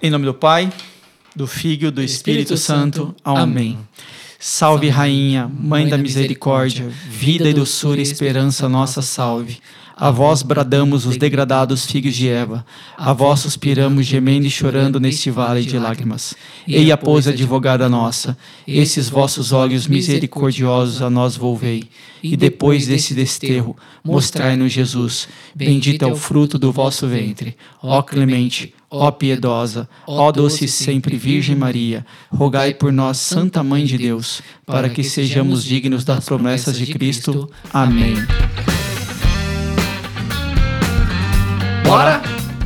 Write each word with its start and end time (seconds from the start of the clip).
Em 0.00 0.10
nome 0.10 0.26
do 0.26 0.34
Pai, 0.34 0.72
do 1.34 1.48
Filho 1.48 1.88
e 1.88 1.90
do 1.90 2.00
Espírito, 2.00 2.54
Espírito 2.54 2.56
Santo. 2.56 3.06
Santo. 3.06 3.16
Amém. 3.24 3.76
Salve, 4.38 4.88
Rainha, 4.88 5.50
Mãe 5.52 5.88
da 5.88 5.98
Misericórdia, 5.98 6.88
vida 6.88 7.50
e 7.50 7.52
doçura 7.52 7.98
e 7.98 8.04
esperança 8.04 8.68
nossa, 8.68 9.02
salve. 9.02 9.58
A 10.00 10.12
vós 10.12 10.44
bradamos 10.44 11.06
os 11.06 11.16
degradados 11.16 11.84
filhos 11.84 12.14
de 12.14 12.28
Eva, 12.28 12.64
a 12.96 13.12
vós 13.12 13.40
suspiramos 13.40 14.06
gemendo 14.06 14.46
e 14.46 14.50
chorando 14.50 15.00
neste 15.00 15.28
vale 15.28 15.62
de 15.64 15.76
lágrimas. 15.76 16.34
Eia, 16.68 16.96
pois, 16.96 17.26
advogada 17.26 17.88
nossa, 17.88 18.38
esses 18.64 19.08
vossos 19.08 19.50
olhos 19.50 19.88
misericordiosos 19.88 21.02
a 21.02 21.10
nós 21.10 21.36
volvei, 21.36 21.88
e 22.22 22.36
depois 22.36 22.86
desse 22.86 23.12
desterro, 23.12 23.76
mostrai-nos 24.04 24.72
Jesus, 24.72 25.28
bendito 25.52 26.04
é 26.04 26.06
o 26.06 26.14
fruto 26.14 26.60
do 26.60 26.70
vosso 26.70 27.08
ventre. 27.08 27.56
Ó 27.82 28.00
clemente, 28.00 28.72
Ó 28.90 29.10
piedosa, 29.10 29.86
ó 30.06 30.32
doce 30.32 30.66
sempre 30.66 31.14
Virgem 31.18 31.54
Maria, 31.54 32.06
rogai 32.30 32.72
por 32.72 32.90
nós, 32.90 33.18
Santa 33.18 33.62
Mãe 33.62 33.84
de 33.84 33.98
Deus, 33.98 34.40
para 34.64 34.88
que 34.88 35.04
sejamos 35.04 35.62
dignos 35.62 36.04
das 36.04 36.24
promessas 36.24 36.78
de 36.78 36.86
Cristo. 36.86 37.50
Amém. 37.70 38.14
Bora? 41.88 42.20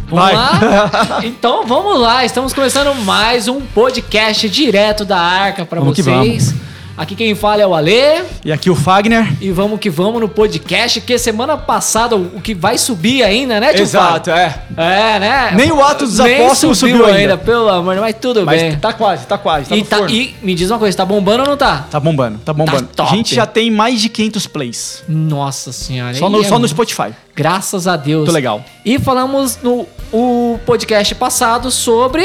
Vamos 0.09 0.25
Vai. 0.25 0.35
lá? 0.35 1.21
Então 1.25 1.65
vamos 1.65 1.99
lá, 2.01 2.25
estamos 2.25 2.53
começando 2.53 2.93
mais 3.05 3.47
um 3.47 3.61
podcast 3.61 4.48
direto 4.48 5.05
da 5.05 5.19
Arca 5.19 5.65
para 5.65 5.81
vocês. 5.81 6.53
Aqui 6.96 7.14
quem 7.14 7.34
fala 7.34 7.62
é 7.62 7.66
o 7.66 7.74
Alê. 7.74 8.22
E 8.44 8.53
aqui 8.53 8.69
o 8.69 8.75
Fagner. 8.75 9.27
E 9.41 9.50
vamos 9.50 9.80
que 9.80 9.89
vamos 9.89 10.20
no 10.20 10.28
podcast, 10.28 11.00
que 11.00 11.19
semana 11.19 11.56
passada 11.56 12.17
o 12.17 12.41
que 12.41 12.55
vai 12.55 12.77
subir 12.77 13.22
ainda, 13.22 13.58
né, 13.58 13.72
tio 13.72 13.83
Exato, 13.83 14.30
é. 14.30 14.62
É, 14.77 15.19
né? 15.19 15.52
Nem 15.55 15.72
o 15.72 15.83
Ato 15.83 16.05
dos 16.05 16.20
Apóstolos 16.20 16.78
subiu, 16.78 16.98
subiu 16.98 17.06
ainda. 17.06 17.19
ainda. 17.19 17.39
Pelo 17.39 17.69
amor, 17.69 17.97
mas 17.97 18.17
tudo 18.20 18.44
mas 18.44 18.61
bem. 18.61 18.77
tá 18.77 18.92
quase, 18.92 19.27
tá 19.27 19.39
quase, 19.39 19.69
tá 19.69 19.77
e, 19.77 19.83
tá, 19.83 20.00
e 20.08 20.34
me 20.42 20.55
diz 20.55 20.70
uma 20.70 20.78
coisa, 20.78 20.97
tá 20.97 21.05
bombando 21.05 21.42
ou 21.42 21.48
não 21.48 21.56
tá? 21.56 21.86
Tá 21.91 21.98
bombando, 21.98 22.39
tá 22.44 22.52
bombando. 22.52 22.89
Tá 22.89 23.05
a 23.05 23.06
gente 23.06 23.34
já 23.34 23.47
tem 23.47 23.70
mais 23.70 24.00
de 24.00 24.08
500 24.08 24.47
plays. 24.47 25.05
Nossa 25.08 25.72
senhora. 25.72 26.14
Só 26.14 26.28
no, 26.28 26.41
é 26.41 26.45
só 26.45 26.58
no 26.58 26.69
Spotify. 26.69 27.12
Graças 27.34 27.86
a 27.86 27.97
Deus. 27.97 28.24
Muito 28.24 28.33
legal. 28.33 28.62
E 28.84 28.98
falamos 28.98 29.58
no 29.62 29.86
o 30.12 30.58
podcast 30.67 31.14
passado 31.14 31.70
sobre 31.70 32.22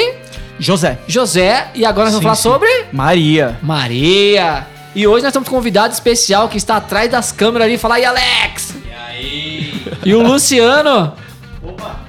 José. 0.59 1.00
José. 1.08 1.67
E 1.75 1.86
agora 1.86 2.05
nós 2.05 2.13
vamos 2.13 2.23
falar 2.23 2.36
sim. 2.36 2.44
sobre 2.44 2.86
Maria. 2.91 3.58
Maria. 3.61 4.66
E 4.95 5.05
hoje 5.05 5.23
nós 5.23 5.33
temos 5.33 5.47
um 5.47 5.52
convidado 5.52 5.94
especial 5.94 6.49
que 6.49 6.58
está 6.58 6.77
atrás 6.77 7.09
das 7.11 7.31
câmeras 7.31 7.67
ali. 7.67 7.77
Fala 7.77 7.95
aí, 7.95 8.05
Alex! 8.05 8.73
E 8.86 8.91
aí? 8.91 9.83
E 10.03 10.14
o 10.14 10.22
Luciano. 10.22 11.14
Opa! 11.61 12.08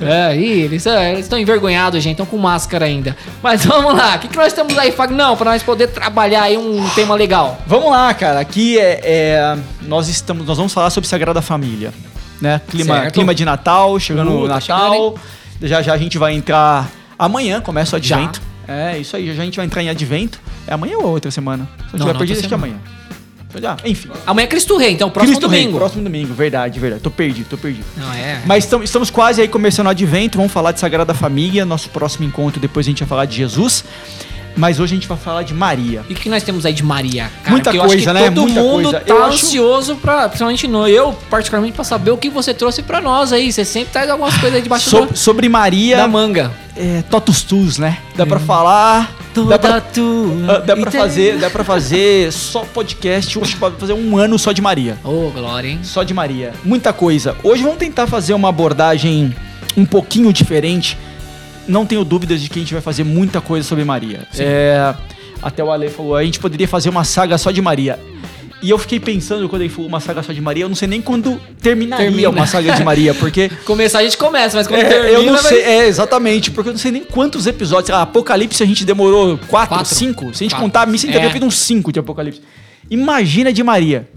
É, 0.00 0.26
aí, 0.26 0.62
eles, 0.62 0.84
eles 0.84 1.20
estão 1.20 1.38
envergonhados, 1.38 2.02
gente, 2.02 2.12
estão 2.12 2.26
com 2.26 2.36
máscara 2.36 2.84
ainda. 2.84 3.16
Mas 3.42 3.64
vamos 3.64 3.94
lá, 3.94 4.16
o 4.16 4.18
que, 4.18 4.28
que 4.28 4.36
nós 4.36 4.52
temos 4.52 4.76
aí, 4.76 4.92
Fagnão, 4.92 5.36
para 5.36 5.52
nós 5.52 5.62
poder 5.62 5.88
trabalhar 5.88 6.42
aí 6.42 6.58
um 6.58 6.86
tema 6.90 7.14
legal? 7.14 7.58
Vamos 7.66 7.90
lá, 7.90 8.12
cara. 8.12 8.40
Aqui 8.40 8.78
é, 8.78 9.00
é, 9.02 9.58
nós 9.82 10.08
estamos, 10.08 10.46
nós 10.46 10.58
vamos 10.58 10.72
falar 10.72 10.90
sobre 10.90 11.08
Sagrada 11.08 11.40
Família, 11.40 11.94
né? 12.42 12.60
Clima, 12.68 13.10
clima 13.10 13.34
de 13.34 13.44
Natal, 13.44 13.98
chegando 13.98 14.32
uh, 14.32 14.44
o 14.44 14.48
Natal. 14.48 14.60
Chegando, 14.60 15.20
já 15.62 15.80
já 15.80 15.94
a 15.94 15.98
gente 15.98 16.18
vai 16.18 16.34
entrar 16.34 16.90
amanhã, 17.18 17.60
começa 17.60 17.94
o 17.94 17.96
advento. 17.96 18.40
Já. 18.66 18.74
É, 18.74 18.98
isso 18.98 19.16
aí, 19.16 19.34
já 19.34 19.42
a 19.42 19.44
gente 19.44 19.56
vai 19.56 19.66
entrar 19.66 19.82
em 19.82 19.88
advento. 19.88 20.40
É 20.66 20.74
amanhã 20.74 20.98
ou 20.98 21.06
outra 21.06 21.30
semana? 21.30 21.68
Se 21.88 21.94
eu 21.94 22.00
tiver 22.00 22.12
não, 22.12 22.18
perdido, 22.18 22.38
acho 22.38 22.48
que 22.48 22.54
é 22.54 22.56
amanhã. 22.56 22.76
Ah, 23.64 23.76
enfim. 23.84 24.10
Amanhã 24.26 24.44
é 24.44 24.48
Cristo 24.48 24.76
Rei, 24.76 24.92
então 24.92 25.08
próximo 25.08 25.38
Cristo 25.38 25.48
domingo. 25.48 25.70
Rei, 25.70 25.78
próximo 25.78 26.02
domingo, 26.02 26.34
verdade, 26.34 26.78
verdade. 26.78 27.02
Tô 27.02 27.10
perdido, 27.10 27.48
tô 27.48 27.56
perdido. 27.56 27.86
Não, 27.96 28.12
é. 28.12 28.42
Mas 28.44 28.64
estamos, 28.64 28.84
estamos 28.84 29.10
quase 29.10 29.40
aí 29.40 29.48
começando 29.48 29.86
o 29.86 29.90
advento, 29.90 30.36
vamos 30.36 30.52
falar 30.52 30.72
de 30.72 30.80
Sagrada 30.80 31.14
Família, 31.14 31.64
nosso 31.64 31.88
próximo 31.90 32.26
encontro, 32.26 32.60
depois 32.60 32.86
a 32.86 32.90
gente 32.90 32.98
vai 32.98 33.08
falar 33.08 33.24
de 33.24 33.36
Jesus. 33.36 33.84
Mas 34.56 34.80
hoje 34.80 34.94
a 34.94 34.96
gente 34.96 35.06
vai 35.06 35.18
falar 35.18 35.42
de 35.42 35.52
Maria. 35.52 36.02
E 36.08 36.14
o 36.14 36.16
que 36.16 36.28
nós 36.28 36.42
temos 36.42 36.64
aí 36.64 36.72
de 36.72 36.82
Maria? 36.82 37.30
Cara? 37.42 37.50
Muita 37.50 37.70
Porque 37.70 37.86
coisa, 37.86 38.12
né? 38.12 38.30
Todo 38.30 38.42
Muita 38.42 38.60
mundo 38.60 38.90
coisa. 38.90 39.00
tá 39.00 39.14
eu 39.14 39.24
ansioso 39.24 39.92
acho... 39.92 40.00
pra. 40.00 40.28
Principalmente 40.28 40.66
no, 40.66 40.88
eu, 40.88 41.12
particularmente, 41.28 41.74
pra 41.74 41.84
saber 41.84 42.10
o 42.10 42.16
que 42.16 42.30
você 42.30 42.54
trouxe 42.54 42.82
pra 42.82 43.00
nós 43.00 43.32
aí. 43.32 43.52
Você 43.52 43.64
sempre 43.64 43.92
traz 43.92 44.08
algumas 44.08 44.34
coisas 44.38 44.56
aí 44.56 44.62
debaixo 44.62 44.88
so, 44.88 45.06
do, 45.06 45.16
Sobre 45.16 45.48
Maria. 45.48 45.98
Da 45.98 46.08
manga. 46.08 46.50
É, 46.76 47.02
totus 47.10 47.42
tus, 47.42 47.78
né? 47.78 47.98
Dá 48.14 48.24
é. 48.24 48.26
pra 48.26 48.38
falar. 48.38 49.14
Toda 49.34 49.50
dá 49.50 49.58
pra, 49.58 49.80
tu. 49.82 50.00
Uh, 50.00 50.64
dá 50.64 50.74
pra 50.74 50.90
fazer, 50.90 51.38
dá 51.38 51.50
pra 51.50 51.62
fazer 51.62 52.32
só 52.32 52.60
podcast, 52.60 53.38
hoje 53.38 53.54
pode 53.56 53.76
fazer 53.76 53.92
um 53.92 54.16
ano 54.16 54.38
só 54.38 54.50
de 54.50 54.62
Maria. 54.62 54.96
Ô, 55.04 55.26
oh, 55.26 55.30
glória, 55.30 55.68
hein? 55.68 55.80
Só 55.82 56.02
de 56.02 56.14
Maria. 56.14 56.54
Muita 56.64 56.90
coisa. 56.90 57.36
Hoje 57.42 57.62
vamos 57.62 57.76
tentar 57.76 58.06
fazer 58.06 58.32
uma 58.32 58.48
abordagem 58.48 59.34
um 59.76 59.84
pouquinho 59.84 60.32
diferente. 60.32 60.96
Não 61.68 61.84
tenho 61.86 62.04
dúvidas 62.04 62.40
de 62.40 62.48
que 62.48 62.58
a 62.58 62.62
gente 62.62 62.72
vai 62.72 62.82
fazer 62.82 63.04
muita 63.04 63.40
coisa 63.40 63.66
sobre 63.66 63.84
Maria. 63.84 64.26
É 64.38 64.94
até 65.42 65.62
o 65.62 65.70
Ale 65.70 65.88
falou, 65.88 66.16
a 66.16 66.24
gente 66.24 66.40
poderia 66.40 66.66
fazer 66.66 66.88
uma 66.88 67.04
saga 67.04 67.38
só 67.38 67.50
de 67.50 67.60
Maria. 67.62 67.98
E 68.62 68.70
eu 68.70 68.78
fiquei 68.78 68.98
pensando 68.98 69.48
quando 69.48 69.62
ele 69.62 69.68
falou 69.68 69.86
uma 69.86 70.00
saga 70.00 70.22
só 70.22 70.32
de 70.32 70.40
Maria, 70.40 70.64
eu 70.64 70.68
não 70.68 70.74
sei 70.74 70.88
nem 70.88 71.02
quando 71.02 71.38
terminaria 71.60 72.06
Termina. 72.06 72.30
uma 72.30 72.46
saga 72.46 72.74
de 72.74 72.82
Maria, 72.82 73.14
porque. 73.14 73.50
Começar 73.66 73.98
a 73.98 74.02
gente 74.02 74.16
começa, 74.16 74.56
mas 74.56 74.66
quando 74.66 74.80
é, 74.80 74.88
termina. 74.88 75.12
Eu 75.12 75.24
não 75.24 75.38
sei, 75.38 75.62
vai... 75.62 75.72
é, 75.72 75.86
exatamente, 75.86 76.50
porque 76.50 76.70
eu 76.70 76.72
não 76.72 76.78
sei 76.78 76.90
nem 76.90 77.04
quantos 77.04 77.46
episódios. 77.46 77.90
A 77.90 78.02
Apocalipse 78.02 78.62
a 78.62 78.66
gente 78.66 78.84
demorou 78.84 79.38
quatro, 79.46 79.76
quatro. 79.76 79.94
cinco. 79.94 80.34
Se 80.34 80.42
a 80.42 80.44
gente 80.46 80.50
quatro. 80.52 80.66
contar 80.66 80.82
a 80.82 80.86
missa, 80.86 81.06
a 81.06 81.12
gente 81.12 81.24
é. 81.24 81.30
feito 81.30 81.46
uns 81.46 81.58
cinco 81.58 81.92
de 81.92 82.00
Apocalipse. 82.00 82.40
Imagina 82.90 83.52
de 83.52 83.62
Maria. 83.62 84.08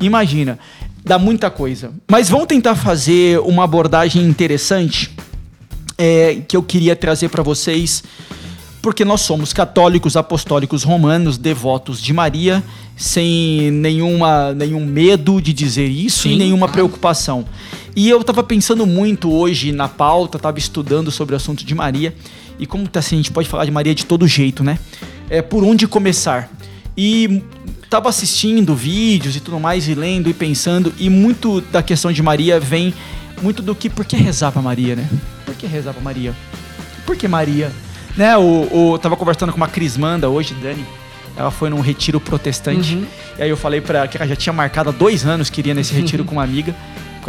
Imagina. 0.00 0.58
Dá 1.04 1.18
muita 1.18 1.50
coisa. 1.50 1.90
Mas 2.08 2.28
vamos 2.28 2.46
tentar 2.46 2.76
fazer 2.76 3.40
uma 3.40 3.64
abordagem 3.64 4.22
interessante 4.22 5.10
é, 6.00 6.40
que 6.48 6.56
eu 6.56 6.62
queria 6.62 6.96
trazer 6.96 7.28
para 7.28 7.42
vocês 7.42 8.02
porque 8.80 9.04
nós 9.04 9.20
somos 9.20 9.52
católicos 9.52 10.16
apostólicos 10.16 10.82
romanos, 10.82 11.36
devotos 11.36 12.00
de 12.00 12.14
Maria, 12.14 12.64
sem 12.96 13.70
nenhuma, 13.70 14.54
nenhum 14.54 14.86
medo 14.86 15.38
de 15.42 15.52
dizer 15.52 15.86
isso 15.86 16.22
Sim, 16.22 16.32
e 16.32 16.36
nenhuma 16.38 16.66
preocupação. 16.66 17.44
E 17.94 18.08
eu 18.08 18.22
estava 18.22 18.42
pensando 18.42 18.86
muito 18.86 19.30
hoje 19.30 19.70
na 19.70 19.86
pauta, 19.86 20.38
estava 20.38 20.58
estudando 20.58 21.10
sobre 21.10 21.34
o 21.34 21.36
assunto 21.36 21.62
de 21.62 21.74
Maria, 21.74 22.14
e 22.58 22.64
como 22.64 22.88
tá 22.88 23.00
assim, 23.00 23.16
a 23.16 23.18
gente 23.18 23.30
pode 23.30 23.50
falar 23.50 23.66
de 23.66 23.70
Maria 23.70 23.94
de 23.94 24.06
todo 24.06 24.26
jeito, 24.26 24.64
né? 24.64 24.78
É 25.28 25.42
por 25.42 25.62
onde 25.62 25.86
começar. 25.86 26.50
E 26.96 27.42
estava 27.84 28.08
assistindo 28.08 28.74
vídeos 28.74 29.36
e 29.36 29.40
tudo 29.40 29.60
mais, 29.60 29.86
e 29.88 29.94
lendo 29.94 30.30
e 30.30 30.32
pensando, 30.32 30.90
e 30.98 31.10
muito 31.10 31.60
da 31.60 31.82
questão 31.82 32.10
de 32.10 32.22
Maria 32.22 32.58
vem 32.58 32.94
muito 33.40 33.62
do 33.62 33.74
que 33.74 33.88
por 33.88 34.04
que 34.04 34.16
rezar 34.16 34.52
para 34.52 34.62
Maria, 34.62 34.96
né? 34.96 35.08
Por 35.44 35.54
que 35.54 35.66
rezar 35.66 35.92
para 35.92 36.02
Maria? 36.02 36.34
Por 37.06 37.16
que 37.16 37.26
Maria? 37.26 37.70
Né, 38.16 38.36
o, 38.36 38.92
o, 38.92 38.98
tava 38.98 39.16
conversando 39.16 39.52
com 39.52 39.56
uma 39.56 39.68
Crismanda 39.68 40.28
hoje, 40.28 40.54
Dani. 40.54 40.84
Ela 41.36 41.50
foi 41.50 41.70
num 41.70 41.80
retiro 41.80 42.20
protestante. 42.20 42.94
Uhum. 42.94 43.06
E 43.38 43.42
aí 43.42 43.48
eu 43.48 43.56
falei 43.56 43.80
pra 43.80 44.00
ela 44.00 44.08
que 44.08 44.16
ela 44.16 44.26
já 44.26 44.36
tinha 44.36 44.52
marcado 44.52 44.90
há 44.90 44.92
dois 44.92 45.24
anos 45.24 45.48
que 45.48 45.60
iria 45.60 45.74
nesse 45.74 45.94
retiro 45.94 46.22
uhum. 46.22 46.28
com 46.30 46.34
uma 46.34 46.44
amiga. 46.44 46.74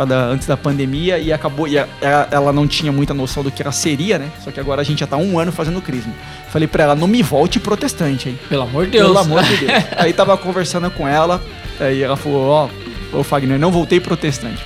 Da, 0.07 0.23
antes 0.23 0.47
da 0.47 0.57
pandemia 0.57 1.19
e 1.19 1.33
acabou 1.33 1.67
e 1.67 1.77
a, 1.77 1.88
ela 2.31 2.51
não 2.51 2.66
tinha 2.66 2.91
muita 2.91 3.13
noção 3.13 3.43
do 3.43 3.51
que 3.51 3.61
ela 3.61 3.73
seria, 3.73 4.17
né? 4.17 4.31
Só 4.43 4.49
que 4.49 4.59
agora 4.59 4.81
a 4.81 4.83
gente 4.83 5.01
já 5.01 5.05
tá 5.05 5.17
um 5.17 5.38
ano 5.38 5.51
fazendo 5.51 5.79
crisma. 5.79 6.11
Falei 6.49 6.67
para 6.67 6.85
ela, 6.85 6.95
não 6.95 7.07
me 7.07 7.22
volte 7.22 7.59
protestante, 7.59 8.29
hein? 8.29 8.39
Pelo 8.49 8.63
amor 8.63 8.85
de 8.85 8.91
Deus. 8.91 9.07
Pelo 9.07 9.19
amor 9.19 9.43
de 9.43 9.57
Deus. 9.57 9.72
aí 9.97 10.11
tava 10.11 10.35
conversando 10.38 10.89
com 10.89 11.07
ela, 11.07 11.39
aí 11.79 12.01
ela 12.01 12.16
falou, 12.16 12.47
ó, 12.47 12.69
oh, 13.13 13.19
ô 13.19 13.23
Fagner, 13.23 13.59
não 13.59 13.69
voltei 13.69 13.99
protestante. 13.99 14.63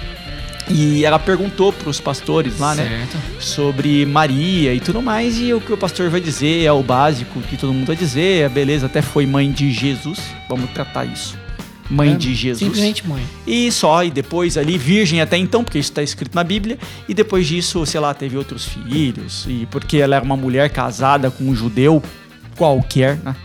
E 0.69 1.05
ela 1.05 1.19
perguntou 1.19 1.71
para 1.71 1.89
os 1.89 1.99
pastores 1.99 2.59
lá, 2.59 2.73
né, 2.73 2.87
certo. 2.87 3.15
né? 3.17 3.23
Sobre 3.39 4.05
Maria 4.05 4.73
e 4.73 4.79
tudo 4.79 5.01
mais. 5.01 5.39
E 5.39 5.53
o 5.53 5.61
que 5.61 5.71
o 5.71 5.77
pastor 5.77 6.09
vai 6.09 6.19
dizer 6.19 6.63
é 6.63 6.71
o 6.71 6.81
básico 6.81 7.39
que 7.41 7.55
todo 7.55 7.71
mundo 7.71 7.87
vai 7.87 7.95
dizer. 7.95 8.45
A 8.45 8.49
beleza 8.49 8.87
até 8.87 9.01
foi 9.01 9.25
mãe 9.25 9.51
de 9.51 9.71
Jesus. 9.71 10.19
Vamos 10.49 10.69
tratar 10.71 11.05
isso. 11.05 11.37
Mãe 11.89 12.13
é, 12.13 12.15
de 12.15 12.33
Jesus. 12.33 12.59
Simplesmente 12.59 13.07
mãe. 13.07 13.23
E 13.45 13.71
só, 13.71 14.03
e 14.03 14.09
depois 14.09 14.57
ali, 14.57 14.75
virgem 14.75 15.21
até 15.21 15.37
então, 15.37 15.63
porque 15.63 15.77
isso 15.77 15.91
está 15.91 16.01
escrito 16.01 16.33
na 16.33 16.43
Bíblia. 16.43 16.79
E 17.07 17.13
depois 17.13 17.45
disso, 17.45 17.85
sei 17.85 17.99
lá, 17.99 18.13
teve 18.13 18.35
outros 18.35 18.65
filhos. 18.65 19.45
E 19.47 19.67
porque 19.69 19.97
ela 19.97 20.15
era 20.15 20.25
uma 20.25 20.37
mulher 20.37 20.69
casada 20.71 21.29
com 21.29 21.43
um 21.43 21.55
judeu 21.55 22.01
qualquer, 22.57 23.17
né? 23.17 23.35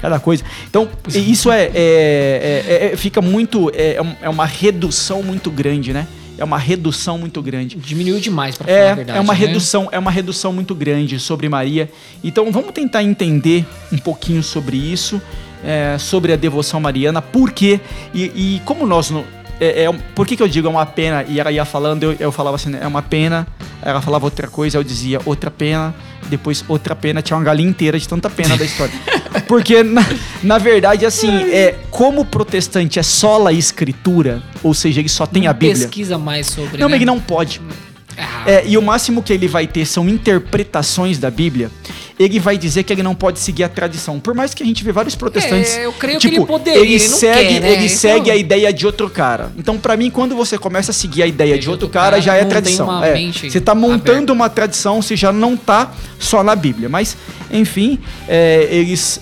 cada 0.00 0.18
coisa. 0.18 0.44
Então, 0.68 0.88
isso 1.08 1.50
é, 1.50 1.70
é, 1.74 2.64
é, 2.66 2.90
é 2.92 2.96
fica 2.96 3.20
muito. 3.20 3.70
É, 3.74 3.98
é 4.22 4.28
uma 4.28 4.46
redução 4.46 5.22
muito 5.22 5.50
grande, 5.50 5.92
né? 5.92 6.06
É 6.36 6.44
uma 6.44 6.58
redução 6.58 7.18
muito 7.18 7.40
grande. 7.42 7.76
Diminuiu 7.76 8.20
demais, 8.20 8.56
para 8.56 8.70
é, 8.70 8.78
falar 8.78 8.90
a 8.90 8.94
verdade. 8.94 9.18
É 9.18 9.20
uma 9.20 9.32
né? 9.32 9.38
redução, 9.38 9.88
é 9.92 9.98
uma 9.98 10.10
redução 10.10 10.52
muito 10.52 10.74
grande 10.74 11.18
sobre 11.18 11.48
Maria. 11.48 11.90
Então 12.22 12.50
vamos 12.50 12.72
tentar 12.72 13.02
entender 13.02 13.64
um 13.92 13.98
pouquinho 13.98 14.42
sobre 14.42 14.76
isso, 14.76 15.20
é, 15.64 15.96
sobre 15.98 16.32
a 16.32 16.36
devoção 16.36 16.80
mariana, 16.80 17.22
por 17.22 17.52
quê 17.52 17.80
e, 18.12 18.56
e 18.56 18.62
como 18.64 18.86
nós 18.86 19.10
não, 19.10 19.24
é, 19.60 19.84
é, 19.84 19.92
por 20.14 20.26
que, 20.26 20.36
que 20.36 20.42
eu 20.42 20.48
digo 20.48 20.66
é 20.66 20.70
uma 20.70 20.86
pena? 20.86 21.24
E 21.28 21.38
ela 21.38 21.52
ia 21.52 21.64
falando, 21.64 22.04
eu, 22.04 22.16
eu 22.18 22.32
falava 22.32 22.56
assim, 22.56 22.74
é 22.80 22.86
uma 22.86 23.02
pena. 23.02 23.46
Ela 23.82 24.00
falava 24.00 24.24
outra 24.24 24.48
coisa, 24.48 24.78
eu 24.78 24.84
dizia 24.84 25.20
outra 25.24 25.50
pena. 25.50 25.94
Depois 26.28 26.64
outra 26.66 26.96
pena, 26.96 27.20
tinha 27.20 27.36
uma 27.36 27.44
galinha 27.44 27.68
inteira 27.68 27.98
de 27.98 28.08
tanta 28.08 28.30
pena 28.30 28.56
da 28.56 28.64
história. 28.64 28.94
Porque, 29.46 29.82
na, 29.82 30.04
na 30.42 30.58
verdade, 30.58 31.04
assim, 31.04 31.30
é, 31.50 31.76
como 31.90 32.22
o 32.22 32.24
protestante 32.24 32.98
é 32.98 33.02
só 33.02 33.46
a 33.46 33.52
escritura, 33.52 34.42
ou 34.62 34.72
seja, 34.72 35.00
ele 35.00 35.08
só 35.08 35.26
tem 35.26 35.42
não 35.42 35.50
a 35.50 35.52
Bíblia. 35.52 35.74
pesquisa 35.74 36.16
mais 36.16 36.46
sobre. 36.46 36.80
Não, 36.80 36.88
né? 36.88 36.96
mas 36.96 37.06
não 37.06 37.20
pode. 37.20 37.60
É, 38.46 38.64
e 38.66 38.76
o 38.76 38.82
máximo 38.82 39.22
que 39.22 39.32
ele 39.32 39.48
vai 39.48 39.66
ter 39.66 39.84
são 39.86 40.08
interpretações 40.08 41.18
da 41.18 41.30
Bíblia. 41.30 41.70
Ele 42.18 42.38
vai 42.38 42.56
dizer 42.56 42.84
que 42.84 42.92
ele 42.92 43.02
não 43.02 43.14
pode 43.14 43.40
seguir 43.40 43.64
a 43.64 43.68
tradição. 43.68 44.20
Por 44.20 44.34
mais 44.34 44.54
que 44.54 44.62
a 44.62 44.66
gente 44.66 44.84
vê 44.84 44.92
vários 44.92 45.14
protestantes. 45.14 45.76
É, 45.76 45.86
eu 45.86 45.92
creio 45.92 46.18
tipo, 46.18 46.32
que 46.32 46.40
ele 46.40 46.46
poderia. 46.46 46.80
Ele, 46.80 46.92
ele 46.92 47.00
segue, 47.00 47.54
quer, 47.54 47.60
né? 47.60 47.72
ele 47.72 47.88
segue 47.88 48.30
a 48.30 48.36
ideia 48.36 48.72
de 48.72 48.86
outro 48.86 49.10
cara. 49.10 49.52
Então, 49.56 49.76
para 49.78 49.96
mim, 49.96 50.10
quando 50.10 50.36
você 50.36 50.56
começa 50.56 50.92
a 50.92 50.94
seguir 50.94 51.22
a 51.22 51.26
ideia 51.26 51.58
de 51.58 51.68
outro, 51.68 51.88
cara, 51.88 52.10
cara, 52.10 52.22
já 52.22 52.36
é 52.36 52.44
tradição. 52.44 53.02
É, 53.02 53.14
você 53.32 53.60
tá 53.60 53.74
montando 53.74 54.10
aberta. 54.12 54.32
uma 54.32 54.48
tradição, 54.48 55.02
você 55.02 55.16
já 55.16 55.32
não 55.32 55.56
tá 55.56 55.92
só 56.18 56.44
na 56.44 56.54
Bíblia. 56.54 56.88
Mas, 56.88 57.16
enfim, 57.50 57.98
é, 58.28 58.68
eles. 58.70 59.20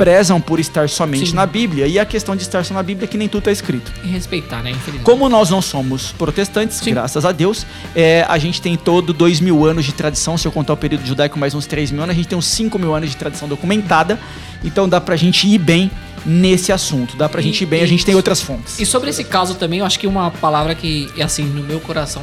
Prezam 0.00 0.40
por 0.40 0.58
estar 0.58 0.88
somente 0.88 1.30
Sim. 1.30 1.36
na 1.36 1.44
Bíblia. 1.44 1.86
E 1.86 1.98
a 1.98 2.06
questão 2.06 2.34
de 2.34 2.42
estar 2.42 2.64
só 2.64 2.72
na 2.72 2.82
Bíblia 2.82 3.04
é 3.04 3.06
que 3.06 3.18
nem 3.18 3.28
tudo 3.28 3.40
está 3.40 3.52
escrito. 3.52 3.92
E 4.02 4.08
respeitar, 4.08 4.62
né? 4.62 4.74
Como 5.02 5.28
nós 5.28 5.50
não 5.50 5.60
somos 5.60 6.12
protestantes, 6.12 6.78
Sim. 6.78 6.92
graças 6.92 7.26
a 7.26 7.32
Deus, 7.32 7.66
é, 7.94 8.24
a 8.26 8.38
gente 8.38 8.62
tem 8.62 8.76
todo 8.76 9.12
dois 9.12 9.40
mil 9.40 9.66
anos 9.66 9.84
de 9.84 9.92
tradição. 9.92 10.38
Se 10.38 10.48
eu 10.48 10.52
contar 10.52 10.72
o 10.72 10.76
período 10.76 11.06
judaico 11.06 11.38
mais 11.38 11.54
uns 11.54 11.66
três 11.66 11.90
mil 11.90 12.02
anos, 12.02 12.14
a 12.14 12.16
gente 12.16 12.28
tem 12.28 12.38
uns 12.38 12.46
cinco 12.46 12.78
mil 12.78 12.94
anos 12.94 13.10
de 13.10 13.16
tradição 13.16 13.46
documentada. 13.46 14.18
Então 14.64 14.88
dá 14.88 15.00
pra 15.00 15.16
gente 15.16 15.46
ir 15.46 15.58
bem 15.58 15.90
nesse 16.24 16.72
assunto. 16.72 17.16
Dá 17.16 17.28
pra 17.28 17.42
e, 17.42 17.44
gente 17.44 17.62
ir 17.62 17.66
bem, 17.66 17.80
e, 17.80 17.84
a 17.84 17.86
gente 17.86 18.04
tem 18.04 18.14
outras 18.14 18.40
fontes. 18.40 18.78
E 18.80 18.86
sobre 18.86 19.10
esse 19.10 19.24
caso 19.24 19.54
também, 19.54 19.80
eu 19.80 19.84
acho 19.84 19.98
que 19.98 20.06
uma 20.06 20.30
palavra 20.30 20.74
que, 20.74 21.10
assim, 21.22 21.44
no 21.44 21.62
meu 21.62 21.80
coração 21.80 22.22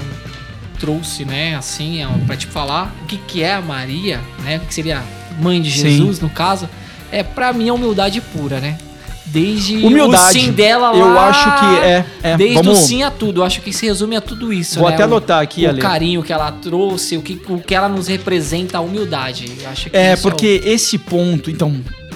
trouxe, 0.79 1.25
né, 1.25 1.55
assim, 1.55 2.03
é 2.03 2.07
para 2.25 2.37
te 2.37 2.45
falar 2.45 2.93
o 3.03 3.05
que, 3.05 3.17
que 3.17 3.43
é 3.43 3.55
a 3.55 3.61
Maria, 3.61 4.21
né, 4.43 4.59
que 4.59 4.73
seria 4.73 5.03
mãe 5.39 5.61
de 5.61 5.69
Jesus, 5.69 6.17
Sim. 6.17 6.23
no 6.23 6.29
caso, 6.29 6.69
é 7.11 7.23
para 7.23 7.53
mim 7.53 7.69
a 7.69 7.73
humildade 7.73 8.21
pura, 8.21 8.59
né? 8.59 8.77
Desde 9.25 9.77
humildade, 9.85 10.37
o 10.37 10.41
sim 10.41 10.51
dela 10.53 10.89
lá. 10.91 10.97
Eu 10.97 11.19
acho 11.19 11.59
que 11.59 11.85
é. 11.85 12.05
é 12.23 12.37
desde 12.37 12.55
vamos... 12.55 12.79
o 12.79 12.81
sim 12.81 13.03
a 13.03 13.11
tudo. 13.11 13.41
Eu 13.41 13.45
acho 13.45 13.61
que 13.61 13.73
se 13.73 13.85
resume 13.85 14.15
a 14.15 14.21
tudo 14.21 14.53
isso. 14.53 14.79
Vou 14.79 14.87
né? 14.87 14.95
até 14.95 15.03
anotar 15.03 15.41
aqui, 15.41 15.65
O, 15.67 15.71
o 15.71 15.77
carinho 15.77 16.23
que 16.23 16.31
ela 16.31 16.49
trouxe, 16.51 17.17
o 17.17 17.21
que, 17.21 17.39
o 17.49 17.59
que 17.59 17.75
ela 17.75 17.89
nos 17.89 18.07
representa, 18.07 18.77
a 18.77 18.81
humildade. 18.81 19.51
Eu 19.61 19.69
acho 19.69 19.89
que 19.89 19.97
é, 19.97 20.15
porque 20.15 20.61
é 20.63 20.69
o... 20.69 20.73
esse 20.73 20.97
ponto, 20.97 21.51
então, 21.51 21.75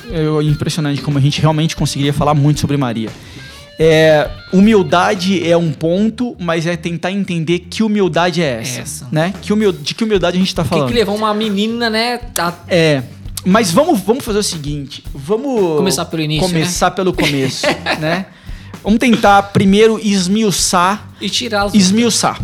é 0.10 0.44
impressionante 0.44 1.02
como 1.02 1.18
a 1.18 1.22
gente 1.22 1.42
realmente 1.42 1.76
conseguiria 1.76 2.14
falar 2.14 2.34
muito 2.34 2.62
sobre 2.62 2.78
Maria. 2.78 3.10
É, 3.78 4.30
humildade 4.54 5.46
é 5.46 5.58
um 5.58 5.72
ponto, 5.72 6.36
mas 6.40 6.66
é 6.66 6.78
tentar 6.78 7.12
entender 7.12 7.60
que 7.60 7.84
humildade 7.84 8.42
é 8.42 8.62
essa, 8.62 8.82
essa. 8.82 9.08
né? 9.12 9.34
Que 9.42 9.52
humil... 9.52 9.72
De 9.72 9.94
que 9.96 10.04
humildade 10.04 10.38
a 10.38 10.40
gente 10.40 10.54
tá 10.54 10.64
falando? 10.64 10.86
Que, 10.86 10.94
que 10.94 11.00
levou 11.00 11.16
uma 11.16 11.34
menina, 11.34 11.90
né? 11.90 12.22
A... 12.38 12.54
É. 12.68 13.02
Mas 13.44 13.72
vamos, 13.72 14.00
vamos 14.02 14.24
fazer 14.24 14.40
o 14.40 14.44
seguinte, 14.44 15.04
vamos 15.14 15.78
começar 15.78 16.06
pelo 16.06 16.22
início, 16.22 16.48
começar 16.48 16.90
né? 16.90 16.96
pelo 16.96 17.14
começo, 17.14 17.66
né? 18.00 18.28
Vamos 18.84 19.00
tentar 19.00 19.42
primeiro 19.44 20.00
esmiuçar 20.00 21.10
e 21.20 21.30
tirar 21.30 21.66
os 21.66 21.74
esmiuçar. 21.74 22.40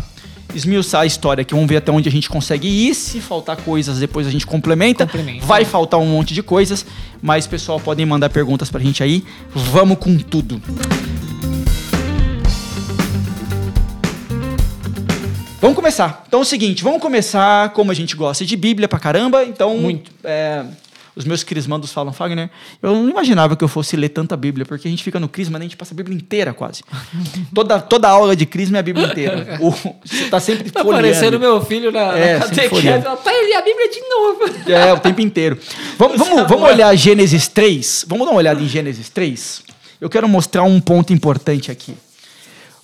Esmiuçar 0.54 1.02
a 1.02 1.06
história 1.06 1.42
aqui, 1.42 1.54
vamos 1.54 1.68
ver 1.68 1.76
até 1.76 1.92
onde 1.92 2.08
a 2.08 2.12
gente 2.12 2.28
consegue 2.28 2.66
ir. 2.66 2.94
Se 2.94 3.20
faltar 3.20 3.56
coisas, 3.58 3.98
depois 3.98 4.26
a 4.26 4.30
gente 4.30 4.46
complementa. 4.46 5.06
complementa. 5.06 5.46
Vai 5.46 5.64
faltar 5.64 6.00
um 6.00 6.06
monte 6.06 6.34
de 6.34 6.42
coisas, 6.42 6.84
mas 7.20 7.46
pessoal, 7.46 7.78
podem 7.78 8.06
mandar 8.06 8.30
perguntas 8.30 8.70
pra 8.70 8.80
gente 8.80 9.02
aí. 9.02 9.24
Vamos 9.54 9.98
com 9.98 10.16
tudo. 10.18 10.60
Vamos 15.60 15.76
começar. 15.76 16.24
Então 16.26 16.40
é 16.40 16.42
o 16.42 16.46
seguinte, 16.46 16.82
vamos 16.82 17.00
começar 17.00 17.70
como 17.70 17.90
a 17.90 17.94
gente 17.94 18.16
gosta 18.16 18.44
de 18.44 18.56
Bíblia 18.56 18.88
pra 18.88 18.98
caramba. 18.98 19.44
Então, 19.44 19.76
muito. 19.76 20.10
É, 20.24 20.64
os 21.18 21.24
meus 21.24 21.42
crismandos 21.42 21.92
falam, 21.92 22.12
Fagner, 22.12 22.48
eu 22.80 22.94
não 22.94 23.10
imaginava 23.10 23.56
que 23.56 23.64
eu 23.64 23.68
fosse 23.68 23.96
ler 23.96 24.10
tanta 24.10 24.36
Bíblia, 24.36 24.64
porque 24.64 24.86
a 24.86 24.90
gente 24.90 25.02
fica 25.02 25.18
no 25.18 25.28
crisma, 25.28 25.58
né, 25.58 25.64
a 25.64 25.68
gente 25.68 25.76
passa 25.76 25.92
a 25.92 25.96
Bíblia 25.96 26.16
inteira 26.16 26.54
quase. 26.54 26.84
toda, 27.52 27.80
toda 27.80 28.08
aula 28.08 28.36
de 28.36 28.46
crisma 28.46 28.76
é 28.76 28.80
a 28.80 28.82
Bíblia 28.82 29.06
inteira. 29.08 29.58
O, 29.60 29.72
você 29.72 30.28
tá 30.30 30.38
sempre 30.38 30.70
tá 30.70 30.84
folheando. 30.84 31.02
parecendo 31.02 31.40
meu 31.40 31.60
filho 31.64 31.90
na, 31.90 32.16
é, 32.16 32.38
na 32.38 32.46
catequese. 32.46 33.02
Pai, 33.24 33.34
ler 33.46 33.54
a 33.54 33.62
Bíblia 33.62 33.90
de 33.90 34.00
novo. 34.08 34.38
É, 34.68 34.92
o 34.92 35.00
tempo 35.00 35.20
inteiro. 35.20 35.58
Vamos, 35.98 36.18
vamos, 36.18 36.48
vamos 36.48 36.70
olhar 36.70 36.94
Gênesis 36.94 37.48
3? 37.48 38.04
Vamos 38.06 38.26
dar 38.26 38.32
uma 38.32 38.38
olhada 38.38 38.60
em 38.62 38.68
Gênesis 38.68 39.08
3? 39.08 39.62
Eu 40.00 40.08
quero 40.08 40.28
mostrar 40.28 40.62
um 40.62 40.80
ponto 40.80 41.12
importante 41.12 41.72
aqui. 41.72 41.94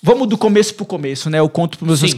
Vamos 0.02 0.28
do 0.28 0.37
começo 0.37 0.75
pro 0.75 0.84
começo, 0.84 1.30
né? 1.30 1.38
Eu 1.38 1.48
conto 1.48 1.78
para 1.78 1.90
os 1.92 2.02
meus 2.02 2.14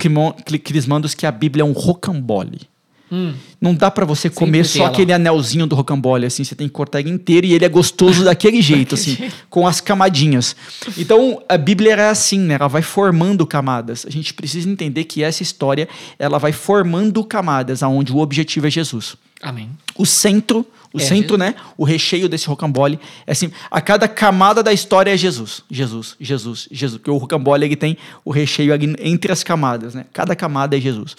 crismandos 0.64 1.14
que 1.14 1.26
a 1.26 1.30
Bíblia 1.32 1.62
é 1.62 1.64
um 1.64 1.72
rocambole. 1.72 2.62
Hum. 3.11 3.35
Não 3.61 3.75
dá 3.75 3.91
para 3.91 4.05
você 4.05 4.29
comer 4.29 4.64
só 4.64 4.81
ela. 4.81 4.88
aquele 4.88 5.12
anelzinho 5.12 5.67
do 5.67 5.76
rocambole, 5.76 6.26
assim, 6.26 6.43
você 6.43 6.55
tem 6.55 6.67
que 6.67 6.73
cortar 6.73 7.00
ele 7.00 7.11
inteiro 7.11 7.47
e 7.47 7.55
ele 7.55 7.64
é 7.64 7.69
gostoso 7.69 8.25
daquele 8.25 8.61
jeito, 8.61 8.94
assim, 8.94 9.17
com 9.49 9.67
as 9.67 9.81
camadinhas. 9.81 10.56
Então, 10.99 11.43
a 11.49 11.56
Bíblia 11.56 11.94
é 11.94 12.08
assim, 12.08 12.41
né? 12.41 12.55
Ela 12.55 12.69
vai 12.69 12.82
formando 12.82 13.47
camadas. 13.47 14.05
A 14.06 14.11
gente 14.11 14.35
precisa 14.35 14.69
entender 14.69 15.05
que 15.05 15.23
essa 15.23 15.43
história, 15.43 15.88
ela 16.19 16.38
vai 16.38 16.53
formando 16.53 17.23
camadas, 17.23 17.82
aonde 17.82 18.12
o 18.12 18.19
objetivo 18.19 18.67
é 18.67 18.70
Jesus. 18.70 19.17
Amém. 19.41 19.70
O 19.97 20.06
centro, 20.06 20.67
o 20.93 20.99
é 20.99 21.03
centro, 21.03 21.37
Jesus. 21.37 21.38
né? 21.38 21.55
O 21.76 21.85
recheio 21.85 22.29
desse 22.29 22.47
rocambole 22.47 22.99
é 23.26 23.32
assim, 23.32 23.50
a 23.70 23.81
cada 23.81 24.08
camada 24.08 24.62
da 24.62 24.73
história 24.73 25.12
é 25.12 25.17
Jesus. 25.17 25.62
Jesus, 25.70 26.17
Jesus, 26.19 26.69
Jesus. 26.70 26.99
Porque 26.99 27.11
o 27.11 27.17
rocambole 27.17 27.64
ele 27.64 27.76
tem 27.76 27.97
o 28.25 28.31
recheio 28.31 28.73
entre 28.99 29.31
as 29.31 29.43
camadas, 29.43 29.94
né? 29.94 30.06
Cada 30.12 30.35
camada 30.35 30.76
é 30.76 30.81
Jesus. 30.81 31.14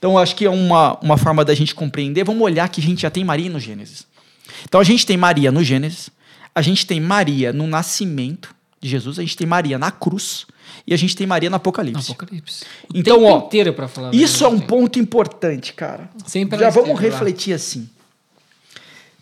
Então, 0.00 0.16
acho 0.16 0.34
que 0.34 0.46
é 0.46 0.50
uma, 0.50 0.98
uma 1.00 1.18
forma 1.18 1.44
da 1.44 1.54
gente 1.54 1.74
compreender. 1.74 2.24
Vamos 2.24 2.42
olhar 2.42 2.66
que 2.70 2.80
a 2.80 2.82
gente 2.82 3.02
já 3.02 3.10
tem 3.10 3.22
Maria 3.22 3.50
no 3.50 3.60
Gênesis. 3.60 4.06
Então, 4.64 4.80
a 4.80 4.84
gente 4.84 5.04
tem 5.04 5.14
Maria 5.14 5.52
no 5.52 5.62
Gênesis, 5.62 6.08
a 6.54 6.62
gente 6.62 6.86
tem 6.86 6.98
Maria 6.98 7.52
no 7.52 7.66
nascimento 7.66 8.54
de 8.80 8.88
Jesus, 8.88 9.18
a 9.18 9.22
gente 9.22 9.36
tem 9.36 9.46
Maria 9.46 9.78
na 9.78 9.90
cruz 9.90 10.46
e 10.86 10.94
a 10.94 10.96
gente 10.96 11.14
tem 11.14 11.26
Maria 11.26 11.50
no 11.50 11.56
Apocalipse. 11.56 12.12
Apocalipse. 12.12 12.64
O 12.88 12.96
então, 12.96 13.22
ó, 13.24 13.40
inteiro 13.40 13.74
para 13.74 13.88
falar. 13.88 14.14
Isso 14.14 14.42
é 14.42 14.48
um 14.48 14.58
ponto 14.58 14.98
importante, 14.98 15.74
cara. 15.74 16.08
Sempre 16.26 16.58
Já 16.58 16.70
vamos 16.70 16.98
refletir 16.98 17.50
lá. 17.50 17.56
assim. 17.56 17.86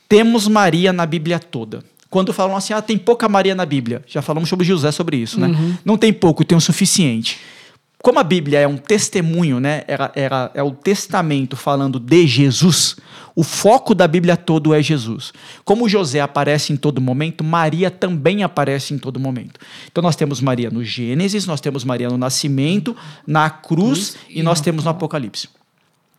Temos 0.09 0.47
Maria 0.47 0.93
na 0.93 1.05
Bíblia 1.05 1.41
toda. 1.41 1.83
Quando 2.09 2.33
falam 2.33 2.57
assim, 2.57 2.73
ah, 2.73 2.81
tem 2.81 2.97
pouca 2.97 3.29
Maria 3.29 3.55
na 3.57 3.67
Bíblia, 3.67 4.01
já 4.07 4.23
falamos 4.23 4.49
sobre 4.49 4.65
José 4.65 4.93
sobre 4.93 5.17
isso, 5.17 5.41
né? 5.41 5.49
Uhum. 5.49 5.77
Não 5.85 5.99
tem 5.99 6.13
pouco, 6.13 6.45
tem 6.45 6.57
o 6.57 6.61
suficiente 6.61 7.39
como 8.01 8.21
a 8.21 8.23
Bíblia 8.23 8.61
é 8.61 8.67
um 8.67 8.77
testemunho, 8.77 9.59
né? 9.59 9.83
Era, 9.89 10.13
era, 10.15 10.51
é 10.55 10.63
o 10.63 10.71
testamento 10.71 11.57
falando 11.57 11.99
de 11.99 12.27
Jesus, 12.27 12.97
o 13.35 13.43
foco 13.43 13.95
da 13.95 14.07
Bíblia 14.07 14.37
todo 14.37 14.73
é 14.73 14.83
Jesus. 14.83 15.33
Como 15.65 15.89
José 15.89 16.21
aparece 16.21 16.73
em 16.73 16.77
todo 16.77 17.01
momento, 17.01 17.43
Maria 17.43 17.91
também 17.91 18.43
aparece 18.43 18.95
em 18.95 18.99
todo 18.99 19.19
momento. 19.19 19.61
Então 19.91 20.03
nós 20.03 20.17
temos 20.17 20.41
Maria 20.41 20.71
no 20.71 20.85
Gênesis, 20.85 21.47
nós 21.47 21.61
temos 21.61 21.85
Maria 21.85 22.09
no 22.09 22.19
nascimento, 22.19 22.97
na 23.27 23.51
cruz, 23.51 24.17
e, 24.29 24.41
e 24.41 24.43
nós 24.43 24.61
temos 24.61 24.85
no 24.85 24.91
Apocalipse. 24.91 25.49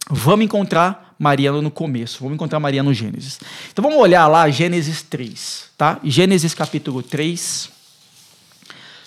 Vamos 0.09 0.45
encontrar 0.45 1.13
Maria 1.19 1.51
no 1.51 1.69
começo, 1.69 2.19
vamos 2.19 2.35
encontrar 2.35 2.59
Maria 2.59 2.81
no 2.81 2.93
Gênesis. 2.93 3.39
Então 3.71 3.83
vamos 3.83 3.99
olhar 3.99 4.25
lá 4.27 4.49
Gênesis 4.49 5.01
3, 5.01 5.71
tá? 5.77 5.99
Gênesis 6.03 6.53
capítulo 6.53 7.03
3. 7.03 7.69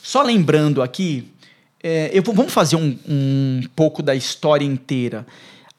Só 0.02 0.22
lembrando 0.22 0.82
aqui 0.82 1.31
é, 1.82 2.10
eu, 2.12 2.22
vamos 2.22 2.52
fazer 2.52 2.76
um, 2.76 2.96
um 3.08 3.62
pouco 3.74 4.02
da 4.02 4.14
história 4.14 4.64
inteira. 4.64 5.26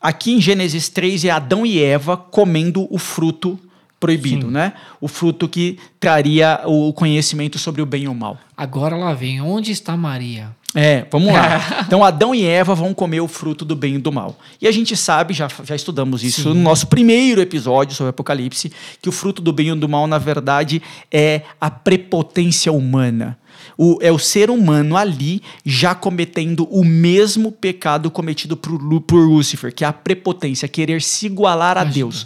Aqui 0.01 0.33
em 0.33 0.41
Gênesis 0.41 0.89
3 0.89 1.25
é 1.25 1.29
Adão 1.29 1.65
e 1.65 1.81
Eva 1.81 2.17
comendo 2.17 2.87
o 2.93 2.97
fruto 2.97 3.57
proibido, 3.99 4.47
Sim. 4.47 4.51
né? 4.51 4.73
O 4.99 5.07
fruto 5.07 5.47
que 5.47 5.79
traria 5.97 6.59
o 6.65 6.91
conhecimento 6.91 7.57
sobre 7.57 7.81
o 7.81 7.85
bem 7.85 8.03
e 8.03 8.07
o 8.09 8.13
mal. 8.13 8.37
Agora 8.57 8.97
lá 8.97 9.13
vem, 9.13 9.39
onde 9.39 9.71
está 9.71 9.95
Maria? 9.95 10.49
É, 10.75 11.05
vamos 11.09 11.31
lá. 11.31 11.83
então 11.87 12.03
Adão 12.03 12.35
e 12.35 12.43
Eva 12.43 12.75
vão 12.75 12.93
comer 12.93 13.21
o 13.21 13.29
fruto 13.29 13.63
do 13.63 13.77
bem 13.77 13.95
e 13.95 13.97
do 13.97 14.11
mal. 14.11 14.37
E 14.61 14.67
a 14.67 14.71
gente 14.73 14.97
sabe, 14.97 15.33
já, 15.33 15.47
já 15.63 15.73
estudamos 15.75 16.21
isso 16.21 16.41
Sim. 16.41 16.49
no 16.49 16.55
nosso 16.55 16.87
primeiro 16.87 17.39
episódio 17.39 17.95
sobre 17.95 18.09
Apocalipse, 18.09 18.73
que 19.01 19.07
o 19.07 19.11
fruto 19.11 19.41
do 19.41 19.53
bem 19.53 19.69
e 19.69 19.75
do 19.75 19.87
mal, 19.87 20.05
na 20.05 20.17
verdade, 20.17 20.81
é 21.09 21.43
a 21.61 21.71
prepotência 21.71 22.73
humana. 22.73 23.37
O, 23.77 23.97
é 24.01 24.11
o 24.11 24.19
ser 24.19 24.49
humano 24.49 24.97
ali 24.97 25.41
já 25.65 25.95
cometendo 25.95 26.67
o 26.71 26.83
mesmo 26.83 27.51
pecado 27.51 28.11
cometido 28.11 28.55
por, 28.55 29.01
por 29.01 29.27
Lúcifer, 29.27 29.73
que 29.73 29.83
é 29.83 29.87
a 29.87 29.93
prepotência, 29.93 30.67
querer 30.67 31.01
se 31.01 31.25
igualar 31.25 31.77
a 31.77 31.83
Deus. 31.83 32.25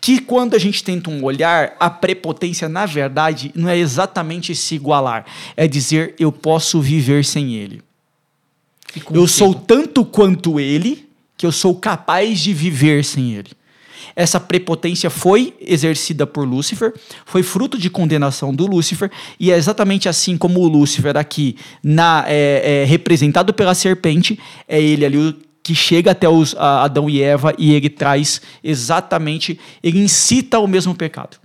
Que 0.00 0.20
quando 0.20 0.54
a 0.54 0.58
gente 0.58 0.82
tenta 0.82 1.10
um 1.10 1.22
olhar, 1.24 1.76
a 1.78 1.90
prepotência, 1.90 2.68
na 2.68 2.86
verdade, 2.86 3.50
não 3.54 3.68
é 3.68 3.76
exatamente 3.76 4.54
se 4.54 4.74
igualar, 4.74 5.24
é 5.56 5.66
dizer 5.66 6.14
eu 6.18 6.30
posso 6.30 6.80
viver 6.80 7.24
sem 7.24 7.54
ele. 7.54 7.82
Eu 9.10 9.26
sou 9.26 9.54
tanto 9.54 10.04
quanto 10.04 10.58
ele 10.58 11.08
que 11.36 11.46
eu 11.46 11.52
sou 11.52 11.74
capaz 11.74 12.40
de 12.40 12.52
viver 12.52 13.04
sem 13.04 13.34
ele. 13.34 13.50
Essa 14.14 14.38
prepotência 14.38 15.10
foi 15.10 15.54
exercida 15.60 16.26
por 16.26 16.46
Lúcifer, 16.46 16.92
foi 17.24 17.42
fruto 17.42 17.78
de 17.78 17.90
condenação 17.90 18.54
do 18.54 18.66
Lúcifer, 18.66 19.10
e 19.38 19.50
é 19.50 19.56
exatamente 19.56 20.08
assim 20.08 20.36
como 20.36 20.60
o 20.60 20.68
Lúcifer 20.68 21.16
aqui, 21.16 21.56
na, 21.82 22.24
é, 22.26 22.82
é, 22.82 22.84
representado 22.84 23.52
pela 23.52 23.74
serpente, 23.74 24.38
é 24.66 24.80
ele 24.80 25.04
ali 25.04 25.36
que 25.62 25.74
chega 25.74 26.12
até 26.12 26.28
os, 26.28 26.54
Adão 26.56 27.10
e 27.10 27.20
Eva 27.20 27.54
e 27.58 27.74
ele 27.74 27.90
traz 27.90 28.40
exatamente, 28.64 29.60
ele 29.82 29.98
incita 29.98 30.58
o 30.58 30.66
mesmo 30.66 30.94
pecado. 30.94 31.36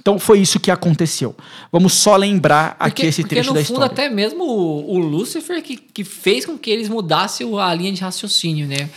Então 0.00 0.18
foi 0.18 0.40
isso 0.40 0.58
que 0.58 0.70
aconteceu. 0.70 1.34
Vamos 1.70 1.92
só 1.92 2.16
lembrar 2.16 2.76
porque, 2.76 3.02
aqui 3.02 3.06
esse 3.06 3.22
trecho 3.22 3.52
da 3.52 3.60
história. 3.60 3.64
Porque 3.64 3.72
no 3.72 3.88
fundo 3.88 3.92
até 3.92 4.08
mesmo 4.08 4.42
o, 4.42 4.94
o 4.94 4.98
Lúcifer 4.98 5.62
que, 5.62 5.76
que 5.76 6.02
fez 6.02 6.46
com 6.46 6.56
que 6.56 6.70
eles 6.70 6.88
mudassem 6.88 7.46
a 7.58 7.74
linha 7.74 7.92
de 7.92 8.00
raciocínio, 8.00 8.66
né? 8.66 8.88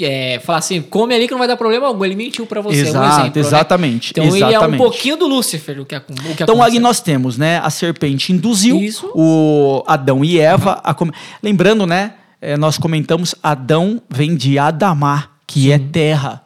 É, 0.00 0.38
falar 0.40 0.58
assim, 0.58 0.80
come 0.80 1.14
ali 1.14 1.26
que 1.26 1.32
não 1.32 1.38
vai 1.38 1.48
dar 1.48 1.56
problema 1.56 1.86
algum. 1.86 2.04
Ele 2.04 2.14
mentiu 2.14 2.46
para 2.46 2.60
você. 2.60 2.80
Exato, 2.80 3.06
um 3.06 3.20
exemplo, 3.20 3.40
exatamente. 3.40 4.06
Né? 4.06 4.10
Então 4.10 4.36
exatamente. 4.36 4.64
ele 4.64 4.72
é 4.72 4.74
um 4.74 4.78
pouquinho 4.78 5.16
do 5.16 5.26
Lúcifer. 5.26 5.80
O 5.80 5.84
que, 5.84 5.94
é, 5.94 5.98
o 5.98 6.36
que 6.36 6.42
então 6.42 6.62
ali 6.62 6.78
nós 6.78 7.00
temos, 7.00 7.36
né? 7.36 7.58
A 7.58 7.70
serpente 7.70 8.32
induziu 8.32 8.78
Isso. 8.78 9.10
o 9.14 9.82
Adão 9.86 10.24
e 10.24 10.38
Eva. 10.38 10.80
Uhum. 10.86 10.94
Com... 10.94 11.10
Lembrando, 11.42 11.86
né? 11.86 12.14
É, 12.40 12.56
nós 12.56 12.78
comentamos, 12.78 13.34
Adão 13.42 14.00
vem 14.08 14.34
de 14.34 14.58
Adamá, 14.58 15.28
que 15.46 15.70
é 15.70 15.76
Sim. 15.76 15.84
é 15.84 15.88
terra. 15.92 16.42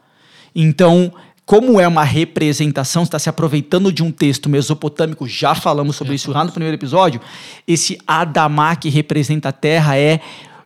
Então, 0.55 1.13
como 1.47 1.79
é 1.79 1.87
uma 1.87 2.05
representação, 2.05 3.03
está 3.03 3.19
se 3.19 3.29
aproveitando 3.29 3.93
de 3.93 4.03
um 4.03 4.11
texto 4.11 4.49
mesopotâmico, 4.49 5.29
já 5.29 5.55
falamos 5.55 5.95
sobre 5.95 6.15
isso 6.15 6.31
lá 6.33 6.43
no 6.43 6.51
primeiro 6.51 6.77
episódio. 6.77 7.21
Esse 7.69 7.99
Adamá 8.07 8.75
que 8.75 8.89
representa 8.89 9.51
a 9.51 9.53
terra 9.53 9.97
é 9.97 10.21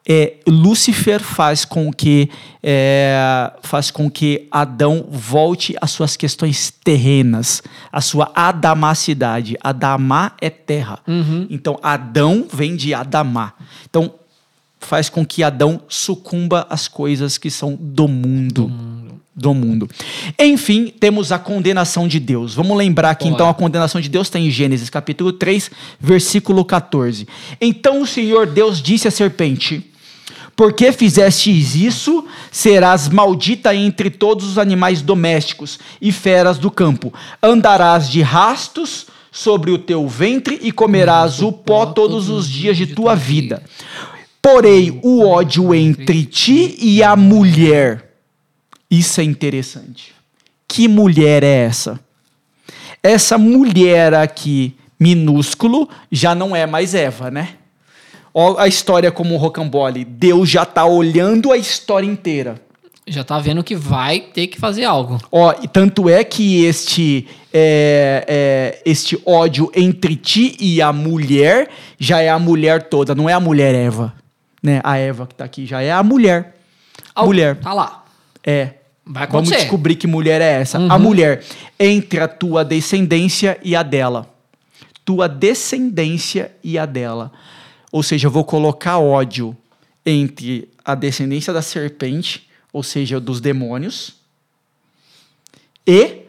é, 0.08 0.36
Lúcifer 0.46 1.20
faz 1.20 1.66
com 1.66 1.92
que 1.92 2.30
é, 2.62 3.52
faz 3.62 3.90
com 3.90 4.10
que 4.10 4.48
Adão 4.50 5.06
volte 5.10 5.76
às 5.82 5.90
suas 5.90 6.16
questões 6.16 6.72
terrenas, 6.82 7.62
à 7.92 8.00
sua 8.00 8.32
adamacidade. 8.34 9.56
Adamá 9.60 10.32
é 10.40 10.48
terra. 10.48 10.98
Uhum. 11.06 11.46
Então 11.50 11.78
Adão 11.82 12.46
vem 12.50 12.74
de 12.74 12.94
Adamá. 12.94 13.52
Então 13.88 14.14
faz 14.80 15.10
com 15.10 15.26
que 15.26 15.42
Adão 15.42 15.82
sucumba 15.88 16.66
às 16.70 16.88
coisas 16.88 17.36
que 17.36 17.50
são 17.50 17.76
do 17.78 18.08
mundo. 18.08 18.62
Do 18.62 18.68
mundo. 18.68 19.08
Do 19.34 19.54
mundo. 19.54 19.88
Enfim, 20.36 20.92
temos 20.98 21.30
a 21.30 21.38
condenação 21.38 22.08
de 22.08 22.18
Deus. 22.18 22.54
Vamos 22.54 22.76
lembrar 22.76 23.14
que 23.14 23.28
então 23.28 23.48
a 23.48 23.54
condenação 23.54 24.00
de 24.00 24.08
Deus 24.08 24.26
está 24.26 24.38
em 24.38 24.50
Gênesis 24.50 24.90
capítulo 24.90 25.32
3, 25.32 25.70
versículo 26.00 26.64
14. 26.64 27.28
Então 27.60 28.00
o 28.00 28.06
Senhor 28.06 28.46
Deus 28.46 28.82
disse 28.82 29.06
à 29.06 29.12
serpente: 29.12 29.88
porque 30.58 30.90
fizestes 30.90 31.76
isso, 31.76 32.26
serás 32.50 33.08
maldita 33.08 33.72
entre 33.76 34.10
todos 34.10 34.44
os 34.44 34.58
animais 34.58 35.00
domésticos 35.00 35.78
e 36.02 36.10
feras 36.10 36.58
do 36.58 36.68
campo. 36.68 37.14
Andarás 37.40 38.10
de 38.10 38.22
rastos 38.22 39.06
sobre 39.30 39.70
o 39.70 39.78
teu 39.78 40.08
ventre 40.08 40.58
e 40.60 40.72
comerás 40.72 41.40
o 41.42 41.52
pó 41.52 41.86
todos 41.86 42.28
os 42.28 42.48
dias 42.48 42.76
de 42.76 42.88
tua 42.88 43.14
vida. 43.14 43.62
Porém, 44.42 44.98
o 45.04 45.24
ódio 45.24 45.72
entre 45.72 46.24
ti 46.24 46.74
e 46.80 47.04
a 47.04 47.14
mulher. 47.14 48.16
Isso 48.90 49.20
é 49.20 49.24
interessante. 49.24 50.12
Que 50.66 50.88
mulher 50.88 51.44
é 51.44 51.66
essa? 51.66 52.00
Essa 53.00 53.38
mulher 53.38 54.12
aqui, 54.12 54.74
minúsculo, 54.98 55.88
já 56.10 56.34
não 56.34 56.56
é 56.56 56.66
mais 56.66 56.96
Eva, 56.96 57.30
né? 57.30 57.57
Ó 58.32 58.58
a 58.58 58.68
história 58.68 59.10
como 59.10 59.34
um 59.34 59.38
rocambole. 59.38 60.04
Deus 60.04 60.48
já 60.48 60.64
tá 60.64 60.84
olhando 60.84 61.52
a 61.52 61.56
história 61.56 62.06
inteira. 62.06 62.60
Já 63.06 63.24
tá 63.24 63.38
vendo 63.38 63.64
que 63.64 63.74
vai 63.74 64.20
ter 64.20 64.48
que 64.48 64.60
fazer 64.60 64.84
algo. 64.84 65.18
Ó, 65.32 65.54
e 65.62 65.66
tanto 65.66 66.10
é 66.10 66.22
que 66.22 66.64
este, 66.64 67.26
é, 67.52 68.24
é, 68.28 68.82
este 68.84 69.20
ódio 69.24 69.72
entre 69.74 70.14
ti 70.14 70.56
e 70.60 70.82
a 70.82 70.92
mulher 70.92 71.70
já 71.98 72.20
é 72.20 72.28
a 72.28 72.38
mulher 72.38 72.88
toda, 72.88 73.14
não 73.14 73.28
é 73.28 73.32
a 73.32 73.40
mulher 73.40 73.74
Eva. 73.74 74.12
Né? 74.62 74.80
A 74.84 74.98
Eva 74.98 75.26
que 75.26 75.34
tá 75.34 75.44
aqui 75.44 75.64
já 75.64 75.80
é 75.80 75.90
a 75.90 76.02
mulher. 76.02 76.54
A 77.14 77.24
mulher. 77.24 77.56
Tá 77.56 77.72
lá. 77.72 78.04
É. 78.44 78.74
Vai 79.06 79.24
acontecer. 79.24 79.52
Vamos 79.52 79.62
descobrir 79.62 79.94
que 79.96 80.06
mulher 80.06 80.42
é 80.42 80.60
essa. 80.60 80.78
Uhum. 80.78 80.92
A 80.92 80.98
mulher 80.98 81.42
entre 81.80 82.20
a 82.20 82.28
tua 82.28 82.62
descendência 82.62 83.58
e 83.62 83.74
a 83.74 83.82
dela. 83.82 84.28
Tua 85.02 85.26
descendência 85.26 86.52
e 86.62 86.78
a 86.78 86.84
dela. 86.84 87.32
Ou 87.90 88.02
seja, 88.02 88.26
eu 88.26 88.30
vou 88.30 88.44
colocar 88.44 88.98
ódio 88.98 89.56
entre 90.04 90.68
a 90.84 90.94
descendência 90.94 91.52
da 91.52 91.62
serpente, 91.62 92.48
ou 92.72 92.82
seja, 92.82 93.18
dos 93.20 93.40
demônios, 93.40 94.14
e 95.86 96.22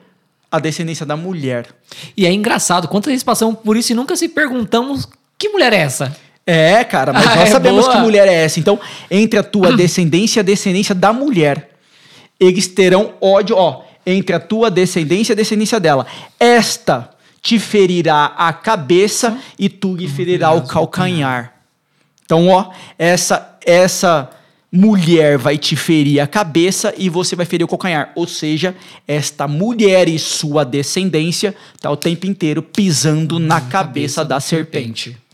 a 0.52 0.60
descendência 0.60 1.06
da 1.06 1.16
mulher. 1.16 1.68
E 2.16 2.26
é 2.26 2.32
engraçado, 2.32 2.88
quantas 2.88 3.12
vezes 3.12 3.24
passamos 3.24 3.60
por 3.60 3.78
isso 3.78 3.92
e 3.92 3.96
nunca 3.96 4.16
se 4.16 4.30
perguntamos 4.30 5.08
que 5.38 5.50
mulher 5.50 5.74
é 5.74 5.78
essa? 5.78 6.16
É, 6.46 6.84
cara, 6.84 7.14
mas 7.14 7.26
ah, 7.28 7.36
nós 7.36 7.50
é 7.50 7.52
sabemos 7.52 7.86
boa. 7.86 7.96
que 7.96 8.02
mulher 8.02 8.28
é 8.28 8.34
essa. 8.34 8.60
Então, 8.60 8.80
entre 9.12 9.40
a 9.40 9.44
tua 9.44 9.76
descendência 9.78 10.40
e 10.40 10.42
a 10.42 10.44
descendência 10.44 10.96
da 10.96 11.14
mulher, 11.14 11.70
eles 12.40 12.68
terão 12.68 13.14
ódio, 13.22 13.56
ó, 13.56 13.84
entre 14.06 14.36
a 14.36 14.40
tua 14.40 14.72
descendência 14.72 15.32
e 15.32 15.36
a 15.36 15.36
descendência 15.36 15.80
dela. 15.80 16.08
Esta 16.40 17.12
te 17.42 17.60
ferirá 17.60 18.34
a 18.38 18.52
cabeça 18.54 19.38
e 19.58 19.70
tu 19.70 19.96
lhe 19.96 20.08
ferirá 20.08 20.52
o 20.52 20.68
calcanhar. 20.68 21.54
Então, 22.24 22.48
ó, 22.48 22.72
essa 22.98 23.58
essa 23.66 24.30
mulher 24.72 25.38
vai 25.38 25.58
te 25.58 25.76
ferir 25.76 26.20
a 26.20 26.28
cabeça 26.28 26.94
e 26.98 27.10
você 27.10 27.36
vai 27.36 27.46
ferir 27.46 27.64
o 27.64 27.68
calcanhar. 27.68 28.12
Ou 28.16 28.28
seja, 28.28 28.76
esta 29.08 29.48
mulher 29.48 30.08
e 30.08 30.20
sua 30.20 30.64
descendência 30.64 31.56
tá 31.80 31.90
o 31.90 31.98
tempo 31.98 32.28
inteiro 32.28 32.62
pisando 32.62 33.40
na, 33.40 33.60
cabeça, 33.60 33.70
cabeça 33.72 34.26
da 34.26 34.40
serpente. 34.40 35.10
serpente. 35.10 35.29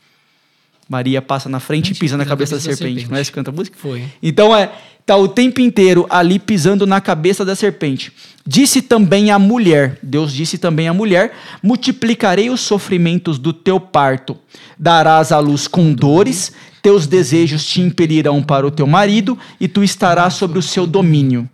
Maria 0.88 1.22
passa 1.22 1.50
na 1.50 1.60
frente 1.60 1.92
e 1.92 1.96
pisa 1.96 2.15
na 2.15 2.25
cabeça, 2.25 2.51
cabeça 2.51 2.56
da, 2.56 2.75
serpente. 2.75 2.80
da 2.80 3.00
serpente. 3.00 3.12
Não 3.12 3.18
é 3.18 3.22
esse 3.22 3.32
que 3.32 3.36
canta 3.36 3.50
a 3.50 3.54
música? 3.54 3.75
Foi. 3.80 4.04
Então 4.22 4.56
é, 4.56 4.72
tá 5.06 5.18
o 5.18 5.27
tempo 5.27 5.60
inteiro 5.60 6.06
ali 6.10 6.38
pisando 6.38 6.86
na 6.86 7.01
cabeça 7.01 7.44
da 7.44 7.56
serpente. 7.56 8.12
Disse 8.46 8.82
também 8.82 9.32
a 9.32 9.39
mulher, 9.39 9.98
Deus 10.04 10.32
disse 10.32 10.58
também 10.58 10.88
à 10.88 10.94
mulher: 10.94 11.36
multiplicarei 11.63 12.50
os 12.50 12.62
sofrimentos 12.62 13.39
do 13.39 13.51
teu 13.51 13.80
parto, 13.80 14.38
darás 14.77 15.32
à 15.32 15.39
luz 15.39 15.68
com 15.68 15.92
dores, 15.94 16.51
teus 16.82 17.08
desejos 17.08 17.65
te 17.65 17.82
impelirão 17.82 18.44
para 18.44 18.68
o 18.68 18.72
teu 18.72 18.86
marido, 18.86 19.38
e 19.60 19.68
tu 19.68 19.84
estarás 19.84 20.36
sobre 20.36 20.60
o 20.60 20.62
seu 20.62 20.86
domínio. 20.86 21.50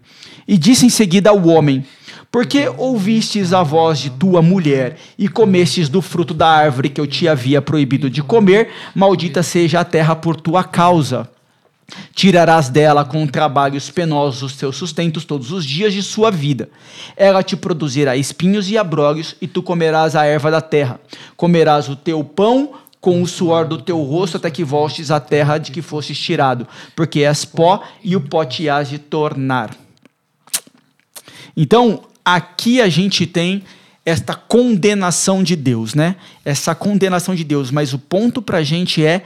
E 0.45 0.57
disse 0.57 0.85
em 0.85 0.89
seguida 0.89 1.29
ao 1.29 1.47
homem: 1.47 1.85
porque 2.31 2.71
ouvistes 2.77 3.51
a 3.51 3.61
voz 3.61 3.99
de 3.99 4.09
tua 4.09 4.41
mulher 4.41 4.97
e 5.17 5.27
comestes 5.27 5.89
do 5.89 6.01
fruto 6.01 6.33
da 6.33 6.47
árvore 6.47 6.89
que 6.89 7.01
eu 7.01 7.05
te 7.05 7.27
havia 7.27 7.61
proibido 7.61 8.09
de 8.09 8.23
comer, 8.23 8.69
maldita 8.95 9.43
seja 9.43 9.81
a 9.81 9.85
terra 9.85 10.15
por 10.15 10.39
tua 10.39 10.63
causa. 10.63 11.29
Tirarás 12.13 12.69
dela 12.69 13.03
com 13.03 13.27
trabalhos 13.27 13.89
penosos 13.89 14.43
os 14.43 14.55
teus 14.55 14.77
sustentos 14.77 15.25
todos 15.25 15.51
os 15.51 15.65
dias 15.65 15.93
de 15.93 16.01
sua 16.01 16.31
vida. 16.31 16.69
Ela 17.17 17.43
te 17.43 17.57
produzirá 17.57 18.15
espinhos 18.15 18.69
e 18.69 18.77
abrolhos, 18.77 19.35
e 19.41 19.47
tu 19.47 19.61
comerás 19.61 20.15
a 20.15 20.23
erva 20.23 20.49
da 20.49 20.61
terra. 20.61 21.01
Comerás 21.35 21.89
o 21.89 21.97
teu 21.97 22.23
pão 22.23 22.71
com 23.01 23.21
o 23.21 23.27
suor 23.27 23.65
do 23.65 23.81
teu 23.81 24.01
rosto 24.03 24.37
até 24.37 24.49
que 24.49 24.63
voltes 24.63 25.11
à 25.11 25.19
terra 25.19 25.57
de 25.57 25.71
que 25.71 25.81
fostes 25.81 26.17
tirado, 26.17 26.65
porque 26.95 27.23
és 27.23 27.43
pó 27.43 27.83
e 28.01 28.15
o 28.15 28.21
pó 28.21 28.45
te 28.45 28.69
hás 28.69 28.87
de 28.87 28.99
tornar. 28.99 29.75
Então, 31.57 32.03
aqui 32.25 32.81
a 32.81 32.89
gente 32.89 33.25
tem 33.25 33.63
esta 34.05 34.33
condenação 34.33 35.43
de 35.43 35.55
Deus, 35.55 35.93
né? 35.93 36.15
Essa 36.43 36.73
condenação 36.73 37.35
de 37.35 37.43
Deus. 37.43 37.71
Mas 37.71 37.93
o 37.93 37.99
ponto 37.99 38.41
para 38.41 38.59
a 38.59 38.63
gente 38.63 39.05
é, 39.05 39.23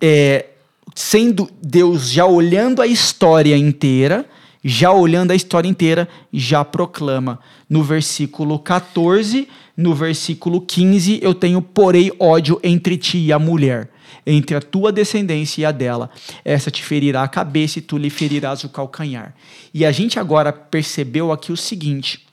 é, 0.00 0.46
sendo 0.94 1.48
Deus 1.62 2.10
já 2.10 2.26
olhando 2.26 2.82
a 2.82 2.86
história 2.86 3.56
inteira, 3.56 4.26
já 4.64 4.92
olhando 4.92 5.30
a 5.30 5.34
história 5.34 5.68
inteira, 5.68 6.08
já 6.32 6.64
proclama. 6.64 7.38
No 7.68 7.82
versículo 7.82 8.58
14, 8.58 9.48
no 9.76 9.94
versículo 9.94 10.60
15, 10.60 11.20
eu 11.22 11.34
tenho 11.34 11.62
porém 11.62 12.12
ódio 12.18 12.60
entre 12.62 12.96
ti 12.96 13.18
e 13.18 13.32
a 13.32 13.38
mulher, 13.38 13.88
entre 14.26 14.56
a 14.56 14.60
tua 14.60 14.92
descendência 14.92 15.62
e 15.62 15.64
a 15.64 15.72
dela. 15.72 16.10
Essa 16.44 16.70
te 16.70 16.82
ferirá 16.82 17.22
a 17.22 17.28
cabeça 17.28 17.78
e 17.78 17.82
tu 17.82 17.98
lhe 17.98 18.10
ferirás 18.10 18.64
o 18.64 18.68
calcanhar. 18.68 19.34
E 19.72 19.84
a 19.84 19.92
gente 19.92 20.18
agora 20.18 20.52
percebeu 20.52 21.32
aqui 21.32 21.52
o 21.52 21.56
seguinte: 21.56 22.26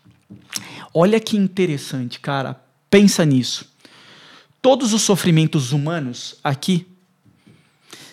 Olha 0.93 1.19
que 1.19 1.38
interessante, 1.38 2.19
cara. 2.19 2.60
Pensa 2.89 3.24
nisso. 3.24 3.65
Todos 4.62 4.93
os 4.93 5.01
sofrimentos 5.01 5.72
humanos 5.72 6.36
aqui 6.43 6.86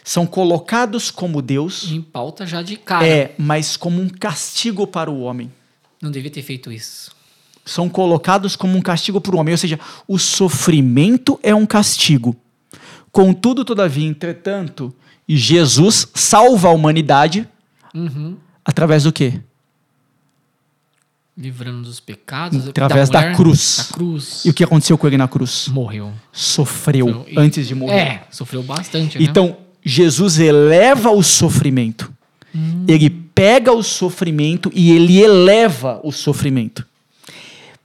são 0.04 0.26
colocados 0.26 1.10
como 1.10 1.42
Deus. 1.42 1.90
Em 1.90 2.00
pauta 2.00 2.46
já 2.46 2.62
de 2.62 2.76
cara. 2.76 3.06
É, 3.06 3.34
mas 3.36 3.76
como 3.76 4.00
um 4.00 4.08
castigo 4.08 4.86
para 4.86 5.10
o 5.10 5.22
homem. 5.22 5.50
Não 6.00 6.10
devia 6.10 6.30
ter 6.30 6.42
feito 6.42 6.70
isso. 6.70 7.10
São 7.64 7.88
colocados 7.88 8.54
como 8.54 8.78
um 8.78 8.82
castigo 8.82 9.20
para 9.20 9.34
o 9.34 9.38
homem. 9.40 9.52
Ou 9.52 9.58
seja, 9.58 9.80
o 10.06 10.18
sofrimento 10.18 11.40
é 11.42 11.52
um 11.52 11.66
castigo. 11.66 12.36
Contudo, 13.16 13.64
todavia, 13.64 14.06
entretanto, 14.06 14.94
Jesus 15.26 16.06
salva 16.14 16.68
a 16.68 16.70
humanidade 16.70 17.48
uhum. 17.94 18.36
através 18.64 19.04
do 19.04 19.12
quê? 19.12 19.40
livrando 21.38 21.82
dos 21.82 22.00
pecados 22.00 22.66
através 22.66 23.10
da, 23.10 23.18
mulher, 23.18 23.32
da, 23.32 23.36
cruz. 23.36 23.76
da, 23.88 23.94
cruz. 23.94 24.44
E 24.46 24.50
o 24.50 24.54
que 24.54 24.64
aconteceu 24.64 24.96
com 24.96 25.06
ele 25.06 25.18
na 25.18 25.28
cruz? 25.28 25.68
Morreu. 25.68 26.12
Sofreu 26.32 27.26
e, 27.28 27.38
antes 27.38 27.68
de 27.68 27.74
morrer. 27.74 27.94
É, 27.94 28.22
sofreu 28.30 28.62
bastante. 28.62 29.18
Né? 29.18 29.24
Então, 29.24 29.56
Jesus 29.84 30.38
eleva 30.38 31.10
o 31.10 31.22
sofrimento. 31.22 32.10
Hum. 32.54 32.84
Ele 32.88 33.10
pega 33.10 33.70
o 33.70 33.82
sofrimento 33.82 34.70
e 34.74 34.90
ele 34.92 35.18
eleva 35.20 36.00
o 36.02 36.10
sofrimento. 36.10 36.86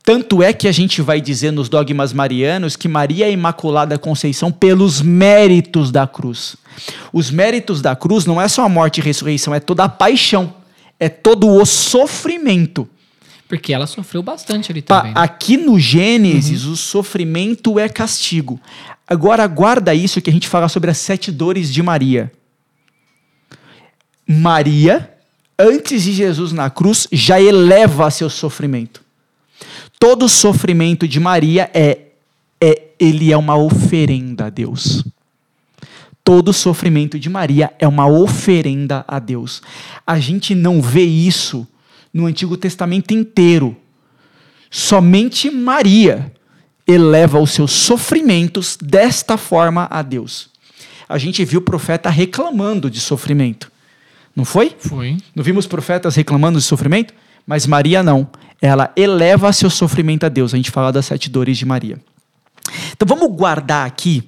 Tanto 0.03 0.41
é 0.41 0.51
que 0.51 0.67
a 0.67 0.71
gente 0.71 1.01
vai 1.01 1.21
dizer 1.21 1.51
nos 1.51 1.69
dogmas 1.69 2.11
marianos 2.11 2.75
que 2.75 2.87
Maria 2.87 3.27
é 3.27 3.31
Imaculada 3.31 3.99
Conceição 3.99 4.51
pelos 4.51 5.01
méritos 5.01 5.91
da 5.91 6.07
cruz. 6.07 6.55
Os 7.13 7.29
méritos 7.29 7.81
da 7.81 7.95
cruz 7.95 8.25
não 8.25 8.41
é 8.41 8.47
só 8.47 8.65
a 8.65 8.69
morte 8.69 8.97
e 8.97 9.01
a 9.01 9.03
ressurreição, 9.03 9.53
é 9.53 9.59
toda 9.59 9.83
a 9.83 9.89
paixão 9.89 10.61
é 11.01 11.09
todo 11.09 11.49
o 11.49 11.65
sofrimento. 11.65 12.87
Porque 13.49 13.73
ela 13.73 13.87
sofreu 13.87 14.21
bastante 14.21 14.71
ali 14.71 14.83
também. 14.83 15.11
Né? 15.11 15.19
Aqui 15.19 15.57
no 15.57 15.79
Gênesis, 15.79 16.63
uhum. 16.63 16.73
o 16.73 16.77
sofrimento 16.77 17.79
é 17.79 17.89
castigo. 17.89 18.61
Agora, 19.07 19.45
guarda 19.47 19.95
isso 19.95 20.21
que 20.21 20.29
a 20.29 20.33
gente 20.33 20.47
fala 20.47 20.69
sobre 20.69 20.91
as 20.91 20.99
sete 20.99 21.31
dores 21.31 21.73
de 21.73 21.81
Maria. 21.81 22.31
Maria, 24.27 25.11
antes 25.57 26.03
de 26.03 26.13
Jesus 26.13 26.51
na 26.51 26.69
cruz, 26.69 27.07
já 27.11 27.41
eleva 27.41 28.11
seu 28.11 28.29
sofrimento. 28.29 29.03
Todo 30.01 30.27
sofrimento 30.27 31.07
de 31.07 31.19
Maria 31.19 31.69
é, 31.75 31.99
é 32.59 32.87
ele 32.99 33.31
é 33.31 33.37
uma 33.37 33.55
oferenda 33.55 34.47
a 34.47 34.49
Deus. 34.49 35.05
Todo 36.23 36.51
sofrimento 36.51 37.19
de 37.19 37.29
Maria 37.29 37.71
é 37.77 37.87
uma 37.87 38.07
oferenda 38.07 39.05
a 39.07 39.19
Deus. 39.19 39.61
A 40.05 40.19
gente 40.19 40.55
não 40.55 40.81
vê 40.81 41.03
isso 41.03 41.67
no 42.11 42.25
Antigo 42.25 42.57
Testamento 42.57 43.11
inteiro. 43.11 43.77
Somente 44.71 45.51
Maria 45.51 46.33
eleva 46.87 47.39
os 47.39 47.51
seus 47.51 47.71
sofrimentos 47.71 48.79
desta 48.81 49.37
forma 49.37 49.87
a 49.87 50.01
Deus. 50.01 50.49
A 51.07 51.19
gente 51.19 51.45
viu 51.45 51.59
o 51.59 51.63
profeta 51.63 52.09
reclamando 52.09 52.89
de 52.89 52.99
sofrimento. 52.99 53.71
Não 54.35 54.45
foi? 54.45 54.75
Foi. 54.79 55.17
Não 55.35 55.43
vimos 55.43 55.67
profetas 55.67 56.15
reclamando 56.15 56.57
de 56.57 56.65
sofrimento? 56.65 57.13
Mas 57.51 57.67
Maria 57.67 58.01
não. 58.01 58.29
Ela 58.61 58.93
eleva 58.95 59.51
seu 59.51 59.69
sofrimento 59.69 60.25
a 60.25 60.29
Deus. 60.29 60.53
A 60.53 60.55
gente 60.55 60.71
fala 60.71 60.89
das 60.89 61.07
sete 61.07 61.29
dores 61.29 61.57
de 61.57 61.65
Maria. 61.65 61.99
Então 62.93 63.05
vamos 63.05 63.29
guardar 63.35 63.85
aqui, 63.85 64.23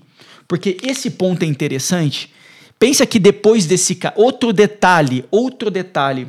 porque 0.45 0.75
esse 0.83 1.09
ponto 1.09 1.41
é 1.41 1.45
interessante. 1.45 2.33
Pensa 2.77 3.05
que 3.05 3.19
depois 3.19 3.65
desse 3.65 3.97
outro 4.17 4.51
detalhe, 4.51 5.23
outro 5.31 5.71
detalhe 5.71 6.27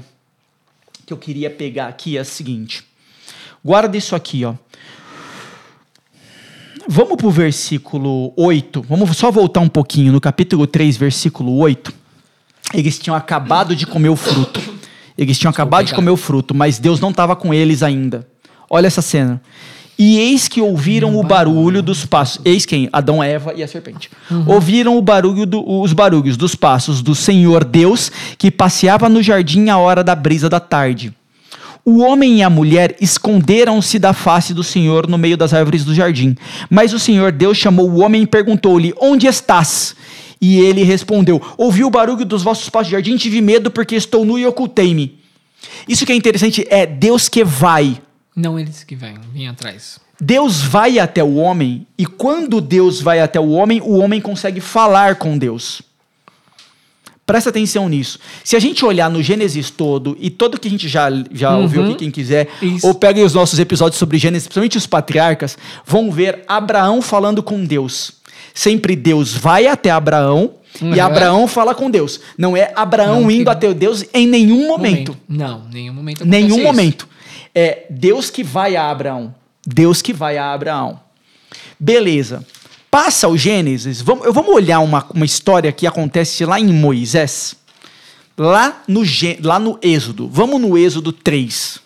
que 1.05 1.13
eu 1.13 1.17
queria 1.17 1.51
pegar 1.51 1.89
aqui 1.89 2.17
é 2.17 2.21
o 2.21 2.25
seguinte. 2.25 2.85
Guarda 3.65 3.97
isso 3.97 4.15
aqui, 4.15 4.45
ó. 4.45 4.55
Vamos 6.87 7.17
para 7.17 7.27
o 7.27 7.31
versículo 7.33 8.33
8. 8.37 8.83
Vamos 8.83 9.17
só 9.17 9.33
voltar 9.33 9.59
um 9.59 9.69
pouquinho. 9.69 10.13
No 10.13 10.21
capítulo 10.21 10.65
3, 10.65 10.97
versículo 10.97 11.57
8. 11.57 11.93
Eles 12.73 13.01
tinham 13.01 13.17
acabado 13.17 13.75
de 13.75 13.85
comer 13.85 14.11
o 14.11 14.17
fruto. 14.17 14.74
Eles 15.17 15.39
tinham 15.39 15.51
acabado 15.51 15.87
de 15.87 15.95
comer 15.95 16.11
o 16.11 16.17
fruto, 16.17 16.55
mas 16.55 16.79
Deus 16.79 17.01
não 17.01 17.11
estava 17.11 17.37
com 17.37 17.55
eles 17.55 17.83
ainda. 17.83 18.27
Olha 18.69 18.87
essa 18.87 19.03
cena. 19.03 19.41
E 19.97 20.19
eis 20.19 20.49
que 20.49 20.61
ouviram 20.61 21.17
o 21.17 21.23
barulho 21.23 21.81
dos 21.81 22.05
passos. 22.05 22.41
Eis 22.45 22.67
quem? 22.67 22.89
Adão, 22.93 23.23
Eva 23.23 23.53
e 23.55 23.63
a 23.63 23.69
serpente. 23.69 24.11
Uhum. 24.29 24.45
Ouviram 24.49 24.99
o 24.99 25.03
barulho 25.03 25.47
do, 25.47 25.65
os 25.81 25.93
barulhos 25.93 26.37
dos 26.37 26.57
passos 26.57 27.01
do 27.01 27.15
Senhor 27.15 27.65
Deus 27.65 28.11
que 28.37 28.51
passeava 28.51 29.09
no 29.09 29.23
jardim 29.23 29.69
à 29.69 29.79
hora 29.79 30.03
da 30.03 30.17
brisa 30.17 30.49
da 30.49 30.59
tarde. 30.59 31.15
O 31.85 32.01
homem 32.01 32.39
e 32.39 32.43
a 32.43 32.51
mulher 32.51 32.97
esconderam-se 33.01 33.99
da 33.99 34.13
face 34.13 34.55
do 34.55 34.65
Senhor 34.65 35.07
no 35.07 35.19
meio 35.19 35.37
das 35.37 35.53
árvores 35.53 35.85
do 35.85 35.95
jardim. 35.95 36.35
Mas 36.69 36.93
o 36.93 36.99
Senhor 36.99 37.31
Deus 37.31 37.59
chamou 37.59 37.89
o 37.89 38.01
homem 38.01 38.23
e 38.23 38.27
perguntou-lhe: 38.27 38.95
Onde 39.01 39.27
estás? 39.27 39.95
E 40.45 40.61
ele 40.61 40.83
respondeu: 40.83 41.41
Ouvi 41.57 41.85
o 41.85 41.91
barulho 41.91 42.25
dos 42.25 42.43
vossos 42.43 42.69
passos 42.69 42.89
de 42.89 42.93
jardim, 42.93 43.17
tive 43.17 43.41
medo 43.41 43.71
porque 43.71 43.95
estou 43.95 44.25
nu 44.25 44.39
e 44.39 44.45
ocultei-me. 44.45 45.19
Isso 45.89 46.05
que 46.05 46.13
é 46.13 46.15
interessante 46.15 46.67
é 46.69 46.85
Deus 46.85 47.29
que 47.29 47.43
vai 47.43 47.99
não 48.35 48.59
eles 48.59 48.83
que 48.83 48.97
vêm, 48.97 49.15
vêm 49.33 49.49
atrás. 49.49 50.01
Deus 50.21 50.61
vai 50.61 50.99
até 50.99 51.23
o 51.23 51.37
homem, 51.37 51.87
e 51.97 52.07
quando 52.07 52.61
Deus 52.61 53.01
vai 53.01 53.21
até 53.21 53.39
o 53.39 53.51
homem, 53.51 53.81
o 53.81 53.99
homem 53.99 54.21
consegue 54.21 54.61
falar 54.61 55.17
com 55.17 55.39
Deus. 55.39 55.83
Presta 57.27 57.51
atenção 57.51 57.89
nisso. 57.89 58.19
Se 58.43 58.55
a 58.55 58.59
gente 58.59 58.85
olhar 58.85 59.09
no 59.09 59.23
Gênesis 59.23 59.71
todo, 59.71 60.17
e 60.21 60.29
todo 60.31 60.59
que 60.61 60.69
a 60.69 60.71
gente 60.71 60.89
já, 60.89 61.09
já 61.33 61.55
uhum. 61.55 61.63
ouviu 61.63 61.85
aqui, 61.85 61.95
quem 61.95 62.11
quiser, 62.11 62.49
Isso. 62.61 62.87
ou 62.87 62.95
peguem 62.95 63.25
os 63.25 63.33
nossos 63.33 63.59
episódios 63.59 63.99
sobre 63.99 64.19
Gênesis, 64.19 64.47
principalmente 64.47 64.77
os 64.77 64.87
patriarcas, 64.87 65.57
vão 65.87 66.11
ver 66.11 66.45
Abraão 66.47 67.01
falando 67.01 67.43
com 67.43 67.65
Deus. 67.65 68.13
Sempre 68.55 68.95
Deus 68.95 69.35
vai 69.35 69.67
até 69.67 69.91
Abraão 69.91 70.53
uhum. 70.81 70.95
e 70.95 71.01
Abraão 71.01 71.49
fala 71.49 71.75
com 71.75 71.91
Deus. 71.91 72.21
Não 72.39 72.57
é 72.57 72.73
Abraão 72.77 73.23
Não, 73.23 73.31
indo 73.31 73.45
que... 73.45 73.51
até 73.51 73.75
Deus 73.75 74.05
em 74.15 74.29
nenhum 74.29 74.69
momento. 74.69 75.11
momento. 75.11 75.19
Não, 75.29 75.65
nenhum 75.69 75.93
momento. 75.93 76.25
Nenhum 76.25 76.63
momento. 76.63 77.09
É 77.53 77.85
Deus 77.91 78.31
que 78.31 78.45
vai 78.45 78.77
a 78.77 78.89
Abraão. 78.89 79.35
Deus 79.67 80.01
que 80.01 80.13
vai 80.13 80.39
a 80.39 80.53
Abraão. 80.53 81.01
Beleza. 81.81 82.47
Passa 82.89 83.27
o 83.27 83.37
Gênesis. 83.37 84.01
Vamos, 84.01 84.33
vamos 84.33 84.55
olhar 84.55 84.79
uma, 84.79 85.05
uma 85.13 85.25
história 85.25 85.73
que 85.73 85.85
acontece 85.85 86.45
lá 86.45 86.61
em 86.61 86.73
Moisés. 86.73 87.57
Lá 88.39 88.85
no, 88.87 89.03
lá 89.43 89.59
no 89.59 89.81
Êxodo. 89.83 90.29
Vamos 90.29 90.61
no 90.61 90.79
Êxodo 90.79 91.13
3. 91.13 91.81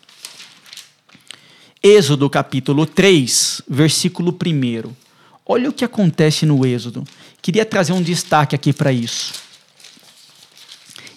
Êxodo 1.83 2.29
capítulo 2.29 2.85
3, 2.85 3.63
versículo 3.67 4.33
1. 4.33 5.08
Olha 5.51 5.71
o 5.71 5.73
que 5.73 5.83
acontece 5.83 6.45
no 6.45 6.67
Êxodo. 6.67 7.05
Queria 7.41 7.65
trazer 7.65 7.95
um 7.95 8.03
destaque 8.03 8.55
aqui 8.55 8.71
para 8.71 8.93
isso. 8.93 9.33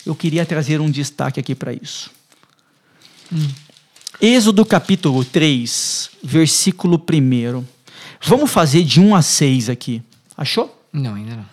Eu 0.06 0.16
queria 0.16 0.46
trazer 0.46 0.80
um 0.80 0.90
destaque 0.90 1.38
aqui 1.38 1.54
para 1.54 1.74
isso. 1.74 2.10
Hum. 3.32 3.50
Êxodo 4.22 4.66
capítulo 4.66 5.26
3, 5.26 6.12
versículo 6.24 6.96
1. 6.98 7.66
Vamos 8.22 8.50
fazer 8.50 8.84
de 8.86 9.02
1 9.02 9.16
a 9.16 9.22
6 9.22 9.70
aqui. 9.70 10.02
Achou? 10.38 10.82
Não, 10.94 11.16
ainda 11.16 11.36
não. 11.36 11.46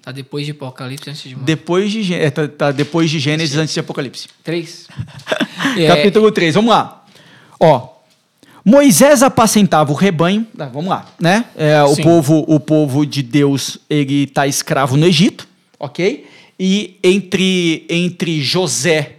Tá 0.00 0.12
depois 0.12 0.44
de 0.44 0.52
Apocalipse 0.52 1.10
antes 1.10 1.22
de 1.22 1.34
Depois 1.34 1.90
de, 1.90 2.14
é, 2.14 2.30
tá, 2.30 2.46
tá 2.46 2.72
depois 2.72 3.10
de 3.10 3.18
Gênesis 3.18 3.56
antes 3.56 3.74
de 3.74 3.80
Apocalipse. 3.80 4.28
3. 4.44 4.88
é... 5.76 5.86
Capítulo 5.88 6.30
3, 6.30 6.54
vamos 6.54 6.70
lá. 6.70 7.04
Ó, 7.58 7.91
Moisés 8.64 9.22
apacentava 9.22 9.90
o 9.90 9.94
rebanho, 9.94 10.46
ah, 10.58 10.66
vamos 10.66 10.88
lá, 10.88 11.06
né? 11.20 11.44
É, 11.56 11.82
o, 11.82 11.96
povo, 11.96 12.44
o 12.46 12.60
povo 12.60 13.04
de 13.04 13.22
Deus, 13.22 13.78
ele 13.90 14.24
está 14.24 14.46
escravo 14.46 14.96
no 14.96 15.04
Egito, 15.04 15.48
ok? 15.78 16.26
E 16.58 16.96
entre, 17.02 17.84
entre 17.88 18.40
José 18.40 19.16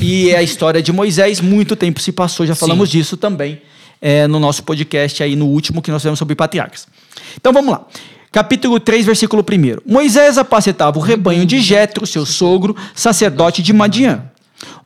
e 0.00 0.34
a 0.34 0.42
história 0.42 0.82
de 0.82 0.92
Moisés, 0.92 1.40
muito 1.40 1.76
tempo 1.76 2.00
se 2.00 2.10
passou, 2.10 2.44
já 2.44 2.54
falamos 2.54 2.90
Sim. 2.90 2.98
disso 2.98 3.16
também 3.16 3.60
é, 4.00 4.26
no 4.26 4.40
nosso 4.40 4.62
podcast 4.64 5.22
aí, 5.22 5.36
no 5.36 5.46
último 5.46 5.82
que 5.82 5.90
nós 5.90 6.02
fizemos 6.02 6.18
sobre 6.18 6.34
patriarcas. 6.34 6.88
Então 7.36 7.52
vamos 7.52 7.70
lá. 7.70 7.86
Capítulo 8.32 8.78
3, 8.78 9.06
versículo 9.06 9.42
1. 9.42 9.92
Moisés 9.92 10.38
apacetava 10.38 10.98
o 10.98 11.02
rebanho 11.02 11.44
de 11.44 11.60
Jetro, 11.60 12.06
seu 12.06 12.24
sogro, 12.24 12.76
sacerdote 12.94 13.62
de 13.62 13.72
Madian. 13.72 14.24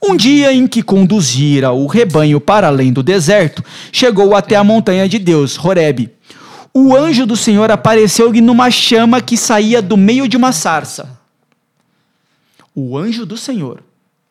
Um 0.03 0.17
dia 0.17 0.53
em 0.53 0.67
que 0.67 0.83
conduzira 0.83 1.73
o 1.73 1.87
rebanho 1.87 2.41
para 2.41 2.69
além 2.69 2.93
do 2.93 3.03
deserto, 3.03 3.65
chegou 3.91 4.35
até 4.37 4.57
a 4.57 4.65
montanha 4.65 5.09
de 5.09 5.19
Deus, 5.19 5.59
Horebe. 5.59 6.11
O 6.73 6.95
anjo 6.97 7.25
do 7.25 7.37
Senhor 7.37 7.71
apareceu-lhe 7.71 8.41
numa 8.41 8.71
chama 8.71 9.21
que 9.21 9.37
saía 9.37 9.81
do 9.81 9.97
meio 9.97 10.27
de 10.29 10.37
uma 10.37 10.53
sarça. 10.53 11.19
O 12.75 12.99
anjo 12.99 13.25
do 13.25 13.37
Senhor 13.37 13.81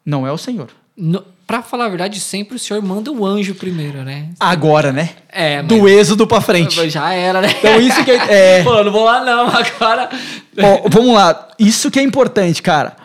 não 0.06 0.28
é 0.28 0.32
o 0.32 0.38
Senhor. 0.38 0.68
No, 0.96 1.24
pra 1.48 1.62
falar 1.62 1.86
a 1.86 1.90
verdade, 1.90 2.20
sempre 2.20 2.58
o 2.58 2.60
Senhor 2.60 2.82
manda 2.84 3.12
o 3.12 3.26
anjo 3.26 3.56
primeiro, 3.56 4.04
né? 4.04 4.30
Agora, 4.40 4.92
né? 4.92 5.12
É. 5.30 5.62
Mas... 5.62 5.68
Do 5.68 5.88
êxodo 5.88 6.28
pra 6.28 6.42
frente. 6.42 6.76
Já 6.92 7.14
era, 7.14 7.42
né? 7.42 7.56
Então 7.58 7.80
isso 7.80 8.04
que 8.04 8.12
é. 8.12 8.60
é... 8.60 8.64
Pô, 8.64 8.84
não 8.84 8.92
vou 8.92 9.06
lá 9.06 9.24
não, 9.24 9.48
agora. 9.56 10.10
Ó, 10.60 10.90
vamos 10.90 11.14
lá. 11.14 11.48
Isso 11.58 11.90
que 11.90 12.00
é 12.00 12.04
importante, 12.04 12.62
cara. 12.62 13.03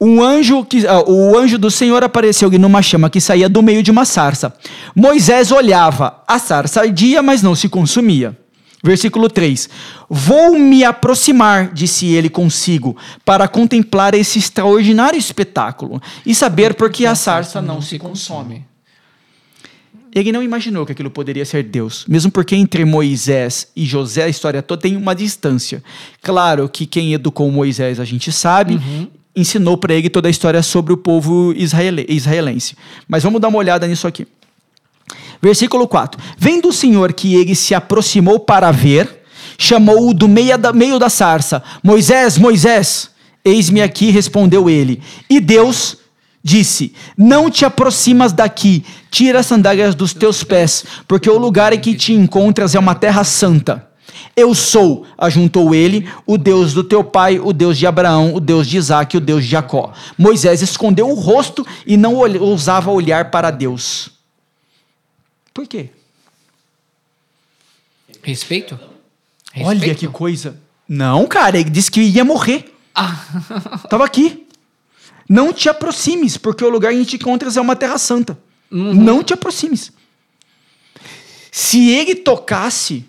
Um 0.00 0.22
anjo 0.22 0.64
que, 0.64 0.78
uh, 0.78 1.10
o 1.10 1.36
anjo 1.36 1.58
do 1.58 1.70
Senhor 1.70 2.02
apareceu-lhe 2.02 2.56
numa 2.56 2.80
chama 2.80 3.10
que 3.10 3.20
saía 3.20 3.50
do 3.50 3.62
meio 3.62 3.82
de 3.82 3.90
uma 3.90 4.06
sarça. 4.06 4.54
Moisés 4.96 5.52
olhava, 5.52 6.22
a 6.26 6.38
sarça 6.38 6.80
ardia, 6.80 7.22
mas 7.22 7.42
não 7.42 7.54
se 7.54 7.68
consumia. 7.68 8.34
Versículo 8.82 9.28
3: 9.28 9.68
Vou 10.08 10.58
me 10.58 10.84
aproximar, 10.84 11.72
disse 11.72 12.06
ele 12.06 12.30
consigo, 12.30 12.96
para 13.26 13.46
contemplar 13.46 14.14
esse 14.14 14.38
extraordinário 14.38 15.18
espetáculo 15.18 16.00
e 16.24 16.34
saber 16.34 16.74
por 16.74 16.90
que 16.90 17.04
a 17.04 17.14
sarça 17.14 17.60
não 17.60 17.82
se 17.82 17.98
consome. 17.98 18.64
Ele 20.12 20.32
não 20.32 20.42
imaginou 20.42 20.84
que 20.84 20.92
aquilo 20.92 21.10
poderia 21.10 21.44
ser 21.44 21.62
Deus, 21.62 22.04
mesmo 22.08 22.32
porque 22.32 22.56
entre 22.56 22.84
Moisés 22.84 23.68
e 23.76 23.84
José 23.84 24.24
a 24.24 24.28
história 24.28 24.60
toda 24.60 24.82
tem 24.82 24.96
uma 24.96 25.14
distância. 25.14 25.84
Claro 26.20 26.68
que 26.68 26.84
quem 26.84 27.12
educou 27.12 27.48
Moisés 27.50 28.00
a 28.00 28.04
gente 28.04 28.32
sabe, 28.32 28.74
uhum. 28.74 29.08
Ensinou 29.34 29.76
para 29.76 29.94
ele 29.94 30.08
toda 30.08 30.28
a 30.28 30.30
história 30.30 30.62
sobre 30.62 30.92
o 30.92 30.96
povo 30.96 31.54
israelense. 31.56 32.76
Mas 33.08 33.22
vamos 33.22 33.40
dar 33.40 33.48
uma 33.48 33.58
olhada 33.58 33.86
nisso 33.86 34.06
aqui. 34.06 34.26
Versículo 35.40 35.88
4: 35.88 36.20
Vendo 36.36 36.68
o 36.68 36.72
Senhor 36.72 37.12
que 37.12 37.34
ele 37.34 37.54
se 37.54 37.74
aproximou 37.74 38.40
para 38.40 38.70
ver, 38.70 39.22
chamou-o 39.58 40.12
do 40.12 40.28
meio 40.28 40.58
da, 40.58 40.72
meio 40.72 40.98
da 40.98 41.08
sarça: 41.08 41.62
Moisés, 41.82 42.36
Moisés, 42.36 43.10
eis-me 43.44 43.82
aqui, 43.82 44.10
respondeu 44.10 44.68
ele. 44.68 45.02
E 45.28 45.40
Deus 45.40 45.96
disse: 46.42 46.92
Não 47.16 47.50
te 47.50 47.64
aproximas 47.64 48.32
daqui, 48.32 48.84
tira 49.10 49.40
as 49.40 49.46
sandálias 49.46 49.94
dos 49.94 50.12
teus 50.12 50.44
pés, 50.44 50.84
porque 51.08 51.30
o 51.30 51.38
lugar 51.38 51.72
em 51.72 51.80
que 51.80 51.94
te 51.94 52.12
encontras 52.12 52.74
é 52.74 52.78
uma 52.78 52.94
terra 52.94 53.24
santa. 53.24 53.89
Eu 54.36 54.54
sou, 54.54 55.06
ajuntou 55.18 55.74
ele, 55.74 56.08
o 56.26 56.38
Deus 56.38 56.72
do 56.72 56.84
teu 56.84 57.02
pai, 57.02 57.38
o 57.38 57.52
Deus 57.52 57.78
de 57.78 57.86
Abraão, 57.86 58.34
o 58.34 58.40
Deus 58.40 58.66
de 58.66 58.76
Isaac, 58.76 59.16
o 59.16 59.20
Deus 59.20 59.44
de 59.44 59.50
Jacó. 59.50 59.92
Moisés 60.16 60.62
escondeu 60.62 61.08
o 61.08 61.14
rosto 61.14 61.66
e 61.86 61.96
não 61.96 62.14
ousava 62.16 62.90
olhar 62.90 63.30
para 63.30 63.50
Deus. 63.50 64.10
Por 65.52 65.66
quê? 65.66 65.90
Respeito? 68.22 68.78
Respeito? 69.52 69.68
Olha 69.68 69.94
que 69.94 70.08
coisa. 70.08 70.56
Não, 70.88 71.26
cara, 71.26 71.58
ele 71.58 71.70
disse 71.70 71.90
que 71.90 72.00
ia 72.00 72.24
morrer. 72.24 72.74
Ah. 72.94 73.84
Tava 73.88 74.04
aqui. 74.04 74.46
Não 75.28 75.52
te 75.52 75.68
aproximes, 75.68 76.36
porque 76.36 76.64
o 76.64 76.68
lugar 76.68 76.92
em 76.92 77.04
que 77.04 77.10
te 77.10 77.16
encontras 77.16 77.56
é 77.56 77.60
uma 77.60 77.76
terra 77.76 77.98
santa. 77.98 78.36
Uhum. 78.70 78.94
Não 78.94 79.22
te 79.22 79.32
aproximes. 79.32 79.92
Se 81.52 81.90
ele 81.90 82.16
tocasse, 82.16 83.04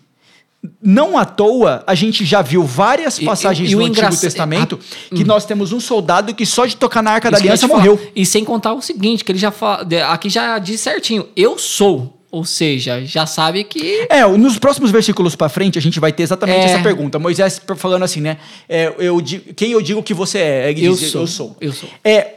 não 0.81 1.17
à 1.17 1.25
toa, 1.25 1.83
a 1.87 1.95
gente 1.95 2.23
já 2.23 2.41
viu 2.41 2.63
várias 2.63 3.19
passagens 3.19 3.69
e, 3.69 3.71
e, 3.71 3.75
e 3.75 3.77
do 3.77 3.83
Antigo 3.83 4.15
Testamento 4.15 4.79
a, 5.11 5.15
que 5.15 5.23
hum. 5.23 5.27
nós 5.27 5.45
temos 5.45 5.71
um 5.71 5.79
soldado 5.79 6.33
que 6.35 6.45
só 6.45 6.65
de 6.65 6.75
tocar 6.75 7.01
na 7.01 7.11
Arca 7.11 7.31
da 7.31 7.37
Aliança 7.37 7.67
morreu. 7.67 7.99
E 8.15 8.25
sem 8.25 8.45
contar 8.45 8.73
o 8.73 8.81
seguinte, 8.81 9.23
que 9.23 9.31
ele 9.31 9.39
já 9.39 9.51
fala, 9.51 9.87
aqui 10.09 10.29
já 10.29 10.59
diz 10.59 10.79
certinho, 10.79 11.27
eu 11.35 11.57
sou. 11.57 12.17
Ou 12.31 12.45
seja, 12.45 13.03
já 13.05 13.25
sabe 13.25 13.63
que. 13.65 14.07
É, 14.09 14.25
nos 14.25 14.57
próximos 14.57 14.89
versículos 14.89 15.35
para 15.35 15.49
frente 15.49 15.77
a 15.77 15.81
gente 15.81 15.99
vai 15.99 16.13
ter 16.13 16.23
exatamente 16.23 16.59
é. 16.59 16.63
essa 16.71 16.81
pergunta. 16.81 17.19
Moisés 17.19 17.61
falando 17.75 18.03
assim, 18.03 18.21
né? 18.21 18.37
É, 18.69 18.93
eu, 18.99 19.21
quem 19.53 19.71
eu 19.71 19.81
digo 19.81 20.01
que 20.01 20.13
você 20.13 20.37
é? 20.37 20.71
Ele 20.71 20.85
eu, 20.85 20.95
diz, 20.95 21.11
sou. 21.11 21.21
eu 21.21 21.27
sou. 21.27 21.57
Eu 21.59 21.73
sou. 21.73 21.89
É, 22.05 22.35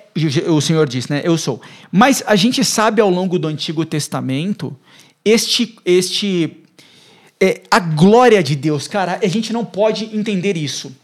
o 0.48 0.60
Senhor 0.60 0.88
diz, 0.88 1.06
né? 1.06 1.22
Eu 1.24 1.38
sou. 1.38 1.60
Mas 1.92 2.24
a 2.26 2.34
gente 2.34 2.64
sabe 2.64 3.00
ao 3.00 3.08
longo 3.08 3.38
do 3.38 3.46
Antigo 3.46 3.84
Testamento 3.84 4.76
este, 5.24 5.76
este, 5.84 6.63
é, 7.40 7.62
a 7.70 7.78
glória 7.78 8.42
de 8.42 8.54
Deus, 8.54 8.88
cara. 8.88 9.20
A 9.22 9.26
gente 9.28 9.52
não 9.52 9.64
pode 9.64 10.04
entender 10.16 10.56
isso. 10.56 10.94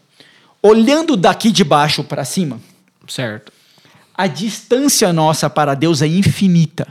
Olhando 0.61 1.17
daqui 1.17 1.51
de 1.51 1.63
baixo 1.63 2.03
para 2.03 2.23
cima, 2.23 2.59
certo? 3.07 3.51
A 4.13 4.27
distância 4.27 5.11
nossa 5.11 5.49
para 5.49 5.73
Deus 5.73 6.01
é 6.01 6.07
infinita. 6.07 6.87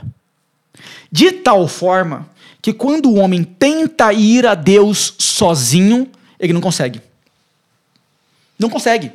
De 1.11 1.31
tal 1.31 1.67
forma 1.67 2.29
que 2.61 2.73
quando 2.73 3.09
o 3.09 3.15
homem 3.15 3.43
tenta 3.43 4.13
ir 4.13 4.45
a 4.45 4.53
Deus 4.53 5.15
sozinho, 5.17 6.09
ele 6.39 6.53
não 6.53 6.61
consegue. 6.61 7.01
Não 8.57 8.69
consegue. 8.69 9.11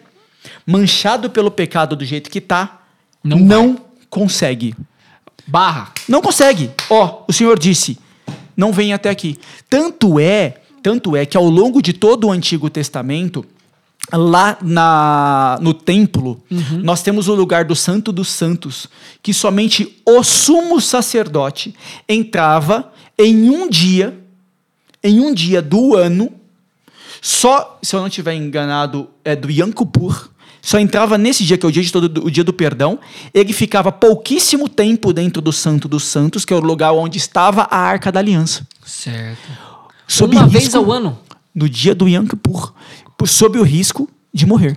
Manchado 0.66 1.30
pelo 1.30 1.50
pecado 1.50 1.94
do 1.94 2.04
jeito 2.04 2.30
que 2.30 2.38
está, 2.38 2.82
não, 3.22 3.38
não 3.38 3.80
consegue. 4.10 4.74
Barra. 5.46 5.92
Não 6.08 6.20
consegue. 6.20 6.70
Ó, 6.90 7.04
oh, 7.04 7.24
o 7.28 7.32
Senhor 7.32 7.58
disse: 7.58 7.98
não 8.56 8.72
vem 8.72 8.92
até 8.92 9.10
aqui. 9.10 9.38
Tanto 9.68 10.18
é, 10.18 10.60
tanto 10.82 11.16
é 11.16 11.26
que 11.26 11.36
ao 11.36 11.48
longo 11.48 11.82
de 11.82 11.92
todo 11.92 12.28
o 12.28 12.32
Antigo 12.32 12.70
Testamento, 12.70 13.44
lá 14.12 14.56
na, 14.62 15.58
no 15.60 15.74
templo, 15.74 16.40
uhum. 16.50 16.80
nós 16.82 17.02
temos 17.02 17.28
o 17.28 17.34
lugar 17.34 17.64
do 17.64 17.74
Santo 17.74 18.12
dos 18.12 18.28
Santos, 18.28 18.88
que 19.22 19.34
somente 19.34 20.00
o 20.06 20.22
sumo 20.22 20.80
sacerdote 20.80 21.74
entrava 22.08 22.92
em 23.18 23.50
um 23.50 23.68
dia, 23.68 24.16
em 25.02 25.20
um 25.20 25.34
dia 25.34 25.60
do 25.60 25.96
ano, 25.96 26.32
só, 27.20 27.78
se 27.82 27.96
eu 27.96 28.00
não 28.00 28.06
estiver 28.06 28.34
enganado, 28.34 29.08
é 29.24 29.34
do 29.34 29.50
Yom 29.50 29.72
Kippur, 29.72 30.30
só 30.66 30.80
entrava 30.80 31.16
nesse 31.16 31.44
dia, 31.44 31.56
que 31.56 31.64
é 31.64 31.68
o 31.68 31.70
dia, 31.70 31.80
de 31.80 31.92
todo, 31.92 32.26
o 32.26 32.28
dia 32.28 32.42
do 32.42 32.52
perdão. 32.52 32.98
Ele 33.32 33.52
ficava 33.52 33.92
pouquíssimo 33.92 34.68
tempo 34.68 35.12
dentro 35.12 35.40
do 35.40 35.52
Santo 35.52 35.86
dos 35.86 36.02
Santos, 36.02 36.44
que 36.44 36.52
é 36.52 36.56
o 36.56 36.60
lugar 36.60 36.90
onde 36.92 37.18
estava 37.18 37.68
a 37.70 37.78
Arca 37.78 38.10
da 38.10 38.18
Aliança. 38.18 38.66
Certo. 38.84 39.48
Sob 40.08 40.34
Uma 40.34 40.46
risco, 40.46 40.58
vez 40.58 40.74
ao 40.74 40.90
ano? 40.90 41.16
No 41.54 41.68
dia 41.68 41.94
do 41.94 42.08
Yom 42.08 42.26
Kippur 42.26 42.72
sob 43.24 43.60
o 43.60 43.62
risco 43.62 44.10
de 44.34 44.44
morrer. 44.44 44.76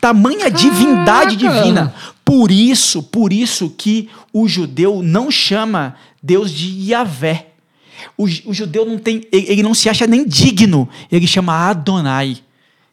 Tamanha 0.00 0.50
Caraca. 0.50 0.58
divindade 0.58 1.36
divina. 1.36 1.94
Por 2.24 2.50
isso, 2.50 3.04
por 3.04 3.32
isso 3.32 3.70
que 3.70 4.10
o 4.32 4.48
judeu 4.48 5.00
não 5.00 5.30
chama 5.30 5.94
Deus 6.20 6.50
de 6.50 6.90
Yahvé. 6.90 7.50
O, 8.18 8.24
o 8.24 8.52
judeu 8.52 8.84
não 8.84 8.98
tem, 8.98 9.24
ele, 9.30 9.46
ele 9.48 9.62
não 9.62 9.74
se 9.74 9.88
acha 9.88 10.08
nem 10.08 10.26
digno. 10.26 10.88
Ele 11.08 11.28
chama 11.28 11.54
Adonai, 11.54 12.38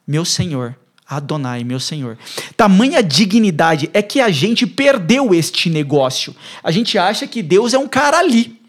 meu 0.08 0.24
Senhor. 0.24 0.76
Adonai, 1.10 1.64
meu 1.64 1.80
Senhor. 1.80 2.18
Tamanha 2.56 3.02
dignidade 3.02 3.90
é 3.94 4.02
que 4.02 4.22
a 4.22 4.30
gente 4.30 4.68
perdeu 4.68 5.34
este 5.34 5.70
negócio. 5.70 6.36
A 6.64 6.72
gente 6.72 6.98
acha 6.98 7.26
que 7.26 7.42
Deus 7.42 7.74
é 7.74 7.80
um 7.80 7.88
cara 7.88 8.20
ali. 8.20 8.60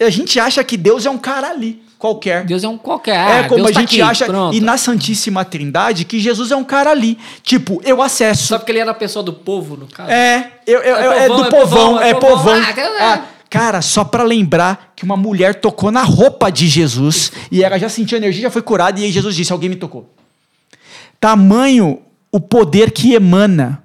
A 0.00 0.10
gente 0.10 0.40
acha 0.40 0.62
que 0.64 0.76
Deus 0.76 1.06
é 1.06 1.10
um 1.10 1.18
cara 1.18 1.50
ali 1.50 1.82
qualquer. 1.98 2.44
Deus 2.44 2.64
é 2.64 2.68
um 2.68 2.78
qualquer. 2.78 3.44
É 3.44 3.48
como 3.48 3.56
Deus 3.56 3.70
a 3.70 3.74
tá 3.74 3.80
gente 3.80 4.00
aqui, 4.00 4.02
acha. 4.02 4.26
Pronto. 4.26 4.56
E 4.56 4.60
na 4.60 4.78
Santíssima 4.78 5.44
Trindade, 5.44 6.04
que 6.04 6.18
Jesus 6.20 6.50
é 6.50 6.56
um 6.56 6.64
cara 6.64 6.90
ali. 6.90 7.18
Tipo, 7.42 7.82
eu 7.84 8.00
acesso. 8.00 8.46
Só 8.46 8.58
porque 8.58 8.72
ele 8.72 8.78
era 8.78 8.92
a 8.92 8.94
pessoa 8.94 9.22
do 9.22 9.32
povo, 9.32 9.76
no 9.76 9.86
caso? 9.86 10.10
É, 10.10 10.52
eu, 10.66 10.80
eu, 10.80 11.12
é, 11.12 11.24
é, 11.24 11.28
povão, 11.28 11.42
do 11.42 11.50
povão, 11.50 12.00
é 12.00 12.14
povão. 12.14 12.54
É 12.54 12.72
povão. 12.72 12.96
Ah, 13.00 13.14
ah, 13.14 13.24
cara, 13.50 13.82
só 13.82 14.04
para 14.04 14.22
lembrar 14.22 14.92
que 14.94 15.04
uma 15.04 15.16
mulher 15.16 15.56
tocou 15.56 15.90
na 15.90 16.02
roupa 16.02 16.50
de 16.50 16.68
Jesus 16.68 17.32
e 17.50 17.62
ela 17.62 17.78
já 17.78 17.88
sentiu 17.88 18.16
energia, 18.16 18.42
já 18.42 18.50
foi 18.50 18.62
curada, 18.62 19.00
e 19.00 19.04
aí 19.04 19.12
Jesus 19.12 19.34
disse: 19.34 19.52
Alguém 19.52 19.68
me 19.68 19.76
tocou. 19.76 20.08
Tamanho 21.20 22.02
o 22.30 22.40
poder 22.40 22.90
que 22.90 23.14
emana. 23.14 23.82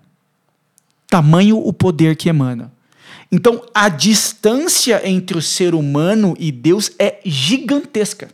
Tamanho 1.08 1.58
o 1.58 1.72
poder 1.74 2.16
que 2.16 2.30
emana. 2.30 2.72
Então, 3.32 3.64
a 3.74 3.90
distância 3.90 5.02
entre 5.08 5.38
o 5.38 5.42
ser 5.42 5.74
humano 5.74 6.36
e 6.38 6.52
Deus 6.52 6.92
é 7.00 7.20
gigantesca. 7.26 8.30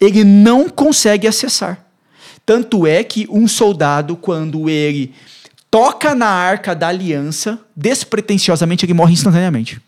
Ele 0.00 0.24
não 0.24 0.68
consegue 0.68 1.26
acessar. 1.26 1.84
Tanto 2.46 2.86
é 2.86 3.04
que 3.04 3.26
um 3.30 3.46
soldado, 3.46 4.16
quando 4.16 4.70
ele 4.70 5.14
toca 5.70 6.14
na 6.14 6.28
arca 6.28 6.74
da 6.74 6.88
aliança, 6.88 7.58
despretensiosamente 7.76 8.86
ele 8.86 8.94
morre 8.94 9.12
instantaneamente. 9.12 9.78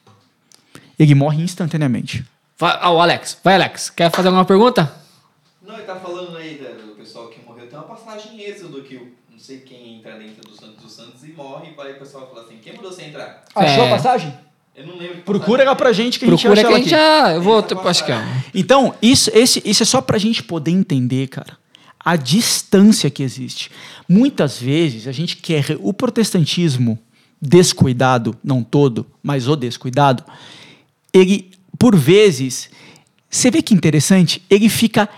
Ele 0.98 1.14
morre 1.14 1.42
instantaneamente. 1.42 2.22
Vai, 2.59 2.79
oh, 2.83 3.00
Alex, 3.00 3.38
vai, 3.42 3.55
Alex. 3.55 3.88
Quer 3.88 4.11
fazer 4.11 4.29
alguma 4.29 4.44
pergunta? 4.44 4.94
Não, 5.66 5.76
ele 5.76 5.85
tá 5.85 5.96
falando 5.96 6.37
aí 6.37 6.57
do 6.57 6.94
pessoal 6.94 7.29
que 7.29 7.40
morreu. 7.42 7.66
Tem 7.66 7.79
uma 7.79 7.88
passagem 8.11 8.40
em 8.40 8.40
Êxodo 8.42 8.83
que 8.83 8.96
não 8.96 9.38
sei 9.38 9.59
quem 9.59 9.96
entra 9.96 10.18
dentro 10.18 10.49
do 10.49 10.57
Santo 10.57 10.83
dos 10.83 10.92
Santos 10.92 11.23
e 11.23 11.33
morre, 11.33 11.68
e 11.77 11.81
aí 11.81 11.92
o 11.92 11.99
pessoal 11.99 12.29
fala 12.29 12.44
assim: 12.44 12.57
quem 12.61 12.75
mandou 12.75 12.92
você 12.92 13.05
entrar? 13.05 13.44
Achou 13.55 13.85
é. 13.85 13.87
a 13.87 13.90
passagem? 13.90 14.35
Eu 14.75 14.87
não 14.87 14.96
lembro. 14.96 15.23
Procura 15.23 15.62
ela 15.62 15.77
pra 15.77 15.92
gente 15.92 16.18
que 16.18 16.27
Procura 16.27 16.53
a 16.53 16.57
gente 16.57 16.66
acha 16.66 16.68
que 16.68 16.75
a 16.75 16.79
gente 16.79 16.90
já. 16.90 17.35
Eu 17.35 17.42
vou. 17.42 17.64
Acho 17.85 18.05
que 18.05 18.12
é. 18.12 18.25
Então, 18.55 18.94
isso, 19.01 19.31
esse, 19.33 19.62
isso 19.64 19.83
é 19.83 19.87
só 19.87 20.01
pra 20.01 20.18
gente 20.18 20.42
poder 20.42 20.70
entender, 20.70 21.29
cara, 21.29 21.57
a 21.99 22.16
distância 22.16 23.11
que 23.11 23.23
existe. 23.23 23.70
Muitas 24.09 24.59
vezes 24.59 25.07
a 25.07 25.12
gente 25.12 25.37
quer 25.37 25.77
o 25.81 25.92
protestantismo 25.92 26.99
descuidado, 27.40 28.37
não 28.42 28.62
todo, 28.62 29.07
mas 29.23 29.49
o 29.49 29.57
descuidado, 29.57 30.25
ele, 31.12 31.51
por 31.79 31.96
vezes, 31.96 32.70
você 33.29 33.51
vê 33.51 33.62
que 33.62 33.75
interessante, 33.75 34.42
ele 34.51 34.68
fica 34.68 35.09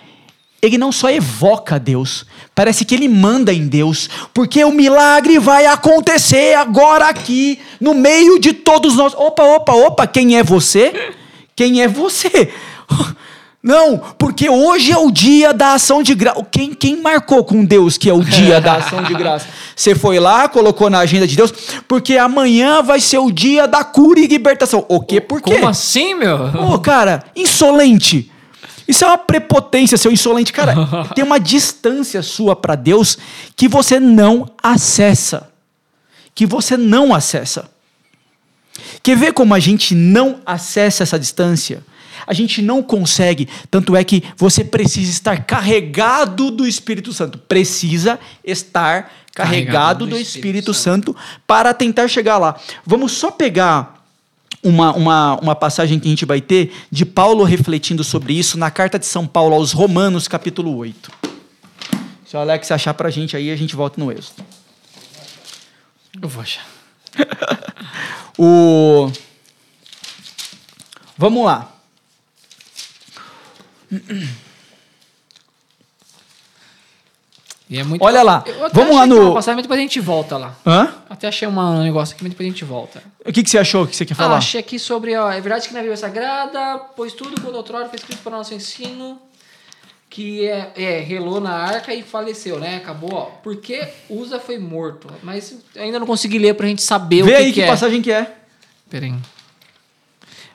ele 0.63 0.79
não 0.79 0.93
só 0.93 1.11
evoca 1.11 1.77
Deus, 1.77 2.25
parece 2.55 2.85
que 2.85 2.95
ele 2.95 3.09
manda 3.09 3.53
em 3.53 3.67
Deus, 3.67 4.09
porque 4.33 4.65
o 4.65 4.71
milagre 4.71 5.41
vai 5.41 5.67
acontecer 5.67 6.55
agora 6.55 7.09
aqui, 7.09 7.59
no 7.81 7.93
meio 7.93 8.39
de 8.39 8.53
todos 8.53 8.95
nós. 8.95 9.13
Opa, 9.13 9.43
opa, 9.43 9.73
opa, 9.73 10.07
quem 10.07 10.39
é 10.39 10.43
você? 10.45 11.13
Quem 11.57 11.83
é 11.83 11.89
você? 11.89 12.49
Não, 13.61 14.01
porque 14.19 14.49
hoje 14.49 14.91
é 14.91 14.97
o 14.97 15.11
dia 15.11 15.53
da 15.53 15.75
ação 15.75 16.03
de 16.03 16.17
graça. 16.17 16.45
Quem, 16.51 16.75
quem 16.75 17.01
marcou 17.01 17.45
com 17.45 17.65
Deus 17.65 17.97
que 17.97 18.11
é 18.11 18.13
o 18.13 18.23
dia 18.23 18.61
da 18.61 18.75
ação 18.75 19.03
de 19.05 19.15
graça? 19.15 19.47
Você 19.75 19.95
foi 19.95 20.19
lá, 20.19 20.49
colocou 20.49 20.91
na 20.91 20.99
agenda 20.99 21.29
de 21.29 21.37
Deus, 21.37 21.53
porque 21.87 22.17
amanhã 22.17 22.83
vai 22.83 23.01
ser 23.01 23.19
o 23.19 23.31
dia 23.31 23.69
da 23.69 23.85
cura 23.85 24.19
e 24.19 24.27
libertação. 24.27 24.85
O 24.89 25.01
quê? 25.01 25.21
Por 25.21 25.41
quê? 25.41 25.55
Como 25.55 25.69
assim, 25.69 26.13
meu? 26.13 26.37
Ô, 26.37 26.75
oh, 26.75 26.79
cara, 26.81 27.25
insolente. 27.37 28.32
Isso 28.93 29.07
é 29.07 29.07
uma 29.07 29.17
prepotência, 29.17 29.97
seu 29.97 30.13
insolente. 30.13 30.53
Cara, 30.53 30.75
tem 31.17 31.25
uma 31.25 31.41
distância 31.41 32.21
sua 32.21 32.55
para 32.55 32.75
Deus 32.75 33.17
que 33.57 33.67
você 33.67 33.99
não 33.99 34.53
acessa. 34.63 35.51
Que 36.35 36.45
você 36.45 36.77
não 36.77 37.15
acessa. 37.15 37.71
Quer 39.03 39.17
ver 39.17 39.33
como 39.33 39.55
a 39.55 39.59
gente 39.59 39.95
não 39.95 40.41
acessa 40.45 41.03
essa 41.05 41.19
distância? 41.19 41.83
A 42.27 42.35
gente 42.35 42.61
não 42.61 42.83
consegue, 42.83 43.49
tanto 43.71 43.97
é 43.97 44.05
que 44.05 44.23
você 44.37 44.63
precisa 44.63 45.11
estar 45.11 45.43
carregado 45.45 46.51
do 46.51 46.67
Espírito 46.67 47.15
Santo. 47.15 47.39
Precisa 47.39 48.21
estar 48.45 49.11
carregado, 49.35 49.35
carregado 49.35 49.99
do, 50.05 50.11
do, 50.11 50.19
Espírito, 50.19 50.37
Espírito 50.37 50.75
Santo. 50.75 51.13
Santo 51.13 51.41
para 51.47 51.73
tentar 51.73 52.09
chegar 52.09 52.37
lá. 52.37 52.61
Vamos 52.85 53.13
só 53.13 53.31
pegar 53.31 54.02
uma, 54.63 54.95
uma, 54.95 55.41
uma 55.41 55.55
passagem 55.55 55.99
que 55.99 56.07
a 56.07 56.11
gente 56.11 56.25
vai 56.25 56.41
ter 56.41 56.73
de 56.91 57.05
Paulo 57.05 57.45
refletindo 57.45 58.05
sobre 58.05 58.35
isso 58.35 58.57
na 58.57 58.71
carta 58.71 58.99
de 58.99 59.07
São 59.07 59.27
Paulo 59.27 59.55
aos 59.55 59.73
Romanos, 59.73 60.29
capítulo 60.29 60.77
8. 60.77 61.11
Se 62.25 62.37
o 62.37 62.41
Alex 62.41 62.71
achar 62.71 62.95
pra 62.95 63.11
gente 63.11 63.37
aí, 63.37 63.51
a 63.51 63.57
gente 63.57 63.75
volta 63.75 64.01
no 64.01 64.11
êxodo. 64.11 64.45
Eu 66.21 66.29
vou 66.29 66.43
achar. 66.43 66.67
o... 68.39 69.11
Vamos 71.19 71.45
lá. 71.45 71.73
E 73.91 74.03
é 77.79 77.85
muito... 77.85 78.03
Olha 78.05 78.23
lá, 78.23 78.45
vamos 78.73 78.97
lá 78.97 79.07
no. 79.07 79.35
passando, 79.35 79.55
mas 79.57 79.63
depois 79.65 79.79
a 79.79 79.83
gente 79.83 80.01
volta 80.01 80.37
lá. 80.37 80.55
Hã? 80.67 80.93
Até 81.09 81.29
achei 81.29 81.47
um 81.49 81.83
negócio 81.83 82.15
aqui, 82.15 82.23
mas 82.25 82.33
depois 82.33 82.47
a 82.47 82.51
gente 82.51 82.65
volta. 82.65 83.03
O 83.25 83.33
que, 83.33 83.43
que 83.43 83.51
você 83.51 83.59
achou 83.59 83.87
que 83.87 83.95
você 83.97 84.05
quer 84.05 84.15
Ah, 84.15 84.17
falar? 84.17 84.37
achei 84.37 84.61
aqui 84.61 84.79
sobre, 84.79 85.17
ó, 85.17 85.31
é 85.31 85.41
verdade 85.41 85.69
que 85.69 85.75
na 85.75 85.81
Bíblia 85.81 85.97
Sagrada, 85.97 86.79
pois 86.97 87.13
tudo 87.13 87.41
quando 87.41 87.55
outrora 87.57 87.89
foi 87.89 87.97
escrito 87.99 88.21
para 88.23 88.37
nosso 88.37 88.53
ensino, 88.55 89.19
que 90.11 90.47
é, 90.47 90.73
é, 90.77 91.01
relou 91.01 91.41
na 91.41 91.53
arca 91.53 91.95
e 91.95 92.03
faleceu, 92.03 92.59
né? 92.61 92.77
Acabou, 92.77 93.15
ó. 93.15 93.25
Porque 93.43 93.89
Usa 94.11 94.39
foi 94.39 94.59
morto. 94.59 95.09
Mas 95.23 95.57
ainda 95.77 95.99
não 95.99 96.07
consegui 96.07 96.39
ler 96.39 96.55
pra 96.55 96.67
gente 96.67 96.83
saber 96.83 97.23
Vê 97.23 97.31
o 97.31 97.35
que, 97.35 97.35
aí 97.35 97.47
que, 97.47 97.53
que 97.55 97.63
é. 97.63 97.67
passagem 97.67 98.03
que 98.03 98.13
é. 98.13 98.31
Pera 98.91 99.07
aí. 99.07 99.15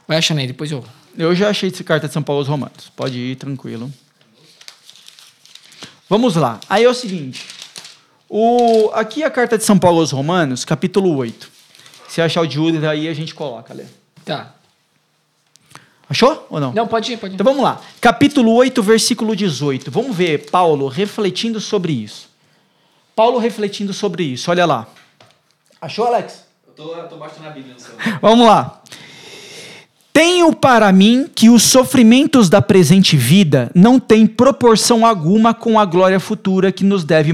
Vai 0.08 0.18
achando 0.18 0.40
aí, 0.40 0.48
depois 0.48 0.72
eu... 0.72 0.84
Eu 1.18 1.34
já 1.34 1.50
achei 1.50 1.70
essa 1.70 1.84
carta 1.84 2.08
de 2.08 2.14
São 2.14 2.22
Paulo 2.22 2.42
aos 2.42 2.48
Romanos. 2.48 2.92
Pode 2.96 3.18
ir 3.18 3.36
tranquilo. 3.38 3.92
Vamos 6.10 6.36
lá. 6.36 6.60
Aí 6.70 6.84
é 6.84 6.90
o 6.90 6.94
seguinte. 6.94 7.46
O, 8.30 8.90
aqui 8.94 9.24
a 9.24 9.30
carta 9.30 9.58
de 9.58 9.64
São 9.64 9.78
Paulo 9.78 10.00
aos 10.00 10.12
Romanos, 10.12 10.64
capítulo 10.64 11.16
8. 11.16 11.50
Se 12.08 12.22
achar 12.22 12.42
o 12.42 12.48
de 12.48 12.56
Judas, 12.56 12.84
aí 12.84 13.08
a 13.08 13.14
gente 13.14 13.36
coloca, 13.36 13.74
Lê. 13.74 13.86
Tá. 14.24 14.54
Achou 16.10 16.48
ou 16.50 16.60
não? 16.60 16.74
Não, 16.74 16.88
pode 16.88 17.12
ir, 17.12 17.18
pode 17.18 17.34
ir. 17.34 17.36
Então 17.36 17.44
vamos 17.44 17.62
lá. 17.62 17.82
Capítulo 18.00 18.54
8, 18.54 18.82
versículo 18.82 19.36
18. 19.36 19.92
Vamos 19.92 20.16
ver 20.16 20.50
Paulo 20.50 20.88
refletindo 20.88 21.60
sobre 21.60 21.92
isso. 21.92 22.30
Paulo 23.14 23.38
refletindo 23.38 23.94
sobre 23.94 24.24
isso. 24.24 24.50
Olha 24.50 24.66
lá. 24.66 24.88
Achou, 25.82 26.06
Alex? 26.06 26.46
Eu 26.66 26.74
tô, 26.74 26.96
eu 26.96 27.08
tô 27.08 27.18
baixando 27.18 27.48
a 27.48 27.52
Bíblia 27.52 27.74
no 27.74 27.80
celular. 27.80 28.20
Vamos 28.22 28.48
lá. 28.48 28.82
Tenho 30.18 30.52
para 30.52 30.92
mim 30.92 31.30
que 31.36 31.48
os 31.48 31.62
sofrimentos 31.62 32.50
da 32.50 32.60
presente 32.60 33.16
vida 33.16 33.70
não 33.76 34.00
têm 34.00 34.26
proporção 34.26 35.06
alguma 35.06 35.54
com 35.54 35.80
a 35.80 35.86
glória 35.86 36.20
futura 36.20 36.72
que 36.72 36.84
nos 36.84 37.04
deve, 37.04 37.32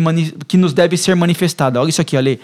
que 0.50 0.58
nos 0.58 0.74
deve 0.74 0.98
ser 0.98 1.16
manifestada. 1.16 1.80
Olha 1.80 1.88
isso 1.88 2.02
aqui, 2.02 2.18
olha. 2.18 2.38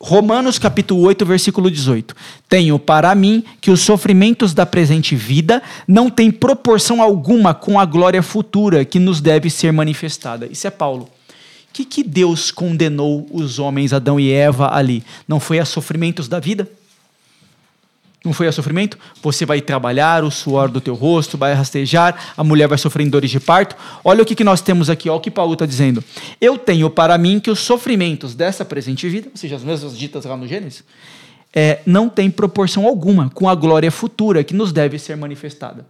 Romanos 0.00 0.58
capítulo 0.58 1.02
8, 1.02 1.26
versículo 1.26 1.70
18. 1.70 2.16
Tenho 2.48 2.78
para 2.78 3.14
mim 3.14 3.44
que 3.60 3.70
os 3.70 3.82
sofrimentos 3.82 4.54
da 4.54 4.64
presente 4.64 5.14
vida 5.14 5.62
não 5.86 6.08
têm 6.08 6.30
proporção 6.30 7.02
alguma 7.02 7.52
com 7.52 7.78
a 7.78 7.84
glória 7.84 8.22
futura 8.22 8.86
que 8.86 8.98
nos 8.98 9.20
deve 9.20 9.50
ser 9.50 9.70
manifestada. 9.70 10.48
Isso 10.50 10.66
é 10.66 10.70
Paulo. 10.70 11.10
Que, 11.74 11.84
que 11.84 12.02
Deus 12.02 12.50
condenou 12.50 13.26
os 13.30 13.58
homens, 13.58 13.92
Adão 13.92 14.18
e 14.18 14.32
Eva, 14.32 14.74
ali? 14.74 15.04
Não 15.28 15.38
foi 15.38 15.58
a 15.58 15.66
sofrimentos 15.66 16.26
da 16.26 16.40
vida? 16.40 16.66
Não 18.24 18.32
foi 18.32 18.48
a 18.48 18.52
sofrimento? 18.52 18.98
Você 19.22 19.44
vai 19.44 19.60
trabalhar, 19.60 20.24
o 20.24 20.30
suor 20.30 20.70
do 20.70 20.80
teu 20.80 20.94
rosto 20.94 21.36
vai 21.36 21.52
rastejar, 21.52 22.32
a 22.34 22.42
mulher 22.42 22.66
vai 22.66 22.78
sofrer 22.78 23.06
dores 23.10 23.30
de 23.30 23.38
parto. 23.38 23.76
Olha 24.02 24.22
o 24.22 24.24
que, 24.24 24.34
que 24.34 24.42
nós 24.42 24.62
temos 24.62 24.88
aqui, 24.88 25.10
olha 25.10 25.18
o 25.18 25.20
que 25.20 25.30
Paulo 25.30 25.52
está 25.52 25.66
dizendo. 25.66 26.02
Eu 26.40 26.56
tenho 26.56 26.88
para 26.88 27.18
mim 27.18 27.38
que 27.38 27.50
os 27.50 27.58
sofrimentos 27.58 28.34
dessa 28.34 28.64
presente 28.64 29.06
vida, 29.10 29.28
ou 29.30 29.36
seja, 29.36 29.56
as 29.56 29.62
mesmas 29.62 29.96
ditas 29.96 30.24
lá 30.24 30.36
no 30.36 30.48
Gênesis, 30.48 30.82
é, 31.54 31.80
não 31.84 32.08
tem 32.08 32.30
proporção 32.30 32.86
alguma 32.86 33.28
com 33.28 33.46
a 33.46 33.54
glória 33.54 33.90
futura 33.90 34.42
que 34.42 34.54
nos 34.54 34.72
deve 34.72 34.98
ser 34.98 35.16
manifestada. 35.16 35.86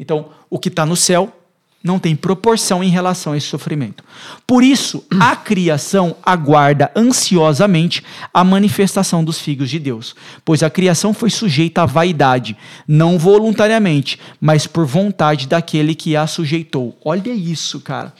Então, 0.00 0.30
o 0.48 0.58
que 0.58 0.68
está 0.68 0.86
no 0.86 0.96
céu 0.96 1.32
não 1.82 1.98
tem 1.98 2.16
proporção 2.16 2.82
em 2.82 2.90
relação 2.90 3.32
a 3.32 3.36
esse 3.36 3.46
sofrimento. 3.46 4.02
Por 4.46 4.64
isso, 4.64 5.04
a 5.18 5.36
criação 5.36 6.16
aguarda 6.22 6.90
ansiosamente 6.94 8.02
a 8.34 8.42
manifestação 8.42 9.22
dos 9.22 9.38
filhos 9.38 9.70
de 9.70 9.78
Deus, 9.78 10.14
pois 10.44 10.62
a 10.62 10.70
criação 10.70 11.14
foi 11.14 11.30
sujeita 11.30 11.82
à 11.82 11.86
vaidade, 11.86 12.56
não 12.86 13.18
voluntariamente, 13.18 14.18
mas 14.40 14.66
por 14.66 14.84
vontade 14.86 15.46
daquele 15.46 15.94
que 15.94 16.16
a 16.16 16.26
sujeitou. 16.26 16.98
Olha 17.04 17.32
isso, 17.32 17.80
cara. 17.80 18.12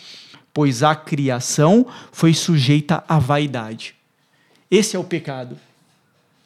Pois 0.54 0.82
a 0.82 0.94
criação 0.94 1.86
foi 2.12 2.34
sujeita 2.34 3.02
à 3.08 3.18
vaidade. 3.18 3.94
Esse 4.70 4.96
é 4.96 4.98
o 4.98 5.04
pecado. 5.04 5.58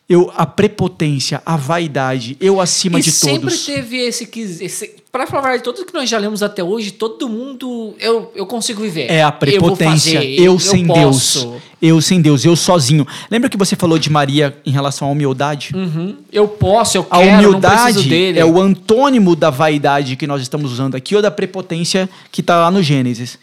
Eu, 0.09 0.33
a 0.37 0.44
prepotência, 0.44 1.40
a 1.46 1.57
vaidade, 1.57 2.37
eu 2.40 2.61
acima 2.61 2.98
e 2.98 3.03
de 3.03 3.11
sempre 3.11 3.40
todos. 3.40 3.64
teve 3.64 3.96
esse, 3.96 4.29
esse 4.61 5.02
para 5.12 5.27
falar 5.27 5.40
a 5.40 5.46
verdade, 5.51 5.62
tudo 5.62 5.85
que 5.85 5.92
nós 5.92 6.09
já 6.09 6.16
lemos 6.16 6.42
até 6.42 6.64
hoje, 6.64 6.90
todo 6.90 7.29
mundo 7.29 7.94
eu, 8.01 8.33
eu 8.35 8.46
consigo 8.46 8.81
viver. 8.81 9.11
É 9.11 9.22
a 9.22 9.27
Eu 9.27 9.33
prepotência. 9.33 10.14
fazer, 10.20 10.40
Eu, 10.40 10.59
sem 10.59 10.87
Deus. 10.87 11.46
Eu 11.83 12.01
sem 12.01 12.20
Deus, 12.22 12.44
eu 12.44 12.55
sozinho. 12.55 13.05
Lembra 13.29 13.51
que 13.51 13.57
você 13.57 13.75
falou 13.75 13.98
de 13.98 14.09
Maria 14.09 14.57
em 14.64 14.70
relação 14.70 15.09
à 15.09 15.11
humildade? 15.11 15.72
Uhum. 15.75 16.16
Eu 16.33 16.46
posso, 16.46 16.96
eu 16.96 17.07
A 17.11 17.18
quero, 17.18 17.27
preciso 17.29 17.48
humildade 17.48 18.09
dele. 18.09 18.38
é 18.38 18.44
o 18.44 18.61
antônimo 18.61 19.35
da 19.35 19.51
vaidade 19.51 20.14
que 20.14 20.25
nós 20.27 20.40
estamos 20.40 20.72
usando 20.72 20.94
aqui, 20.94 21.16
ou 21.16 21.20
da 21.20 21.31
prepotência 21.31 22.09
que 22.31 22.40
está 22.40 22.57
lá 22.57 22.70
no 22.70 22.81
Gênesis. 22.81 23.37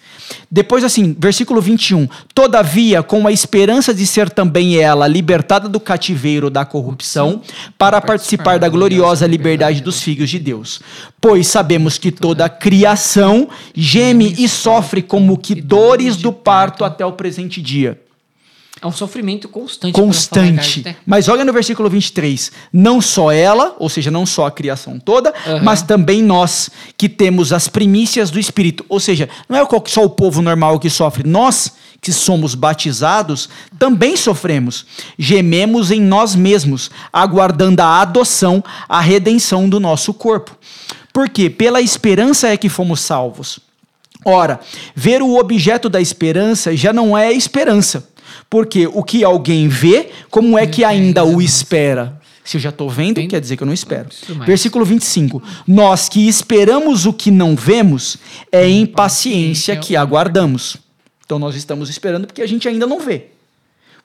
Depois, 0.50 0.86
assim, 0.86 1.14
versículo 1.20 1.60
21. 1.60 2.08
Todavia, 2.34 3.04
com 3.04 3.28
a 3.28 3.32
esperança 3.32 3.94
de 3.94 4.08
ser 4.08 4.30
também 4.30 4.78
ela 4.78 5.06
libertada 5.06 5.68
do 5.68 5.80
cativeiro 5.80 6.50
da 6.50 6.64
corrupção, 6.64 7.42
para 7.78 8.00
participar 8.00 8.58
da 8.58 8.70
gloriosa 8.70 9.28
liberdade 9.28 9.82
dos 9.82 10.02
filhos 10.02 10.30
de 10.30 10.40
Deus. 10.40 10.80
Pois 11.20 11.48
sabemos 11.60 11.98
que 11.98 12.10
toda 12.10 12.46
a 12.46 12.50
criação 12.50 13.50
geme 13.76 14.34
e 14.40 14.48
sofre 14.48 15.02
como 15.02 15.38
que 15.38 15.54
dores 15.54 16.16
do 16.16 16.32
parto 16.32 16.86
até 16.86 17.06
o 17.06 17.12
presente 17.12 17.62
dia 17.62 18.00
É 18.82 18.88
um 18.88 18.94
sofrimento 18.94 19.50
constante. 19.50 19.94
constante. 19.94 20.46
verdade, 20.80 20.84
né? 20.86 20.96
Mas 21.06 21.28
olha 21.28 21.44
no 21.44 21.52
versículo 21.52 21.90
23. 21.90 22.50
Não 22.72 23.02
só 23.02 23.30
ela, 23.30 23.76
ou 23.78 23.90
seja, 23.90 24.10
não 24.10 24.26
só 24.26 24.46
a 24.46 24.52
criação 24.52 24.98
toda, 24.98 25.34
Aham. 25.46 25.62
mas 25.64 25.82
também 25.82 26.22
nós, 26.24 26.70
que 26.98 27.10
temos 27.10 27.52
as 27.52 27.68
primícias 27.68 28.32
do 28.32 28.40
Espírito. 28.40 28.86
Ou 28.88 29.02
seja, 29.02 29.28
não 29.50 29.58
é 29.58 29.68
só 29.86 30.06
o 30.06 30.10
povo 30.10 30.42
normal 30.42 30.80
que 30.80 30.90
sofre. 30.90 31.28
Nós, 31.28 31.74
que 32.00 32.14
somos 32.14 32.56
batizados, 32.56 33.50
também 33.78 34.16
sofremos. 34.16 34.86
Gememos 35.18 35.92
em 35.92 36.00
nós 36.00 36.34
mesmos, 36.34 36.90
aguardando 37.12 37.82
a 37.82 38.00
adoção, 38.02 38.64
a 38.88 39.02
redenção 39.02 39.68
do 39.68 39.78
nosso 39.78 40.14
corpo. 40.14 40.56
Porque 41.14 41.50
pela 41.50 41.82
esperança 41.82 42.48
é 42.48 42.58
que 42.58 42.70
fomos 42.70 43.02
salvos. 43.02 43.60
Ora, 44.26 44.60
ver 44.96 45.22
o 45.22 45.38
objeto 45.38 45.90
da 45.90 46.02
esperança 46.02 46.76
já 46.76 46.92
não 46.92 47.18
é 47.18 47.32
esperança, 47.32 48.10
porque 48.50 48.86
o 48.88 49.02
que 49.02 49.24
alguém 49.24 49.68
vê, 49.68 50.10
como 50.30 50.58
é 50.58 50.68
que 50.68 50.84
ainda 50.84 51.24
o 51.24 51.42
espera? 51.42 52.20
Se 52.44 52.58
eu 52.58 52.62
já 52.62 52.70
estou 52.70 52.90
vendo, 52.90 53.26
quer 53.28 53.40
dizer 53.40 53.56
que 53.56 53.64
eu 53.64 53.68
não 53.68 53.74
espero. 53.74 54.10
Versículo 54.46 54.84
25. 54.84 55.42
Nós 55.68 56.10
que 56.10 56.28
esperamos 56.28 57.06
o 57.06 57.14
que 57.14 57.30
não 57.30 57.56
vemos, 57.56 58.18
é 58.52 58.68
em 58.68 58.86
paciência 58.86 59.76
que 59.76 59.96
aguardamos. 59.96 60.78
Então 61.24 61.38
nós 61.38 61.56
estamos 61.56 61.90
esperando 61.90 62.26
porque 62.26 62.42
a 62.42 62.48
gente 62.48 62.68
ainda 62.68 62.88
não 62.88 63.00
vê. 63.00 63.28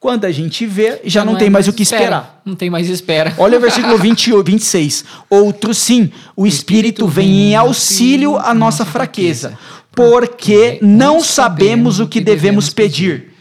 Quando 0.04 0.26
a 0.26 0.30
gente 0.30 0.66
vê, 0.66 1.00
já, 1.06 1.24
não, 1.24 1.34
é 1.34 1.38
tem 1.38 1.48
mais 1.48 1.66
o 1.66 1.72
que 1.72 1.82
espera. 1.82 2.02
esperar. 2.02 2.42
Não 2.44 2.54
tem 2.54 2.68
mais 2.68 2.90
espera. 2.90 3.32
Olha 3.38 3.56
o 3.56 3.60
versículo 3.62 3.96
20, 3.96 4.42
26. 4.42 5.02
Outro 5.30 5.72
sim, 5.72 6.10
o 6.36 6.46
Espírito 6.46 7.08
vem 7.08 7.52
em 7.52 7.56
auxílio 7.56 8.36
à 8.36 8.52
nossa 8.52 8.84
fraqueza, 8.84 9.58
porque 9.92 10.78
não 10.82 11.22
sabemos 11.22 12.00
o 12.00 12.06
que 12.06 12.20
devemos 12.20 12.68
pedir, 12.68 13.32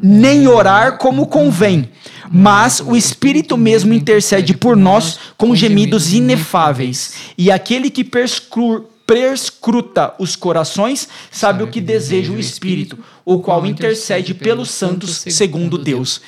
nem 0.00 0.46
orar 0.46 0.98
como 0.98 1.26
convém. 1.26 1.88
Mas 2.30 2.78
o 2.78 2.94
Espírito 2.94 3.56
mesmo 3.56 3.92
intercede 3.92 4.54
por 4.56 4.76
nós 4.76 5.18
com 5.36 5.52
gemidos 5.52 6.12
inefáveis. 6.12 7.14
E 7.36 7.50
aquele 7.50 7.90
que 7.90 8.04
perscru- 8.04 8.84
perscruta 9.12 10.14
os 10.18 10.34
corações 10.34 11.08
sabe 11.30 11.62
o 11.62 11.68
que 11.68 11.80
deseja 11.80 12.32
o 12.32 12.38
Espírito, 12.38 12.98
o 13.24 13.40
qual 13.40 13.66
intercede 13.66 14.32
pelos 14.34 14.70
santos 14.70 15.24
segundo 15.28 15.76
Deus. 15.76 16.20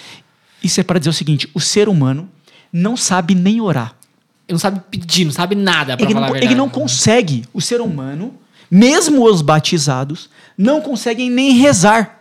Isso 0.62 0.81
é 0.81 0.85
para 0.85 0.99
dizer 0.99 1.11
o 1.11 1.14
seguinte: 1.14 1.49
o 1.55 1.61
ser 1.61 1.88
humano 1.88 2.29
não 2.73 2.97
sabe 2.97 3.35
nem 3.35 3.61
orar. 3.61 3.94
Ele 4.47 4.55
não 4.55 4.59
sabe 4.59 4.81
pedir, 4.90 5.25
não 5.25 5.33
sabe 5.33 5.55
nada 5.55 5.97
Ele 5.99 6.12
falar 6.12 6.27
não, 6.27 6.35
a 6.35 6.37
ele 6.37 6.40
verdade. 6.40 6.55
não 6.55 6.68
consegue. 6.68 7.44
O 7.55 7.61
ser 7.62 7.81
humano, 7.81 8.35
mesmo 8.70 9.25
os 9.25 9.40
batizados, 9.40 10.29
não 10.57 10.83
conseguem 10.83 11.31
nem 11.31 11.53
rezar. 11.53 12.20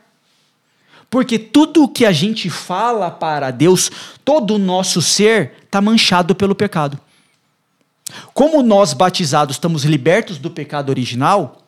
Porque 1.10 1.38
tudo 1.38 1.84
o 1.84 1.88
que 1.88 2.06
a 2.06 2.12
gente 2.12 2.50
fala 2.50 3.12
para 3.12 3.52
Deus, 3.52 3.92
todo 4.24 4.56
o 4.56 4.58
nosso 4.58 5.02
ser, 5.02 5.54
está 5.66 5.82
manchado 5.82 6.34
pelo 6.34 6.56
pecado. 6.56 6.98
Como 8.34 8.62
nós 8.64 8.94
batizados 8.94 9.56
estamos 9.56 9.84
libertos 9.84 10.38
do 10.38 10.50
pecado 10.50 10.90
original, 10.90 11.60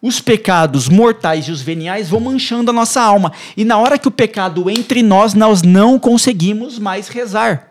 os 0.00 0.20
pecados 0.20 0.88
mortais 0.88 1.46
e 1.46 1.52
os 1.52 1.62
veniais 1.62 2.08
vão 2.08 2.20
manchando 2.20 2.70
a 2.70 2.74
nossa 2.74 3.00
alma. 3.00 3.32
E 3.56 3.64
na 3.64 3.78
hora 3.78 3.98
que 3.98 4.08
o 4.08 4.10
pecado 4.12 4.68
entra 4.68 4.98
em 4.98 5.02
nós, 5.02 5.32
nós 5.34 5.62
não 5.62 5.98
conseguimos 5.98 6.78
mais 6.78 7.08
rezar. 7.08 7.68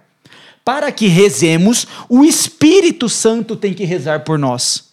Para 0.64 0.92
que 0.92 1.08
rezemos, 1.08 1.88
o 2.08 2.24
Espírito 2.24 3.10
Santo 3.10 3.56
tem 3.56 3.74
que 3.74 3.84
rezar 3.84 4.22
por 4.24 4.38
nós. 4.40 4.90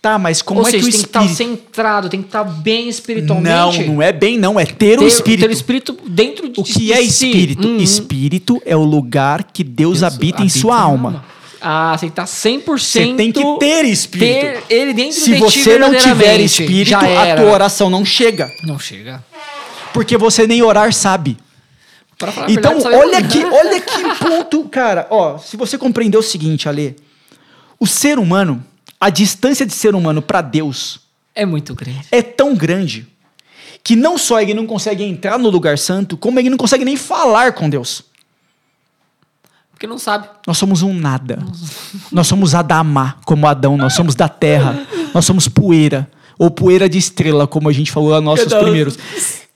Tá, 0.00 0.18
mas 0.18 0.40
como 0.40 0.60
Ou 0.60 0.66
é 0.66 0.70
seja, 0.70 0.84
que 0.84 0.88
o 0.88 0.92
tem 0.92 1.00
que 1.02 1.06
estar 1.06 1.24
Espírito. 1.26 1.62
centrado, 1.66 2.08
tem 2.08 2.22
que 2.22 2.28
estar 2.28 2.44
bem 2.44 2.84
Não, 2.84 2.88
espiritualmente. 2.90 3.84
não 3.86 4.00
é 4.00 4.10
bem, 4.10 4.38
não. 4.38 4.58
É 4.58 4.64
ter 4.64 4.96
o 4.96 5.00
Ter- 5.02 5.06
Espírito. 5.08 5.40
Ter 5.42 5.50
o 5.50 5.52
espírito 5.52 5.98
dentro 6.06 6.48
de 6.48 6.58
O 6.58 6.64
que 6.64 6.90
é 6.90 7.02
de 7.02 7.10
si. 7.10 7.26
espírito? 7.26 7.68
Uhum. 7.68 7.76
Espírito 7.76 8.62
é 8.64 8.74
o 8.74 8.82
lugar 8.82 9.44
que 9.52 9.62
Deus, 9.62 10.00
Deus 10.00 10.02
habita 10.14 10.42
em 10.42 10.48
sua 10.48 10.80
alma. 10.80 11.22
Ah, 11.28 11.39
você 11.96 12.10
tá 12.10 12.24
100%. 12.24 12.78
Você 12.78 13.14
tem 13.14 13.30
que 13.32 13.42
ter 13.58 13.84
espírito. 13.84 14.62
Ter 14.68 14.74
ele 14.74 14.92
dentro 14.94 15.20
Se 15.20 15.32
de 15.34 15.38
você 15.38 15.78
não 15.78 15.94
tiver 15.94 16.40
espírito, 16.40 16.96
a 16.96 17.36
tua 17.36 17.50
oração 17.52 17.90
não 17.90 18.04
chega. 18.04 18.50
Não 18.64 18.78
chega. 18.78 19.22
Porque 19.92 20.16
você 20.16 20.46
nem 20.46 20.62
orar 20.62 20.92
sabe. 20.92 21.36
A 22.22 22.50
Então, 22.50 22.74
verdade, 22.74 22.96
olha 22.96 23.22
que, 23.22 23.44
olha 23.44 23.80
que 23.80 24.02
ponto, 24.24 24.64
cara. 24.68 25.06
Ó, 25.10 25.38
se 25.38 25.56
você 25.56 25.78
compreender 25.78 26.18
o 26.18 26.22
seguinte, 26.22 26.68
Ale, 26.68 26.96
o 27.78 27.86
ser 27.86 28.18
humano, 28.18 28.64
a 29.00 29.08
distância 29.08 29.64
de 29.64 29.72
ser 29.72 29.94
humano 29.94 30.20
para 30.20 30.42
Deus 30.42 31.00
É 31.34 31.46
muito 31.46 31.74
grande. 31.74 32.00
é 32.12 32.20
tão 32.20 32.54
grande 32.54 33.06
que 33.82 33.96
não 33.96 34.18
só 34.18 34.40
ele 34.40 34.52
não 34.52 34.66
consegue 34.66 35.02
entrar 35.02 35.38
no 35.38 35.48
lugar 35.48 35.78
santo, 35.78 36.14
como 36.16 36.38
ele 36.38 36.50
não 36.50 36.58
consegue 36.58 36.84
nem 36.84 36.96
falar 36.96 37.52
com 37.54 37.70
Deus. 37.70 38.04
Porque 39.80 39.86
não 39.86 39.98
sabe. 39.98 40.28
Nós 40.46 40.58
somos 40.58 40.82
um 40.82 40.92
nada. 40.92 41.38
Nós 42.12 42.26
somos 42.26 42.54
Adamá, 42.54 43.16
como 43.24 43.46
Adão. 43.46 43.78
Nós 43.78 43.94
somos 43.94 44.14
da 44.14 44.28
terra. 44.28 44.86
Nós 45.14 45.24
somos 45.24 45.48
poeira. 45.48 46.06
Ou 46.38 46.50
poeira 46.50 46.86
de 46.86 46.98
estrela, 46.98 47.46
como 47.46 47.66
a 47.66 47.72
gente 47.72 47.90
falou 47.90 48.10
lá 48.10 48.20
nos 48.20 48.26
nossos 48.26 48.52
primeiros. 48.52 48.98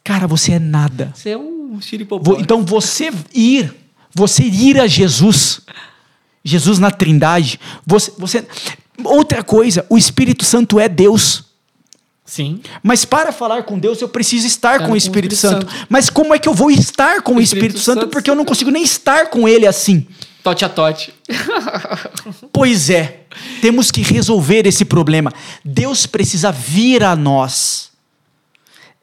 Cara, 0.03 0.27
você 0.27 0.53
é 0.53 0.59
nada. 0.59 1.13
Você 1.15 1.29
é 1.29 1.37
um 1.37 1.79
xiripopó. 1.79 2.39
Então 2.41 2.65
você 2.65 3.13
ir, 3.35 3.75
você 4.15 4.45
ir 4.45 4.81
a 4.81 4.87
Jesus, 4.87 5.61
Jesus 6.43 6.79
na 6.79 6.91
Trindade, 6.91 7.61
você, 7.87 8.11
você. 8.17 8.47
Outra 9.05 9.43
coisa, 9.43 9.85
o 9.91 9.99
Espírito 9.99 10.43
Santo 10.43 10.81
é 10.81 10.89
Deus. 10.89 11.45
Sim. 12.25 12.61
Mas 12.83 13.05
para 13.05 13.33
falar 13.33 13.65
com 13.65 13.79
Deus, 13.79 14.01
eu 14.01 14.09
preciso 14.09 14.47
estar 14.47 14.79
Cara, 14.79 14.87
com 14.87 14.93
o 14.93 14.97
Espírito, 14.97 15.37
Santo. 15.37 15.71
Santo. 15.71 15.87
Mas 15.89 16.09
como 16.09 16.35
é 16.35 16.39
que 16.39 16.49
eu 16.49 16.55
vou 16.55 16.71
estar 16.71 17.21
com 17.23 17.33
o, 17.33 17.37
O 17.37 17.41
Espírito, 17.41 17.77
Espírito 17.77 17.85
Santo? 17.85 18.01
Santo. 18.03 18.11
Porque 18.11 18.31
eu 18.31 18.35
não 18.35 18.45
consigo 18.45 18.71
nem 18.71 18.83
estar 18.83 19.29
com 19.29 19.47
ele 19.47 19.67
assim. 19.67 20.07
Tote 20.43 20.65
a 20.65 20.69
tote. 20.69 21.13
Pois 22.53 22.89
é, 22.89 23.25
temos 23.61 23.91
que 23.91 24.01
resolver 24.01 24.67
esse 24.67 24.85
problema. 24.85 25.33
Deus 25.65 26.07
precisa 26.07 26.53
vir 26.53 27.03
a 27.03 27.17
nós. 27.17 27.91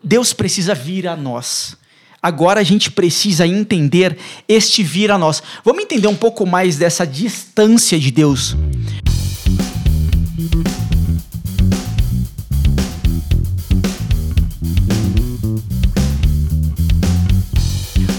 Deus 0.01 0.33
precisa 0.33 0.73
vir 0.73 1.07
a 1.07 1.15
nós. 1.15 1.77
Agora 2.21 2.59
a 2.59 2.63
gente 2.63 2.89
precisa 2.89 3.45
entender 3.45 4.17
este 4.47 4.83
vir 4.83 5.11
a 5.11 5.17
nós. 5.17 5.43
Vamos 5.65 5.83
entender 5.83 6.07
um 6.07 6.15
pouco 6.15 6.45
mais 6.45 6.77
dessa 6.77 7.05
distância 7.05 7.99
de 7.99 8.09
Deus. 8.09 8.55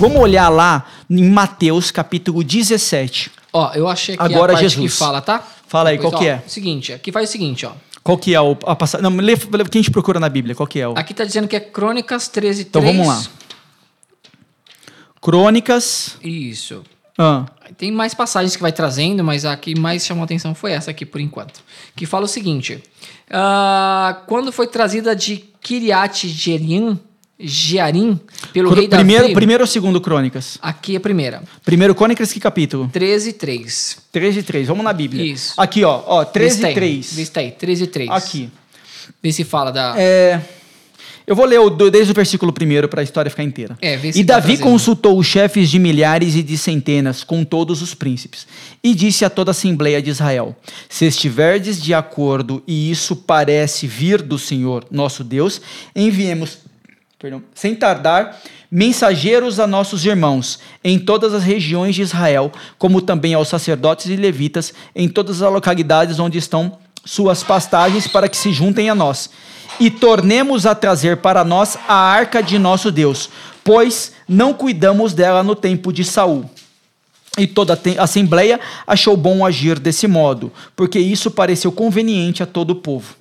Vamos 0.02 0.18
olhar 0.20 0.48
lá 0.48 0.84
em 1.08 1.30
Mateus 1.30 1.92
capítulo 1.92 2.42
17. 2.42 3.30
Ó, 3.52 3.72
eu 3.72 3.86
achei 3.86 4.16
aqui 4.16 4.24
Agora 4.24 4.50
a 4.50 4.56
parte 4.56 4.68
Jesus. 4.68 4.92
que 4.94 4.98
fala, 4.98 5.20
tá? 5.20 5.46
Fala 5.68 5.90
aí, 5.90 5.96
Depois, 5.96 6.12
qual 6.14 6.20
que 6.20 6.28
ó, 6.28 6.32
é? 6.32 6.42
Seguinte, 6.48 6.92
aqui 6.92 7.12
faz 7.12 7.28
o 7.28 7.30
seguinte, 7.32 7.64
ó. 7.64 7.70
Qual 8.02 8.18
que 8.18 8.34
é 8.34 8.40
o, 8.40 8.58
a 8.66 8.74
passagem? 8.74 9.08
Não, 9.08 9.16
lê, 9.16 9.36
lê, 9.36 9.64
que 9.64 9.78
a 9.78 9.80
gente 9.80 9.92
procura 9.92 10.18
na 10.18 10.28
Bíblia. 10.28 10.56
Qual 10.56 10.66
que 10.66 10.80
é 10.80 10.88
o? 10.88 10.94
Aqui 10.98 11.14
tá 11.14 11.22
dizendo 11.22 11.46
que 11.46 11.54
é 11.54 11.60
Crônicas 11.60 12.26
13, 12.26 12.62
Então 12.62 12.82
vamos 12.82 13.06
lá. 13.06 13.22
Crônicas. 15.20 16.16
Isso. 16.20 16.82
Ah, 17.16 17.46
Tem 17.78 17.92
mais 17.92 18.12
passagens 18.12 18.56
que 18.56 18.62
vai 18.62 18.72
trazendo, 18.72 19.22
mas 19.22 19.44
a 19.44 19.56
que 19.56 19.78
mais 19.78 20.04
chamou 20.04 20.24
atenção 20.24 20.52
foi 20.52 20.72
essa 20.72 20.90
aqui 20.90 21.06
por 21.06 21.20
enquanto. 21.20 21.60
Que 21.94 22.06
fala 22.06 22.24
o 22.24 22.28
seguinte: 22.28 22.82
ah, 23.30 24.20
quando 24.26 24.50
foi 24.50 24.66
trazida 24.66 25.14
de 25.14 25.44
Kiriat 25.60 26.26
Jearim, 26.26 26.98
Jearim 27.38 28.20
pelo 28.52 28.68
cro- 28.68 28.78
rei 28.78 28.88
Davi. 28.88 29.02
primeiro, 29.04 29.34
primeiro 29.34 29.62
ou 29.64 29.66
segundo 29.66 30.00
Crônicas? 30.00 30.58
Aqui 30.62 30.94
é 30.94 30.96
a 30.98 31.00
primeira. 31.00 31.42
Primeiro 31.64 31.94
Crônicas, 31.94 32.32
que 32.32 32.38
capítulo? 32.38 32.88
13, 32.92 33.32
3. 33.32 33.98
13 34.12 34.38
e 34.38 34.42
3. 34.42 34.68
Vamos 34.68 34.84
na 34.84 34.92
Bíblia. 34.92 35.24
Isso. 35.24 35.54
Aqui, 35.56 35.82
ó. 35.84 36.02
ó 36.06 36.24
13 36.24 36.48
Vê 36.48 36.54
se 36.54 36.60
e 36.60 36.66
tem. 36.66 36.74
3. 36.74 37.12
Vê 37.14 37.24
se 37.24 37.30
tá 37.32 37.40
aí, 37.40 37.50
13 37.50 37.84
e 37.84 37.86
3. 37.86 38.10
Aqui. 38.10 38.50
Vê 39.22 39.32
se 39.32 39.42
fala 39.44 39.72
da. 39.72 39.94
É, 39.96 40.40
eu 41.26 41.34
vou 41.34 41.44
ler 41.44 41.58
o, 41.58 41.70
desde 41.70 42.12
o 42.12 42.14
versículo 42.14 42.52
primeiro 42.52 42.88
para 42.88 43.00
a 43.00 43.04
história 43.04 43.30
ficar 43.30 43.42
inteira. 43.42 43.76
É, 43.80 43.96
vê 43.96 44.12
se 44.12 44.20
e 44.20 44.24
tá 44.24 44.34
Davi 44.34 44.48
trazendo. 44.56 44.64
consultou 44.70 45.18
os 45.18 45.26
chefes 45.26 45.70
de 45.70 45.78
milhares 45.78 46.34
e 46.36 46.42
de 46.42 46.56
centenas, 46.58 47.24
com 47.24 47.44
todos 47.44 47.82
os 47.82 47.94
príncipes, 47.94 48.46
e 48.82 48.94
disse 48.94 49.24
a 49.24 49.30
toda 49.30 49.50
a 49.50 49.52
assembleia 49.52 50.00
de 50.00 50.10
Israel: 50.10 50.54
Se 50.88 51.06
estiverdes 51.06 51.82
de 51.82 51.92
acordo 51.94 52.62
e 52.66 52.90
isso 52.90 53.16
parece 53.16 53.86
vir 53.88 54.22
do 54.22 54.38
Senhor 54.38 54.84
nosso 54.90 55.24
Deus, 55.24 55.60
enviemos, 55.96 56.58
perdão, 57.22 57.40
sem 57.54 57.72
tardar, 57.72 58.36
mensageiros 58.68 59.60
a 59.60 59.66
nossos 59.66 60.04
irmãos 60.04 60.58
em 60.82 60.98
todas 60.98 61.32
as 61.32 61.44
regiões 61.44 61.94
de 61.94 62.02
Israel, 62.02 62.50
como 62.76 63.00
também 63.00 63.32
aos 63.32 63.46
sacerdotes 63.46 64.06
e 64.06 64.16
levitas 64.16 64.74
em 64.92 65.08
todas 65.08 65.40
as 65.40 65.52
localidades 65.52 66.18
onde 66.18 66.36
estão 66.36 66.76
suas 67.04 67.44
pastagens, 67.44 68.08
para 68.08 68.28
que 68.28 68.36
se 68.36 68.52
juntem 68.52 68.90
a 68.90 68.94
nós 68.94 69.30
e 69.78 69.88
tornemos 69.88 70.66
a 70.66 70.74
trazer 70.74 71.18
para 71.18 71.44
nós 71.44 71.78
a 71.86 71.94
arca 71.94 72.42
de 72.42 72.58
nosso 72.58 72.90
Deus, 72.90 73.30
pois 73.62 74.12
não 74.28 74.52
cuidamos 74.52 75.14
dela 75.14 75.44
no 75.44 75.54
tempo 75.54 75.92
de 75.92 76.02
Saul. 76.04 76.50
E 77.38 77.46
toda 77.46 77.72
a 77.98 78.02
assembleia 78.02 78.60
achou 78.86 79.16
bom 79.16 79.44
agir 79.46 79.78
desse 79.78 80.06
modo, 80.06 80.52
porque 80.76 80.98
isso 80.98 81.30
pareceu 81.30 81.72
conveniente 81.72 82.42
a 82.42 82.46
todo 82.46 82.72
o 82.72 82.74
povo. 82.76 83.14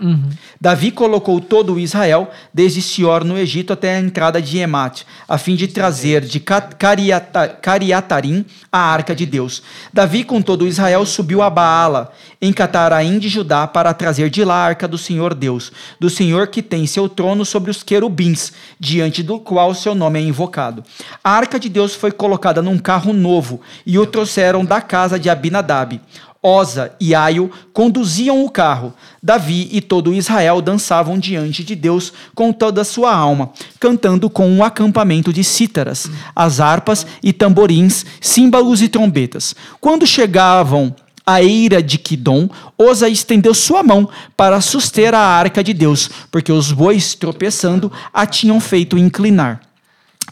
Davi 0.59 0.91
colocou 0.91 1.39
todo 1.39 1.73
o 1.75 1.79
Israel, 1.79 2.29
desde 2.53 2.81
Sior 2.81 3.23
no 3.23 3.37
Egito 3.37 3.71
até 3.71 3.95
a 3.95 3.99
entrada 4.01 4.41
de 4.41 4.57
Emat, 4.57 5.03
a 5.29 5.37
fim 5.37 5.55
de 5.55 5.65
trazer 5.69 6.21
de 6.25 6.41
Ca- 6.41 6.59
Cariata- 6.59 7.47
Cariatarim 7.47 8.43
a 8.69 8.79
arca 8.79 9.15
de 9.15 9.25
Deus. 9.25 9.63
Davi 9.93 10.25
com 10.25 10.41
todo 10.41 10.63
o 10.63 10.67
Israel 10.67 11.05
subiu 11.05 11.41
a 11.41 11.49
Baala, 11.49 12.11
em 12.41 12.51
Cataraim 12.51 13.19
de 13.19 13.29
Judá, 13.29 13.67
para 13.67 13.93
trazer 13.93 14.29
de 14.29 14.43
lá 14.43 14.55
a 14.55 14.65
arca 14.65 14.87
do 14.87 14.97
Senhor 14.97 15.33
Deus, 15.35 15.71
do 15.99 16.09
Senhor 16.09 16.47
que 16.47 16.63
tem 16.63 16.87
seu 16.87 17.07
trono 17.07 17.45
sobre 17.45 17.69
os 17.69 17.83
querubins, 17.83 18.51
diante 18.79 19.21
do 19.21 19.39
qual 19.39 19.75
seu 19.75 19.93
nome 19.93 20.19
é 20.19 20.23
invocado. 20.23 20.83
A 21.23 21.31
arca 21.31 21.59
de 21.59 21.69
Deus 21.69 21.93
foi 21.93 22.11
colocada 22.11 22.61
num 22.61 22.79
carro 22.79 23.13
novo 23.13 23.61
e 23.85 23.99
o 23.99 24.05
trouxeram 24.07 24.65
da 24.65 24.81
casa 24.81 25.19
de 25.19 25.29
Abinadab. 25.29 26.01
Oza 26.43 26.91
e 26.99 27.13
Aio 27.13 27.51
conduziam 27.71 28.43
o 28.43 28.49
carro. 28.49 28.93
Davi 29.21 29.69
e 29.71 29.79
todo 29.79 30.11
Israel 30.11 30.59
dançavam 30.59 31.19
diante 31.19 31.63
de 31.63 31.75
Deus 31.75 32.11
com 32.33 32.51
toda 32.51 32.81
a 32.81 32.85
sua 32.85 33.13
alma, 33.13 33.51
cantando 33.79 34.27
com 34.27 34.49
um 34.49 34.63
acampamento 34.63 35.31
de 35.31 35.43
cítaras, 35.43 36.09
as 36.35 36.59
harpas 36.59 37.05
e 37.21 37.31
tamborins, 37.31 38.03
símbolos 38.19 38.81
e 38.81 38.89
trombetas. 38.89 39.55
Quando 39.79 40.07
chegavam 40.07 40.95
à 41.25 41.41
eira 41.41 41.81
de 41.81 41.97
Quidom, 41.97 42.49
Oza 42.77 43.07
estendeu 43.07 43.53
sua 43.53 43.83
mão 43.83 44.09
para 44.35 44.61
suster 44.61 45.13
a 45.13 45.19
arca 45.19 45.63
de 45.63 45.73
Deus, 45.73 46.09
porque 46.31 46.51
os 46.51 46.71
bois, 46.71 47.13
tropeçando, 47.15 47.91
a 48.13 48.25
tinham 48.25 48.59
feito 48.59 48.97
inclinar. 48.97 49.61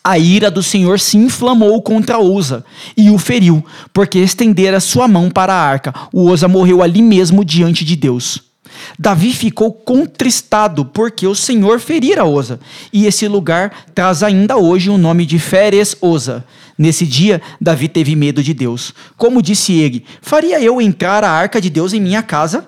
A 0.03 0.17
ira 0.17 0.49
do 0.49 0.63
Senhor 0.63 0.99
se 0.99 1.17
inflamou 1.17 1.81
contra 1.81 2.19
Uza 2.19 2.63
e 2.95 3.09
o 3.09 3.17
feriu, 3.17 3.65
porque 3.93 4.19
estendera 4.19 4.79
sua 4.79 5.07
mão 5.07 5.29
para 5.29 5.53
a 5.53 5.61
arca. 5.61 5.93
O 6.13 6.29
Uza 6.29 6.47
morreu 6.47 6.81
ali 6.81 7.01
mesmo 7.01 7.43
diante 7.43 7.83
de 7.83 7.95
Deus. 7.95 8.48
Davi 8.97 9.33
ficou 9.33 9.71
contristado 9.71 10.85
porque 10.85 11.25
o 11.27 11.35
Senhor 11.35 11.79
ferira 11.79 12.25
Oza, 12.25 12.59
e 12.91 13.05
esse 13.05 13.27
lugar 13.27 13.85
traz 13.93 14.23
ainda 14.23 14.57
hoje 14.57 14.89
o 14.89 14.97
nome 14.97 15.25
de 15.25 15.39
Feres 15.39 15.95
Oza. 16.01 16.43
Nesse 16.77 17.05
dia, 17.05 17.41
Davi 17.59 17.87
teve 17.87 18.15
medo 18.15 18.41
de 18.41 18.53
Deus. 18.53 18.93
Como 19.17 19.41
disse 19.41 19.73
ele: 19.73 20.05
Faria 20.21 20.61
eu 20.61 20.81
entrar 20.81 21.23
a 21.23 21.29
arca 21.29 21.59
de 21.59 21.69
Deus 21.69 21.93
em 21.93 21.99
minha 21.99 22.23
casa? 22.23 22.67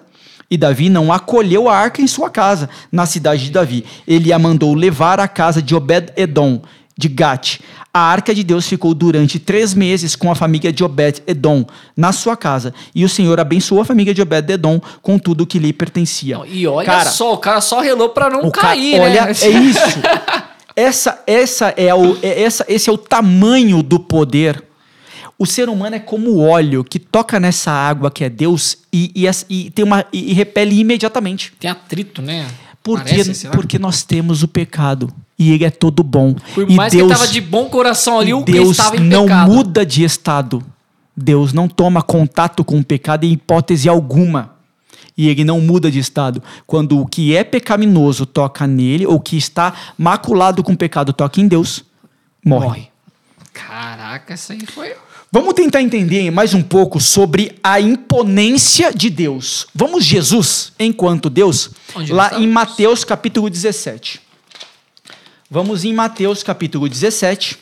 E 0.49 0.57
Davi 0.57 0.89
não 0.89 1.13
acolheu 1.13 1.69
a 1.69 1.77
arca 1.77 2.01
em 2.01 2.07
sua 2.07 2.29
casa, 2.29 2.69
na 2.91 3.05
cidade 3.05 3.45
de 3.45 3.51
Davi. 3.51 3.85
Ele 4.05 4.33
a 4.33 4.37
mandou 4.37 4.73
levar 4.73 5.17
à 5.17 5.27
casa 5.29 5.61
de 5.61 5.73
Obed-Edom, 5.73 6.61
de 7.01 7.07
Gate. 7.09 7.59
A 7.93 7.99
arca 7.99 8.33
de 8.33 8.43
Deus 8.43 8.67
ficou 8.67 8.93
durante 8.93 9.37
três 9.37 9.73
meses 9.73 10.15
com 10.15 10.31
a 10.31 10.35
família 10.35 10.71
de 10.71 10.83
Obed-Edom 10.83 11.65
na 11.97 12.13
sua 12.13 12.37
casa. 12.37 12.73
E 12.95 13.03
o 13.03 13.09
Senhor 13.09 13.37
abençoou 13.39 13.81
a 13.81 13.85
família 13.85 14.13
de 14.13 14.21
Obed-Edom 14.21 14.79
com 15.01 15.17
tudo 15.19 15.45
que 15.45 15.59
lhe 15.59 15.73
pertencia. 15.73 16.39
E 16.47 16.65
olha 16.67 16.85
Cara, 16.85 17.09
só, 17.09 17.33
o 17.33 17.37
cara 17.37 17.59
só 17.59 17.81
relou 17.81 18.09
pra 18.09 18.29
não 18.29 18.45
o 18.47 18.51
cair, 18.51 18.99
olha, 19.01 19.25
né? 19.25 19.31
é 19.31 19.49
isso. 19.49 19.81
Essa, 20.73 21.21
essa 21.27 21.73
é 21.75 21.93
o, 21.93 22.17
é- 22.23 22.43
essa, 22.43 22.65
esse 22.69 22.89
é 22.89 22.93
o 22.93 22.97
tamanho 22.97 23.83
do 23.83 23.99
poder. 23.99 24.63
O 25.37 25.45
ser 25.45 25.67
humano 25.67 25.97
é 25.97 25.99
como 25.99 26.29
o 26.29 26.39
óleo 26.39 26.81
que 26.81 26.97
toca 26.97 27.41
nessa 27.41 27.71
água 27.71 28.09
que 28.09 28.23
é 28.23 28.29
Deus 28.29 28.77
e, 28.91 29.11
e, 29.13 29.29
e 29.49 29.69
tem 29.69 29.83
uma, 29.83 30.05
e, 30.13 30.31
e 30.31 30.33
repele 30.33 30.79
imediatamente. 30.79 31.51
Tem 31.59 31.69
atrito, 31.69 32.21
né? 32.21 32.47
Porque, 32.81 33.15
Parece, 33.15 33.49
porque 33.49 33.77
nós 33.77 34.01
temos 34.01 34.43
o 34.43 34.47
pecado 34.47 35.13
e 35.41 35.51
ele 35.53 35.65
é 35.65 35.71
todo 35.71 36.03
bom. 36.03 36.35
Por 36.53 36.69
e 36.69 36.75
mais 36.75 36.93
Deus, 36.93 37.07
que 37.07 37.11
ele 37.11 37.19
tava 37.19 37.31
de 37.31 37.41
bom 37.41 37.67
coração 37.67 38.19
ali, 38.19 38.31
o 38.31 38.43
Deus 38.43 38.71
estava 38.77 38.97
em 38.97 38.99
não 38.99 39.23
pecado. 39.23 39.51
muda 39.51 39.83
de 39.83 40.03
estado. 40.03 40.63
Deus 41.17 41.51
não 41.51 41.67
toma 41.67 42.03
contato 42.03 42.63
com 42.63 42.77
o 42.77 42.83
pecado 42.83 43.23
em 43.23 43.31
hipótese 43.31 43.89
alguma. 43.89 44.53
E 45.17 45.27
ele 45.27 45.43
não 45.43 45.59
muda 45.59 45.89
de 45.89 45.97
estado. 45.97 46.43
Quando 46.67 46.99
o 46.99 47.07
que 47.07 47.35
é 47.35 47.43
pecaminoso 47.43 48.27
toca 48.27 48.67
nele, 48.67 49.07
ou 49.07 49.15
o 49.15 49.19
que 49.19 49.35
está 49.35 49.73
maculado 49.97 50.63
com 50.63 50.75
pecado 50.75 51.11
toca 51.11 51.41
em 51.41 51.47
Deus, 51.47 51.83
morre. 52.45 52.67
Morre. 52.67 52.87
Caraca, 53.51 54.35
essa 54.35 54.53
aí 54.53 54.63
foi. 54.67 54.93
Vamos 55.31 55.55
tentar 55.55 55.81
entender 55.81 56.29
mais 56.29 56.53
um 56.53 56.61
pouco 56.61 56.99
sobre 56.99 57.57
a 57.63 57.81
imponência 57.81 58.93
de 58.93 59.09
Deus. 59.09 59.65
Vamos 59.73 60.05
Jesus 60.05 60.71
enquanto 60.77 61.31
Deus, 61.31 61.71
Onde 61.95 62.13
lá 62.13 62.39
em 62.39 62.47
Mateus 62.47 63.03
capítulo 63.03 63.49
17. 63.49 64.30
Vamos 65.53 65.83
em 65.83 65.93
Mateus 65.93 66.43
capítulo 66.43 66.87
17. 66.87 67.57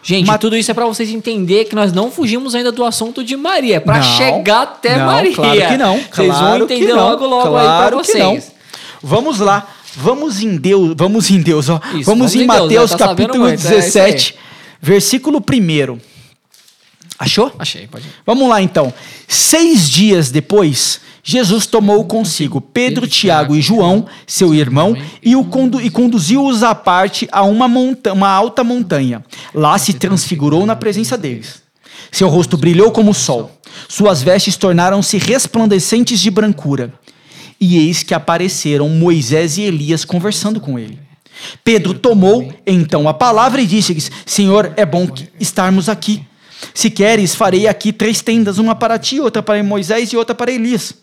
Gente, 0.00 0.28
Ma- 0.28 0.38
tudo 0.38 0.56
isso 0.56 0.70
é 0.70 0.74
pra 0.74 0.86
vocês 0.86 1.10
entenderem 1.10 1.66
que 1.66 1.74
nós 1.74 1.92
não 1.92 2.08
fugimos 2.08 2.54
ainda 2.54 2.70
do 2.70 2.84
assunto 2.84 3.24
de 3.24 3.36
Maria. 3.36 3.82
É 3.84 3.84
Não, 3.84 4.00
chegar 4.00 4.62
até 4.62 4.96
não, 4.96 5.06
Maria. 5.06 5.34
Claro 5.34 5.58
que 5.66 5.76
não. 5.76 5.94
Vocês 5.98 6.28
claro 6.30 6.58
vão 6.58 6.76
entender 6.76 6.92
não, 6.94 6.96
logo, 7.10 7.26
logo 7.26 7.48
claro 7.50 7.98
aí 7.98 8.04
que 8.04 8.12
vocês. 8.12 8.22
não. 8.24 8.42
Vamos 9.02 9.40
lá. 9.40 9.66
Vamos 9.96 10.40
em 10.40 10.56
Deus, 10.56 10.94
vamos 10.96 11.30
em 11.30 11.40
Deus, 11.40 11.68
ó. 11.68 11.80
Isso, 11.86 12.04
vamos, 12.04 12.04
vamos 12.04 12.34
em 12.36 12.42
em 12.42 12.46
Deus, 12.46 12.60
Mateus 12.60 12.90
né? 12.92 12.96
Tá 12.98 13.06
sabendo 13.06 13.26
capítulo 13.32 13.48
muito, 13.48 13.66
é 13.66 13.78
isso 13.78 13.98
aí. 13.98 14.12
17, 14.12 14.34
versículo 14.80 15.38
1. 15.92 15.98
Achou? 17.18 17.52
Achei, 17.58 17.88
pode 17.88 18.06
ir. 18.06 18.10
Vamos 18.24 18.48
lá 18.48 18.62
então. 18.62 18.92
Seis 19.26 19.88
dias 19.90 20.30
depois, 20.30 21.00
Jesus 21.28 21.66
tomou 21.66 22.04
consigo 22.04 22.60
Pedro, 22.60 23.04
Tiago 23.04 23.56
e 23.56 23.60
João, 23.60 24.06
seu 24.24 24.54
irmão, 24.54 24.96
e, 25.20 25.34
o 25.34 25.42
condu- 25.44 25.80
e 25.80 25.90
conduziu-os 25.90 26.62
à 26.62 26.72
parte 26.72 27.28
a 27.32 27.42
uma, 27.42 27.66
uma 27.66 28.28
alta 28.28 28.62
montanha. 28.62 29.24
Lá 29.52 29.76
se 29.76 29.92
transfigurou 29.92 30.64
na 30.64 30.76
presença 30.76 31.18
deles. 31.18 31.60
Seu 32.12 32.28
rosto 32.28 32.56
brilhou 32.56 32.92
como 32.92 33.10
o 33.10 33.14
sol. 33.14 33.50
Suas 33.88 34.22
vestes 34.22 34.56
tornaram-se 34.56 35.18
resplandecentes 35.18 36.20
de 36.20 36.30
brancura. 36.30 36.94
E 37.60 37.76
eis 37.76 38.04
que 38.04 38.14
apareceram 38.14 38.88
Moisés 38.88 39.58
e 39.58 39.62
Elias 39.62 40.04
conversando 40.04 40.60
com 40.60 40.78
ele. 40.78 40.96
Pedro 41.64 41.92
tomou 41.92 42.52
então 42.64 43.08
a 43.08 43.12
palavra 43.12 43.60
e 43.60 43.66
disse-lhes: 43.66 44.12
Senhor, 44.24 44.72
é 44.76 44.86
bom 44.86 45.08
que 45.08 45.28
estarmos 45.40 45.88
aqui. 45.88 46.22
Se 46.72 46.88
queres, 46.88 47.34
farei 47.34 47.66
aqui 47.66 47.92
três 47.92 48.20
tendas, 48.20 48.58
uma 48.58 48.76
para 48.76 48.96
ti, 48.96 49.18
outra 49.18 49.42
para 49.42 49.60
Moisés 49.64 50.12
e 50.12 50.16
outra 50.16 50.32
para 50.32 50.52
Elias. 50.52 50.94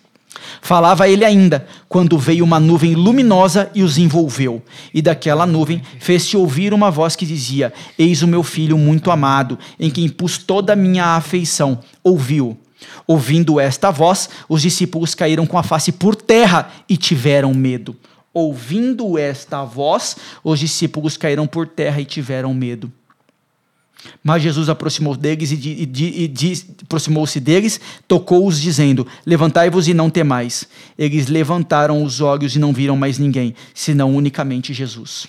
Falava 0.62 1.08
ele 1.08 1.26
ainda, 1.26 1.68
quando 1.88 2.18
veio 2.18 2.44
uma 2.44 2.60
nuvem 2.60 2.96
luminosa 2.96 3.70
e 3.76 3.84
os 3.84 3.98
envolveu. 3.98 4.62
E 4.94 5.02
daquela 5.02 5.46
nuvem 5.46 5.82
fez-se 6.00 6.38
ouvir 6.38 6.74
uma 6.74 6.90
voz 6.90 7.16
que 7.16 7.26
dizia: 7.26 7.74
Eis 7.98 8.22
o 8.22 8.28
meu 8.28 8.44
filho 8.44 8.78
muito 8.78 9.12
amado, 9.12 9.60
em 9.80 9.90
quem 9.90 10.10
pus 10.10 10.38
toda 10.38 10.74
a 10.74 10.76
minha 10.76 11.16
afeição. 11.16 11.80
Ouviu. 12.04 12.58
Ouvindo 13.08 13.60
esta 13.60 13.92
voz, 13.92 14.30
os 14.48 14.62
discípulos 14.62 15.16
caíram 15.16 15.46
com 15.46 15.58
a 15.58 15.64
face 15.64 15.92
por 15.92 16.16
terra 16.16 16.70
e 16.88 16.98
tiveram 16.98 17.54
medo. 17.54 17.96
Ouvindo 18.34 19.18
esta 19.18 19.64
voz, 19.64 20.18
os 20.44 20.60
discípulos 20.60 21.16
caíram 21.16 21.46
por 21.46 21.68
terra 21.68 22.02
e 22.02 22.06
tiveram 22.06 22.54
medo. 22.54 22.92
Mas 24.22 24.44
Jesus 24.44 24.68
aproximou 24.68 25.16
deles 25.16 25.52
e, 25.52 25.56
di- 25.56 25.82
e 25.82 25.86
di- 25.86 26.24
e 26.24 26.28
di- 26.28 26.66
aproximou-se 26.84 27.40
deles, 27.40 27.80
tocou-os 28.08 28.60
dizendo: 28.60 29.08
Levantai-vos 29.26 29.88
e 29.88 29.94
não 29.94 30.10
temais. 30.10 30.68
Eles 30.98 31.28
levantaram 31.28 32.04
os 32.04 32.20
olhos 32.20 32.56
e 32.56 32.60
não 32.60 32.74
viram 32.74 32.98
mais 32.98 33.18
ninguém, 33.18 33.56
senão 33.74 34.14
unicamente 34.16 34.74
Jesus. 34.74 35.28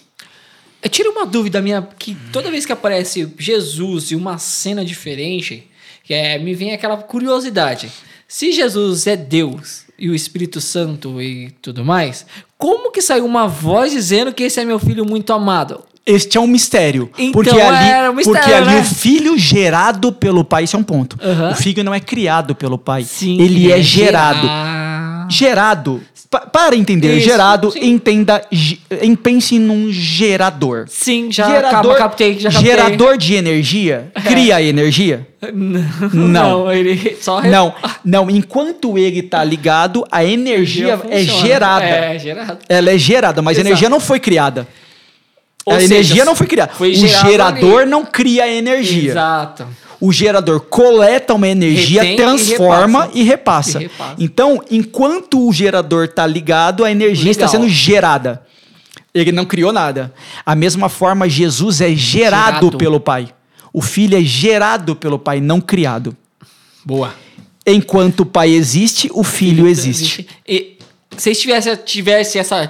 Eu 0.82 0.90
tiro 0.90 1.12
uma 1.12 1.24
dúvida 1.24 1.62
minha, 1.62 1.82
que 1.98 2.14
toda 2.32 2.50
vez 2.50 2.66
que 2.66 2.72
aparece 2.72 3.32
Jesus 3.38 4.10
e 4.10 4.16
uma 4.16 4.38
cena 4.38 4.84
diferente, 4.84 5.68
é, 6.10 6.38
me 6.38 6.52
vem 6.54 6.72
aquela 6.72 6.96
curiosidade. 6.98 7.90
Se 8.28 8.52
Jesus 8.52 9.06
é 9.06 9.16
Deus 9.16 9.84
e 9.98 10.10
o 10.10 10.14
Espírito 10.14 10.60
Santo 10.60 11.22
e 11.22 11.52
tudo 11.62 11.84
mais, 11.84 12.26
como 12.58 12.90
que 12.90 13.00
saiu 13.00 13.24
uma 13.24 13.46
voz 13.46 13.92
dizendo 13.92 14.32
que 14.34 14.42
esse 14.42 14.60
é 14.60 14.64
meu 14.64 14.78
filho 14.78 15.04
muito 15.04 15.32
amado? 15.32 15.84
Este 16.06 16.36
é 16.36 16.40
um 16.40 16.46
mistério. 16.46 17.10
Então 17.18 17.32
porque 17.32 17.50
ali, 17.50 17.88
era 17.90 18.10
um 18.10 18.14
mistério, 18.14 18.40
porque 18.40 18.54
ali 18.54 18.74
né? 18.74 18.80
o 18.80 18.84
filho 18.84 19.38
gerado 19.38 20.12
pelo 20.12 20.44
pai, 20.44 20.64
isso 20.64 20.76
é 20.76 20.78
um 20.78 20.82
ponto. 20.82 21.18
Aham. 21.22 21.52
O 21.52 21.54
filho 21.54 21.82
não 21.82 21.94
é 21.94 22.00
criado 22.00 22.54
pelo 22.54 22.76
pai. 22.76 23.04
Sim, 23.04 23.40
ele 23.40 23.72
é, 23.72 23.80
gerado. 23.80 24.40
gerar- 24.42 25.26
Gerado. 25.30 26.02
Pa- 26.30 26.40
para 26.40 26.74
entender, 26.76 27.16
Isso, 27.16 27.28
gerado, 27.28 27.70
sim. 27.70 27.78
entenda, 27.92 28.42
em- 29.00 29.14
pense 29.14 29.58
num 29.58 29.90
gerador. 29.90 30.84
Sim, 30.88 31.30
já 31.30 31.46
gerador, 31.48 31.96
captei, 31.96 32.38
já 32.38 32.50
captei. 32.50 32.70
gerador 32.70 33.16
de 33.16 33.34
energia 33.34 34.10
cria 34.26 34.60
energia? 34.60 35.26
Não, 35.54 36.64
Não. 36.66 36.72
ele 36.72 37.16
só 37.20 37.40
Não, 37.42 37.72
não. 38.04 38.28
Enquanto 38.30 38.98
ele 38.98 39.22
tá 39.22 39.44
ligado, 39.44 40.04
a 40.10 40.24
energia 40.24 40.94
é 41.08 41.24
funciona. 41.24 41.46
gerada. 41.46 41.84
É, 41.84 42.18
gerada. 42.18 42.58
Ela 42.68 42.90
é 42.90 42.98
gerada, 42.98 43.40
mas 43.42 43.56
Exato. 43.56 43.66
a 43.66 43.70
energia 43.70 43.88
não 43.88 44.00
foi 44.00 44.18
criada. 44.18 44.66
Ou 45.64 45.74
a 45.74 45.80
seja, 45.80 45.94
energia 45.94 46.24
não 46.24 46.34
foi 46.34 46.46
criada. 46.46 46.72
foi 46.74 46.90
o 46.92 46.94
gerado 46.94 47.30
gerador 47.30 47.86
não 47.86 48.04
cria 48.04 48.48
energia. 48.52 49.12
Exato. 49.12 49.66
O 50.00 50.12
gerador 50.12 50.60
coleta 50.60 51.32
uma 51.32 51.48
energia, 51.48 52.02
Retém 52.02 52.14
e 52.14 52.16
transforma 52.16 53.10
e 53.14 53.22
repassa. 53.22 53.78
E 53.78 53.82
repassa. 53.84 54.14
Então, 54.18 54.62
enquanto 54.70 55.48
o 55.48 55.52
gerador 55.52 56.04
está 56.04 56.26
ligado, 56.26 56.84
a 56.84 56.90
energia 56.90 57.30
está 57.30 57.46
Legal. 57.46 57.62
sendo 57.62 57.70
gerada. 57.72 58.42
Ele 59.14 59.32
não 59.32 59.46
criou 59.46 59.72
nada. 59.72 60.12
A 60.44 60.54
mesma 60.54 60.88
forma, 60.88 61.28
Jesus 61.28 61.80
é 61.80 61.94
gerado, 61.94 62.66
Gerado. 62.66 62.76
pelo 62.76 63.00
Pai. 63.00 63.28
O 63.72 63.80
Filho 63.80 64.18
é 64.18 64.22
gerado 64.22 64.94
pelo 64.94 65.18
Pai, 65.18 65.40
não 65.40 65.60
criado. 65.60 66.14
Boa. 66.84 67.14
Enquanto 67.66 68.20
o 68.20 68.26
Pai 68.26 68.50
existe, 68.50 69.08
o 69.14 69.24
Filho 69.24 69.66
existe. 69.66 70.26
E 70.46 70.73
se 70.73 70.73
vocês 71.16 71.40
tivessem 71.40 71.76
tivesse 71.76 72.38
essa. 72.38 72.68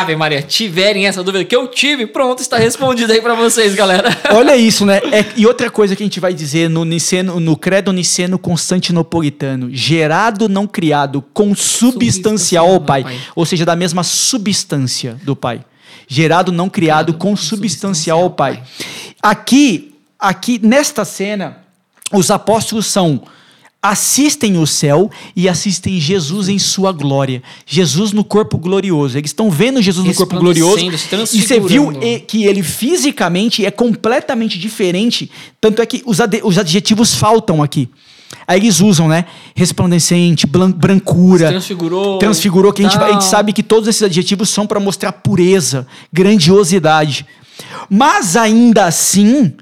Ave 0.00 0.16
Maria, 0.16 0.42
tiverem 0.42 1.06
essa 1.06 1.22
dúvida 1.22 1.44
que 1.44 1.54
eu 1.54 1.68
tive, 1.68 2.06
pronto, 2.06 2.40
está 2.40 2.58
respondido 2.58 3.12
aí 3.12 3.20
pra 3.20 3.34
vocês, 3.34 3.74
galera. 3.74 4.08
Olha 4.30 4.56
isso, 4.56 4.84
né? 4.84 4.98
É- 5.12 5.24
e 5.36 5.46
outra 5.46 5.70
coisa 5.70 5.94
que 5.94 6.02
a 6.02 6.06
gente 6.06 6.20
vai 6.20 6.34
dizer 6.34 6.68
no, 6.68 6.84
niceno, 6.84 7.38
no 7.40 7.56
credo 7.56 7.92
niceno 7.92 8.38
constantinopolitano: 8.38 9.68
gerado, 9.72 10.48
não 10.48 10.66
criado, 10.66 11.22
consubstancial 11.32 12.68
ao 12.68 12.80
Pai. 12.80 13.02
Pai. 13.02 13.18
Ou 13.34 13.46
seja, 13.46 13.64
da 13.64 13.76
mesma 13.76 14.02
substância 14.02 15.18
do 15.22 15.36
Pai. 15.36 15.64
Gerado, 16.06 16.50
não 16.50 16.68
criado, 16.68 16.88
Criado, 16.88 17.18
consubstancial 17.18 18.20
ao 18.22 18.30
Pai. 18.30 18.62
Aqui, 19.22 19.94
aqui 20.18 20.58
nesta 20.62 21.04
cena, 21.04 21.58
os 22.12 22.30
apóstolos 22.30 22.86
são 22.86 23.22
assistem 23.82 24.58
o 24.58 24.66
céu 24.66 25.10
e 25.36 25.48
assistem 25.48 26.00
Jesus 26.00 26.48
em 26.48 26.58
sua 26.58 26.90
glória. 26.92 27.42
Jesus 27.64 28.12
no 28.12 28.24
corpo 28.24 28.58
glorioso. 28.58 29.16
Eles 29.16 29.30
estão 29.30 29.50
vendo 29.50 29.80
Jesus 29.80 30.04
no 30.04 30.14
corpo 30.14 30.38
glorioso. 30.40 30.78
Se 31.26 31.38
E 31.38 31.42
você 31.42 31.60
viu 31.60 31.92
que 32.26 32.44
ele 32.44 32.62
fisicamente 32.62 33.64
é 33.64 33.70
completamente 33.70 34.58
diferente. 34.58 35.30
Tanto 35.60 35.80
é 35.80 35.86
que 35.86 36.02
os, 36.04 36.20
ade- 36.20 36.40
os 36.42 36.58
adjetivos 36.58 37.14
faltam 37.14 37.62
aqui. 37.62 37.88
Aí 38.46 38.58
eles 38.60 38.80
usam, 38.80 39.08
né? 39.08 39.26
Resplandecente, 39.54 40.46
brancura. 40.46 41.48
Transfigurou. 41.48 42.18
Transfigurou, 42.18 42.72
que 42.72 42.82
a 42.84 42.88
gente, 42.88 42.98
a 43.02 43.12
gente 43.12 43.24
sabe 43.24 43.52
que 43.52 43.62
todos 43.62 43.88
esses 43.88 44.02
adjetivos 44.02 44.48
são 44.50 44.66
para 44.66 44.80
mostrar 44.80 45.12
pureza, 45.12 45.86
grandiosidade. 46.12 47.24
Mas 47.88 48.36
ainda 48.36 48.86
assim, 48.86 49.52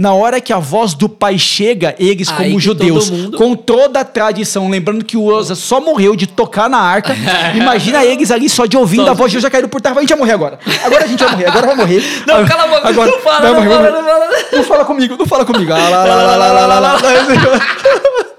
na 0.00 0.14
hora 0.14 0.40
que 0.40 0.50
a 0.50 0.58
voz 0.58 0.94
do 0.94 1.10
pai 1.10 1.36
chega, 1.36 1.94
eles, 1.98 2.30
como 2.30 2.58
judeus, 2.58 3.10
mundo... 3.10 3.36
com 3.36 3.54
toda 3.54 4.00
a 4.00 4.04
tradição, 4.04 4.70
lembrando 4.70 5.04
que 5.04 5.14
o 5.14 5.24
Uza 5.24 5.54
só 5.54 5.78
morreu 5.78 6.16
de 6.16 6.26
tocar 6.26 6.70
na 6.70 6.78
arca, 6.78 7.14
imagina 7.54 8.02
eles 8.02 8.30
ali 8.30 8.48
só 8.48 8.64
de 8.64 8.78
ouvindo 8.78 9.04
só 9.04 9.10
a 9.10 9.12
voz 9.12 9.30
de 9.30 9.34
Deus 9.36 9.42
já 9.42 9.50
caíram 9.50 9.68
por 9.68 9.78
terra. 9.78 9.98
A 9.98 10.00
gente 10.00 10.08
vai 10.08 10.18
morrer 10.18 10.32
agora. 10.32 10.58
Agora 10.82 11.04
a 11.04 11.06
gente 11.06 11.22
vai 11.22 11.32
morrer, 11.32 11.46
agora 11.48 11.66
vai 11.66 11.76
morrer. 11.76 12.02
Não, 12.26 12.36
agora, 12.36 12.48
cala 12.48 12.62
a 12.62 12.66
boca, 12.68 12.88
agora, 12.88 13.10
não 13.10 13.18
fala, 13.20 13.40
não, 13.40 13.54
morrer, 13.56 13.68
fala, 13.68 13.90
não 13.90 14.04
fala. 14.04 14.28
Não 14.52 14.64
fala 14.64 14.84
comigo, 14.86 15.16
não 15.18 15.26
fala 15.26 15.44
comigo. 15.44 15.72
Ah, 15.74 15.88
lá, 15.90 16.04
lá, 16.06 16.14
lá, 16.14 16.36
lá, 16.36 16.66
lá, 16.66 16.78
lá, 16.80 16.92
lá. 16.92 17.00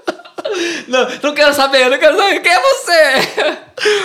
Não, 0.86 1.08
não 1.22 1.34
quero 1.34 1.54
saber, 1.54 1.88
não 1.88 1.98
quero 1.98 2.14
saber 2.14 2.40
quem 2.40 2.52
é 2.52 2.60
você. 2.60 3.52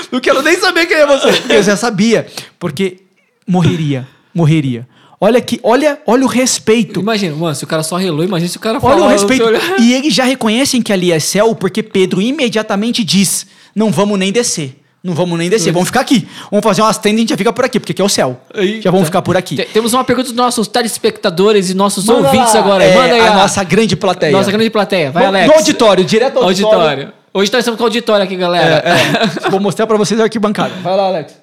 Não 0.09 0.19
quero 0.21 0.41
nem 0.41 0.57
saber 0.57 0.85
quem 0.85 0.95
é 0.95 1.05
você. 1.05 1.43
Eu 1.49 1.61
já 1.61 1.75
sabia, 1.75 2.25
porque 2.57 2.99
morreria, 3.45 4.07
morreria. 4.33 4.87
Olha 5.19 5.41
que, 5.41 5.59
olha, 5.63 5.99
olha 6.05 6.23
o 6.25 6.27
respeito. 6.27 6.99
Imagina, 6.99 7.35
mano, 7.35 7.55
se 7.55 7.63
o 7.63 7.67
cara 7.67 7.81
só 7.81 7.95
relou, 7.95 8.23
imagina 8.23 8.49
se 8.49 8.57
o 8.57 8.59
cara 8.59 8.77
Olha 8.81 9.03
o 9.03 9.07
respeito. 9.07 9.43
E 9.79 9.93
eles 9.93 10.13
já 10.13 10.23
reconhecem 10.23 10.81
que 10.81 10.93
ali 10.93 11.11
é 11.11 11.19
céu, 11.19 11.55
porque 11.55 11.81
Pedro 11.81 12.21
imediatamente 12.21 13.03
diz: 13.03 13.47
não 13.75 13.91
vamos 13.91 14.19
nem 14.19 14.31
descer. 14.31 14.79
Não 15.03 15.13
vamos 15.13 15.37
nem 15.39 15.49
descer, 15.49 15.71
vamos 15.71 15.87
ficar 15.87 16.01
aqui. 16.01 16.27
Vamos 16.51 16.63
fazer 16.63 16.81
umas 16.81 16.97
tendas 16.97 17.15
e 17.15 17.19
a 17.19 17.21
gente 17.21 17.29
já 17.29 17.37
fica 17.37 17.53
por 17.53 17.63
aqui, 17.63 17.79
porque 17.79 17.93
aqui 17.93 18.01
é 18.01 18.05
o 18.05 18.09
céu. 18.09 18.41
Eita. 18.53 18.81
Já 18.81 18.91
vamos 18.91 19.05
ficar 19.07 19.21
por 19.21 19.37
aqui. 19.37 19.55
Te- 19.55 19.65
Temos 19.65 19.93
uma 19.93 20.03
pergunta 20.03 20.27
dos 20.27 20.35
nossos 20.35 20.67
telespectadores 20.67 21.69
e 21.69 21.73
nossos 21.73 22.03
Manda 22.05 22.27
ouvintes 22.27 22.53
lá, 22.53 22.59
agora. 22.59 22.83
é, 22.83 22.93
Manda 22.95 23.13
aí 23.13 23.21
a 23.21 23.33
nossa 23.35 23.63
grande 23.63 23.95
plateia. 23.95 24.31
nossa 24.33 24.51
grande 24.51 24.69
plateia. 24.69 25.11
Vai, 25.11 25.25
Alex. 25.25 25.47
No 25.47 25.53
auditório, 25.53 26.03
direto 26.03 26.37
ao 26.39 26.43
auditório. 26.45 26.77
Auditório. 26.79 27.13
Hoje 27.33 27.51
nós 27.53 27.59
estamos 27.59 27.77
com 27.77 27.83
auditório 27.85 28.23
aqui, 28.25 28.35
galera. 28.35 28.83
É, 28.85 29.45
é. 29.45 29.49
Vou 29.49 29.59
mostrar 29.61 29.87
pra 29.87 29.95
vocês 29.97 30.19
a 30.19 30.23
arquibancada. 30.23 30.73
Vai 30.83 30.97
lá, 30.97 31.03
Alex. 31.07 31.33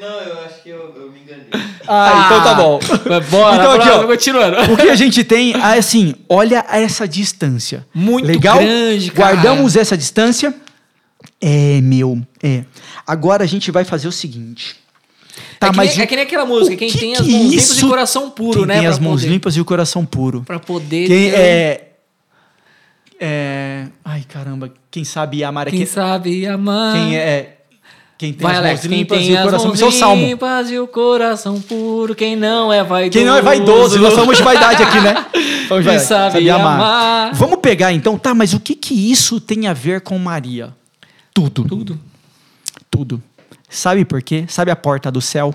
Não, 0.00 0.20
eu 0.20 0.38
acho 0.46 0.62
que 0.62 0.70
eu. 0.70 1.03
Ah, 1.86 2.22
então 2.26 2.42
tá 2.44 2.54
bom. 2.54 2.80
Bora, 3.30 3.56
Então 3.56 3.72
aqui, 3.72 3.88
ó. 3.90 4.04
continuando. 4.06 4.72
O 4.72 4.76
que 4.76 4.88
a 4.88 4.94
gente 4.96 5.22
tem, 5.24 5.52
é 5.54 5.78
assim, 5.78 6.14
olha 6.28 6.64
essa 6.70 7.06
distância. 7.06 7.86
Muito 7.94 8.26
Legal? 8.26 8.58
grande, 8.58 9.10
cara. 9.10 9.34
Guardamos 9.34 9.76
essa 9.76 9.96
distância? 9.96 10.54
É, 11.40 11.80
meu, 11.82 12.20
é. 12.42 12.64
Agora 13.06 13.44
a 13.44 13.46
gente 13.46 13.70
vai 13.70 13.84
fazer 13.84 14.08
o 14.08 14.12
seguinte. 14.12 14.76
Tá, 15.58 15.66
é, 15.66 15.70
que 15.70 15.76
mas 15.76 15.90
nem, 15.90 16.00
é 16.00 16.04
o- 16.04 16.08
que 16.08 16.16
nem 16.16 16.24
aquela 16.24 16.46
música, 16.46 16.74
o 16.74 16.78
quem 16.78 16.90
que 16.90 16.98
tem 16.98 17.12
as 17.14 17.20
mãos 17.20 17.28
limpas 17.32 17.52
e 17.52 17.56
isso- 17.56 17.88
coração 17.88 18.30
puro, 18.30 18.58
Quem 18.60 18.66
né? 18.66 18.78
tem 18.78 18.86
as 18.86 18.98
mãos 18.98 19.20
poder, 19.20 19.28
limpas 19.32 19.56
e 19.56 19.60
o 19.60 19.64
coração 19.64 20.04
puro. 20.06 20.42
Pra 20.42 20.58
poder 20.58 21.06
Quem 21.08 21.30
ter- 21.30 21.38
é. 21.38 21.88
É. 23.20 23.86
Ai, 24.04 24.24
caramba. 24.28 24.72
Quem 24.90 25.04
sabe 25.04 25.42
amar 25.44 25.68
é 25.68 25.70
Quem 25.70 25.80
quem, 25.80 25.86
sabe 25.86 26.46
amar. 26.46 26.94
quem 26.94 27.16
é. 27.16 27.53
Quem 28.16 28.32
tem 28.32 28.46
Vai, 28.46 28.52
as 28.52 28.58
Alex, 28.60 28.84
mãos 28.84 28.96
limpas 28.96 29.22
e 29.22 29.32
o 29.32 29.42
coração. 29.42 29.66
mãos 29.66 29.74
Isso 29.78 29.84
é 29.88 29.90
salmo. 29.90 30.26
limpas 30.26 30.70
e 30.70 30.78
o 30.78 30.86
coração 30.86 31.60
puro, 31.60 32.14
quem 32.14 32.36
não 32.36 32.72
é 32.72 32.84
vaidoso. 32.84 33.18
Quem 33.18 33.24
não 33.24 33.36
é 33.36 33.42
vaidoso, 33.42 33.98
nós 33.98 34.14
somos 34.14 34.36
de 34.36 34.42
vaidade 34.42 34.82
aqui, 34.82 35.00
né? 35.00 35.26
Somos 35.68 35.84
vaidade. 35.84 36.06
sabe 36.06 36.50
amar. 36.50 37.34
Vamos 37.34 37.58
pegar 37.60 37.92
então, 37.92 38.18
tá, 38.18 38.34
mas 38.34 38.52
o 38.52 38.60
que 38.60 38.74
que 38.74 39.10
isso 39.10 39.40
tem 39.40 39.66
a 39.66 39.72
ver 39.72 40.02
com 40.02 40.18
Maria? 40.18 40.74
Tudo. 41.32 41.64
Tudo. 41.64 42.00
Tudo. 42.90 43.22
Sabe 43.68 44.04
por 44.04 44.22
quê? 44.22 44.44
Sabe 44.46 44.70
a 44.70 44.76
porta 44.76 45.10
do 45.10 45.20
céu? 45.20 45.54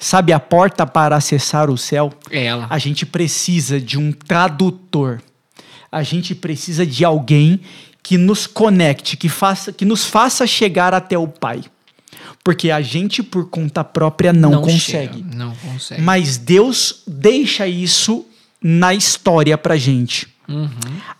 Sabe 0.00 0.32
a 0.32 0.40
porta 0.40 0.86
para 0.86 1.14
acessar 1.16 1.70
o 1.70 1.76
céu? 1.78 2.12
É 2.30 2.46
ela. 2.46 2.66
A 2.68 2.78
gente 2.78 3.06
precisa 3.06 3.80
de 3.80 3.98
um 3.98 4.12
tradutor. 4.12 5.20
A 5.92 6.02
gente 6.02 6.34
precisa 6.34 6.84
de 6.84 7.04
alguém 7.04 7.60
que 8.02 8.18
nos 8.18 8.46
conecte, 8.46 9.16
que, 9.16 9.28
faça, 9.28 9.72
que 9.72 9.84
nos 9.84 10.04
faça 10.04 10.46
chegar 10.46 10.92
até 10.92 11.16
o 11.16 11.28
Pai. 11.28 11.62
Porque 12.42 12.70
a 12.70 12.80
gente, 12.80 13.22
por 13.22 13.48
conta 13.48 13.82
própria, 13.82 14.32
não, 14.32 14.62
consegue. 14.62 14.80
chega, 14.80 15.36
não 15.36 15.54
consegue. 15.54 16.02
Mas 16.02 16.36
Deus 16.36 17.02
deixa 17.06 17.66
isso 17.66 18.26
na 18.62 18.94
história 18.94 19.56
pra 19.56 19.76
gente. 19.76 20.28
Uhum. 20.48 20.68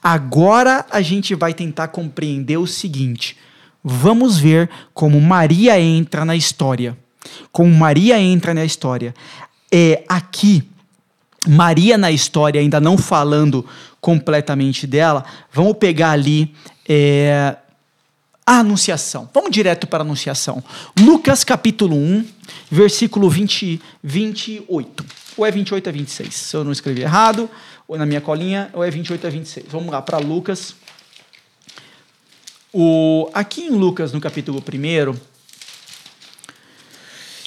Agora 0.02 0.84
a 0.90 1.00
gente 1.00 1.34
vai 1.34 1.55
tentar 1.55 1.88
compreender 1.88 2.57
o 2.57 2.66
seguinte. 2.66 3.36
Vamos 3.82 4.38
ver 4.38 4.70
como 4.92 5.20
Maria 5.20 5.80
entra 5.80 6.24
na 6.24 6.36
história. 6.36 6.96
Como 7.52 7.74
Maria 7.74 8.18
entra 8.18 8.55
na 8.55 8.64
história. 8.64 9.14
É 9.72 10.05
aqui 10.09 10.62
Maria 11.46 11.98
na 11.98 12.11
história, 12.11 12.61
ainda 12.61 12.80
não 12.80 12.96
falando 12.96 13.66
completamente 14.00 14.86
dela, 14.86 15.24
vamos 15.52 15.76
pegar 15.78 16.11
ali 16.11 16.55
é, 16.88 17.57
a 18.47 18.59
Anunciação. 18.59 19.28
Vamos 19.32 19.51
direto 19.51 19.86
para 19.86 20.03
a 20.03 20.07
Anunciação. 20.07 20.62
Lucas 21.01 21.45
capítulo 21.45 21.97
1, 21.97 22.26
versículo 22.70 23.30
20, 23.30 23.80
28. 24.03 25.05
Ou 25.36 25.47
é 25.47 25.51
28 25.51 25.88
a 25.88 25.92
26, 25.92 26.34
se 26.34 26.57
eu 26.57 26.62
não 26.62 26.72
escrevi 26.72 27.03
errado, 27.03 27.51
ou 27.88 27.99
na 27.99 28.07
minha 28.07 28.20
colinha, 28.20 28.70
ou 28.72 28.84
é 28.84 28.90
28 28.90 29.26
a 29.26 29.30
26. 29.30 29.66
Vamos 29.68 29.90
lá 29.90 30.01
para 30.01 30.18
Lucas. 30.18 30.74
O, 32.72 33.30
aqui 33.32 33.62
em 33.62 33.70
Lucas, 33.70 34.12
no 34.12 34.20
capítulo 34.20 34.62
1, 34.62 35.16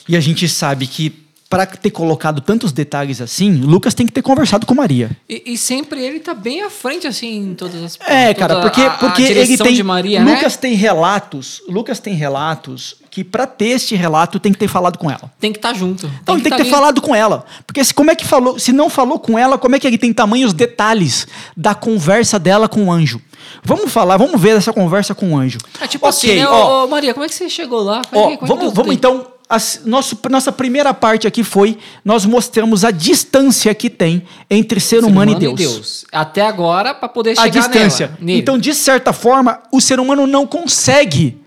e 0.07 0.15
a 0.15 0.19
gente 0.19 0.47
sabe 0.47 0.87
que 0.87 1.26
para 1.49 1.65
ter 1.65 1.91
colocado 1.91 2.41
tantos 2.41 2.71
detalhes 2.71 3.21
assim, 3.21 3.53
Lucas 3.53 3.93
tem 3.93 4.05
que 4.05 4.11
ter 4.11 4.21
conversado 4.21 4.65
com 4.65 4.75
Maria. 4.75 5.11
E, 5.29 5.53
e 5.53 5.57
sempre 5.57 6.03
ele 6.03 6.19
tá 6.19 6.33
bem 6.33 6.61
à 6.61 6.69
frente, 6.69 7.07
assim, 7.07 7.37
em 7.37 7.55
todas 7.55 7.81
as 7.81 7.97
É, 8.05 8.33
cara, 8.33 8.59
porque, 8.61 8.81
a- 8.81 8.87
a 8.87 8.97
porque 8.97 9.21
ele 9.23 9.43
direção 9.45 9.65
tem. 9.65 9.75
de 9.75 9.83
Maria, 9.83 10.21
Lucas 10.23 10.53
né? 10.55 10.59
tem 10.61 10.73
relatos. 10.73 11.61
Lucas 11.69 11.99
tem 11.99 12.13
relatos 12.15 12.95
que 13.09 13.23
para 13.23 13.47
ter 13.47 13.69
este 13.69 13.95
relato 13.95 14.39
tem 14.39 14.51
que 14.51 14.59
ter 14.59 14.67
falado 14.67 14.97
com 14.97 15.09
ela. 15.09 15.31
Tem 15.39 15.51
que 15.51 15.57
estar 15.57 15.73
junto. 15.73 16.05
Então 16.21 16.35
ele 16.35 16.43
tem 16.43 16.51
que 16.51 16.57
tá 16.57 16.63
ter 16.63 16.69
ali. 16.69 16.69
falado 16.71 17.01
com 17.01 17.15
ela. 17.15 17.45
Porque 17.65 17.83
se, 17.83 17.93
como 17.93 18.11
é 18.11 18.15
que 18.15 18.25
falou? 18.25 18.59
Se 18.59 18.71
não 18.73 18.89
falou 18.89 19.17
com 19.17 19.39
ela, 19.39 19.57
como 19.57 19.75
é 19.75 19.79
que 19.79 19.87
ele 19.87 19.97
tem 19.97 20.11
tamanhos 20.13 20.53
detalhes 20.53 21.25
da 21.55 21.73
conversa 21.73 22.37
dela 22.37 22.67
com 22.67 22.85
o 22.85 22.91
anjo? 22.91 23.21
Vamos 23.63 23.91
falar, 23.91 24.17
vamos 24.17 24.39
ver 24.39 24.57
essa 24.57 24.73
conversa 24.73 25.15
com 25.15 25.31
o 25.33 25.37
anjo. 25.37 25.57
É 25.81 25.87
tipo 25.87 26.05
Ok, 26.07 26.29
assim, 26.29 26.39
né? 26.41 26.47
ó, 26.47 26.83
Ô, 26.83 26.87
Maria, 26.89 27.13
como 27.13 27.25
é 27.25 27.29
que 27.29 27.33
você 27.35 27.49
chegou 27.49 27.81
lá? 27.81 28.01
Ó, 28.13 28.35
vamos, 28.41 28.73
vamos 28.73 28.85
tem? 28.87 28.93
então. 28.93 29.25
As- 29.49 29.81
nosso, 29.85 30.19
nossa 30.29 30.51
primeira 30.51 30.93
parte 30.93 31.25
aqui 31.27 31.43
foi 31.43 31.77
nós 32.03 32.25
mostramos 32.25 32.83
a 32.83 32.91
distância 32.91 33.73
que 33.73 33.89
tem 33.89 34.23
entre 34.49 34.79
ser, 34.79 35.03
humano, 35.03 35.31
e 35.31 35.35
Deus. 35.55 36.05
Até 36.11 36.41
agora, 36.41 36.93
pra 36.93 37.07
poder 37.09 37.31
A 37.31 37.43
chegar 37.43 37.49
distância. 37.61 38.07
nela, 38.07 38.17
nele. 38.21 38.39
Então, 38.39 38.57
de 38.57 38.73
certa 38.73 39.13
forma, 39.13 39.61
o 39.71 39.79
ser 39.81 39.99
humano 39.99 40.27
não 40.27 40.45
consegue. 40.45 41.41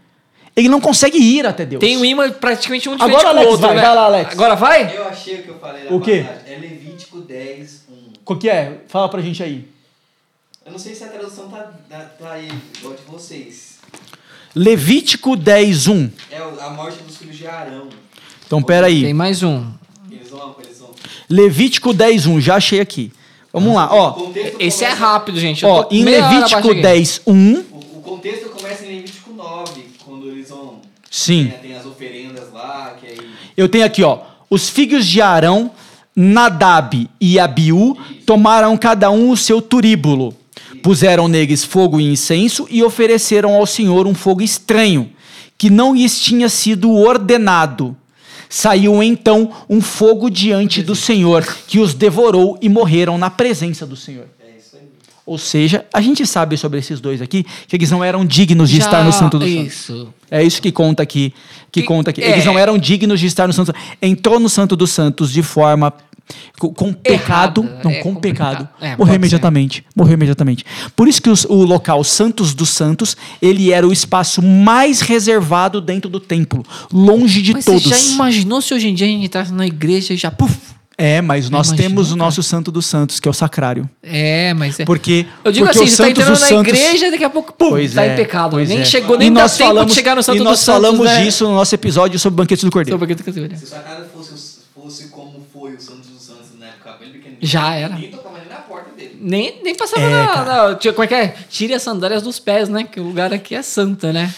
Ele 0.56 0.68
não 0.68 0.80
consegue 0.80 1.16
ir 1.16 1.46
até 1.46 1.64
Deus. 1.64 1.80
Tem 1.80 1.96
um 1.96 2.04
imã 2.04 2.28
praticamente 2.30 2.88
um 2.88 2.92
Agora, 2.94 3.08
diferente 3.08 3.24
do 3.32 3.38
Alex, 3.38 3.50
outro, 3.52 3.66
vai, 3.68 3.76
né? 3.76 3.82
vai 3.82 3.94
lá, 3.94 4.04
Alex. 4.04 4.32
Agora 4.32 4.54
vai? 4.56 4.96
Eu 4.96 5.04
achei 5.08 5.34
o 5.36 5.42
que 5.44 5.48
eu 5.48 5.58
falei 5.58 5.86
O 5.88 6.00
quê? 6.00 6.24
passagem. 6.26 6.52
É 6.54 6.58
Levítico 6.58 7.20
10, 7.20 7.84
1. 7.88 7.94
Qual 8.24 8.38
que 8.38 8.48
é? 8.50 8.78
Fala 8.88 9.08
pra 9.08 9.20
gente 9.22 9.42
aí. 9.42 9.66
Eu 10.66 10.72
não 10.72 10.78
sei 10.78 10.94
se 10.94 11.02
a 11.04 11.08
tradução 11.08 11.48
tá, 11.48 11.70
tá, 11.88 11.98
tá 12.18 12.32
aí, 12.32 12.48
igual 12.78 12.94
de 12.94 13.02
vocês. 13.10 13.78
Levítico 14.54 15.36
10, 15.36 15.86
1. 15.86 16.10
É 16.30 16.38
a 16.38 16.70
morte 16.70 17.02
dos 17.02 17.16
filhos 17.16 17.36
de 17.36 17.46
Arão. 17.46 17.88
Então, 18.46 18.62
peraí. 18.62 19.02
Tem 19.04 19.14
mais 19.14 19.42
um. 19.42 19.64
Eles 20.10 20.30
vão, 20.30 20.56
eles 20.64 20.78
vão. 20.78 20.90
Levítico 21.28 21.92
10, 21.92 22.26
1. 22.26 22.40
Já 22.40 22.56
achei 22.56 22.80
aqui. 22.80 23.12
Vamos 23.52 23.74
lá, 23.74 23.88
ó. 23.92 24.16
Esse 24.58 24.84
é 24.84 24.88
começa- 24.88 25.04
rápido, 25.06 25.38
gente. 25.40 25.64
Ó, 25.64 25.86
em 25.90 26.04
Levítico 26.04 26.36
abaixo 26.36 26.56
aqui. 26.70 26.82
10, 26.82 27.22
1. 27.26 27.54
O, 27.54 27.98
o 27.98 28.02
contexto 28.02 28.48
começa 28.50 28.84
em 28.84 28.96
Levítico 28.96 29.32
9, 29.32 29.84
quando 30.04 30.28
eles 30.28 30.48
vão. 30.50 30.80
Sim. 31.10 31.48
Tem, 31.60 31.70
tem 31.70 31.76
as 31.76 31.86
oferendas 31.86 32.52
lá, 32.52 32.96
que 33.00 33.06
aí. 33.06 33.30
Eu 33.56 33.68
tenho 33.68 33.84
aqui, 33.84 34.02
ó. 34.02 34.18
Os 34.48 34.68
filhos 34.68 35.06
de 35.06 35.20
Arão, 35.20 35.70
Nadab 36.14 37.08
e 37.20 37.38
Abiú 37.38 37.96
tomaram 38.26 38.76
cada 38.76 39.10
um 39.10 39.30
o 39.30 39.36
seu 39.36 39.62
turíbulo. 39.62 40.34
Puseram 40.82 41.28
neles 41.28 41.64
fogo 41.64 42.00
e 42.00 42.04
incenso 42.10 42.66
e 42.70 42.82
ofereceram 42.82 43.54
ao 43.54 43.66
Senhor 43.66 44.06
um 44.06 44.14
fogo 44.14 44.42
estranho, 44.42 45.10
que 45.58 45.68
não 45.70 45.94
lhes 45.94 46.18
tinha 46.20 46.48
sido 46.48 46.90
ordenado. 46.92 47.96
Saiu 48.48 49.00
então 49.02 49.50
um 49.68 49.80
fogo 49.80 50.28
diante 50.28 50.82
do 50.82 50.96
Senhor, 50.96 51.46
que 51.68 51.78
os 51.78 51.94
devorou 51.94 52.58
e 52.60 52.68
morreram 52.68 53.16
na 53.16 53.30
presença 53.30 53.86
do 53.86 53.94
Senhor. 53.94 54.26
É 54.44 54.58
isso 54.58 54.74
aí. 54.76 54.82
Ou 55.24 55.38
seja, 55.38 55.84
a 55.92 56.00
gente 56.00 56.26
sabe 56.26 56.56
sobre 56.56 56.78
esses 56.80 56.98
dois 57.00 57.22
aqui 57.22 57.44
que 57.68 57.76
eles 57.76 57.90
não 57.92 58.02
eram 58.02 58.24
dignos 58.26 58.68
de 58.68 58.78
Já- 58.78 58.84
estar 58.86 59.04
no 59.04 59.12
Santo 59.12 59.38
dos 59.38 59.48
Santos. 59.48 59.72
Isso. 59.72 60.14
É 60.28 60.42
isso 60.42 60.60
que 60.60 60.72
conta 60.72 61.00
aqui. 61.02 61.32
Que 61.70 61.82
Que- 61.82 61.86
conta 61.86 62.10
aqui. 62.10 62.20
é. 62.22 62.32
Eles 62.32 62.44
não 62.44 62.58
eram 62.58 62.76
dignos 62.76 63.20
de 63.20 63.26
estar 63.26 63.46
no 63.46 63.52
Santo. 63.52 63.72
Entrou 64.02 64.40
no 64.40 64.48
Santo 64.48 64.74
dos 64.74 64.90
Santos 64.90 65.30
de 65.30 65.42
forma. 65.44 65.92
Com, 66.58 66.72
com 66.74 66.92
pecado. 66.92 67.62
Não, 67.84 67.90
é 67.90 67.94
com 67.96 68.14
complicado. 68.14 68.68
pecado. 68.68 68.68
É, 68.80 68.96
morreu 68.96 69.12
ser. 69.14 69.16
imediatamente. 69.18 69.84
Morreu 69.96 70.14
imediatamente. 70.14 70.64
Por 70.94 71.08
isso 71.08 71.20
que 71.22 71.30
os- 71.30 71.44
o 71.44 71.54
local 71.64 72.02
Santos 72.04 72.54
dos 72.54 72.68
Santos, 72.70 73.16
ele 73.40 73.72
era 73.72 73.86
o 73.86 73.92
espaço 73.92 74.42
mais 74.42 75.00
reservado 75.00 75.80
dentro 75.80 76.10
do 76.10 76.20
templo. 76.20 76.64
Longe 76.92 77.42
de 77.42 77.52
Mas 77.54 77.64
todos. 77.64 77.82
você 77.82 77.88
já 77.90 77.98
imaginou 78.00 78.60
se 78.60 78.74
hoje 78.74 78.88
em 78.88 78.94
dia 78.94 79.06
a 79.06 79.10
gente 79.10 79.24
entrasse 79.26 79.52
na 79.52 79.66
igreja 79.66 80.12
e 80.14 80.16
já... 80.16 80.30
Puf, 80.30 80.54
É, 80.98 81.22
mas 81.22 81.48
nós 81.48 81.68
Imaginou, 81.68 81.88
temos 81.88 82.12
o 82.12 82.16
nosso 82.16 82.42
Santo 82.42 82.70
dos 82.70 82.84
Santos, 82.84 83.18
que 83.18 83.26
é 83.26 83.30
o 83.30 83.32
sacrário. 83.34 83.88
É, 84.02 84.52
mas... 84.52 84.78
É... 84.80 84.84
Porque. 84.84 85.24
Eu 85.42 85.50
digo 85.50 85.64
porque 85.64 85.78
assim, 85.78 85.88
você 85.88 85.96
tá 85.96 86.04
Santos 86.04 86.10
entrando 86.20 86.32
dos 86.32 86.40
na 86.42 86.46
Santos- 86.46 86.72
igreja 86.74 87.10
daqui 87.10 87.24
a 87.24 87.30
pouco, 87.30 87.54
pum, 87.54 87.70
Pois 87.70 87.94
tá 87.94 88.04
é, 88.04 88.12
em 88.12 88.16
pecado. 88.16 88.50
pois 88.50 88.68
Nem 88.68 88.80
é. 88.80 88.84
chegou, 88.84 89.16
E 89.16 89.20
nem 89.20 89.32
dá 89.32 89.40
nós 89.42 89.56
tempo 89.56 89.68
falamos, 89.68 89.92
de 89.92 89.94
chegar 89.96 90.14
no 90.14 90.22
Santo 90.22 90.36
E 90.36 90.38
dos 90.40 90.44
nós 90.46 90.58
Santos, 90.60 90.82
falamos 90.82 91.06
né? 91.06 91.24
disso 91.24 91.44
no 91.48 91.54
nosso 91.54 91.74
episódio 91.74 92.18
sobre 92.18 92.34
o 92.34 92.36
banquete 92.44 92.66
do 92.66 92.70
Cordeiro. 92.70 92.98
Sobre 92.98 93.10
o 93.12 93.16
que 93.16 93.30
eu 93.30 93.34
tô 93.34 93.56
Se 93.56 93.64
o 93.64 93.66
sacado 93.66 94.04
fosse, 94.14 94.58
fosse 94.74 95.08
como 95.08 95.40
foi 95.50 95.72
o 95.74 95.80
Santos 95.80 96.06
dos 96.10 96.22
Santos 96.22 96.48
na 96.58 96.66
época 96.66 96.92
bem 97.00 97.08
pequenininho, 97.12 97.29
Já 97.40 97.74
era. 97.74 97.96
nem 97.96 98.10
tocava 98.10 98.38
nem 98.38 98.48
na 98.48 98.56
porta 98.56 98.90
dele. 98.96 99.16
Nem, 99.20 99.60
nem 99.62 99.74
passava 99.74 100.02
É, 100.02 100.10
na, 100.10 100.44
na- 100.74 100.92
Como 100.92 101.02
é 101.04 101.06
que 101.06 101.14
é? 101.14 101.28
Tire 101.48 101.74
as 101.74 101.82
sandálias 101.82 102.22
dos 102.22 102.38
pés, 102.38 102.68
né? 102.68 102.84
Que 102.84 103.00
o 103.00 103.04
lugar 103.04 103.32
aqui 103.32 103.54
é 103.54 103.62
santa, 103.62 104.12
né? 104.12 104.32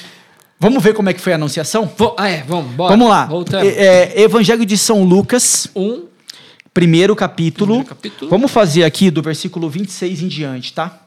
Vamos 0.59 0.83
ver 0.83 0.95
como 0.95 1.09
é 1.11 1.13
que 1.13 1.21
foi 1.21 1.33
a 1.33 1.37
anunciação? 1.37 1.91
Vo- 1.99 2.15
ah, 2.17 2.29
é, 2.29 2.43
vamos, 2.43 2.73
bora. 2.75 2.91
Vamos 2.97 3.09
lá. 3.09 3.29
É, 3.65 4.21
é, 4.21 4.21
Evangelho 4.23 4.65
de 4.65 4.79
São 4.79 5.03
Lucas, 5.03 5.67
Um, 5.75 6.05
primeiro 6.73 7.17
capítulo. 7.17 7.67
Primeiro 7.85 7.89
capítulo. 7.89 8.31
Vamos 8.31 8.51
fazer 8.51 8.85
aqui 8.85 9.11
do 9.11 9.21
versículo 9.23 9.69
26 9.69 10.23
em 10.23 10.29
diante, 10.29 10.73
tá? 10.73 11.01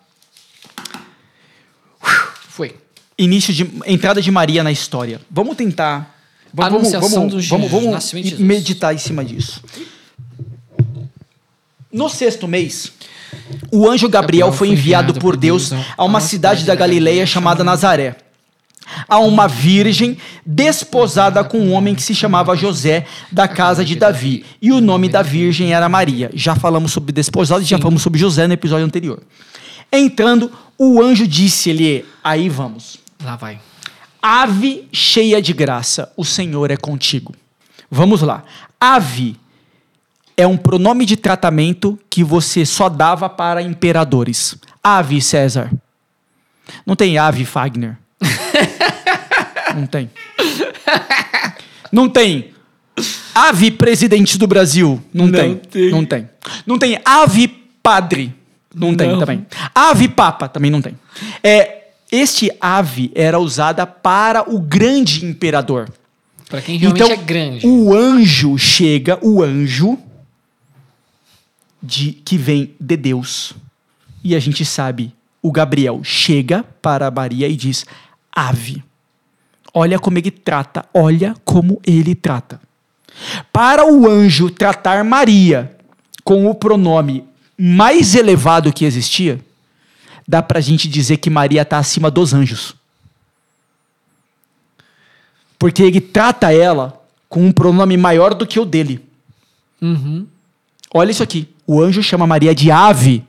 foi. 2.49 2.75
Início 3.17 3.53
de 3.53 3.69
entrada 3.85 4.21
de 4.21 4.29
Maria 4.31 4.63
na 4.63 4.71
história. 4.71 5.21
Vamos 5.29 5.55
tentar. 5.55 6.13
Vamos, 6.53 6.71
vamos, 6.71 6.93
Anunciação 6.93 7.19
vamos, 7.29 7.43
do 7.45 7.49
vamos, 7.49 7.71
vamos 7.71 7.91
nascimento 7.91 8.23
de 8.25 8.29
e- 8.29 8.31
Jesus. 8.31 8.47
meditar 8.47 8.93
em 8.93 8.97
cima 8.97 9.23
disso. 9.25 9.61
No 11.95 12.09
sexto 12.09 12.45
mês, 12.45 12.91
o 13.71 13.89
anjo 13.89 14.09
Gabriel 14.09 14.51
foi 14.51 14.67
enviado 14.67 15.13
por 15.13 15.37
Deus 15.37 15.71
a 15.95 16.03
uma 16.03 16.19
cidade 16.19 16.65
da 16.65 16.75
Galileia 16.75 17.25
chamada 17.25 17.63
Nazaré. 17.63 18.17
A 19.07 19.19
uma 19.19 19.47
virgem 19.47 20.17
desposada 20.45 21.41
com 21.41 21.57
um 21.57 21.71
homem 21.71 21.95
que 21.95 22.03
se 22.03 22.13
chamava 22.13 22.53
José, 22.53 23.05
da 23.31 23.47
casa 23.47 23.85
de 23.85 23.95
Davi. 23.95 24.43
E 24.61 24.73
o 24.73 24.81
nome 24.81 25.07
da 25.07 25.21
virgem 25.21 25.73
era 25.73 25.87
Maria. 25.87 26.29
Já 26.33 26.53
falamos 26.53 26.91
sobre 26.91 27.13
desposado 27.13 27.61
e 27.61 27.65
já 27.65 27.77
falamos 27.77 28.01
sobre 28.01 28.19
José 28.19 28.45
no 28.45 28.53
episódio 28.53 28.85
anterior. 28.85 29.23
Entrando, 29.89 30.51
o 30.77 31.01
anjo 31.01 31.25
disse-lhe: 31.25 32.03
Aí 32.21 32.49
vamos. 32.49 32.97
Lá 33.23 33.37
vai. 33.37 33.57
Ave 34.21 34.85
cheia 34.91 35.41
de 35.41 35.53
graça, 35.53 36.11
o 36.17 36.25
Senhor 36.25 36.71
é 36.71 36.75
contigo. 36.75 37.33
Vamos 37.89 38.21
lá. 38.21 38.43
Ave 38.81 39.37
é 40.37 40.45
um 40.45 40.57
pronome 40.57 41.05
de 41.05 41.15
tratamento 41.15 41.97
que 42.09 42.23
você 42.23 42.65
só 42.65 42.89
dava 42.89 43.29
para 43.29 43.61
imperadores. 43.61 44.55
Ave 44.83 45.21
César. 45.21 45.71
Não 46.85 46.95
tem 46.95 47.17
ave 47.17 47.45
Fagner. 47.45 47.97
Não 49.75 49.85
tem. 49.85 50.09
Não 51.91 52.09
tem. 52.09 52.51
ave 53.33 53.71
presidente 53.71 54.37
do 54.37 54.47
Brasil? 54.47 55.01
Não, 55.13 55.27
Não 55.27 55.33
tem. 55.33 55.55
tem. 55.55 55.91
Não 55.91 56.05
tem. 56.05 56.29
Não 56.65 56.79
tem 56.79 56.99
ave 57.03 57.47
padre? 57.83 58.33
Não 58.73 58.95
tem 58.95 59.09
Não. 59.09 59.19
também. 59.19 59.45
Ave 59.73 60.07
papa? 60.07 60.47
Também 60.49 60.69
não 60.69 60.81
tem. 60.81 60.97
É, 61.43 61.85
este 62.11 62.51
ave 62.59 63.11
era 63.15 63.39
usada 63.39 63.85
para 63.85 64.49
o 64.49 64.59
grande 64.59 65.25
imperador. 65.25 65.89
Pra 66.49 66.61
quem 66.61 66.77
realmente 66.77 67.03
então, 67.03 67.13
é 67.13 67.25
grande. 67.25 67.65
o 67.65 67.93
anjo 67.93 68.57
chega, 68.57 69.17
o 69.21 69.41
anjo 69.41 69.97
de 71.85 72.11
que 72.11 72.37
vem 72.37 72.73
de 72.79 72.97
Deus. 72.97 73.53
E 74.23 74.35
a 74.35 74.39
gente 74.39 74.65
sabe, 74.65 75.13
o 75.41 75.51
Gabriel 75.51 76.03
chega 76.03 76.63
para 76.81 77.11
Maria 77.11 77.47
e 77.47 77.55
diz: 77.55 77.85
Ave. 78.31 78.83
Olha 79.73 79.99
como 79.99 80.17
ele 80.17 80.31
trata, 80.31 80.85
olha 80.93 81.35
como 81.43 81.81
ele 81.85 82.15
trata. 82.15 82.61
Para 83.51 83.85
o 83.85 84.07
anjo 84.07 84.49
tratar 84.49 85.03
Maria 85.03 85.77
com 86.23 86.49
o 86.49 86.55
pronome 86.55 87.25
mais 87.57 88.15
elevado 88.15 88.73
que 88.73 88.85
existia, 88.85 89.39
dá 90.27 90.41
pra 90.41 90.59
gente 90.59 90.87
dizer 90.87 91.17
que 91.17 91.29
Maria 91.29 91.61
está 91.61 91.77
acima 91.77 92.09
dos 92.09 92.33
anjos. 92.33 92.73
Porque 95.59 95.83
ele 95.83 96.01
trata 96.01 96.53
ela 96.53 97.01
com 97.29 97.45
um 97.45 97.51
pronome 97.51 97.97
maior 97.97 98.33
do 98.33 98.47
que 98.47 98.59
o 98.59 98.65
dele. 98.65 99.03
Uhum. 99.81 100.25
Olha 100.93 101.11
isso 101.11 101.23
aqui. 101.23 101.47
O 101.67 101.81
anjo 101.81 102.01
chama 102.03 102.27
Maria 102.27 102.53
de 102.53 102.69
ave 102.71 103.23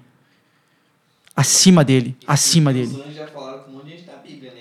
acima 1.34 1.84
dele, 1.84 2.16
acima 2.26 2.70
Os 2.70 2.76
dele. 2.76 3.03
anjos 3.05 3.14
já 3.16 3.26
falaram 3.28 3.59
com 3.61 3.70
um 3.70 3.74
monte 3.74 3.84
de 3.87 3.91
gente 3.93 4.05
da 4.05 4.14
Bíblia, 4.16 4.53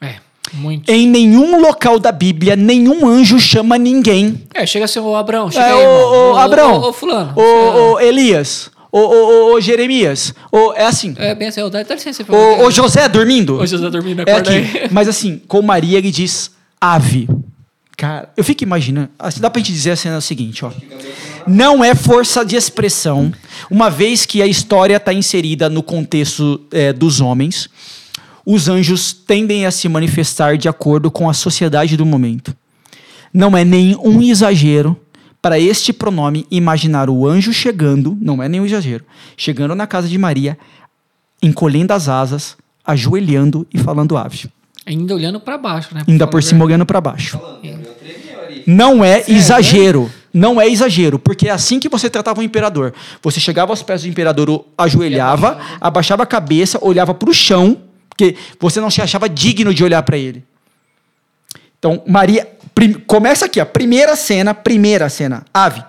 né? 0.00 0.08
É, 0.08 0.16
muito. 0.54 0.88
Em 0.90 1.06
nenhum 1.06 1.60
local 1.60 1.98
da 1.98 2.12
Bíblia, 2.12 2.56
nenhum 2.56 3.06
anjo 3.06 3.38
chama 3.38 3.76
ninguém. 3.78 4.42
É, 4.54 4.66
chega 4.66 4.84
assim, 4.84 4.98
ô 4.98 5.14
Abrão, 5.14 5.50
chega 5.50 5.64
É, 5.66 5.72
aí, 5.72 5.86
ô, 5.86 6.32
ô, 6.32 6.36
Abrão. 6.36 6.80
Ô, 6.80 6.88
ô, 6.88 6.92
fulano. 6.92 7.32
Ô, 7.36 7.92
ô, 7.94 8.00
Elias, 8.00 8.70
ô, 8.92 8.98
ô, 8.98 9.50
ô, 9.50 9.54
ô, 9.54 9.60
Jeremias, 9.60 10.34
ô, 10.52 10.72
é 10.74 10.84
assim. 10.86 11.14
É, 11.18 11.34
bem 11.34 11.48
assim, 11.48 11.62
ô, 11.62 11.70
dá, 11.70 11.82
dá 11.82 11.94
licença. 11.94 12.24
Ô, 12.28 12.64
ô, 12.64 12.70
José 12.70 13.08
dormindo. 13.08 13.58
Ô, 13.60 13.66
José 13.66 13.88
dormindo, 13.90 14.20
É 14.20 14.22
acorda 14.22 14.50
aqui. 14.50 14.78
aí. 14.78 14.88
Mas 14.92 15.08
assim, 15.08 15.40
com 15.48 15.62
Maria 15.62 15.98
ele 15.98 16.10
diz 16.10 16.50
ave. 16.80 17.28
Cara, 17.96 18.30
eu 18.36 18.44
fico 18.44 18.62
imaginando. 18.62 19.10
Assim, 19.18 19.40
dá 19.40 19.50
pra 19.50 19.58
gente 19.60 19.72
dizer 19.72 19.90
a 19.92 19.96
cena 19.96 20.20
seguinte, 20.20 20.64
ó. 20.64 20.70
Não 21.48 21.82
é 21.82 21.94
força 21.94 22.44
de 22.44 22.56
expressão, 22.56 23.32
uma 23.70 23.90
vez 23.90 24.26
que 24.26 24.42
a 24.42 24.46
história 24.46 24.96
está 24.96 25.12
inserida 25.12 25.68
no 25.68 25.82
contexto 25.82 26.60
é, 26.70 26.92
dos 26.92 27.20
homens, 27.20 27.68
os 28.44 28.68
anjos 28.68 29.12
tendem 29.12 29.66
a 29.66 29.70
se 29.70 29.88
manifestar 29.88 30.56
de 30.56 30.68
acordo 30.68 31.10
com 31.10 31.28
a 31.28 31.34
sociedade 31.34 31.96
do 31.96 32.06
momento. 32.06 32.54
Não 33.32 33.56
é 33.56 33.64
nenhum 33.64 34.22
exagero 34.22 34.98
para 35.40 35.58
este 35.58 35.92
pronome 35.92 36.46
imaginar 36.50 37.08
o 37.10 37.26
anjo 37.26 37.52
chegando, 37.52 38.16
não 38.20 38.42
é 38.42 38.48
nenhum 38.48 38.66
exagero, 38.66 39.04
chegando 39.36 39.74
na 39.74 39.86
casa 39.86 40.08
de 40.08 40.18
Maria, 40.18 40.58
encolhendo 41.42 41.92
as 41.92 42.08
asas, 42.08 42.56
ajoelhando 42.84 43.66
e 43.72 43.78
falando 43.78 44.16
ave. 44.16 44.48
Ainda 44.86 45.14
olhando 45.14 45.38
pra 45.38 45.58
baixo, 45.58 45.94
né? 45.94 46.02
Ainda 46.08 46.26
por 46.26 46.42
cima 46.42 46.64
olhando 46.64 46.86
para 46.86 47.00
baixo. 47.00 47.38
Falando. 47.38 47.88
Não 48.66 49.04
é 49.04 49.20
Sério, 49.20 49.36
exagero. 49.36 50.10
Não 50.32 50.60
é 50.60 50.68
exagero, 50.68 51.18
porque 51.18 51.48
é 51.48 51.50
assim 51.50 51.80
que 51.80 51.88
você 51.88 52.10
tratava 52.10 52.40
o 52.40 52.42
imperador. 52.42 52.92
Você 53.22 53.40
chegava 53.40 53.72
aos 53.72 53.82
pés 53.82 54.02
do 54.02 54.08
imperador, 54.08 54.64
ajoelhava, 54.76 55.58
abaixava 55.80 56.22
a 56.22 56.26
cabeça, 56.26 56.78
olhava 56.82 57.14
para 57.14 57.30
o 57.30 57.34
chão, 57.34 57.80
porque 58.08 58.36
você 58.60 58.80
não 58.80 58.90
se 58.90 59.00
achava 59.00 59.28
digno 59.28 59.72
de 59.72 59.82
olhar 59.82 60.02
para 60.02 60.18
ele. 60.18 60.44
Então, 61.78 62.02
Maria, 62.06 62.48
começa 63.06 63.46
aqui, 63.46 63.60
a 63.60 63.66
primeira 63.66 64.16
cena, 64.16 64.52
primeira 64.52 65.08
cena, 65.08 65.44
ave. 65.54 65.82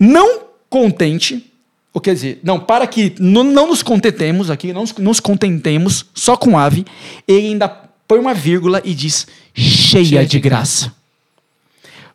Não 0.00 0.42
contente, 0.68 1.52
ou 1.92 2.00
quer 2.00 2.14
dizer, 2.14 2.40
não, 2.42 2.58
para 2.58 2.86
que 2.86 3.14
não, 3.18 3.44
não 3.44 3.68
nos 3.68 3.82
contentemos 3.82 4.50
aqui, 4.50 4.72
não 4.72 4.84
nos, 4.98 5.20
contentemos 5.20 6.06
só 6.14 6.36
com 6.36 6.58
ave, 6.58 6.84
ele 7.26 7.48
ainda 7.48 7.68
põe 7.68 8.18
uma 8.18 8.34
vírgula 8.34 8.80
e 8.84 8.94
diz 8.94 9.26
cheia, 9.54 10.04
Cheia 10.04 10.26
de 10.26 10.40
graça. 10.40 10.99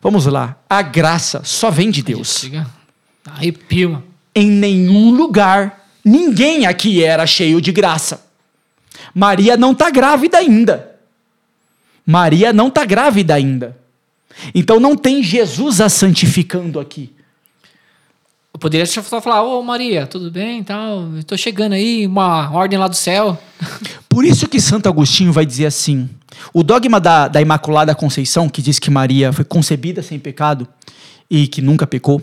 Vamos 0.00 0.26
lá, 0.26 0.56
a 0.68 0.82
graça 0.82 1.42
só 1.44 1.70
vem 1.70 1.90
de 1.90 2.02
Deus. 2.02 2.48
Arrepio. 3.24 4.02
Em 4.34 4.48
nenhum 4.50 5.10
lugar, 5.10 5.88
ninguém 6.04 6.66
aqui 6.66 7.02
era 7.02 7.26
cheio 7.26 7.60
de 7.60 7.72
graça. 7.72 8.26
Maria 9.14 9.56
não 9.56 9.72
está 9.72 9.90
grávida 9.90 10.38
ainda. 10.38 10.96
Maria 12.04 12.52
não 12.52 12.68
está 12.68 12.84
grávida 12.84 13.34
ainda. 13.34 13.76
Então 14.54 14.78
não 14.78 14.96
tem 14.96 15.22
Jesus 15.22 15.80
a 15.80 15.88
santificando 15.88 16.78
aqui. 16.78 17.12
Eu 18.52 18.58
poderia 18.58 18.86
só 18.86 19.02
falar, 19.20 19.42
ô 19.42 19.62
Maria, 19.62 20.06
tudo 20.06 20.30
bem 20.30 20.62
tal? 20.62 21.04
Tô 21.26 21.36
chegando 21.36 21.72
aí, 21.72 22.06
uma 22.06 22.50
ordem 22.50 22.78
lá 22.78 22.88
do 22.88 22.96
céu. 22.96 23.38
Por 24.08 24.24
isso 24.24 24.48
que 24.48 24.60
Santo 24.60 24.88
Agostinho 24.88 25.32
vai 25.32 25.44
dizer 25.44 25.66
assim: 25.66 26.08
o 26.52 26.62
dogma 26.62 27.00
da, 27.00 27.28
da 27.28 27.40
Imaculada 27.40 27.94
Conceição, 27.94 28.48
que 28.48 28.62
diz 28.62 28.78
que 28.78 28.90
Maria 28.90 29.32
foi 29.32 29.44
concebida 29.44 30.02
sem 30.02 30.18
pecado 30.18 30.66
e 31.30 31.46
que 31.46 31.60
nunca 31.60 31.86
pecou, 31.86 32.22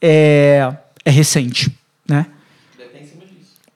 é, 0.00 0.72
é 1.04 1.10
recente, 1.10 1.72
né? 2.08 2.26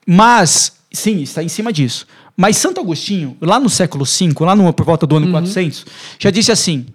Mas, 0.05 0.73
sim, 0.91 1.21
está 1.21 1.41
em 1.41 1.47
cima 1.47 1.71
disso. 1.71 2.05
Mas 2.35 2.57
Santo 2.57 2.81
Agostinho, 2.81 3.37
lá 3.39 3.59
no 3.59 3.69
século 3.69 4.05
V, 4.05 4.33
lá 4.41 4.55
no, 4.55 4.71
por 4.73 4.85
volta 4.85 5.05
do 5.05 5.15
ano 5.15 5.31
400, 5.31 5.85
já 6.19 6.29
disse 6.29 6.51
assim: 6.51 6.87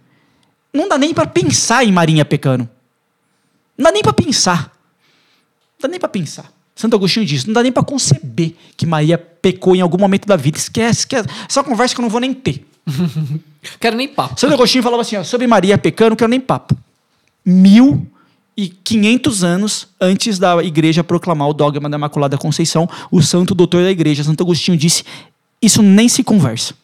não 0.73 0.89
dá 0.89 0.99
nem 0.99 1.15
para 1.15 1.27
pensar 1.27 1.85
em 1.85 1.93
Marinha 1.93 2.25
pecando. 2.25 2.69
Não 3.77 3.85
dá 3.85 3.93
nem 3.93 4.03
para 4.03 4.13
pensar. 4.13 4.73
Não 5.79 5.83
dá 5.83 5.89
nem 5.89 6.01
para 6.01 6.09
pensar. 6.09 6.53
Santo 6.79 6.95
Agostinho 6.95 7.27
diz: 7.27 7.45
não 7.45 7.53
dá 7.53 7.61
nem 7.61 7.73
para 7.73 7.83
conceber 7.83 8.55
que 8.77 8.87
Maria 8.87 9.19
pecou 9.19 9.75
em 9.75 9.81
algum 9.81 9.99
momento 9.99 10.27
da 10.27 10.37
vida. 10.37 10.57
Esquece, 10.57 11.01
esquece. 11.01 11.29
Essa 11.49 11.65
conversa 11.65 11.93
que 11.93 12.01
eu 12.01 12.05
não 12.05 12.09
vou 12.09 12.21
nem 12.21 12.33
ter. 12.33 12.65
Quero 13.81 13.97
nem 13.97 14.07
papo. 14.07 14.39
Santo 14.39 14.55
Agostinho 14.55 14.85
falava 14.85 15.03
assim: 15.03 15.17
ó, 15.17 15.25
sobre 15.25 15.49
Maria 15.49 15.77
pecando, 15.77 16.11
não 16.11 16.17
quero 16.17 16.31
nem 16.31 16.39
papo. 16.39 16.77
1500 17.45 19.43
anos 19.43 19.89
antes 20.01 20.39
da 20.39 20.63
igreja 20.63 21.03
proclamar 21.03 21.49
o 21.49 21.53
dogma 21.53 21.91
da 21.91 21.97
Imaculada 21.97 22.39
Conceição, 22.39 22.89
o 23.11 23.21
santo 23.21 23.57
doutor 23.57 23.83
da 23.83 23.91
igreja, 23.91 24.23
Santo 24.23 24.45
Agostinho, 24.45 24.79
disse: 24.79 25.03
Isso 25.61 25.83
nem 25.83 26.09
se 26.09 26.23
conversa. 26.23 26.75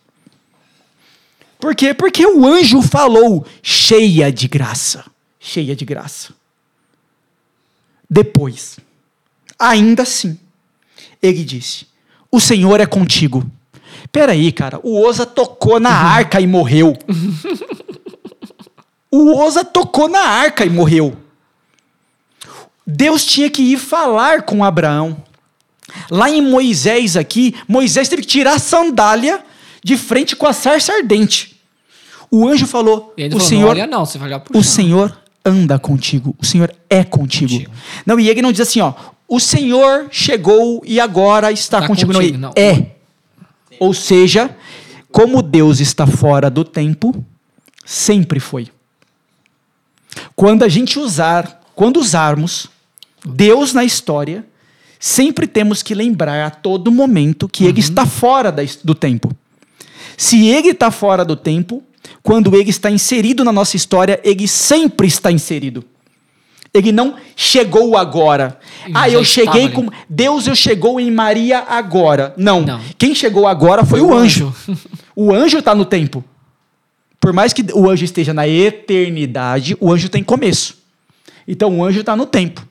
Por 1.60 1.72
quê? 1.76 1.94
Porque 1.94 2.26
o 2.26 2.44
anjo 2.44 2.82
falou 2.82 3.46
cheia 3.62 4.32
de 4.32 4.48
graça. 4.48 5.04
Cheia 5.38 5.76
de 5.76 5.84
graça. 5.84 6.34
Depois, 8.10 8.78
ainda 9.58 10.02
assim, 10.02 10.38
ele 11.22 11.44
disse: 11.44 11.86
O 12.30 12.40
Senhor 12.40 12.80
é 12.80 12.86
contigo. 12.86 13.48
Peraí, 14.12 14.52
cara, 14.52 14.78
o 14.82 15.00
Oza 15.00 15.24
tocou 15.26 15.80
na 15.80 15.90
arca 15.90 16.40
e 16.40 16.46
morreu. 16.46 16.96
O 19.10 19.36
Oza 19.38 19.64
tocou 19.64 20.08
na 20.08 20.20
arca 20.20 20.64
e 20.64 20.70
morreu. 20.70 21.16
Deus 22.86 23.24
tinha 23.24 23.48
que 23.48 23.62
ir 23.62 23.78
falar 23.78 24.42
com 24.42 24.64
Abraão. 24.64 25.16
Lá 26.10 26.28
em 26.28 26.42
Moisés 26.42 27.16
aqui, 27.16 27.54
Moisés 27.68 28.08
teve 28.08 28.22
que 28.22 28.28
tirar 28.28 28.54
a 28.54 28.58
sandália 28.58 29.44
de 29.82 29.96
frente 29.96 30.34
com 30.34 30.46
a 30.46 30.52
sarça 30.52 30.92
ardente. 30.92 31.60
O 32.30 32.48
anjo 32.48 32.66
falou: 32.66 33.14
"O 33.16 33.40
falou, 33.40 33.40
Senhor 33.40 33.76
não 33.76 33.86
não, 33.86 34.04
o 34.60 34.62
chão. 34.64 34.72
Senhor 34.72 35.18
anda 35.44 35.78
contigo. 35.78 36.34
O 36.38 36.44
Senhor 36.44 36.74
é 36.88 37.04
contigo. 37.04 37.52
Contigo. 37.52 37.72
Não, 38.06 38.18
e 38.18 38.28
ele 38.28 38.42
não 38.42 38.50
diz 38.50 38.62
assim, 38.62 38.80
ó. 38.80 38.94
O 39.26 39.40
Senhor 39.40 40.08
chegou 40.10 40.82
e 40.84 41.00
agora 41.00 41.50
está 41.50 41.80
Tá 41.80 41.86
contigo. 41.88 42.12
contigo, 42.12 42.38
não, 42.38 42.48
não. 42.50 42.62
é. 42.62 42.92
Ou 43.80 43.92
seja, 43.94 44.54
como 45.10 45.42
Deus 45.42 45.80
está 45.80 46.06
fora 46.06 46.48
do 46.50 46.64
tempo, 46.64 47.24
sempre 47.84 48.38
foi. 48.38 48.68
Quando 50.36 50.62
a 50.62 50.68
gente 50.68 50.98
usar, 50.98 51.60
quando 51.74 51.98
usarmos 51.98 52.68
Deus 53.24 53.72
na 53.72 53.82
história, 53.84 54.44
sempre 55.00 55.46
temos 55.46 55.82
que 55.82 55.94
lembrar 55.94 56.46
a 56.46 56.50
todo 56.50 56.90
momento 56.92 57.48
que 57.48 57.64
Uhum. 57.64 57.70
ele 57.70 57.80
está 57.80 58.06
fora 58.06 58.52
da 58.52 58.62
do 58.84 58.94
tempo. 58.94 59.34
Se 60.16 60.46
ele 60.46 60.68
está 60.70 60.90
fora 60.90 61.24
do 61.24 61.34
tempo, 61.34 61.82
quando 62.22 62.54
ele 62.54 62.70
está 62.70 62.90
inserido 62.90 63.42
na 63.44 63.50
nossa 63.52 63.76
história, 63.76 64.20
ele 64.22 64.46
sempre 64.46 65.08
está 65.08 65.32
inserido. 65.32 65.84
Ele 66.74 66.90
não 66.90 67.14
chegou 67.36 67.96
agora. 67.96 68.58
Ele 68.84 68.92
ah, 68.96 69.08
eu 69.08 69.24
cheguei 69.24 69.66
ali. 69.66 69.72
com. 69.72 69.88
Deus, 70.08 70.48
eu 70.48 70.56
chegou 70.56 70.98
em 70.98 71.08
Maria 71.08 71.60
agora. 71.60 72.34
Não. 72.36 72.62
Não. 72.62 72.80
Quem 72.98 73.14
chegou 73.14 73.46
agora 73.46 73.84
foi, 73.84 74.00
Foi 74.00 74.08
o 74.08 74.10
o 74.12 74.18
anjo. 74.18 74.54
o 75.14 75.32
anjo 75.32 75.58
está 75.58 75.72
no 75.72 75.84
tempo. 75.84 76.24
Por 77.20 77.32
mais 77.32 77.52
que 77.52 77.64
o 77.72 77.88
anjo 77.88 78.04
esteja 78.04 78.34
na 78.34 78.46
eternidade, 78.48 79.76
o 79.80 79.92
anjo 79.92 80.08
tem 80.08 80.22
começo. 80.22 80.76
Então 81.46 81.78
o 81.78 81.84
anjo 81.84 82.00
está 82.00 82.16
no 82.16 82.26
tempo. 82.26 82.66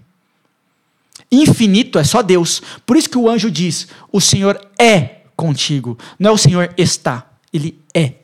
Infinito 1.32 1.98
é 1.98 2.04
só 2.04 2.22
Deus. 2.22 2.62
Por 2.86 2.98
isso 2.98 3.10
que 3.10 3.18
o 3.18 3.30
anjo 3.30 3.50
diz: 3.50 3.88
o 4.12 4.20
Senhor 4.20 4.60
é 4.78 5.22
contigo. 5.36 5.98
Não 6.20 6.32
é 6.32 6.34
o 6.34 6.38
Senhor 6.38 6.74
está, 6.78 7.26
ele 7.52 7.80
é. 7.94 8.16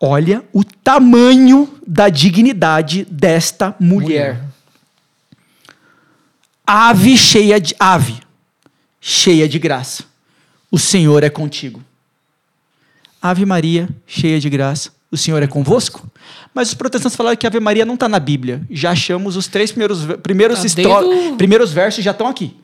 Olha 0.00 0.44
o 0.52 0.62
tamanho 0.62 1.68
da 1.86 2.08
dignidade 2.08 3.04
desta 3.10 3.74
mulher. 3.80 4.34
Mulher. 4.34 4.44
Ave 6.66 7.16
cheia 7.16 7.58
de 7.60 7.74
ave, 7.78 8.20
cheia 9.00 9.48
de 9.48 9.58
graça. 9.58 10.04
O 10.70 10.78
Senhor 10.78 11.24
é 11.24 11.30
contigo. 11.30 11.82
Ave 13.20 13.44
Maria, 13.46 13.88
cheia 14.06 14.38
de 14.38 14.48
graça. 14.50 14.90
O 15.10 15.16
Senhor 15.16 15.42
é 15.42 15.46
convosco? 15.46 16.06
Mas 16.54 16.68
os 16.68 16.74
protestantes 16.74 17.16
falaram 17.16 17.36
que 17.36 17.46
Ave 17.46 17.58
Maria 17.58 17.84
não 17.86 17.94
está 17.94 18.08
na 18.08 18.18
Bíblia. 18.18 18.60
Já 18.70 18.90
achamos 18.90 19.36
os 19.36 19.48
três 19.48 19.72
primeiros, 19.72 20.04
primeiros, 20.22 20.58
Tá 20.74 21.36
primeiros 21.36 21.72
versos 21.72 22.04
já 22.04 22.10
estão 22.10 22.26
aqui. 22.26 22.54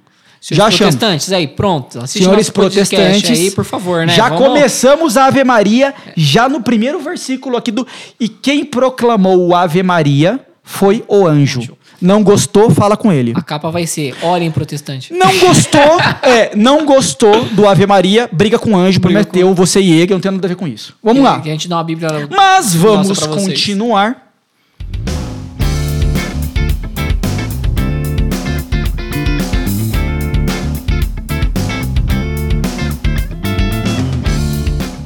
Se 0.44 0.54
já 0.54 0.66
protestantes 0.66 1.32
aí, 1.32 1.48
pronto. 1.48 2.00
Assiste 2.00 2.22
Senhores 2.22 2.50
protestantes, 2.50 3.30
aí, 3.30 3.50
por 3.50 3.64
favor, 3.64 4.06
né? 4.06 4.12
já 4.14 4.28
Vamos- 4.28 4.46
começamos 4.46 5.16
a 5.16 5.24
Ave 5.24 5.42
Maria, 5.42 5.94
já 6.14 6.50
no 6.50 6.60
primeiro 6.60 7.00
versículo 7.00 7.56
aqui 7.56 7.70
do. 7.70 7.86
E 8.20 8.28
quem 8.28 8.62
proclamou 8.62 9.38
o 9.38 9.56
Ave 9.56 9.82
Maria 9.82 10.38
foi 10.62 11.02
o 11.08 11.26
anjo. 11.26 11.74
Não 11.98 12.22
gostou, 12.22 12.68
fala 12.68 12.94
com 12.94 13.10
ele. 13.10 13.32
A 13.34 13.40
capa 13.40 13.70
vai 13.70 13.86
ser 13.86 14.14
Olhem 14.20 14.50
protestante. 14.50 15.14
Não 15.14 15.38
gostou, 15.38 15.80
é, 16.22 16.54
não 16.54 16.84
gostou 16.84 17.46
do 17.46 17.66
Ave 17.66 17.86
Maria, 17.86 18.28
briga 18.30 18.58
com 18.58 18.72
o 18.72 18.76
anjo, 18.76 19.00
Briga 19.00 19.24
prometeu 19.24 19.54
você 19.54 19.80
e 19.80 19.92
ele, 19.92 20.12
não 20.12 20.20
tem 20.20 20.30
nada 20.30 20.46
a 20.46 20.48
ver 20.50 20.56
com 20.56 20.68
isso. 20.68 20.94
Vamos 21.02 21.24
lá. 21.24 21.40
Que 21.40 21.48
a 21.48 21.52
gente 21.52 21.68
dá 21.68 21.76
uma 21.76 21.84
Bíblia. 21.84 22.28
Mas 22.30 22.74
vamos 22.74 23.18
continuar. 23.18 24.23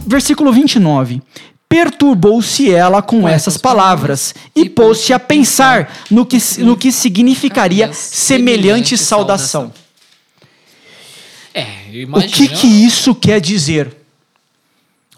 Versículo 0.08 0.52
29. 0.52 1.22
Perturbou-se 1.68 2.72
ela 2.72 3.02
com 3.02 3.28
essas 3.28 3.58
palavras 3.58 4.34
e 4.56 4.70
pôs-se 4.70 5.12
a 5.12 5.18
pensar 5.18 5.94
no 6.10 6.24
que, 6.24 6.38
no 6.60 6.78
que 6.78 6.90
significaria 6.90 7.92
semelhante 7.92 8.96
saudação. 8.96 9.70
É, 11.52 11.66
O 12.10 12.22
que 12.22 12.48
que 12.48 12.66
isso 12.66 13.14
quer 13.14 13.38
dizer? 13.38 13.94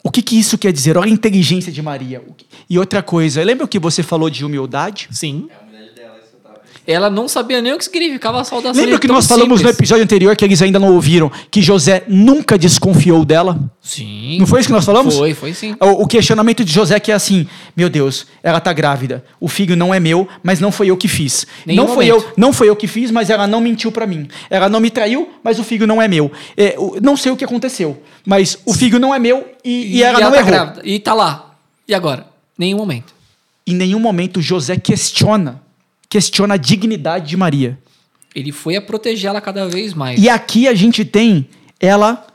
O 0.03 0.11
que 0.11 0.23
que 0.23 0.37
isso 0.37 0.59
quer 0.59 0.73
dizer? 0.73 0.97
Olha 0.97 1.07
a 1.09 1.15
inteligência 1.15 1.71
de 1.71 1.81
Maria. 1.81 2.21
E 2.69 2.77
outra 2.79 3.01
coisa, 3.01 3.45
lembra 3.45 3.65
o 3.65 3.69
que 3.69 3.79
você 3.79 4.03
falou 4.03 4.29
de 4.29 4.45
humildade? 4.45 5.09
Sim. 5.13 5.49
É 5.51 5.55
a 5.55 5.61
humildade 5.61 5.95
dela, 5.95 6.19
isso 6.19 6.31
que 6.31 6.37
eu 6.37 6.41
tava 6.41 6.57
pensando. 6.57 6.70
Ela 6.87 7.11
não 7.11 7.29
sabia 7.29 7.61
nem 7.61 7.73
o 7.73 7.79
que 7.79 7.85
significava 7.85 8.41
a 8.41 8.45
saudação. 8.45 8.81
Lembra 8.81 8.97
é 8.97 8.99
que 8.99 9.07
nós 9.07 9.27
falamos 9.27 9.61
no 9.61 9.69
simples. 9.69 9.79
episódio 9.79 10.05
anterior 10.05 10.35
que 10.35 10.45
eles 10.45 10.61
ainda 10.63 10.79
não 10.79 10.95
ouviram 10.95 11.31
que 11.51 11.61
José 11.61 12.05
nunca 12.09 12.59
desconfiou 12.59 13.25
dela? 13.25 13.59
Sim. 13.83 14.39
Não 14.39 14.47
foi 14.47 14.61
isso 14.61 14.69
que 14.69 14.73
nós 14.73 14.85
falamos? 14.85 15.17
Foi, 15.17 15.35
foi 15.35 15.55
sim. 15.55 15.75
O, 15.81 16.03
o 16.03 16.07
questionamento 16.07 16.65
de 16.65 16.73
José 16.73 16.99
que 16.99 17.13
é 17.13 17.15
assim: 17.15 17.47
Meu 17.77 17.89
Deus, 17.89 18.27
ela 18.43 18.61
tá 18.61 18.73
grávida. 18.73 19.25
O 19.39 19.49
filho 19.49 19.77
não 19.77 19.93
é 19.93 20.01
meu, 20.01 20.27
mas 20.43 20.61
não 20.61 20.73
foi 20.73 20.89
eu 20.89 20.97
que 20.97 21.09
fiz. 21.09 21.47
Nenhum 21.67 21.83
não 21.83 21.95
foi 21.95 22.07
momento. 22.09 22.27
eu, 22.27 22.33
não 22.37 22.53
foi 22.53 22.69
eu 22.69 22.77
que 22.77 22.87
fiz, 22.87 23.11
mas 23.11 23.31
ela 23.31 23.47
não 23.47 23.61
mentiu 23.61 23.93
pra 23.93 24.07
mim. 24.07 24.29
Ela 24.49 24.69
não 24.69 24.81
me 24.81 24.91
traiu, 24.91 25.29
mas 25.45 25.59
o 25.59 25.65
filho 25.65 25.87
não 25.87 26.01
é 26.01 26.09
meu. 26.09 26.31
É, 26.57 26.77
não 27.03 27.17
sei 27.17 27.31
o 27.31 27.37
que 27.37 27.45
aconteceu, 27.45 28.03
mas 28.25 28.59
o 28.65 28.73
filho 28.73 28.99
não 28.99 29.15
é 29.15 29.19
meu 29.19 29.47
e, 29.65 29.99
e 29.99 30.03
ela 30.03 30.21
não 30.21 30.31
tá 30.31 30.37
errou. 30.39 30.51
grávida. 30.51 30.81
E 30.85 30.99
tá 30.99 31.15
lá. 31.15 31.55
E 31.87 31.95
agora? 31.95 32.27
Nenhum 32.57 32.79
momento. 32.79 33.15
Em 33.67 33.75
nenhum 33.75 33.99
momento 33.99 34.43
José 34.43 34.77
questiona, 34.77 35.63
questiona 36.11 36.55
a 36.55 36.57
dignidade 36.59 37.29
de 37.29 37.37
Maria. 37.37 37.79
Ele 38.35 38.53
foi 38.53 38.77
a 38.77 38.83
protegê-la 38.83 39.41
cada 39.41 39.69
vez 39.69 39.95
mais. 39.95 40.21
E 40.21 40.29
aqui 40.29 40.69
a 40.69 40.75
gente 40.75 41.05
tem 41.05 41.49
ela 41.79 42.27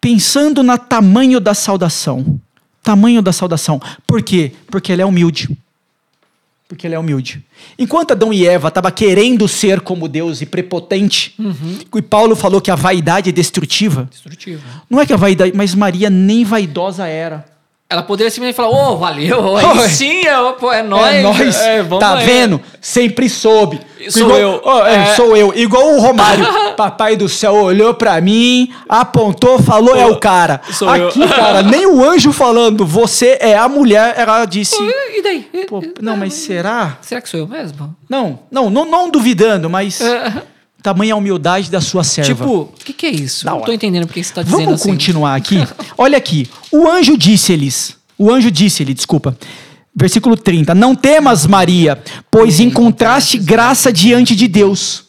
pensando 0.00 0.62
na 0.62 0.78
tamanho 0.78 1.40
da 1.40 1.52
saudação. 1.52 2.40
Tamanho 2.82 3.20
da 3.20 3.32
saudação. 3.32 3.80
Por 4.06 4.22
quê? 4.22 4.52
Porque 4.68 4.92
ela 4.92 5.02
é 5.02 5.04
humilde. 5.04 5.48
Porque 6.66 6.86
ela 6.86 6.94
é 6.94 6.98
humilde. 6.98 7.44
Enquanto 7.76 8.12
Adão 8.12 8.32
e 8.32 8.46
Eva 8.46 8.68
estavam 8.68 8.90
querendo 8.92 9.46
ser 9.48 9.80
como 9.80 10.08
Deus 10.08 10.40
e 10.40 10.46
prepotente, 10.46 11.34
e 11.94 12.02
Paulo 12.02 12.36
falou 12.36 12.60
que 12.60 12.70
a 12.70 12.76
vaidade 12.76 13.28
é 13.28 13.32
destrutiva, 13.32 14.08
Destrutivo. 14.10 14.64
né? 14.64 14.80
não 14.88 15.00
é 15.00 15.04
que 15.06 15.12
a 15.12 15.16
vaidade, 15.16 15.52
mas 15.54 15.74
Maria 15.74 16.08
nem 16.08 16.44
vaidosa 16.44 17.06
era. 17.08 17.44
Ela 17.92 18.04
poderia 18.04 18.30
simplesmente 18.30 18.54
falar, 18.54 18.68
ô, 18.70 18.96
valeu, 18.96 19.56
aí 19.58 19.66
Oi. 19.80 19.88
sim, 19.88 20.20
é, 20.24 20.52
pô, 20.52 20.72
é 20.72 20.80
nóis. 20.80 21.12
é 21.16 21.22
nós, 21.22 21.56
é, 21.60 21.82
vamos 21.82 21.98
tá 21.98 22.14
aí. 22.18 22.24
vendo? 22.24 22.60
Sempre 22.80 23.28
soube. 23.28 23.80
Sou 24.08 24.22
Igual- 24.22 24.38
eu. 24.38 24.60
Ó, 24.64 24.86
é, 24.86 24.94
É. 24.94 25.06
Sou 25.16 25.36
eu. 25.36 25.52
Igual 25.56 25.94
o 25.94 26.00
Romário. 26.00 26.46
Papai 26.76 27.16
do 27.16 27.28
céu 27.28 27.52
olhou 27.54 27.92
pra 27.92 28.20
mim, 28.20 28.72
apontou, 28.88 29.60
falou, 29.60 29.96
é 29.96 30.06
o 30.06 30.18
cara. 30.20 30.60
Sou 30.72 30.88
Aqui, 30.88 31.20
eu. 31.20 31.28
cara, 31.28 31.62
nem 31.64 31.84
o 31.84 32.02
anjo 32.08 32.32
falando, 32.32 32.86
você 32.86 33.36
é 33.40 33.56
a 33.58 33.68
mulher, 33.68 34.14
ela 34.16 34.44
disse. 34.44 34.76
Pô, 34.76 34.84
E 34.84 35.22
daí? 35.22 35.40
Pô, 35.68 35.82
não, 36.00 36.16
mas 36.16 36.32
será? 36.34 36.96
Será 37.02 37.20
que 37.20 37.28
sou 37.28 37.40
eu 37.40 37.48
mesmo? 37.48 37.94
Não, 38.08 38.38
não, 38.50 38.70
não, 38.70 38.84
não 38.88 39.10
duvidando, 39.10 39.68
mas 39.68 40.00
É, 40.00 40.32
tamanha 40.82 41.14
humildade 41.16 41.70
da 41.70 41.80
sua 41.80 42.02
serva. 42.02 42.34
tipo, 42.34 42.60
o 42.62 42.72
que, 42.84 42.92
que 42.92 43.06
é 43.06 43.10
isso? 43.10 43.44
Da 43.44 43.52
não 43.52 43.60
hora. 43.60 43.74
entendendo 43.74 44.06
porque 44.06 44.22
você 44.22 44.32
tá 44.32 44.42
dizendo 44.42 44.64
Vamos 44.64 44.80
assim. 44.80 44.90
continuar 44.90 45.34
aqui. 45.34 45.56
Olha 45.96 46.16
aqui. 46.18 46.48
O 46.72 46.88
anjo 46.88 47.16
disse-lhes. 47.16 47.96
O 48.18 48.30
anjo 48.30 48.50
disse-lhe, 48.50 48.94
desculpa. 48.94 49.36
Versículo 49.94 50.36
30. 50.36 50.74
Não 50.74 50.94
temas, 50.94 51.46
Maria, 51.46 52.02
pois 52.30 52.60
encontraste 52.60 53.38
graça 53.38 53.92
diante 53.92 54.34
de 54.36 54.46
Deus. 54.46 55.04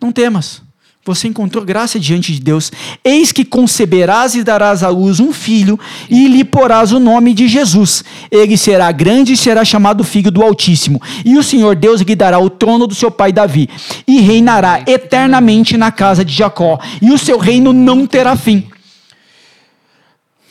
Não 0.00 0.10
temas. 0.12 0.62
Você 1.06 1.28
encontrou 1.28 1.64
graça 1.64 2.00
diante 2.00 2.32
de 2.32 2.40
Deus. 2.40 2.72
Eis 3.04 3.30
que 3.30 3.44
conceberás 3.44 4.34
e 4.34 4.42
darás 4.42 4.82
à 4.82 4.88
luz 4.88 5.20
um 5.20 5.32
filho, 5.32 5.78
e 6.10 6.26
lhe 6.26 6.44
porás 6.44 6.90
o 6.92 6.98
nome 6.98 7.32
de 7.32 7.46
Jesus. 7.46 8.02
Ele 8.30 8.56
será 8.56 8.90
grande 8.90 9.32
e 9.32 9.36
será 9.36 9.64
chamado 9.64 10.02
Filho 10.02 10.30
do 10.32 10.42
Altíssimo. 10.42 11.00
E 11.24 11.38
o 11.38 11.42
Senhor 11.44 11.76
Deus 11.76 12.00
lhe 12.00 12.16
dará 12.16 12.38
o 12.40 12.50
trono 12.50 12.86
do 12.88 12.94
seu 12.94 13.10
pai 13.10 13.32
Davi, 13.32 13.68
e 14.06 14.20
reinará 14.20 14.82
eternamente 14.86 15.76
na 15.76 15.92
casa 15.92 16.24
de 16.24 16.32
Jacó, 16.34 16.78
e 17.00 17.12
o 17.12 17.18
seu 17.18 17.38
reino 17.38 17.72
não 17.72 18.04
terá 18.06 18.34
fim. 18.36 18.66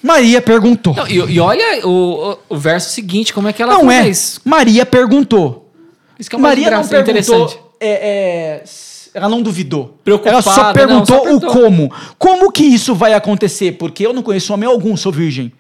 Maria 0.02 0.40
perguntou. 0.42 0.94
Não, 0.96 1.08
e, 1.08 1.16
e 1.16 1.40
olha 1.40 1.86
o, 1.86 2.38
o- 2.48 2.58
verso 2.58 2.92
seguinte, 2.92 3.34
como 3.34 3.48
é 3.48 3.54
que 3.54 3.62
ela 3.62 3.74
Não 3.74 3.90
é. 3.92 4.04
fez. 4.04 4.40
Maria 4.46 4.86
perguntou. 4.86 5.72
Isso 6.20 6.30
que 6.30 6.36
é 6.36 6.40
uma 6.40 6.48
Maria 6.50 6.70
não 6.72 6.80
é 6.80 6.84
perguntou. 6.84 7.12
interessante. 7.12 7.58
é, 7.80 7.90
é, 7.90 8.64
ela 9.16 9.30
não 9.30 9.42
duvidou. 9.42 9.98
Preocupada, 10.04 10.36
ela 10.36 10.42
só 10.42 10.64
não, 10.66 10.74
perguntou 10.74 11.06
só 11.06 11.22
o 11.22 11.24
perguntou. 11.24 11.50
como. 11.50 11.92
Como 12.20 12.52
que 12.52 12.64
isso 12.64 12.94
vai 12.94 13.14
acontecer? 13.14 13.72
Porque 13.74 14.06
eu 14.06 14.12
não 14.12 14.22
conheço 14.22 14.54
homem 14.54 14.68
algum, 14.68 14.96
sou 14.98 15.10
virgem. 15.10 15.54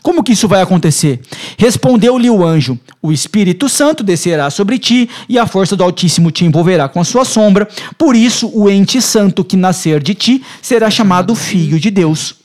Como 0.00 0.22
que 0.22 0.32
isso 0.32 0.46
vai 0.46 0.62
acontecer? 0.62 1.20
Respondeu-lhe 1.58 2.30
o 2.30 2.46
anjo: 2.46 2.78
O 3.02 3.10
Espírito 3.10 3.68
Santo 3.68 4.04
descerá 4.04 4.48
sobre 4.48 4.78
ti 4.78 5.10
e 5.28 5.36
a 5.38 5.46
força 5.46 5.74
do 5.74 5.82
Altíssimo 5.82 6.30
te 6.30 6.44
envolverá 6.44 6.88
com 6.88 7.00
a 7.00 7.04
sua 7.04 7.24
sombra. 7.24 7.68
Por 7.98 8.14
isso, 8.14 8.48
o 8.54 8.70
ente 8.70 9.02
santo 9.02 9.44
que 9.44 9.56
nascer 9.56 10.00
de 10.00 10.14
ti 10.14 10.44
será 10.62 10.88
chamado 10.88 11.34
Filho 11.34 11.80
de 11.80 11.90
Deus. 11.90 12.39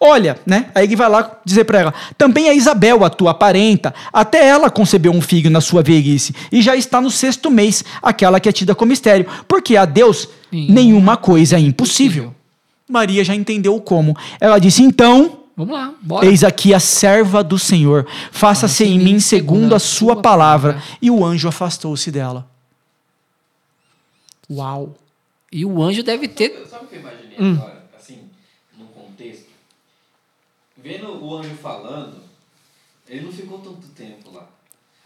Olha, 0.00 0.38
né? 0.46 0.70
Aí 0.74 0.84
ele 0.84 0.96
vai 0.96 1.08
lá 1.08 1.38
dizer 1.44 1.64
para 1.64 1.78
ela: 1.80 1.94
também 2.18 2.48
a 2.48 2.54
Isabel, 2.54 3.04
a 3.04 3.10
tua 3.10 3.32
parenta, 3.34 3.94
até 4.12 4.46
ela 4.46 4.70
concebeu 4.70 5.12
um 5.12 5.20
filho 5.20 5.50
na 5.50 5.60
sua 5.60 5.82
velhice 5.82 6.34
e 6.50 6.60
já 6.62 6.74
está 6.76 7.00
no 7.00 7.10
sexto 7.10 7.50
mês, 7.50 7.84
aquela 8.02 8.40
que 8.40 8.48
é 8.48 8.52
tida 8.52 8.74
como 8.74 8.90
mistério, 8.90 9.26
porque 9.48 9.76
a 9.76 9.84
Deus 9.84 10.28
Sim. 10.50 10.70
nenhuma 10.70 11.16
coisa 11.16 11.56
é 11.56 11.60
impossível. 11.60 12.34
Maria 12.88 13.24
já 13.24 13.34
entendeu 13.34 13.74
o 13.74 13.80
como. 13.80 14.16
Ela 14.40 14.58
disse: 14.58 14.82
então. 14.82 15.40
Vamos 15.58 15.72
lá, 15.74 15.94
bora. 16.02 16.26
Eis 16.26 16.44
aqui 16.44 16.74
a 16.74 16.78
serva 16.78 17.42
do 17.42 17.58
Senhor, 17.58 18.06
faça-se 18.30 18.84
em 18.84 18.98
mim 18.98 19.18
segundo 19.18 19.74
a 19.74 19.78
sua 19.78 20.14
palavra. 20.14 20.82
E 21.00 21.10
o 21.10 21.24
anjo 21.24 21.48
afastou-se 21.48 22.10
dela. 22.10 22.46
Uau. 24.50 24.94
E 25.50 25.64
o 25.64 25.82
anjo 25.82 26.02
deve 26.02 26.28
ter. 26.28 26.66
Sabe 26.70 26.84
o 26.84 26.88
que 26.88 26.96
eu 26.96 27.00
imaginei 27.00 27.36
Hum. 27.40 27.54
agora? 27.54 27.84
Assim, 27.98 28.18
num 28.78 28.86
contexto? 28.86 29.46
Vendo 30.86 31.24
o 31.24 31.36
anjo 31.36 31.50
falando, 31.60 32.14
ele 33.08 33.22
não 33.22 33.32
ficou 33.32 33.58
tanto 33.58 33.88
tempo 33.88 34.30
lá. 34.32 34.46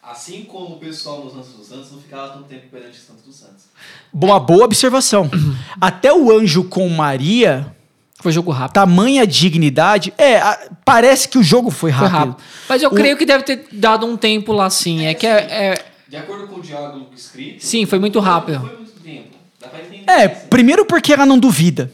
Assim 0.03 0.45
como 0.45 0.76
o 0.76 0.78
pessoal 0.78 1.24
no 1.24 1.31
Santos 1.31 1.53
dos 1.53 1.66
Santos 1.66 1.93
não 1.93 2.01
ficava 2.01 2.28
tanto 2.35 2.45
tempo 2.45 2.68
perante 2.70 2.99
o 2.99 3.01
Santos 3.03 3.22
dos 3.24 3.37
Santos. 3.37 3.64
Uma 4.12 4.41
boa 4.41 4.64
observação. 4.64 5.31
Até 5.81 6.12
o 6.12 6.31
anjo 6.37 6.64
com 6.64 6.89
Maria, 6.89 7.74
Foi 8.20 8.33
jogo 8.33 8.51
rápido. 8.51 8.74
tamanha 8.74 9.26
dignidade. 9.26 10.12
É, 10.18 10.39
a- 10.39 10.70
parece 10.85 11.28
que 11.28 11.39
o 11.39 11.43
jogo 11.43 11.70
foi 11.70 11.93
Foi 11.93 12.07
rápido. 12.07 12.31
rápido. 12.33 12.45
Mas 12.68 12.83
eu 12.83 12.91
O- 12.91 12.95
creio 12.95 13.16
que 13.16 13.24
deve 13.26 13.45
ter 13.45 13.68
dado 13.72 14.05
um 14.07 14.16
tempo 14.16 14.53
lá 14.53 14.68
sim. 14.70 15.05
É 15.05 15.14
que 15.14 15.26
é. 15.26 15.39
é- 15.51 15.85
De 16.09 16.16
acordo 16.16 16.47
com 16.49 16.57
o 16.57 16.62
diálogo 16.62 17.07
escrito. 17.14 17.64
Sim, 17.64 17.85
foi 17.87 17.99
muito 17.99 18.18
rápido. 18.20 18.59
Não 18.61 18.66
foi 18.68 18.76
muito 18.78 19.01
tempo. 19.01 19.37
Dá 19.61 19.68
pra 19.68 19.81
entender. 19.81 20.11
É, 20.11 20.24
assim. 20.24 20.47
primeiro 20.49 20.85
porque 20.87 21.12
ela 21.12 21.24
não 21.26 21.39
duvida. 21.39 21.93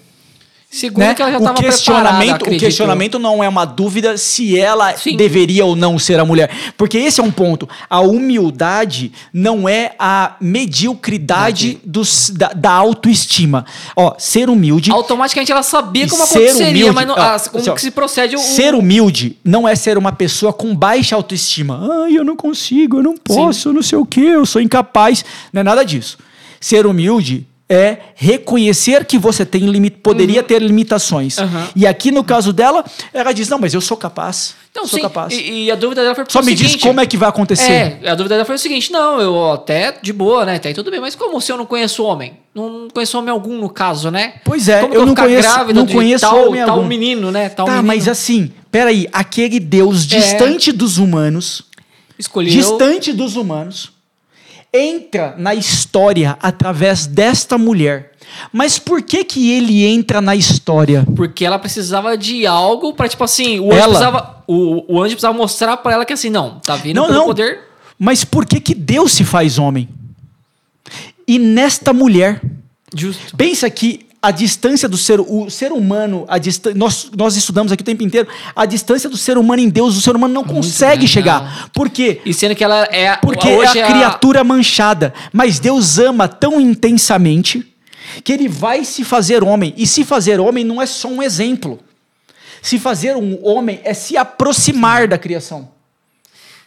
Segundo 0.68 1.04
né? 1.04 1.14
que 1.14 1.22
ela 1.22 1.30
já 1.30 1.38
o 1.38 1.40
estava 1.40 1.58
questionamento, 1.62 2.10
preparada, 2.10 2.32
o 2.32 2.34
acredito. 2.44 2.60
questionamento 2.60 3.18
não 3.18 3.42
é 3.42 3.48
uma 3.48 3.64
dúvida 3.64 4.18
se 4.18 4.58
ela 4.58 4.94
Sim. 4.96 5.16
deveria 5.16 5.64
ou 5.64 5.74
não 5.74 5.98
ser 5.98 6.18
a 6.20 6.24
mulher, 6.24 6.50
porque 6.76 6.98
esse 6.98 7.18
é 7.20 7.22
um 7.24 7.30
ponto. 7.30 7.66
A 7.88 8.00
humildade 8.00 9.10
não 9.32 9.66
é 9.68 9.94
a 9.98 10.36
mediocridade 10.40 11.78
dos, 11.84 12.30
da, 12.30 12.48
da 12.48 12.72
autoestima. 12.72 13.64
Ó, 13.94 14.14
ser 14.18 14.48
humilde, 14.50 14.90
Automaticamente 14.90 15.52
ela 15.52 15.62
sabia 15.62 16.06
como 16.08 16.22
aconteceria, 16.22 16.68
humilde- 16.70 16.92
mas 16.94 17.06
não, 17.06 17.14
ó, 17.14 17.18
ah, 17.20 17.40
como 17.48 17.60
assim, 17.60 17.70
ó, 17.70 17.74
que 17.74 17.80
se 17.80 17.90
procede 17.90 18.36
o. 18.36 18.38
ser 18.38 18.74
humilde 18.74 19.36
não 19.44 19.66
é 19.68 19.74
ser 19.74 19.96
uma 19.96 20.12
pessoa 20.12 20.52
com 20.52 20.74
baixa 20.74 21.14
autoestima. 21.16 22.04
Ai, 22.04 22.16
eu 22.18 22.24
não 22.24 22.36
consigo, 22.36 22.98
eu 22.98 23.02
não 23.02 23.16
posso, 23.16 23.68
eu 23.68 23.72
não 23.72 23.82
sei 23.82 23.98
o 23.98 24.04
que, 24.04 24.20
eu 24.20 24.44
sou 24.44 24.60
incapaz. 24.60 25.24
Não 25.52 25.60
é 25.60 25.64
nada 25.64 25.84
disso. 25.84 26.18
Ser 26.60 26.86
humilde 26.86 27.46
é 27.68 27.98
reconhecer 28.14 29.04
que 29.04 29.18
você 29.18 29.44
tem 29.44 29.66
limite, 29.66 29.96
poderia 30.02 30.42
ter 30.42 30.62
limitações. 30.62 31.36
Aham. 31.38 31.68
E 31.74 31.86
aqui 31.86 32.12
no 32.12 32.22
caso 32.22 32.52
dela, 32.52 32.84
ela 33.12 33.32
diz: 33.32 33.48
"Não, 33.48 33.58
mas 33.58 33.74
eu 33.74 33.80
sou 33.80 33.96
capaz". 33.96 34.54
Não, 34.74 34.86
sou 34.86 34.98
sim, 34.98 35.02
capaz. 35.02 35.32
E, 35.32 35.64
e 35.64 35.70
a 35.70 35.74
dúvida 35.74 36.02
dela 36.02 36.14
foi 36.14 36.24
Só 36.28 36.42
me 36.42 36.54
diz 36.54 36.66
seguinte, 36.72 36.82
como 36.86 37.00
é 37.00 37.06
que 37.06 37.16
vai 37.16 37.28
acontecer. 37.30 37.98
É, 38.02 38.10
a 38.10 38.14
dúvida 38.14 38.34
dela 38.34 38.44
foi 38.44 38.54
o 38.56 38.58
seguinte: 38.58 38.92
não, 38.92 39.18
eu 39.20 39.52
até 39.52 39.96
de 40.00 40.12
boa, 40.12 40.44
né? 40.44 40.56
Até 40.56 40.72
tudo 40.74 40.90
bem, 40.90 41.00
mas 41.00 41.14
como 41.16 41.40
se 41.40 41.50
eu 41.50 41.56
não 41.56 41.64
conheço 41.66 42.04
homem? 42.04 42.34
Não 42.54 42.86
conheço 42.92 43.18
homem 43.18 43.30
algum, 43.30 43.56
no 43.58 43.68
caso, 43.70 44.10
né? 44.10 44.34
Pois 44.44 44.68
é, 44.68 44.80
como 44.82 44.94
eu 44.94 45.00
vou 45.00 45.06
não 45.06 45.14
conheço- 45.14 45.48
não 45.74 45.86
conheço 45.86 46.20
tal, 46.26 46.48
homem 46.48 46.64
tal 46.64 46.76
algum. 46.76 46.86
menino, 46.86 47.30
né? 47.32 47.48
Tal 47.48 47.66
Tá, 47.66 47.72
menino. 47.72 47.88
mas 47.88 48.06
assim, 48.06 48.52
peraí, 48.70 49.08
aquele 49.12 49.58
Deus 49.58 50.04
É. 50.04 50.18
distante 50.18 50.70
dos 50.72 50.98
humanos, 50.98 51.64
Escolheu. 52.18 52.52
distante 52.52 53.12
dos 53.12 53.34
humanos, 53.36 53.92
entra 54.76 55.34
na 55.38 55.54
história 55.54 56.36
através 56.40 57.06
desta 57.06 57.56
mulher. 57.56 58.12
Mas 58.52 58.78
por 58.78 59.02
que 59.02 59.24
que 59.24 59.52
ele 59.52 59.84
entra 59.86 60.20
na 60.20 60.34
história? 60.36 61.06
Porque 61.16 61.44
ela 61.44 61.58
precisava 61.58 62.16
de 62.16 62.46
algo 62.46 62.92
pra, 62.92 63.08
tipo 63.08 63.22
assim, 63.24 63.58
o 63.60 63.66
anjo 63.72 63.76
Ela. 63.78 63.86
precisava. 63.88 64.44
O, 64.46 64.94
o 64.96 65.00
anjo 65.02 65.14
precisava 65.14 65.36
mostrar 65.36 65.76
pra 65.78 65.92
ela 65.92 66.04
que 66.04 66.12
assim, 66.12 66.28
não, 66.30 66.58
tá 66.60 66.76
vindo 66.76 66.96
Não, 66.96 67.06
pelo 67.06 67.18
não. 67.18 67.26
poder. 67.26 67.60
Mas 67.98 68.24
por 68.24 68.44
que 68.44 68.60
que 68.60 68.74
Deus 68.74 69.12
se 69.12 69.24
faz 69.24 69.58
homem? 69.58 69.88
E 71.26 71.38
nesta 71.38 71.92
mulher, 71.92 72.40
Justo. 72.94 73.36
pensa 73.36 73.68
que 73.70 74.05
a 74.20 74.30
distância 74.30 74.88
do 74.88 74.96
ser, 74.96 75.20
o 75.20 75.48
ser 75.50 75.72
humano, 75.72 76.24
a 76.28 76.38
distan- 76.38 76.72
nós, 76.74 77.10
nós 77.16 77.36
estudamos 77.36 77.70
aqui 77.70 77.82
o 77.82 77.84
tempo 77.84 78.02
inteiro, 78.02 78.26
a 78.54 78.66
distância 78.66 79.08
do 79.08 79.16
ser 79.16 79.38
humano 79.38 79.62
em 79.62 79.68
Deus, 79.68 79.96
o 79.96 80.00
ser 80.00 80.16
humano 80.16 80.34
não 80.34 80.42
consegue 80.44 80.92
grande, 80.92 81.08
chegar. 81.08 81.70
Por 81.72 81.88
quê? 81.88 82.20
E 82.24 82.34
sendo 82.34 82.54
que 82.54 82.64
ela 82.64 82.84
é. 82.90 83.16
Porque 83.16 83.48
hoje 83.48 83.78
é 83.78 83.84
a 83.84 83.86
criatura 83.86 84.42
manchada. 84.42 85.12
Mas 85.32 85.58
Deus 85.58 85.98
ama 85.98 86.26
tão 86.26 86.60
intensamente 86.60 87.66
que 88.24 88.32
ele 88.32 88.48
vai 88.48 88.84
se 88.84 89.04
fazer 89.04 89.44
homem. 89.44 89.74
E 89.76 89.86
se 89.86 90.04
fazer 90.04 90.40
homem 90.40 90.64
não 90.64 90.80
é 90.80 90.86
só 90.86 91.08
um 91.08 91.22
exemplo. 91.22 91.78
Se 92.62 92.78
fazer 92.78 93.16
um 93.16 93.38
homem 93.46 93.80
é 93.84 93.94
se 93.94 94.16
aproximar 94.16 95.06
da 95.06 95.18
criação. 95.18 95.68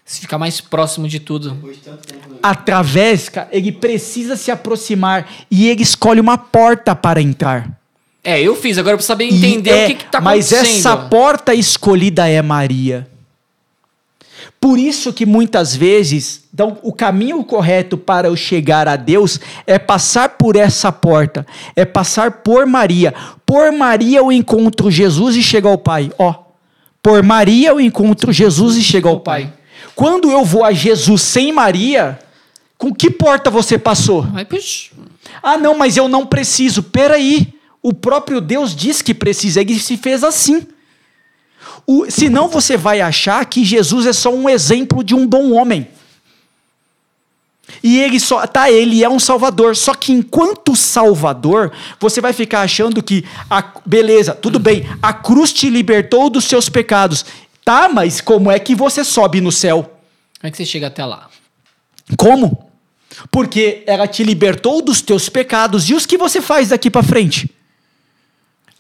Se 0.10 0.22
ficar 0.22 0.40
mais 0.40 0.60
próximo 0.60 1.08
de 1.08 1.20
tudo. 1.20 1.52
Tempo. 1.52 2.40
Através, 2.42 3.30
cara, 3.30 3.48
ele 3.52 3.72
precisa 3.72 4.36
se 4.36 4.50
aproximar 4.50 5.30
e 5.52 5.68
ele 5.68 5.84
escolhe 5.84 6.20
uma 6.20 6.36
porta 6.36 6.96
para 6.96 7.22
entrar. 7.22 7.70
É, 8.24 8.42
eu 8.42 8.56
fiz, 8.56 8.80
agora 8.80 8.96
eu 8.96 8.98
preciso 8.98 9.14
saber 9.14 9.26
E 9.26 9.36
entender 9.36 9.70
é- 9.70 9.84
o 9.84 9.88
que, 9.88 9.94
que 9.94 10.06
tá 10.06 10.20
mas 10.20 10.52
acontecendo. 10.52 10.80
essa 10.80 10.98
porta 10.98 11.54
escolhida 11.54 12.28
é 12.28 12.42
Maria. 12.42 13.08
Por 14.60 14.80
isso 14.80 15.14
que 15.14 15.28
muitas 15.28 15.76
vezes, 15.76 16.44
então, 16.52 16.80
o 16.82 16.92
caminho 16.92 17.44
correto 17.44 17.96
para 17.96 18.30
eu 18.30 18.36
chegar 18.36 18.88
a 18.88 18.96
Deus 18.96 19.40
é 19.68 19.78
passar 19.78 20.30
por 20.30 20.56
essa 20.56 20.92
porta, 20.92 21.46
é 21.76 21.86
passar 21.86 22.32
por 22.32 22.66
Maria. 22.66 23.14
Por 23.46 23.72
Maria 23.72 24.18
eu 24.18 24.32
encontro 24.32 24.90
Jesus 24.90 25.36
e 25.36 25.44
chego 25.44 25.68
ao 25.68 25.78
Pai. 25.78 26.12
Ó, 26.18 26.34
por 27.00 27.22
Maria 27.22 27.70
eu 27.70 27.80
encontro 27.80 28.34
Jesus 28.34 28.76
e 28.76 28.82
chego 28.82 29.08
ao 29.08 29.20
Pai. 29.20 29.54
Quando 30.00 30.32
eu 30.32 30.46
vou 30.46 30.64
a 30.64 30.72
Jesus 30.72 31.22
sem 31.22 31.52
Maria, 31.52 32.18
com 32.78 32.96
que 32.96 33.12
porta 33.12 33.50
você 33.50 33.78
passou? 33.78 34.26
Ah, 35.44 35.58
não, 35.58 35.78
mas 35.78 35.98
eu 35.98 36.08
não 36.08 36.26
preciso. 36.26 36.82
Peraí. 36.82 37.54
O 37.84 37.94
próprio 37.94 38.40
Deus 38.40 38.74
diz 38.74 39.02
que 39.02 39.14
precisa. 39.14 39.60
Ele 39.60 39.78
se 39.78 39.98
fez 39.98 40.24
assim. 40.24 40.66
O, 41.86 42.10
senão 42.10 42.48
você 42.48 42.78
vai 42.78 43.02
achar 43.02 43.44
que 43.44 43.66
Jesus 43.66 44.06
é 44.06 44.14
só 44.14 44.34
um 44.34 44.48
exemplo 44.48 45.04
de 45.04 45.14
um 45.14 45.28
bom 45.28 45.52
homem. 45.52 45.86
E 47.84 48.00
ele 48.00 48.22
só. 48.22 48.48
Tá, 48.48 48.72
ele 48.72 49.04
é 49.04 49.10
um 49.10 49.20
salvador. 49.20 49.76
Só 49.76 49.94
que 49.94 50.14
enquanto 50.14 50.78
salvador, 50.78 51.74
você 52.00 52.22
vai 52.22 52.32
ficar 52.32 52.62
achando 52.62 53.04
que. 53.04 53.26
A, 53.50 53.62
beleza, 53.86 54.34
tudo 54.34 54.60
bem. 54.60 54.86
A 55.02 55.12
cruz 55.12 55.52
te 55.52 55.70
libertou 55.70 56.30
dos 56.30 56.46
seus 56.46 56.70
pecados. 56.70 57.26
Tá, 57.70 57.88
mas 57.88 58.20
como 58.20 58.50
é 58.50 58.58
que 58.58 58.74
você 58.74 59.04
sobe 59.04 59.40
no 59.40 59.52
céu? 59.52 59.84
como 59.84 60.48
é 60.48 60.50
que 60.50 60.58
você 60.58 60.66
chega 60.66 60.88
até 60.88 61.06
lá? 61.06 61.30
Como? 62.18 62.68
Porque 63.30 63.84
ela 63.86 64.08
te 64.08 64.24
libertou 64.24 64.82
dos 64.82 65.04
teus 65.04 65.30
pecados. 65.30 65.88
E 65.88 65.94
os 65.94 66.04
que 66.04 66.18
você 66.18 66.42
faz 66.42 66.70
daqui 66.70 66.90
para 66.90 67.04
frente? 67.04 67.48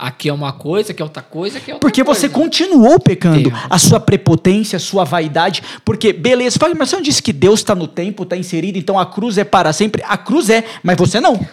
Aqui 0.01 0.29
é 0.29 0.33
uma 0.33 0.53
coisa, 0.53 0.93
aqui 0.93 1.01
é 1.01 1.05
outra 1.05 1.21
coisa, 1.21 1.57
aqui 1.57 1.71
é 1.71 1.73
outra 1.73 1.85
Porque 1.85 2.01
coisa. 2.05 2.21
você 2.21 2.29
continuou 2.29 2.97
pecando. 3.01 3.51
A 3.69 3.77
sua 3.77 3.99
prepotência, 3.99 4.77
a 4.77 4.79
sua 4.79 5.03
vaidade. 5.03 5.61
Porque, 5.83 6.13
beleza, 6.13 6.57
mas 6.61 6.89
você 6.89 6.95
não 6.95 7.03
disse 7.03 7.21
que 7.21 7.33
Deus 7.33 7.59
está 7.59 7.75
no 7.75 7.85
tempo, 7.85 8.23
está 8.23 8.37
inserido, 8.37 8.77
então 8.77 8.97
a 8.97 9.05
cruz 9.05 9.37
é 9.37 9.43
para 9.43 9.73
sempre. 9.73 10.01
A 10.07 10.15
cruz 10.15 10.49
é, 10.49 10.63
mas 10.81 10.95
você 10.95 11.19
não. 11.19 11.45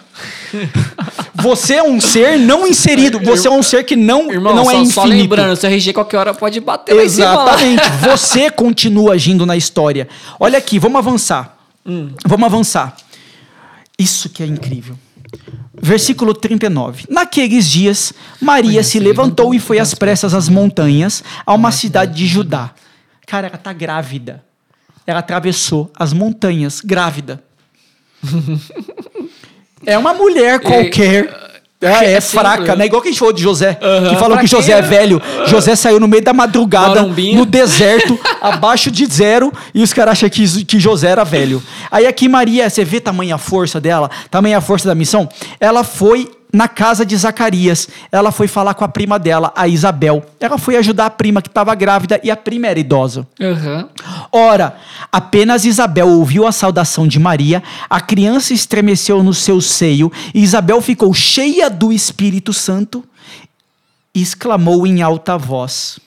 você 1.35 1.75
é 1.75 1.83
um 1.83 2.01
ser 2.01 2.39
não 2.39 2.69
inserido. 2.69 3.19
Você 3.19 3.49
é 3.49 3.51
um 3.51 3.65
ser 3.65 3.83
que 3.83 3.97
não, 3.97 4.31
Irmão, 4.31 4.55
não 4.55 4.65
só, 4.65 4.71
é 4.71 4.75
só 4.85 5.07
infinito. 5.07 5.23
lembrando, 5.23 5.57
se 5.57 5.67
eu 5.67 5.71
RG 5.73 5.93
qualquer 5.93 6.19
hora 6.19 6.33
pode 6.33 6.61
bater 6.61 6.93
cima. 6.93 7.03
Exatamente. 7.03 7.83
Você 8.09 8.49
continua 8.49 9.15
agindo 9.15 9.45
na 9.45 9.57
história. 9.57 10.07
Olha 10.39 10.57
aqui, 10.57 10.79
vamos 10.79 10.99
avançar. 10.99 11.59
Hum. 11.85 12.11
Vamos 12.25 12.47
avançar. 12.47 12.97
Isso 13.99 14.29
que 14.29 14.41
é 14.41 14.47
incrível. 14.47 14.97
Versículo 15.81 16.35
39. 16.35 17.05
Naqueles 17.09 17.71
dias, 17.71 18.13
Maria 18.41 18.83
se 18.83 18.99
levantou 18.99 19.55
e 19.55 19.59
foi 19.59 19.79
às 19.79 19.95
pressas 19.95 20.35
às 20.35 20.49
montanhas, 20.49 21.23
a 21.45 21.55
uma 21.55 21.71
cidade 21.71 22.15
de 22.15 22.27
Judá. 22.27 22.73
Cara, 23.27 23.49
ela 23.49 23.59
tá 23.59 23.73
grávida. 23.73 24.45
Ela 25.07 25.21
atravessou 25.21 25.91
as 25.97 26.13
montanhas 26.13 26.81
grávida. 26.81 27.43
É 29.85 29.97
uma 29.97 30.13
mulher 30.13 30.59
qualquer. 30.59 31.56
É, 31.81 31.87
é 31.87 32.13
é 32.13 32.21
fraca, 32.21 32.57
simples. 32.59 32.79
né? 32.79 32.87
Igual 32.87 33.03
que 33.03 33.09
a 33.09 33.11
gente 33.11 33.19
falou 33.19 33.35
de 33.35 33.43
José. 33.43 33.79
Aham, 33.83 34.09
que 34.09 34.17
falou 34.17 34.39
que 34.39 34.47
José 34.47 34.73
é 34.73 34.83
velho. 34.83 35.21
José 35.47 35.77
saiu 35.77 36.01
no 36.01 36.09
meio 36.09 36.23
da 36.23 36.33
madrugada, 36.33 37.03
no 37.03 37.45
deserto, 37.45 38.19
abaixo 38.41 38.91
de 38.91 39.05
zero, 39.07 39.53
e 39.75 39.83
os 39.83 39.93
caras 39.93 40.13
acham 40.13 40.29
que, 40.31 40.65
que 40.65 40.81
José 40.81 41.09
era 41.09 41.25
velho. 41.25 41.63
Aí 41.91 42.07
aqui 42.07 42.29
Maria, 42.29 42.69
você 42.71 42.85
vê 42.85 42.99
tamanha 43.01 43.37
força 43.37 43.81
dela, 43.81 44.11
tamanha 44.31 44.61
força 44.61 44.89
da 44.89 44.95
missão? 44.95 45.29
Ela 45.61 45.85
foi 45.85 46.31
na 46.57 46.69
casa 46.69 47.05
de 47.05 47.15
Zacarias. 47.15 47.87
Ela 48.11 48.33
foi 48.33 48.49
falar 48.49 48.73
com 48.73 48.83
a 48.83 48.89
prima 48.89 49.19
dela, 49.19 49.53
a 49.55 49.69
Isabel. 49.69 50.25
Ela 50.41 50.57
foi 50.57 50.77
ajudar 50.77 51.07
a 51.07 51.11
prima 51.11 51.43
que 51.43 51.49
estava 51.49 51.75
grávida 51.75 52.19
e 52.25 52.31
a 52.31 52.37
prima 52.37 52.67
era 52.67 52.81
idosa. 52.81 53.27
Aham. 53.39 53.91
Ora, 54.33 54.75
apenas 55.13 55.67
Isabel 55.67 56.09
ouviu 56.09 56.47
a 56.47 56.53
saudação 56.53 57.07
de 57.07 57.19
Maria, 57.19 57.63
a 57.91 58.01
criança 58.01 58.55
estremeceu 58.55 59.23
no 59.23 59.35
seu 59.35 59.61
seio, 59.61 60.11
e 60.35 60.43
Isabel 60.43 60.81
ficou 60.81 61.13
cheia 61.13 61.69
do 61.69 61.93
Espírito 61.93 62.55
Santo 62.55 63.05
e 64.15 64.23
exclamou 64.23 64.87
em 64.87 65.03
alta 65.03 65.37
voz: 65.37 65.99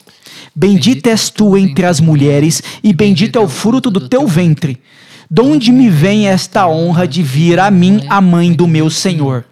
Bendita 0.56 1.12
és 1.12 1.30
tu 1.30 1.56
entre 1.56 1.86
as 1.86 2.00
mulheres, 2.00 2.64
e 2.84 2.92
bendito 2.92 3.38
é 3.38 3.40
o 3.40 3.48
fruto 3.48 3.92
do 3.92 4.10
teu 4.10 4.26
ventre. 4.26 4.82
De 5.30 5.44
onde 5.44 5.72
me 5.72 5.92
vem 5.92 6.28
esta 6.28 6.68
honra 6.68 7.08
de 7.08 7.22
vir 7.22 7.60
a 7.60 7.70
mim, 7.70 8.04
a 8.10 8.20
mãe 8.20 8.52
do 8.52 8.68
meu 8.68 8.90
Senhor? 8.90 9.46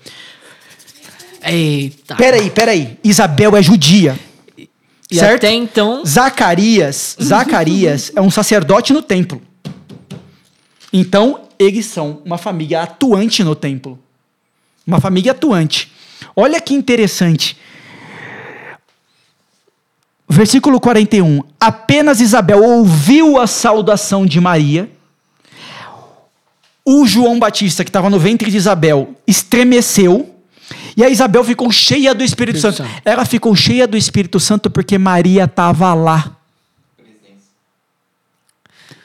Eita. 1.52 2.16
Peraí, 2.16 2.50
peraí. 2.50 2.98
Isabel 3.04 3.56
é 3.56 3.62
judia. 3.62 4.18
E 5.10 5.16
certo? 5.16 5.46
até 5.46 5.54
então. 5.54 6.04
Zacarias, 6.06 7.16
Zacarias 7.22 8.12
é 8.16 8.22
um 8.22 8.30
sacerdote 8.30 8.92
no 8.92 9.02
templo. 9.02 9.42
Então, 10.92 11.42
eles 11.58 11.86
são 11.86 12.22
uma 12.26 12.38
família 12.38 12.84
atuante 12.84 13.44
no 13.44 13.56
templo. 13.56 13.98
Uma 14.86 15.00
família 15.00 15.32
atuante. 15.32 15.92
Olha 16.36 16.60
que 16.62 16.74
interessante. 16.74 17.58
Versículo 20.30 20.80
41. 20.80 21.42
Apenas 21.60 22.20
Isabel 22.20 22.64
ouviu 22.64 23.40
a 23.40 23.48
saudação 23.48 24.26
de 24.26 24.40
Maria. 24.42 24.90
O 26.84 27.06
João 27.06 27.40
Batista, 27.40 27.84
que 27.84 27.90
estava 27.90 28.10
no 28.10 28.20
ventre 28.20 28.52
de 28.52 28.58
Isabel, 28.58 29.16
estremeceu. 29.26 30.34
E 30.98 31.04
a 31.04 31.10
Isabel 31.10 31.44
ficou 31.44 31.72
cheia 31.72 32.14
do 32.16 32.24
Espírito 32.24 32.60
Santo. 32.60 32.78
Santo. 32.78 32.90
Ela 33.06 33.24
ficou 33.24 33.56
cheia 33.56 33.88
do 33.88 33.96
Espírito 33.96 34.40
Santo 34.40 34.68
porque 34.70 34.98
Maria 34.98 35.44
estava 35.44 35.94
lá. 35.94 36.36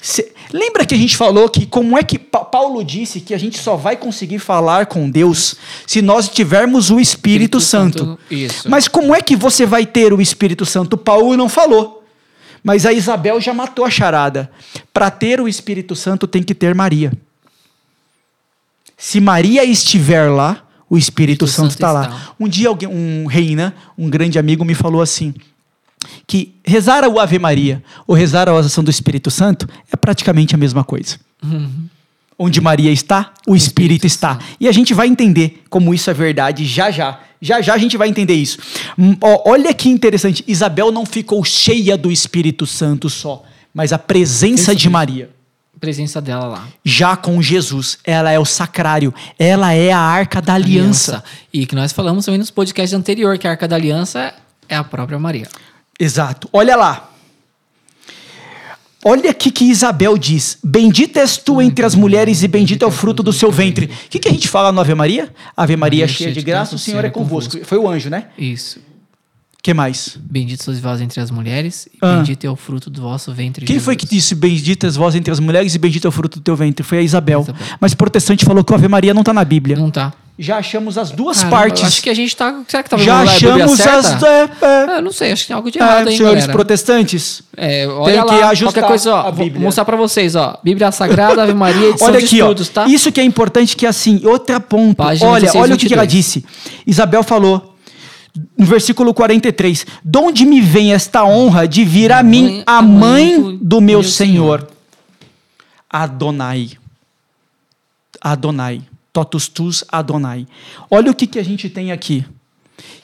Se- 0.00 0.32
Lembra 0.52 0.84
que 0.84 0.94
a 0.94 0.98
gente 0.98 1.16
falou 1.16 1.48
que 1.48 1.64
como 1.64 1.96
é 1.96 2.02
que 2.02 2.18
Pa- 2.18 2.44
Paulo 2.44 2.84
disse 2.84 3.20
que 3.20 3.32
a 3.32 3.38
gente 3.38 3.58
só 3.58 3.74
vai 3.76 3.96
conseguir 3.96 4.38
falar 4.38 4.84
com 4.86 5.08
Deus 5.08 5.54
se 5.86 6.02
nós 6.02 6.28
tivermos 6.28 6.90
o 6.90 6.98
Espírito, 7.00 7.58
Espírito 7.58 7.60
Santo. 7.60 7.98
Santo. 8.50 8.68
Mas 8.70 8.86
como 8.88 9.14
é 9.14 9.22
que 9.22 9.34
você 9.36 9.64
vai 9.64 9.86
ter 9.86 10.12
o 10.12 10.20
Espírito 10.20 10.66
Santo? 10.66 10.96
Paulo 10.98 11.36
não 11.36 11.48
falou. 11.48 12.04
Mas 12.62 12.84
a 12.84 12.92
Isabel 12.92 13.40
já 13.40 13.54
matou 13.54 13.84
a 13.84 13.90
charada. 13.90 14.50
Para 14.92 15.10
ter 15.10 15.40
o 15.40 15.48
Espírito 15.48 15.96
Santo 15.96 16.26
tem 16.26 16.42
que 16.42 16.54
ter 16.54 16.74
Maria. 16.74 17.12
Se 18.96 19.20
Maria 19.20 19.64
estiver 19.64 20.28
lá, 20.30 20.61
o 20.92 20.98
Espírito, 20.98 21.46
Espírito 21.46 21.46
Santo 21.46 21.70
Santo 21.70 21.70
está 21.70 21.90
lá. 21.90 22.34
Um 22.38 22.46
dia 22.46 22.68
alguém, 22.68 22.86
um 22.86 23.24
reina, 23.24 23.74
um 23.96 24.10
grande 24.10 24.38
amigo 24.38 24.62
me 24.62 24.74
falou 24.74 25.00
assim, 25.00 25.32
que 26.26 26.54
rezar 26.62 27.02
o 27.08 27.18
Ave 27.18 27.38
Maria 27.38 27.82
ou 28.06 28.14
rezar 28.14 28.46
a 28.46 28.52
oração 28.52 28.84
do 28.84 28.90
Espírito 28.90 29.30
Santo 29.30 29.66
é 29.90 29.96
praticamente 29.96 30.54
a 30.54 30.58
mesma 30.58 30.84
coisa. 30.84 31.16
Uhum. 31.42 31.86
Onde 32.38 32.60
Maria 32.60 32.92
está, 32.92 33.32
o 33.48 33.56
Espírito 33.56 34.04
Espírito 34.04 34.06
está. 34.06 34.38
E 34.60 34.68
a 34.68 34.72
gente 34.72 34.92
vai 34.92 35.08
entender 35.08 35.62
como 35.70 35.94
isso 35.94 36.10
é 36.10 36.14
verdade 36.14 36.66
já 36.66 36.90
já. 36.90 37.20
Já 37.40 37.62
já 37.62 37.72
a 37.72 37.78
gente 37.78 37.96
vai 37.96 38.10
entender 38.10 38.34
isso. 38.34 38.58
Hum, 38.98 39.16
ó, 39.22 39.50
olha 39.50 39.72
que 39.72 39.88
interessante. 39.88 40.44
Isabel 40.46 40.92
não 40.92 41.06
ficou 41.06 41.42
cheia 41.42 41.96
do 41.96 42.12
Espírito 42.12 42.66
Santo 42.66 43.08
só, 43.08 43.44
mas 43.72 43.94
a 43.94 43.98
presença 43.98 44.72
Isso 44.72 44.82
de. 44.82 44.90
Maria. 44.90 45.30
Presença 45.82 46.20
dela 46.20 46.46
lá. 46.46 46.68
Já 46.84 47.16
com 47.16 47.42
Jesus, 47.42 47.98
ela 48.04 48.30
é 48.30 48.38
o 48.38 48.44
sacrário, 48.44 49.12
ela 49.36 49.72
é 49.72 49.90
a 49.90 49.98
arca 49.98 50.40
da 50.40 50.54
aliança. 50.54 51.24
E 51.52 51.66
que 51.66 51.74
nós 51.74 51.90
falamos 51.90 52.24
também 52.24 52.38
nos 52.38 52.52
podcasts 52.52 52.96
anterior 52.96 53.36
que 53.36 53.48
a 53.48 53.50
Arca 53.50 53.66
da 53.66 53.74
Aliança 53.74 54.32
é 54.68 54.76
a 54.76 54.84
própria 54.84 55.18
Maria. 55.18 55.48
Exato. 55.98 56.48
Olha 56.52 56.76
lá. 56.76 57.10
Olha 59.04 59.32
aqui 59.32 59.50
que 59.50 59.64
Isabel 59.64 60.16
diz: 60.16 60.56
Bendita 60.62 61.18
és 61.18 61.36
tu 61.36 61.60
entre 61.60 61.84
as 61.84 61.96
mulheres 61.96 62.44
e 62.44 62.46
bendito 62.46 62.84
é 62.84 62.86
o 62.86 62.90
fruto 62.92 63.20
do 63.20 63.32
seu 63.32 63.50
ventre. 63.50 63.86
O 63.86 64.08
que, 64.08 64.20
que 64.20 64.28
a 64.28 64.32
gente 64.32 64.46
fala 64.46 64.70
no 64.70 64.80
Ave 64.80 64.94
Maria? 64.94 65.34
Ave 65.56 65.74
Maria, 65.74 66.06
cheia 66.06 66.30
de 66.30 66.42
graça, 66.42 66.76
o 66.76 66.78
Senhor 66.78 67.04
é 67.04 67.10
convosco. 67.10 67.58
Foi 67.64 67.78
o 67.78 67.88
anjo, 67.88 68.08
né? 68.08 68.26
Isso. 68.38 68.78
O 69.62 69.64
que 69.64 69.72
mais? 69.72 70.18
Bendito 70.20 70.64
sois 70.64 70.80
vós 70.80 71.00
entre 71.00 71.20
as 71.20 71.30
mulheres, 71.30 71.86
e 71.94 71.98
Ah. 72.02 72.16
bendito 72.16 72.44
é 72.44 72.50
o 72.50 72.56
fruto 72.56 72.90
do 72.90 73.00
vosso 73.00 73.32
ventre. 73.32 73.64
Quem 73.64 73.78
foi 73.78 73.94
que 73.94 74.02
Jesus. 74.04 74.24
disse 74.24 74.34
bendita 74.34 74.88
és 74.88 74.96
vós 74.96 75.14
entre 75.14 75.30
as 75.30 75.38
mulheres 75.38 75.72
e 75.72 75.78
bendito 75.78 76.04
é 76.04 76.08
o 76.08 76.10
fruto 76.10 76.40
do 76.40 76.42
teu 76.42 76.56
ventre? 76.56 76.82
Foi 76.84 76.98
a 76.98 77.00
Isabel. 77.00 77.42
Isabel. 77.42 77.62
Mas 77.80 77.94
protestante 77.94 78.44
falou 78.44 78.64
que 78.64 78.72
o 78.72 78.74
Ave 78.74 78.88
Maria 78.88 79.14
não 79.14 79.20
está 79.22 79.32
na 79.32 79.44
Bíblia. 79.44 79.76
Não 79.76 79.88
tá. 79.88 80.12
Já 80.36 80.56
achamos 80.58 80.98
as 80.98 81.12
duas 81.12 81.44
partes. 81.44 81.84
Acho 81.84 82.02
que 82.02 82.10
a 82.10 82.14
gente 82.14 82.34
tá. 82.34 82.60
Será 82.66 82.82
que 82.82 82.90
tá 82.90 82.96
Já 82.96 83.20
achamos 83.22 83.80
as. 83.80 84.20
É, 84.24 84.42
é, 84.42 84.48
Ah, 84.96 85.00
não 85.00 85.12
sei, 85.12 85.30
acho 85.30 85.42
que 85.42 85.48
tem 85.48 85.54
algo 85.54 85.70
de 85.70 85.78
é, 85.78 85.82
errado 85.82 86.08
aí, 86.08 86.16
senhores 86.16 86.40
galera. 86.40 86.52
protestantes. 86.52 87.42
É, 87.56 87.86
olha 87.86 88.24
Tem 88.24 88.34
que 88.34 88.40
lá, 88.40 88.48
ajustar 88.48 88.72
qualquer 88.82 88.88
coisa, 88.88 89.14
ó, 89.14 89.30
vou 89.30 89.48
mostrar 89.60 89.84
pra 89.84 89.96
vocês, 89.96 90.34
ó. 90.34 90.58
Bíblia 90.64 90.90
Sagrada, 90.90 91.40
Ave 91.44 91.54
Maria, 91.54 91.90
edição 91.90 92.08
Olha 92.08 92.18
aqui, 92.18 92.38
estudos, 92.40 92.68
ó. 92.68 92.72
tá? 92.82 92.88
Isso 92.88 93.12
que 93.12 93.20
é 93.20 93.24
importante 93.24 93.76
que 93.76 93.86
assim, 93.86 94.22
outra 94.26 94.58
ponto. 94.58 94.96
Página 94.96 95.30
olha, 95.30 95.42
16, 95.42 95.62
olha 95.62 95.74
o 95.76 95.78
que, 95.78 95.86
que 95.86 95.94
ela 95.94 96.02
22. 96.02 96.24
disse. 96.24 96.44
Isabel 96.84 97.22
falou 97.22 97.71
no 98.56 98.64
versículo 98.66 99.12
43: 99.12 99.86
"De 100.04 100.18
onde 100.18 100.44
me 100.46 100.60
vem 100.60 100.92
esta 100.92 101.24
honra 101.24 101.66
de 101.68 101.84
vir 101.84 102.10
a, 102.12 102.18
A 102.20 102.22
mim, 102.22 102.42
mãe- 102.42 102.62
a 102.66 102.78
a 102.78 102.82
mãe 102.82 103.38
mãe 103.40 103.58
do 103.60 103.80
meu, 103.80 104.00
meu 104.00 104.02
Senhor. 104.02 104.60
Senhor." 104.60 104.72
Adonai. 105.90 106.70
Adonai. 108.20 108.82
Totus 109.12 109.48
tus 109.48 109.84
Adonai. 109.88 110.46
Olha 110.90 111.10
o 111.10 111.14
que, 111.14 111.26
que 111.26 111.38
a 111.38 111.42
gente 111.44 111.68
tem 111.68 111.92
aqui. 111.92 112.24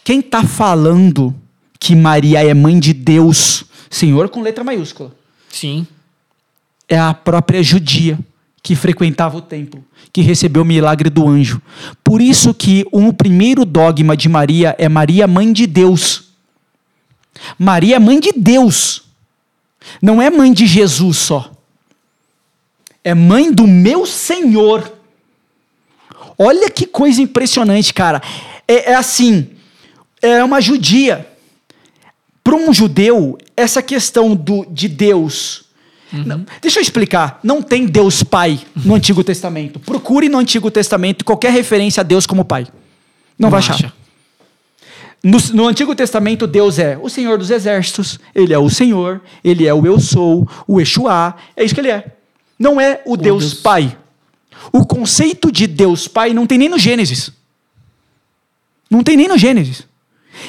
Quem 0.03 0.21
está 0.21 0.43
falando 0.43 1.35
que 1.79 1.95
Maria 1.95 2.43
é 2.43 2.55
mãe 2.55 2.79
de 2.79 2.95
Deus, 2.95 3.65
Senhor 3.91 4.29
com 4.31 4.41
letra 4.41 4.65
maiúscula, 4.65 5.15
Sim. 5.51 5.87
é 6.89 6.99
a 6.99 7.13
própria 7.13 7.63
judia 7.63 8.19
que 8.63 8.75
frequentava 8.75 9.37
o 9.37 9.43
templo, 9.43 9.85
que 10.13 10.21
recebeu 10.21 10.63
o 10.63 10.67
milagre 10.67 11.09
do 11.09 11.27
anjo. 11.27 11.61
Por 12.03 12.21
isso 12.21 12.53
que 12.53 12.85
o 12.93 13.13
primeiro 13.13 13.65
dogma 13.65 14.17
de 14.17 14.29
Maria 14.29 14.75
é 14.79 14.89
Maria 14.89 15.27
mãe 15.27 15.53
de 15.53 15.67
Deus. 15.67 16.25
Maria 17.59 17.97
é 17.97 17.99
mãe 17.99 18.19
de 18.19 18.33
Deus. 18.33 19.05
Não 20.03 20.21
é 20.21 20.31
mãe 20.31 20.53
de 20.53 20.67
Jesus 20.67 21.17
só. 21.17 21.53
É 23.03 23.15
mãe 23.15 23.53
do 23.53 23.67
meu 23.67 24.05
Senhor. 24.05 24.93
Olha 26.37 26.71
que 26.71 26.87
coisa 26.87 27.23
impressionante, 27.23 27.95
cara. 27.95 28.23
É, 28.67 28.93
é 28.93 28.95
assim, 28.95 29.51
é 30.21 30.43
uma 30.43 30.61
judia. 30.61 31.27
Para 32.45 32.57
um 32.57 32.73
judeu, 32.73 33.39
essa 33.57 33.83
questão 33.83 34.35
do, 34.35 34.65
de 34.67 34.89
Deus. 34.89 35.68
Não, 36.13 36.47
deixa 36.63 36.79
eu 36.79 36.83
explicar. 36.83 37.39
Não 37.43 37.61
tem 37.61 37.87
Deus 37.87 38.23
Pai 38.23 38.61
no 38.77 38.95
Antigo 38.95 39.23
Testamento. 39.23 39.79
Procure 39.79 40.29
no 40.29 40.39
Antigo 40.39 40.71
Testamento 40.71 41.25
qualquer 41.25 41.53
referência 41.53 42.01
a 42.01 42.05
Deus 42.05 42.27
como 42.27 42.45
Pai. 42.45 42.67
Não, 43.39 43.51
vai 43.51 43.59
achar. 43.59 43.75
acha. 43.75 43.93
No, 45.23 45.39
no 45.53 45.67
Antigo 45.67 45.95
Testamento, 45.95 46.47
Deus 46.47 46.79
é 46.79 46.97
o 47.01 47.09
Senhor 47.09 47.39
dos 47.39 47.51
Exércitos, 47.51 48.21
Ele 48.35 48.55
é 48.55 48.59
o 48.59 48.71
Senhor, 48.71 49.21
Ele 49.43 49.67
é 49.67 49.75
o 49.75 49.85
Eu 49.85 49.99
Sou, 49.99 50.49
o 50.67 50.81
Exuá, 50.81 51.35
é 51.57 51.65
isso 51.65 51.75
que 51.75 51.81
Ele 51.81 51.91
é. 51.91 52.13
Não 52.59 52.81
é 52.81 53.03
o, 53.05 53.17
Deus, 53.17 53.51
Deus. 53.51 53.55
Pai. 53.55 53.97
O 54.73 54.87
conceito 54.87 55.51
de 55.51 55.67
Deus 55.67 56.07
Pai 56.07 56.33
não 56.33 56.47
tem 56.47 56.59
nem 56.59 56.69
no 56.69 56.79
Gênesis. 56.79 57.33
Não 58.91 59.03
tem 59.03 59.17
nem 59.17 59.29
no 59.29 59.37
Gênesis. 59.37 59.88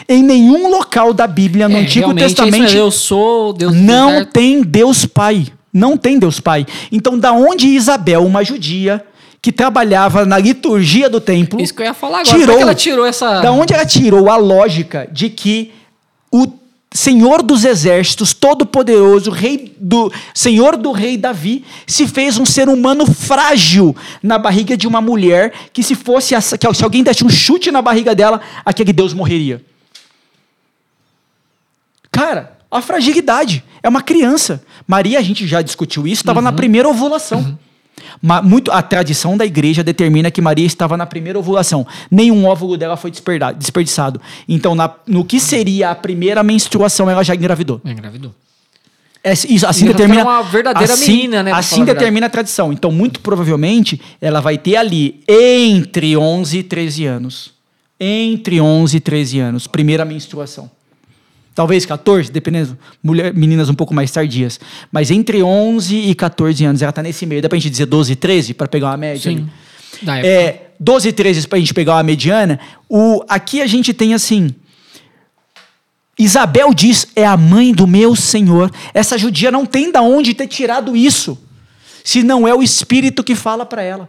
Em 0.07 0.23
nenhum 0.23 0.69
local 0.69 1.13
da 1.13 1.27
Bíblia, 1.27 1.67
no 1.69 1.77
É, 1.77 1.81
Antigo 1.81 2.11
é 2.11 2.15
Testamento, 2.15 2.73
Eu 2.75 2.91
sou 2.91 3.53
Deus 3.53 3.73
não 3.75 4.09
deserto. 4.09 4.31
tem 4.31 4.61
Deus 4.61 5.05
Pai. 5.05 5.47
Não 5.71 5.95
tem 5.97 6.17
Deus 6.17 6.39
Pai. 6.39 6.65
Então, 6.91 7.17
da 7.17 7.31
onde 7.31 7.67
Isabel, 7.67 8.25
uma 8.25 8.43
judia, 8.43 9.03
que 9.41 9.51
trabalhava 9.51 10.25
na 10.25 10.37
liturgia 10.37 11.09
do 11.09 11.21
templo, 11.21 11.61
Isso 11.61 11.73
que 11.73 11.81
eu 11.81 11.85
ia 11.85 11.93
falar 11.93 12.21
agora. 12.21 12.37
tirou, 12.37 12.53
é 12.55 12.57
que 12.57 12.63
ela 12.63 12.75
tirou 12.75 13.05
essa. 13.05 13.39
da 13.41 13.51
onde 13.51 13.73
ela 13.73 13.85
tirou 13.85 14.29
a 14.29 14.35
lógica 14.35 15.07
de 15.11 15.29
que 15.29 15.71
o 16.31 16.47
Senhor 16.91 17.43
dos 17.43 17.63
Exércitos, 17.65 18.33
Todo-Poderoso, 18.33 19.29
Rei 19.29 19.73
do 19.79 20.11
Senhor 20.33 20.75
do 20.75 20.91
Rei 20.91 21.15
Davi, 21.17 21.63
se 21.85 22.07
fez 22.07 22.37
um 22.39 22.45
ser 22.45 22.67
humano 22.67 23.05
frágil 23.05 23.95
na 24.23 24.37
barriga 24.39 24.75
de 24.75 24.87
uma 24.87 24.99
mulher 24.99 25.53
que 25.71 25.83
se 25.83 25.93
fosse 25.93 26.33
que 26.57 26.73
se 26.73 26.83
alguém 26.83 27.03
desse 27.03 27.23
um 27.23 27.29
chute 27.29 27.71
na 27.71 27.81
barriga 27.81 28.15
dela, 28.15 28.41
aquele 28.65 28.91
Deus 28.91 29.13
morreria. 29.13 29.61
Cara, 32.11 32.57
a 32.71 32.81
fragilidade 32.81 33.63
é 33.81 33.89
uma 33.89 34.01
criança. 34.01 34.61
Maria, 34.87 35.19
a 35.19 35.21
gente 35.21 35.45
já 35.47 35.61
discutiu 35.61 36.07
isso, 36.07 36.21
estava 36.21 36.41
na 36.41 36.51
primeira 36.51 36.87
ovulação. 36.89 37.57
Ma- 38.21 38.41
muito, 38.41 38.71
a 38.71 38.81
tradição 38.81 39.37
da 39.37 39.45
igreja 39.45 39.83
determina 39.83 40.31
que 40.31 40.41
Maria 40.41 40.65
estava 40.65 40.95
na 40.97 41.05
primeira 41.05 41.37
ovulação. 41.37 41.85
Nenhum 42.09 42.45
óvulo 42.45 42.77
dela 42.77 42.97
foi 42.97 43.11
desperdiçado. 43.11 44.19
Então, 44.47 44.73
na- 44.75 44.93
no 45.05 45.23
que 45.23 45.39
seria 45.39 45.89
a 45.91 45.95
primeira 45.95 46.41
menstruação, 46.43 47.09
ela 47.09 47.23
já 47.23 47.35
engravidou. 47.35 47.81
Engravidou. 47.85 48.33
É, 49.21 49.33
isso, 49.33 49.67
assim 49.67 49.85
determina. 49.85 50.23
foi 50.23 50.31
uma 50.31 50.41
verdadeira 50.43 50.93
assim, 50.93 51.11
menina, 51.11 51.43
né, 51.43 51.51
Assim 51.51 51.75
falar 51.77 51.91
a 51.91 51.93
determina 51.93 52.25
a 52.27 52.29
tradição. 52.29 52.71
Então, 52.71 52.89
muito 52.89 53.19
provavelmente, 53.19 53.99
ela 54.21 54.39
vai 54.39 54.57
ter 54.57 54.77
ali 54.77 55.21
entre 55.27 56.15
11 56.15 56.59
e 56.59 56.63
13 56.63 57.05
anos. 57.05 57.53
Entre 57.99 58.61
11 58.61 58.95
e 58.95 58.99
13 59.01 59.39
anos, 59.39 59.67
primeira 59.67 60.05
menstruação. 60.05 60.71
Talvez 61.59 61.85
14, 61.85 62.31
dependendo. 62.31 62.79
Mulher, 63.03 63.33
meninas 63.33 63.67
um 63.67 63.73
pouco 63.73 63.93
mais 63.93 64.09
tardias. 64.09 64.57
Mas 64.89 65.11
entre 65.11 65.43
11 65.43 65.93
e 65.93 66.15
14 66.15 66.63
anos, 66.63 66.81
ela 66.81 66.89
está 66.89 67.03
nesse 67.03 67.25
meio. 67.25 67.41
Dá 67.41 67.49
pra 67.49 67.57
gente 67.57 67.69
dizer 67.69 67.85
12 67.85 68.13
e 68.13 68.15
13 68.15 68.53
para 68.53 68.65
pegar 68.65 68.87
uma 68.87 68.95
média? 68.95 69.29
ali? 69.29 69.41
Sim. 69.41 70.09
Época. 70.09 70.25
é, 70.25 70.71
12 70.79 71.09
e 71.09 71.11
13 71.11 71.47
para 71.49 71.57
a 71.57 71.59
gente 71.59 71.73
pegar 71.73 71.95
uma 71.95 72.03
mediana, 72.03 72.61
o, 72.87 73.21
aqui 73.27 73.61
a 73.61 73.67
gente 73.67 73.93
tem 73.93 74.13
assim. 74.13 74.55
Isabel 76.17 76.73
diz: 76.73 77.07
é 77.13 77.25
a 77.25 77.35
mãe 77.35 77.73
do 77.73 77.85
meu 77.85 78.15
Senhor. 78.15 78.71
Essa 78.93 79.17
judia 79.17 79.51
não 79.51 79.65
tem 79.65 79.91
da 79.91 80.01
onde 80.01 80.33
ter 80.33 80.47
tirado 80.47 80.95
isso, 80.95 81.37
se 82.05 82.23
não 82.23 82.47
é 82.47 82.55
o 82.55 82.63
Espírito 82.63 83.21
que 83.21 83.35
fala 83.35 83.65
para 83.65 83.81
ela. 83.81 84.07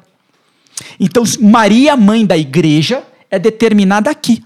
Então, 1.00 1.24
Maria, 1.40 1.96
mãe 1.96 2.24
da 2.24 2.38
igreja, 2.38 3.02
é 3.28 3.40
determinada 3.40 4.08
aqui. 4.08 4.40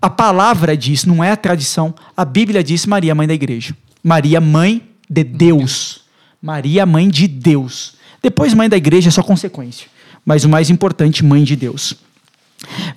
A 0.00 0.08
palavra 0.08 0.76
diz, 0.76 1.04
não 1.04 1.22
é 1.22 1.30
a 1.30 1.36
tradição, 1.36 1.94
a 2.16 2.24
Bíblia 2.24 2.62
diz 2.62 2.86
Maria, 2.86 3.14
mãe 3.14 3.26
da 3.26 3.34
igreja. 3.34 3.76
Maria, 4.02 4.40
mãe 4.40 4.82
de 5.08 5.24
Deus. 5.24 6.02
Maria, 6.40 6.86
mãe 6.86 7.08
de 7.08 7.26
Deus. 7.26 7.94
Depois, 8.22 8.54
mãe 8.54 8.68
da 8.68 8.76
igreja 8.76 9.08
é 9.08 9.12
só 9.12 9.22
consequência. 9.22 9.88
Mas 10.24 10.44
o 10.44 10.48
mais 10.48 10.70
importante, 10.70 11.24
mãe 11.24 11.42
de 11.42 11.56
Deus. 11.56 11.94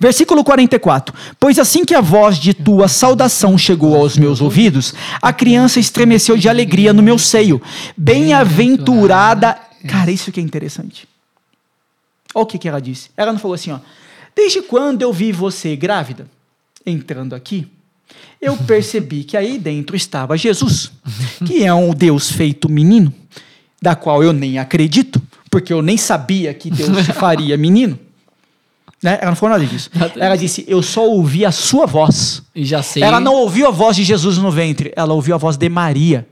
Versículo 0.00 0.42
44. 0.42 1.14
Pois 1.38 1.58
assim 1.58 1.84
que 1.84 1.94
a 1.94 2.00
voz 2.00 2.36
de 2.36 2.52
tua 2.52 2.88
saudação 2.88 3.56
chegou 3.56 3.96
aos 3.96 4.16
meus 4.16 4.40
ouvidos, 4.40 4.92
a 5.20 5.32
criança 5.32 5.78
estremeceu 5.78 6.36
de 6.36 6.48
alegria 6.48 6.92
no 6.92 7.02
meu 7.02 7.18
seio. 7.18 7.62
Bem-aventurada. 7.96 9.58
Cara, 9.88 10.10
isso 10.10 10.32
que 10.32 10.40
é 10.40 10.42
interessante. 10.42 11.08
Olha 12.34 12.42
o 12.42 12.46
que, 12.46 12.58
que 12.58 12.68
ela 12.68 12.80
disse. 12.80 13.10
Ela 13.16 13.32
não 13.32 13.38
falou 13.38 13.54
assim, 13.54 13.70
ó. 13.70 13.78
Desde 14.34 14.62
quando 14.62 15.02
eu 15.02 15.12
vi 15.12 15.30
você 15.30 15.76
grávida, 15.76 16.26
entrando 16.84 17.34
aqui, 17.34 17.68
eu 18.40 18.56
percebi 18.56 19.24
que 19.24 19.36
aí 19.36 19.58
dentro 19.58 19.96
estava 19.96 20.36
Jesus, 20.36 20.92
que 21.46 21.64
é 21.64 21.72
um 21.72 21.94
Deus 21.94 22.30
feito 22.30 22.68
menino. 22.68 23.12
da 23.80 23.96
qual 23.96 24.22
eu 24.22 24.32
nem 24.32 24.58
acredito, 24.58 25.20
porque 25.50 25.72
eu 25.72 25.82
nem 25.82 25.96
sabia 25.96 26.54
que 26.54 26.70
Deus 26.70 27.04
se 27.04 27.12
faria 27.12 27.56
menino. 27.56 27.98
Né? 29.02 29.18
Ela 29.20 29.32
não 29.32 29.36
falou 29.36 29.58
nada 29.58 29.68
disso. 29.68 29.90
Ela 30.16 30.36
disse: 30.36 30.64
Eu 30.68 30.80
só 30.80 31.04
ouvi 31.04 31.44
a 31.44 31.50
sua 31.50 31.86
voz. 31.86 32.42
E 32.54 32.64
já 32.64 32.82
sei. 32.82 33.02
Ela 33.02 33.18
não 33.18 33.34
ouviu 33.34 33.66
a 33.66 33.70
voz 33.70 33.96
de 33.96 34.04
Jesus 34.04 34.38
no 34.38 34.50
ventre, 34.50 34.92
ela 34.94 35.12
ouviu 35.12 35.34
a 35.34 35.38
voz 35.38 35.56
de 35.56 35.68
Maria. 35.68 36.26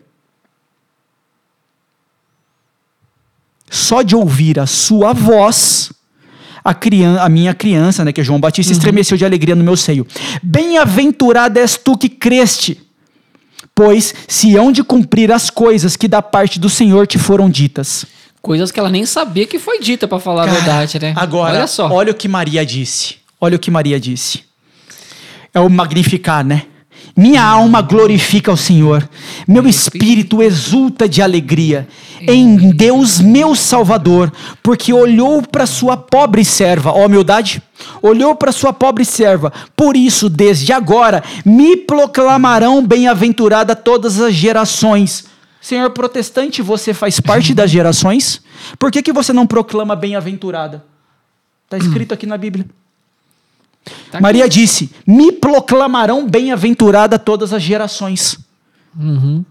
Só 3.69 4.03
de 4.03 4.15
ouvir 4.15 4.59
a 4.59 4.67
sua 4.67 5.13
voz, 5.13 5.93
a, 6.63 6.75
criança, 6.75 7.23
a 7.23 7.29
minha 7.29 7.55
criança, 7.55 8.05
né, 8.05 8.13
que 8.13 8.21
é 8.21 8.25
João 8.25 8.41
Batista, 8.41 8.73
estremeceu 8.73 9.17
de 9.17 9.25
alegria 9.25 9.55
no 9.55 9.65
meu 9.65 9.77
seio. 9.77 10.07
Bem-aventurada 10.43 11.61
és 11.61 11.77
tu 11.77 11.97
que 11.97 12.09
creste, 12.09 12.81
pois 13.75 14.15
se 14.29 14.57
hão 14.57 14.71
de 14.71 14.83
cumprir 14.83 15.33
as 15.33 15.51
coisas 15.51 15.97
que 15.97 16.09
da 16.09 16.23
parte 16.23 16.59
do 16.59 16.69
Senhor 16.69 17.07
te 17.07 17.19
foram 17.19 17.49
ditas. 17.49 18.05
Coisas 18.43 18.71
que 18.71 18.81
ela 18.81 18.89
nem 18.89 19.05
sabia 19.05 19.47
que 19.47 19.59
foi 19.59 19.81
dita, 19.81 20.09
pra 20.09 20.19
falar 20.19 20.45
a 20.45 20.47
Cara, 20.47 20.59
verdade, 20.59 20.99
né? 20.99 21.13
Agora, 21.17 21.55
Olha 21.55 21.67
só. 21.67 21.91
olha 21.91 22.13
o 22.13 22.15
que 22.15 22.27
Maria 22.27 22.65
disse. 22.65 23.17
Olha 23.41 23.57
o 23.57 23.59
que 23.59 23.71
Maria 23.71 24.01
disse. 24.01 24.45
É 25.53 25.61
o 25.61 25.69
magnificar, 25.69 26.45
né? 26.45 26.63
Minha 27.17 27.43
alma 27.43 27.83
glorifica 27.83 28.51
ao 28.51 28.57
Senhor. 28.57 29.09
Meu 29.47 29.67
espírito 29.67 30.43
exulta 30.43 31.09
de 31.09 31.21
alegria 31.21 31.89
em 32.21 32.71
Deus, 32.71 33.19
meu 33.21 33.55
Salvador, 33.55 34.33
porque 34.63 34.93
olhou 34.93 35.43
para 35.43 35.67
sua 35.67 35.97
pobre 35.97 36.45
serva, 36.45 36.93
ó 36.93 37.07
humildade, 37.07 37.63
olhou 38.03 38.35
para 38.35 38.53
sua 38.53 38.73
pobre 38.73 39.05
serva. 39.05 39.53
Por 39.75 39.97
isso, 39.97 40.29
desde 40.29 40.73
agora, 40.73 41.23
me 41.45 41.77
proclamarão 41.77 42.87
bem-aventurada 42.87 43.75
todas 43.75 44.21
as 44.21 44.35
gerações. 44.35 45.25
Senhor 45.61 45.91
protestante, 45.91 46.63
você 46.63 46.95
faz 46.95 47.21
parte 47.21 47.53
das 47.55 47.71
gerações? 47.71 48.43
Por 48.79 48.91
que, 48.91 49.03
que 49.03 49.13
você 49.13 49.33
não 49.33 49.47
proclama 49.47 49.95
bem-aventurada? 49.95 50.85
Está 51.65 51.79
escrito 51.79 52.13
aqui 52.15 52.27
na 52.27 52.37
Bíblia. 52.37 52.67
Tá. 54.11 54.21
Maria 54.21 54.49
disse: 54.49 54.91
Me 55.07 55.33
proclamarão 55.33 56.29
bem-aventurada 56.29 57.19
todas 57.19 57.53
as 57.53 57.63
gerações. 57.63 58.39
Uhum. 58.99 59.45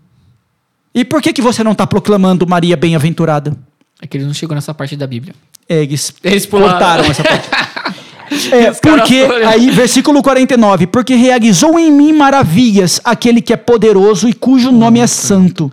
E 0.93 1.05
por 1.05 1.21
que, 1.21 1.33
que 1.33 1.41
você 1.41 1.63
não 1.63 1.71
está 1.73 1.85
proclamando 1.85 2.47
Maria 2.47 2.75
bem-aventurada? 2.75 3.55
É 4.01 4.07
que 4.07 4.17
ele 4.17 4.25
não 4.25 4.33
chegou 4.33 4.55
nessa 4.55 4.73
parte 4.73 4.95
da 4.95 5.05
Bíblia. 5.05 5.35
É, 5.67 5.83
eles, 5.83 6.13
Eles 6.23 6.45
pularam. 6.45 6.71
cortaram 6.71 7.05
essa 7.05 7.23
parte. 7.23 7.49
É, 8.51 8.71
porque, 8.71 9.27
aí, 9.47 9.71
versículo 9.71 10.21
49, 10.21 10.85
porque 10.85 11.15
realizou 11.15 11.79
em 11.79 11.91
mim 11.91 12.13
maravilhas 12.13 13.01
aquele 13.03 13.41
que 13.41 13.51
é 13.51 13.57
poderoso 13.57 14.29
e 14.29 14.33
cujo 14.33 14.71
nome 14.71 14.99
é 14.99 15.07
santo. 15.07 15.71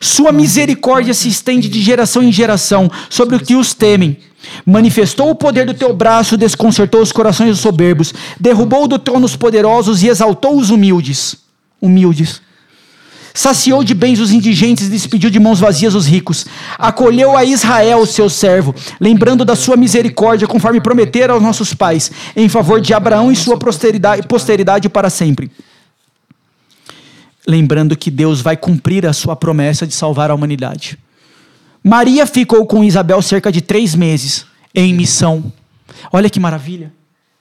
Sua 0.00 0.32
misericórdia 0.32 1.14
se 1.14 1.28
estende 1.28 1.68
de 1.68 1.80
geração 1.80 2.22
em 2.22 2.32
geração 2.32 2.90
sobre 3.08 3.36
os 3.36 3.42
que 3.42 3.54
os 3.54 3.74
temem. 3.74 4.18
Manifestou 4.64 5.30
o 5.30 5.34
poder 5.34 5.66
do 5.66 5.74
teu 5.74 5.94
braço, 5.94 6.36
desconcertou 6.36 7.00
os 7.00 7.12
corações 7.12 7.50
dos 7.50 7.60
soberbos, 7.60 8.12
derrubou 8.38 8.86
do 8.86 8.98
trono 8.98 9.26
os 9.26 9.36
poderosos 9.36 10.02
e 10.02 10.08
exaltou 10.08 10.56
os 10.56 10.70
humildes. 10.70 11.36
Humildes. 11.80 12.42
Saciou 13.36 13.82
de 13.82 13.94
bens 13.94 14.20
os 14.20 14.30
indigentes 14.30 14.86
e 14.86 14.90
despediu 14.90 15.28
de 15.28 15.40
mãos 15.40 15.58
vazias 15.58 15.96
os 15.96 16.06
ricos. 16.06 16.46
Acolheu 16.78 17.36
a 17.36 17.44
Israel, 17.44 17.98
o 17.98 18.06
seu 18.06 18.30
servo, 18.30 18.72
lembrando 19.00 19.44
da 19.44 19.56
sua 19.56 19.76
misericórdia, 19.76 20.46
conforme 20.46 20.80
prometera 20.80 21.32
aos 21.32 21.42
nossos 21.42 21.74
pais, 21.74 22.12
em 22.36 22.48
favor 22.48 22.80
de 22.80 22.94
Abraão 22.94 23.32
e 23.32 23.36
sua 23.36 23.58
posteridade 23.58 24.88
para 24.88 25.10
sempre. 25.10 25.50
Lembrando 27.46 27.96
que 27.96 28.10
Deus 28.10 28.40
vai 28.40 28.56
cumprir 28.56 29.06
a 29.06 29.12
sua 29.12 29.36
promessa 29.36 29.86
de 29.86 29.94
salvar 29.94 30.30
a 30.30 30.34
humanidade. 30.34 30.98
Maria 31.82 32.26
ficou 32.26 32.64
com 32.66 32.82
Isabel 32.82 33.20
cerca 33.20 33.52
de 33.52 33.60
três 33.60 33.94
meses 33.94 34.46
em 34.74 34.94
missão. 34.94 35.52
Olha 36.10 36.30
que 36.30 36.40
maravilha. 36.40 36.92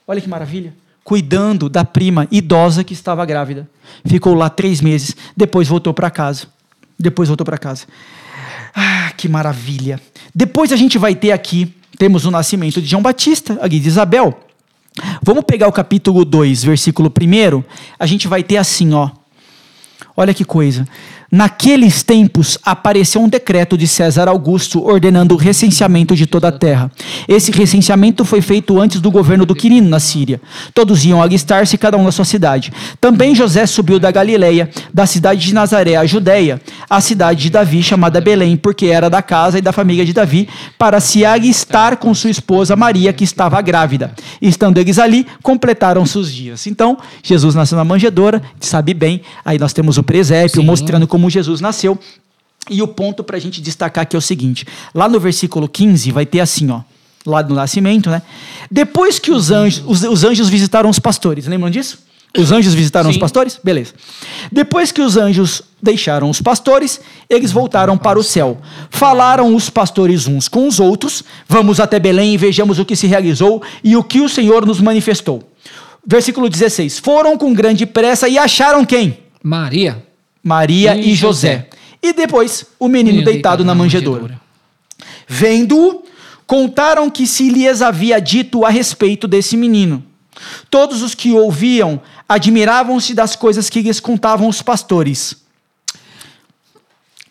Olha 0.06 0.20
que 0.20 0.28
maravilha. 0.28 0.74
Cuidando 1.04 1.70
da 1.70 1.86
prima 1.86 2.28
idosa 2.30 2.84
que 2.84 2.94
estava 2.94 3.26
grávida. 3.26 3.70
Ficou 4.06 4.34
lá 4.34 4.50
três 4.50 4.82
meses. 4.82 5.16
Depois 5.36 5.68
voltou 5.68 5.94
para 5.94 6.10
casa. 6.12 6.48
Depois 7.00 7.30
voltou 7.30 7.46
para 7.46 7.58
casa. 7.58 7.86
Ah, 8.76 9.12
que 9.16 9.30
maravilha. 9.30 10.00
Depois 10.34 10.72
a 10.72 10.76
gente 10.76 10.98
vai 10.98 11.16
ter 11.16 11.32
aqui, 11.32 11.74
temos 11.98 12.26
o 12.26 12.32
nascimento 12.32 12.82
de 12.82 12.88
João 12.88 13.04
Batista, 13.04 13.58
aqui 13.62 13.80
de 13.80 13.88
Isabel. 13.88 14.38
Vamos 15.22 15.44
pegar 15.46 15.68
o 15.68 15.72
capítulo 15.72 16.26
2, 16.26 16.64
versículo 16.64 17.10
1. 17.10 17.64
A 17.98 18.06
gente 18.06 18.28
vai 18.28 18.44
ter 18.44 18.58
assim, 18.58 18.94
ó. 18.94 19.10
Olha 20.16 20.34
que 20.34 20.46
coisa. 20.46 20.86
Naqueles 21.36 22.04
tempos 22.04 22.60
apareceu 22.64 23.20
um 23.20 23.28
decreto 23.28 23.76
de 23.76 23.88
César 23.88 24.28
Augusto 24.28 24.86
ordenando 24.86 25.34
o 25.34 25.38
recenseamento 25.38 26.16
de 26.16 26.28
toda 26.28 26.50
a 26.50 26.52
terra. 26.52 26.92
Esse 27.28 27.52
recenseamento 27.52 28.24
foi 28.24 28.40
feito 28.40 28.80
antes 28.80 29.02
do 29.02 29.10
governo 29.10 29.44
do 29.44 29.56
Quirino 29.56 29.90
na 29.90 30.00
Síria. 30.00 30.40
Todos 30.76 31.04
iam 31.04 31.24
alistar-se, 31.24 31.76
cada 31.76 31.98
um 31.98 32.04
na 32.04 32.12
sua 32.12 32.24
cidade. 32.24 32.72
Também 33.02 33.34
José 33.34 33.66
subiu 33.66 33.98
da 33.98 34.12
Galileia, 34.12 34.70
da 34.94 35.08
cidade 35.08 35.42
de 35.42 35.56
Nazaré 35.56 35.96
à 35.96 36.06
Judéia, 36.06 36.62
à 36.88 37.02
cidade 37.02 37.42
de 37.42 37.50
Davi, 37.50 37.82
chamada 37.82 38.22
Belém, 38.22 38.56
porque 38.56 38.86
era 38.86 39.10
da 39.10 39.24
casa 39.24 39.58
e 39.58 39.62
da 39.62 39.72
família 39.72 40.06
de 40.06 40.14
Davi, 40.14 40.48
para 40.78 41.00
se 41.00 41.26
alistar 41.26 41.98
com 41.98 42.14
sua 42.14 42.30
esposa 42.30 42.76
Maria, 42.76 43.12
que 43.12 43.24
estava 43.24 43.60
grávida. 43.60 44.14
Estando 44.40 44.78
eles 44.78 45.00
ali, 45.00 45.26
completaram 45.42 46.06
seus 46.06 46.32
dias. 46.32 46.68
Então, 46.68 46.96
Jesus 47.24 47.56
nasceu 47.56 47.76
na 47.76 47.84
manjedoura, 47.84 48.40
sabe 48.60 48.94
bem. 48.94 49.24
Aí 49.44 49.58
nós 49.58 49.74
temos 49.74 49.98
o 49.98 50.03
presépio 50.04 50.62
Sim. 50.62 50.68
mostrando 50.68 51.08
como 51.08 51.30
Jesus 51.30 51.62
nasceu. 51.62 51.98
E 52.70 52.82
o 52.82 52.88
ponto 52.88 53.24
para 53.24 53.38
a 53.38 53.40
gente 53.40 53.62
destacar 53.62 54.04
aqui 54.04 54.16
é 54.16 54.20
o 54.20 54.22
seguinte: 54.22 54.66
lá 54.94 55.10
no 55.10 55.20
versículo 55.20 55.68
15 55.68 56.12
vai 56.12 56.26
ter 56.26 56.40
assim, 56.40 56.70
ó, 56.70 56.82
lá 57.26 57.42
do 57.42 57.54
nascimento, 57.54 58.10
né? 58.10 58.22
Depois 58.72 59.20
que 59.20 59.32
os 59.32 59.52
anjos, 59.52 59.84
os, 59.86 60.04
os 60.04 60.24
anjos 60.24 60.50
visitaram 60.50 60.90
os 60.90 61.00
pastores, 61.00 61.46
lembram 61.46 61.70
disso? 61.70 62.00
Os 62.36 62.52
anjos 62.52 62.74
visitaram 62.74 63.10
os 63.10 63.16
Sim. 63.16 63.20
pastores? 63.20 63.60
Beleza. 63.64 63.94
Depois 64.52 64.92
que 64.92 65.02
os 65.02 65.18
anjos 65.18 65.62
deixaram 65.80 66.32
os 66.32 66.42
pastores, 66.42 67.00
eles 67.30 67.52
voltaram 67.52 67.96
para 67.96 68.18
o 68.18 68.24
céu. 68.24 68.60
Falaram 68.90 69.54
os 69.54 69.70
pastores 69.70 70.26
uns 70.26 70.48
com 70.48 70.68
os 70.68 70.80
outros: 70.80 71.24
Vamos 71.48 71.80
até 71.80 72.00
Belém 72.00 72.34
e 72.34 72.38
vejamos 72.38 72.80
o 72.80 72.86
que 72.86 72.96
se 72.96 73.06
realizou 73.06 73.62
e 73.84 73.96
o 73.96 74.04
que 74.04 74.20
o 74.20 74.28
Senhor 74.30 74.66
nos 74.66 74.82
manifestou. 74.82 75.44
Versículo 76.06 76.50
16: 76.50 76.98
Foram 77.00 77.38
com 77.38 77.54
grande 77.54 77.86
pressa 77.86 78.28
e 78.28 78.38
acharam 78.38 78.84
quem? 78.84 79.23
Maria. 79.44 80.02
Maria 80.42 80.96
e, 80.96 81.12
E 81.12 81.16
José. 81.16 81.56
José. 81.56 81.70
E 82.02 82.14
depois 82.14 82.66
o 82.80 82.88
menino 82.88 83.24
deitado, 83.24 83.64
na 83.64 83.76
manjedoura. 83.76 84.42
Vendo-o, 85.28 86.04
contaram 86.48 87.10
que 87.10 87.28
se 87.28 87.50
lhes 87.50 87.82
havia 87.82 88.20
dito 88.20 88.66
a 88.66 88.70
respeito 88.70 89.28
desse 89.28 89.56
menino. 89.56 90.04
Todos 90.70 91.02
os 91.02 91.14
que 91.14 91.32
ouviam 91.32 92.02
admiravam-se 92.28 93.14
das 93.14 93.36
coisas 93.36 93.70
que 93.70 93.82
lhes 93.82 94.00
contavam 94.00 94.48
os 94.48 94.62
pastores. 94.62 95.36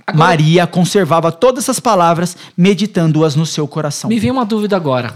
Agora, 0.07 0.19
Maria 0.19 0.67
conservava 0.67 1.31
todas 1.31 1.65
essas 1.65 1.81
palavras, 1.81 2.37
meditando-as 2.57 3.37
no 3.37 3.47
seu 3.47 3.67
coração. 3.69 4.09
Me 4.09 4.19
veio 4.19 4.33
uma 4.33 4.45
dúvida 4.45 4.77
agora. 4.77 5.15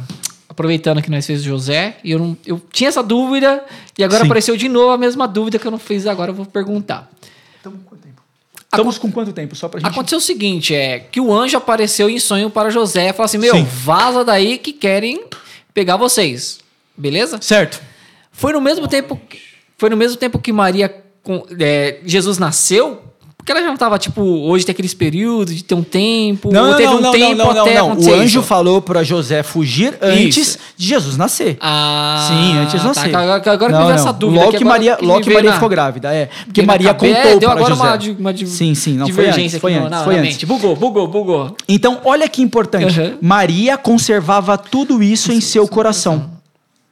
Aproveitando 0.57 1.03
que 1.03 1.11
nós 1.11 1.27
fez 1.27 1.43
José, 1.43 1.99
e 2.03 2.13
eu, 2.13 2.19
não, 2.19 2.35
eu 2.47 2.59
tinha 2.73 2.89
essa 2.89 3.03
dúvida, 3.03 3.63
e 3.99 4.03
agora 4.03 4.21
Sim. 4.21 4.27
apareceu 4.27 4.57
de 4.57 4.71
novo 4.71 4.91
a 4.91 4.97
mesma 4.97 5.29
dúvida 5.29 5.59
que 5.59 5.67
eu 5.67 5.71
não 5.71 5.79
fiz 5.79 6.07
agora, 6.07 6.31
eu 6.31 6.35
vou 6.35 6.47
perguntar. 6.47 7.11
Estamos 8.73 8.97
com 8.99 9.11
quanto 9.13 9.33
tempo? 9.33 9.55
Só 9.55 9.69
pra 9.69 9.81
gente... 9.81 9.89
Aconteceu 9.91 10.16
o 10.19 10.20
seguinte, 10.20 10.74
é 10.74 10.99
que 10.99 11.20
o 11.20 11.33
anjo 11.33 11.57
apareceu 11.59 12.09
em 12.09 12.19
sonho 12.19 12.49
para 12.49 12.70
José 12.70 13.09
e 13.09 13.12
falou 13.12 13.27
assim: 13.27 13.39
Meu, 13.39 13.55
Sim. 13.55 13.65
vaza 13.65 14.24
daí 14.24 14.59
que 14.59 14.73
querem 14.73 15.24
pegar 15.74 15.97
vocês. 15.97 16.59
Beleza? 16.97 17.39
Certo. 17.41 17.81
Foi 18.33 18.53
no 18.53 18.61
mesmo 18.61 18.89
tempo. 18.89 19.20
que- 19.28 19.39
Foi 19.78 19.91
no 19.91 19.97
mesmo 19.97 20.16
tempo 20.16 20.39
que 20.39 20.53
Maria. 20.53 20.89
com- 21.23 21.45
é, 21.61 22.01
Jesus 22.05 22.39
nasceu? 22.39 23.03
Porque 23.47 23.52
ela 23.52 23.60
já 23.60 23.68
não 23.68 23.74
estava, 23.74 23.97
tipo, 23.97 24.20
hoje 24.23 24.66
tem 24.66 24.73
aqueles 24.73 24.93
períodos 24.93 25.55
de 25.55 25.62
ter 25.62 25.77
um 25.77 25.82
tempo. 25.85 26.51
Não, 26.52 26.66
não, 26.66 26.77
teve 26.77 26.89
não, 26.90 26.97
um 26.98 27.01
não, 27.01 27.12
tempo 27.12 27.35
não, 27.36 27.55
não, 27.55 27.62
até 27.62 27.74
não. 27.77 27.90
O 27.97 28.12
anjo 28.14 28.40
isso. 28.40 28.43
falou 28.43 28.82
para 28.82 29.05
José 29.05 29.44
fugir 29.44 29.97
antes 30.02 30.36
Isso. 30.48 30.59
de 30.77 30.85
Jesus 30.89 31.16
nascer. 31.16 31.56
Ah, 31.60 32.27
Sim, 32.27 32.59
antes 32.59 32.73
de 32.73 32.78
tá, 32.81 32.85
nascer. 32.89 33.14
Agora, 33.14 33.35
agora 33.52 33.56
que 33.56 33.73
Não, 33.73 33.78
me 33.78 33.86
veio 33.86 33.94
essa 33.94 34.12
dúvida. 34.12 34.44
Logo 34.47 34.59
que 34.59 34.64
Maria, 34.64 34.98
logo 35.01 35.20
que 35.20 35.32
Maria 35.32 35.51
na- 35.51 35.55
ficou 35.55 35.68
grávida, 35.68 36.12
é. 36.12 36.28
Porque 36.47 36.60
que 36.60 36.66
Maria 36.66 36.93
cabeça- 36.93 37.23
contou 37.23 37.39
Deu 37.39 37.48
para 37.51 37.59
agora 37.60 37.74
José. 37.77 37.86
uma, 37.89 37.97
di- 37.97 38.16
uma 38.18 38.35
di- 38.35 38.47
Sim, 38.48 38.74
sim, 38.74 38.94
não, 38.97 39.06
foi 39.06 39.14
divergência 39.14 39.44
antes, 39.44 39.60
foi 39.60 39.74
aqui 39.74 39.81
no- 39.81 39.86
antes, 39.86 40.02
foi 40.02 40.18
antes. 40.18 40.43
Bugou, 40.44 40.74
bugou, 40.74 41.06
bugou. 41.06 41.56
Então, 41.68 42.01
olha 42.05 42.28
que 42.28 42.43
importante. 42.43 42.98
Uhum. 42.98 43.18
Maria 43.23 43.78
conservava 43.78 44.59
tudo 44.59 45.01
isso 45.05 45.31
em 45.31 45.40
seu 45.40 45.68
coração. 45.68 46.35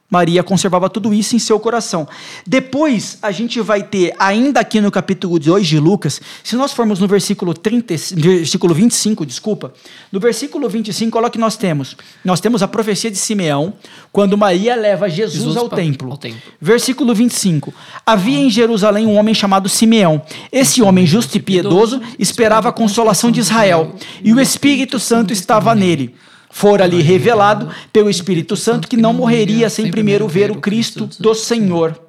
Maria 0.09 0.43
conservava 0.43 0.87
tudo 0.87 1.11
isso 1.11 1.35
em 1.35 1.39
seu 1.39 1.59
coração. 1.59 2.07
Depois, 2.45 3.17
a 3.23 3.31
gente 3.31 3.59
vai 3.59 3.81
ter, 3.81 4.13
ainda 4.19 4.59
aqui 4.59 4.79
no 4.79 4.91
capítulo 4.91 5.39
2 5.39 5.65
de 5.65 5.79
Lucas, 5.79 6.21
se 6.43 6.55
nós 6.55 6.71
formos 6.71 6.99
no 6.99 7.07
versículo, 7.07 7.55
30, 7.55 7.95
versículo 8.15 8.73
25, 8.75 9.25
desculpa, 9.25 9.73
no 10.11 10.19
versículo 10.19 10.69
25, 10.69 11.17
olha 11.17 11.27
o 11.27 11.31
que 11.31 11.39
nós 11.39 11.57
temos. 11.57 11.97
Nós 12.23 12.39
temos 12.39 12.61
a 12.61 12.67
profecia 12.67 13.09
de 13.09 13.17
Simeão, 13.17 13.73
quando 14.11 14.37
Maria 14.37 14.75
leva 14.75 15.09
Jesus, 15.09 15.39
Jesus 15.39 15.57
ao, 15.57 15.69
templo. 15.69 16.11
ao 16.11 16.17
templo. 16.17 16.39
Versículo 16.61 17.15
25. 17.15 17.73
Havia 18.05 18.39
em 18.39 18.49
Jerusalém 18.49 19.07
um 19.07 19.15
homem 19.15 19.33
chamado 19.33 19.67
Simeão. 19.67 20.21
Esse 20.51 20.83
homem 20.83 21.07
justo 21.07 21.35
e 21.35 21.39
piedoso 21.39 21.99
esperava 22.19 22.69
a 22.69 22.71
consolação 22.71 23.31
de 23.31 23.39
Israel, 23.39 23.95
e 24.23 24.31
o 24.31 24.39
Espírito 24.39 24.99
Santo 24.99 25.33
estava 25.33 25.73
nele 25.73 26.13
fora-lhe 26.55 27.01
revelado 27.01 27.69
pelo 27.91 28.09
Espírito 28.09 28.55
Santo 28.55 28.87
que 28.87 28.95
não 28.95 29.11
morreria 29.11 29.69
sem 29.69 29.91
primeiro 29.91 30.25
ver 30.25 30.51
o 30.51 30.55
Cristo 30.55 31.09
do 31.19 31.35
Senhor. 31.35 31.99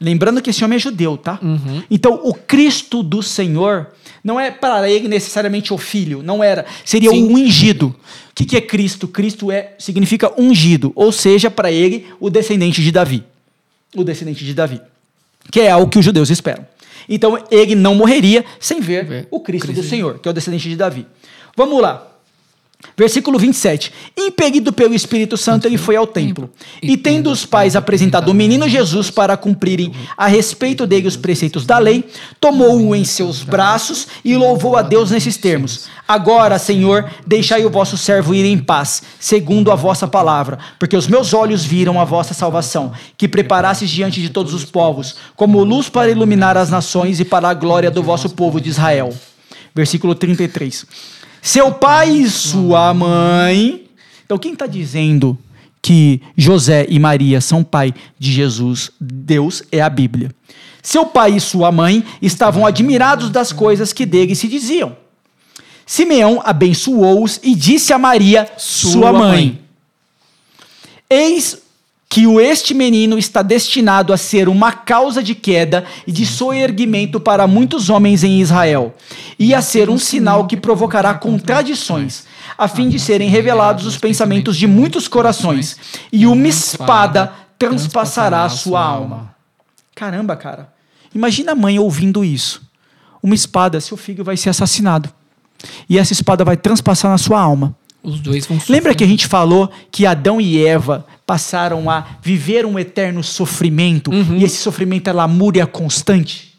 Lembrando 0.00 0.42
que 0.42 0.50
esse 0.50 0.64
homem 0.64 0.74
é 0.74 0.78
judeu, 0.80 1.16
tá? 1.16 1.38
Uhum. 1.40 1.84
Então, 1.88 2.20
o 2.24 2.34
Cristo 2.34 3.00
do 3.00 3.22
Senhor 3.22 3.86
não 4.24 4.40
é 4.40 4.50
para 4.50 4.90
ele 4.90 5.06
necessariamente 5.06 5.72
o 5.72 5.78
filho, 5.78 6.20
não 6.20 6.42
era. 6.42 6.66
Seria 6.84 7.10
Sim. 7.10 7.28
o 7.28 7.36
ungido. 7.36 7.94
O 8.30 8.34
que, 8.34 8.44
que 8.44 8.56
é 8.56 8.60
Cristo? 8.60 9.06
Cristo 9.06 9.52
é 9.52 9.72
significa 9.78 10.32
ungido, 10.36 10.90
ou 10.96 11.12
seja, 11.12 11.48
para 11.48 11.70
ele, 11.70 12.08
o 12.18 12.28
descendente 12.28 12.82
de 12.82 12.90
Davi. 12.90 13.22
O 13.94 14.02
descendente 14.02 14.44
de 14.44 14.52
Davi. 14.52 14.80
Que 15.48 15.60
é 15.60 15.70
algo 15.70 15.88
que 15.88 16.00
os 16.00 16.04
judeus 16.04 16.28
esperam. 16.28 16.66
Então, 17.08 17.38
ele 17.52 17.76
não 17.76 17.94
morreria 17.94 18.44
sem 18.58 18.80
ver 18.80 19.28
o 19.30 19.38
Cristo, 19.38 19.68
Cristo 19.68 19.82
do 19.82 19.88
Senhor, 19.88 20.18
que 20.18 20.28
é 20.28 20.30
o 20.30 20.34
descendente 20.34 20.68
de 20.68 20.74
Davi. 20.74 21.06
Vamos 21.56 21.80
lá. 21.80 22.17
Versículo 22.96 23.38
27. 23.38 23.92
Impedido 24.16 24.72
pelo 24.72 24.94
Espírito 24.94 25.36
Santo, 25.36 25.66
ele 25.66 25.76
foi 25.76 25.96
ao 25.96 26.06
templo. 26.06 26.48
E 26.80 26.96
tendo 26.96 27.30
os 27.30 27.44
pais 27.44 27.74
apresentado 27.74 28.28
o 28.28 28.34
menino 28.34 28.68
Jesus 28.68 29.10
para 29.10 29.36
cumprirem 29.36 29.92
a 30.16 30.28
respeito 30.28 30.86
dele 30.86 31.08
os 31.08 31.16
preceitos 31.16 31.66
da 31.66 31.78
lei, 31.78 32.04
tomou-o 32.40 32.94
em 32.94 33.04
seus 33.04 33.42
braços 33.42 34.06
e 34.24 34.36
louvou 34.36 34.76
a 34.76 34.82
Deus 34.82 35.10
nesses 35.10 35.36
termos: 35.36 35.88
Agora, 36.06 36.56
Senhor, 36.56 37.10
deixai 37.26 37.64
o 37.66 37.70
vosso 37.70 37.96
servo 37.96 38.32
ir 38.32 38.44
em 38.44 38.58
paz, 38.58 39.02
segundo 39.18 39.72
a 39.72 39.74
vossa 39.74 40.06
palavra, 40.06 40.58
porque 40.78 40.96
os 40.96 41.08
meus 41.08 41.34
olhos 41.34 41.64
viram 41.64 42.00
a 42.00 42.04
vossa 42.04 42.32
salvação, 42.32 42.92
que 43.16 43.26
preparastes 43.26 43.90
diante 43.90 44.20
de 44.20 44.30
todos 44.30 44.54
os 44.54 44.64
povos, 44.64 45.16
como 45.34 45.64
luz 45.64 45.88
para 45.88 46.10
iluminar 46.10 46.56
as 46.56 46.70
nações 46.70 47.18
e 47.18 47.24
para 47.24 47.48
a 47.48 47.54
glória 47.54 47.90
do 47.90 48.04
vosso 48.04 48.30
povo 48.30 48.60
de 48.60 48.68
Israel. 48.68 49.12
Versículo 49.74 50.14
33 50.14 51.17
seu 51.42 51.72
pai 51.72 52.10
e 52.10 52.30
sua 52.30 52.92
mãe. 52.92 53.86
Então, 54.24 54.38
quem 54.38 54.52
está 54.52 54.66
dizendo 54.66 55.38
que 55.80 56.20
José 56.36 56.86
e 56.88 56.98
Maria 56.98 57.40
são 57.40 57.64
pai 57.64 57.94
de 58.18 58.32
Jesus, 58.32 58.90
Deus, 59.00 59.62
é 59.70 59.80
a 59.80 59.88
Bíblia. 59.88 60.34
Seu 60.82 61.06
pai 61.06 61.36
e 61.36 61.40
sua 61.40 61.70
mãe 61.70 62.04
estavam 62.20 62.64
admirados 62.66 63.30
das 63.30 63.52
coisas 63.52 63.92
que 63.92 64.06
dele 64.06 64.34
se 64.34 64.48
diziam. 64.48 64.96
Simeão 65.86 66.42
abençoou-os 66.44 67.40
e 67.42 67.54
disse 67.54 67.92
a 67.92 67.98
Maria, 67.98 68.50
sua, 68.58 68.90
sua 68.92 69.12
mãe: 69.12 69.20
mãe. 69.20 69.60
Eis 71.08 71.62
que 72.08 72.26
o 72.26 72.40
este 72.40 72.72
menino 72.72 73.18
está 73.18 73.42
destinado 73.42 74.12
a 74.12 74.16
ser 74.16 74.48
uma 74.48 74.72
causa 74.72 75.22
de 75.22 75.34
queda 75.34 75.84
e 76.06 76.12
de 76.12 76.24
soerguimento 76.24 77.20
para 77.20 77.46
muitos 77.46 77.90
homens 77.90 78.24
em 78.24 78.40
Israel, 78.40 78.94
e 79.38 79.54
a 79.54 79.60
ser 79.60 79.90
um 79.90 79.98
sinal 79.98 80.46
que 80.46 80.56
provocará 80.56 81.12
contradições, 81.14 82.24
a 82.56 82.66
fim 82.66 82.88
de 82.88 82.98
serem 82.98 83.28
revelados 83.28 83.84
os 83.84 83.98
pensamentos 83.98 84.56
de 84.56 84.66
muitos 84.66 85.06
corações, 85.06 85.76
e 86.10 86.26
uma 86.26 86.48
espada 86.48 87.32
transpassará 87.58 88.44
a 88.44 88.48
sua 88.48 88.82
alma. 88.82 89.34
Caramba, 89.94 90.34
cara. 90.34 90.72
Imagina 91.14 91.52
a 91.52 91.56
mãe 91.56 91.78
ouvindo 91.78 92.24
isso. 92.24 92.62
Uma 93.22 93.34
espada, 93.34 93.80
seu 93.80 93.96
filho 93.96 94.24
vai 94.24 94.36
ser 94.36 94.48
assassinado. 94.48 95.10
E 95.88 95.98
essa 95.98 96.12
espada 96.12 96.44
vai 96.44 96.56
transpassar 96.56 97.10
na 97.10 97.18
sua 97.18 97.40
alma. 97.40 97.76
Os 98.08 98.20
dois 98.20 98.46
vão 98.46 98.58
Lembra 98.68 98.94
que 98.94 99.04
a 99.04 99.06
gente 99.06 99.26
falou 99.26 99.70
que 99.90 100.06
Adão 100.06 100.40
e 100.40 100.64
Eva 100.64 101.06
passaram 101.26 101.90
a 101.90 102.06
viver 102.22 102.64
um 102.64 102.78
eterno 102.78 103.22
sofrimento 103.22 104.10
uhum. 104.10 104.38
e 104.38 104.44
esse 104.44 104.56
sofrimento 104.56 105.08
é 105.10 105.12
lamúria 105.12 105.66
constante? 105.66 106.54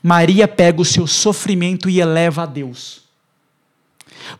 Maria 0.00 0.46
pega 0.46 0.80
o 0.80 0.84
seu 0.84 1.06
sofrimento 1.06 1.90
e 1.90 2.00
eleva 2.00 2.44
a 2.44 2.46
Deus. 2.46 3.00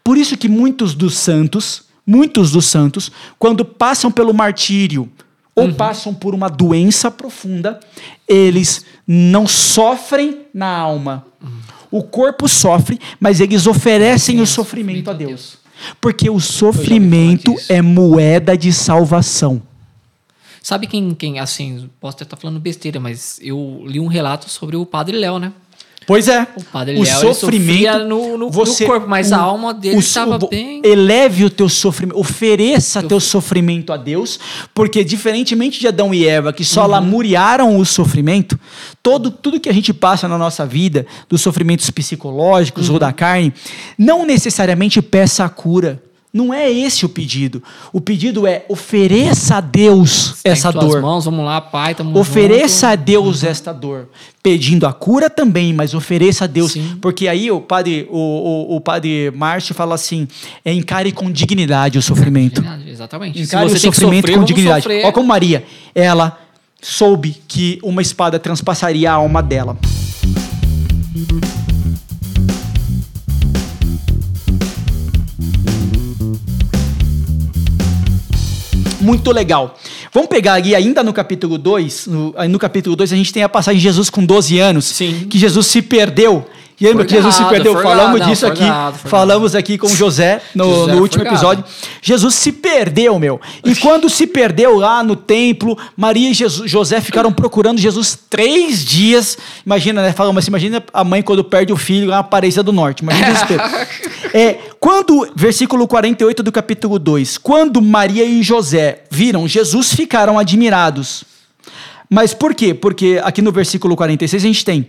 Por 0.04 0.16
isso 0.16 0.36
que 0.36 0.48
muitos 0.48 0.94
dos 0.94 1.18
santos, 1.18 1.82
muitos 2.06 2.52
dos 2.52 2.66
santos, 2.66 3.10
quando 3.36 3.64
passam 3.64 4.12
pelo 4.12 4.32
martírio 4.32 5.10
ou 5.56 5.64
uhum. 5.64 5.74
passam 5.74 6.14
por 6.14 6.36
uma 6.36 6.48
doença 6.48 7.10
profunda, 7.10 7.80
eles 8.28 8.84
não 9.04 9.48
sofrem 9.48 10.42
na 10.54 10.68
alma. 10.68 11.26
Uhum. 11.42 11.50
O 11.90 12.02
corpo 12.04 12.46
sofre, 12.46 13.00
mas 13.18 13.40
eles 13.40 13.66
oferecem 13.66 14.40
o 14.40 14.46
sofrimento 14.46 15.10
a 15.10 15.12
Deus. 15.12 15.58
Porque 16.00 16.28
o 16.28 16.40
sofrimento 16.40 17.54
é 17.68 17.80
moeda 17.80 18.56
de 18.56 18.72
salvação. 18.72 19.62
Sabe 20.62 20.86
quem, 20.86 21.14
quem, 21.14 21.38
assim, 21.38 21.88
posso 22.00 22.16
até 22.16 22.24
estar 22.24 22.36
falando 22.36 22.60
besteira, 22.60 23.00
mas 23.00 23.38
eu 23.42 23.82
li 23.86 23.98
um 24.00 24.06
relato 24.06 24.50
sobre 24.50 24.76
o 24.76 24.84
Padre 24.84 25.16
Léo, 25.16 25.38
né? 25.38 25.52
Pois 26.08 26.26
é. 26.26 26.48
O 26.56 26.64
padre 26.64 26.98
o 26.98 27.02
Léo, 27.02 27.20
sofrimento 27.34 27.98
no, 28.04 28.38
no, 28.38 28.50
você, 28.50 28.84
no 28.84 28.90
corpo, 28.90 29.06
mas 29.06 29.30
o, 29.30 29.34
a 29.34 29.38
alma 29.40 29.74
dele 29.74 29.98
estava 29.98 30.38
bem. 30.38 30.80
Eleve 30.82 31.44
o 31.44 31.50
teu 31.50 31.68
sofrimento, 31.68 32.18
ofereça 32.18 33.02
teu 33.02 33.20
sofrimento 33.20 33.92
a 33.92 33.98
Deus, 33.98 34.40
porque 34.72 35.04
diferentemente 35.04 35.78
de 35.78 35.86
Adão 35.86 36.14
e 36.14 36.26
Eva, 36.26 36.50
que 36.50 36.64
só 36.64 36.84
uhum. 36.84 36.92
lamuriaram 36.92 37.76
o 37.76 37.84
sofrimento, 37.84 38.58
todo, 39.02 39.30
tudo 39.30 39.60
que 39.60 39.68
a 39.68 39.74
gente 39.74 39.92
passa 39.92 40.26
na 40.26 40.38
nossa 40.38 40.64
vida, 40.64 41.04
dos 41.28 41.42
sofrimentos 41.42 41.90
psicológicos 41.90 42.88
uhum. 42.88 42.94
ou 42.94 42.98
da 42.98 43.12
carne, 43.12 43.52
não 43.98 44.24
necessariamente 44.24 45.02
peça 45.02 45.44
a 45.44 45.48
cura. 45.50 46.02
Não 46.38 46.54
é 46.54 46.70
esse 46.70 47.04
o 47.04 47.08
pedido. 47.08 47.60
O 47.92 48.00
pedido 48.00 48.46
é 48.46 48.64
ofereça 48.68 49.56
a 49.56 49.60
Deus 49.60 50.36
essa 50.44 50.70
dor. 50.70 51.02
Mãos, 51.02 51.24
vamos 51.24 51.44
lá, 51.44 51.60
Pai, 51.60 51.96
Ofereça 52.14 52.86
junto. 52.86 52.92
a 52.92 52.94
Deus 52.94 53.42
esta 53.42 53.72
dor, 53.72 54.08
pedindo 54.40 54.86
a 54.86 54.92
cura 54.92 55.28
também, 55.28 55.72
mas 55.72 55.94
ofereça 55.94 56.44
a 56.44 56.46
Deus, 56.46 56.74
Sim. 56.74 56.96
porque 57.02 57.26
aí 57.26 57.50
o 57.50 57.60
padre 57.60 58.06
o, 58.08 58.16
o, 58.16 58.76
o, 58.76 58.80
padre 58.80 59.32
Márcio 59.34 59.74
fala 59.74 59.96
assim, 59.96 60.28
é 60.64 60.72
encare 60.72 61.10
com 61.10 61.28
dignidade 61.28 61.98
o 61.98 62.02
sofrimento. 62.02 62.62
Exatamente. 62.86 63.42
Encare 63.42 63.66
o 63.66 63.76
sofrimento 63.76 64.26
sofrer, 64.26 64.38
com 64.38 64.44
dignidade. 64.44 64.86
Olha 64.86 65.10
como 65.10 65.26
Maria, 65.26 65.64
ela 65.92 66.38
soube 66.80 67.34
que 67.48 67.80
uma 67.82 68.00
espada 68.00 68.38
transpassaria 68.38 69.10
a 69.10 69.14
alma 69.14 69.42
dela. 69.42 69.76
Muito 79.08 79.32
legal. 79.32 79.74
Vamos 80.12 80.28
pegar 80.28 80.54
ali 80.54 80.74
ainda 80.74 81.02
no 81.02 81.14
capítulo 81.14 81.56
2, 81.56 82.06
no, 82.06 82.34
no 82.48 82.58
capítulo 82.58 82.94
2 82.94 83.12
a 83.12 83.16
gente 83.16 83.32
tem 83.32 83.42
a 83.42 83.48
passagem 83.48 83.78
de 83.78 83.82
Jesus 83.82 84.10
com 84.10 84.24
12 84.24 84.58
anos, 84.58 84.84
Sim. 84.84 85.26
que 85.30 85.38
Jesus 85.38 85.66
se 85.66 85.80
perdeu 85.80 86.46
e 86.80 86.84
lembra 86.86 87.04
que 87.04 87.14
Jesus 87.14 87.34
se 87.34 87.44
perdeu? 87.44 87.80
Falamos 87.82 88.24
disso 88.24 88.46
aqui. 88.46 88.62
Falamos 89.04 89.54
aqui 89.56 89.76
com 89.76 89.88
José 89.88 90.40
no, 90.54 90.64
José 90.64 90.92
no 90.92 91.00
último 91.00 91.24
episódio. 91.24 91.64
Jesus 92.00 92.36
se 92.36 92.52
perdeu, 92.52 93.18
meu. 93.18 93.40
E 93.64 93.74
quando 93.74 94.08
se 94.08 94.28
perdeu 94.28 94.76
lá 94.76 95.02
no 95.02 95.16
templo, 95.16 95.76
Maria 95.96 96.30
e 96.30 96.34
Jesus, 96.34 96.70
José 96.70 97.00
ficaram 97.00 97.32
procurando 97.32 97.78
Jesus 97.78 98.16
três 98.30 98.84
dias. 98.84 99.36
Imagina, 99.66 100.02
né? 100.02 100.12
Falamos 100.12 100.38
assim, 100.38 100.50
imagina 100.50 100.82
a 100.92 101.02
mãe 101.02 101.20
quando 101.20 101.42
perde 101.42 101.72
o 101.72 101.76
filho 101.76 102.06
lá 102.08 102.16
na 102.16 102.20
Aparência 102.20 102.62
do 102.62 102.72
Norte. 102.72 103.02
Imagina 103.02 103.28
o 103.28 103.32
desespero. 103.32 103.62
é, 104.32 104.58
quando, 104.78 105.28
versículo 105.34 105.88
48 105.88 106.44
do 106.44 106.52
capítulo 106.52 106.98
2, 106.98 107.38
quando 107.38 107.82
Maria 107.82 108.24
e 108.24 108.40
José 108.40 109.02
viram 109.10 109.48
Jesus, 109.48 109.92
ficaram 109.92 110.38
admirados. 110.38 111.24
Mas 112.08 112.32
por 112.32 112.54
quê? 112.54 112.72
Porque 112.72 113.20
aqui 113.24 113.42
no 113.42 113.50
versículo 113.50 113.96
46 113.96 114.42
a 114.42 114.46
gente 114.46 114.64
tem 114.64 114.86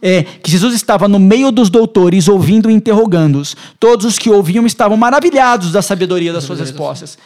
é, 0.00 0.22
que 0.22 0.50
Jesus 0.50 0.74
estava 0.74 1.08
no 1.08 1.18
meio 1.18 1.50
dos 1.50 1.70
doutores, 1.70 2.28
ouvindo 2.28 2.70
e 2.70 2.74
interrogando-os. 2.74 3.56
Todos 3.78 4.04
os 4.06 4.18
que 4.18 4.30
ouviam 4.30 4.66
estavam 4.66 4.96
maravilhados 4.96 5.72
da 5.72 5.82
sabedoria 5.82 6.32
das 6.32 6.44
suas 6.44 6.60
respostas. 6.60 7.18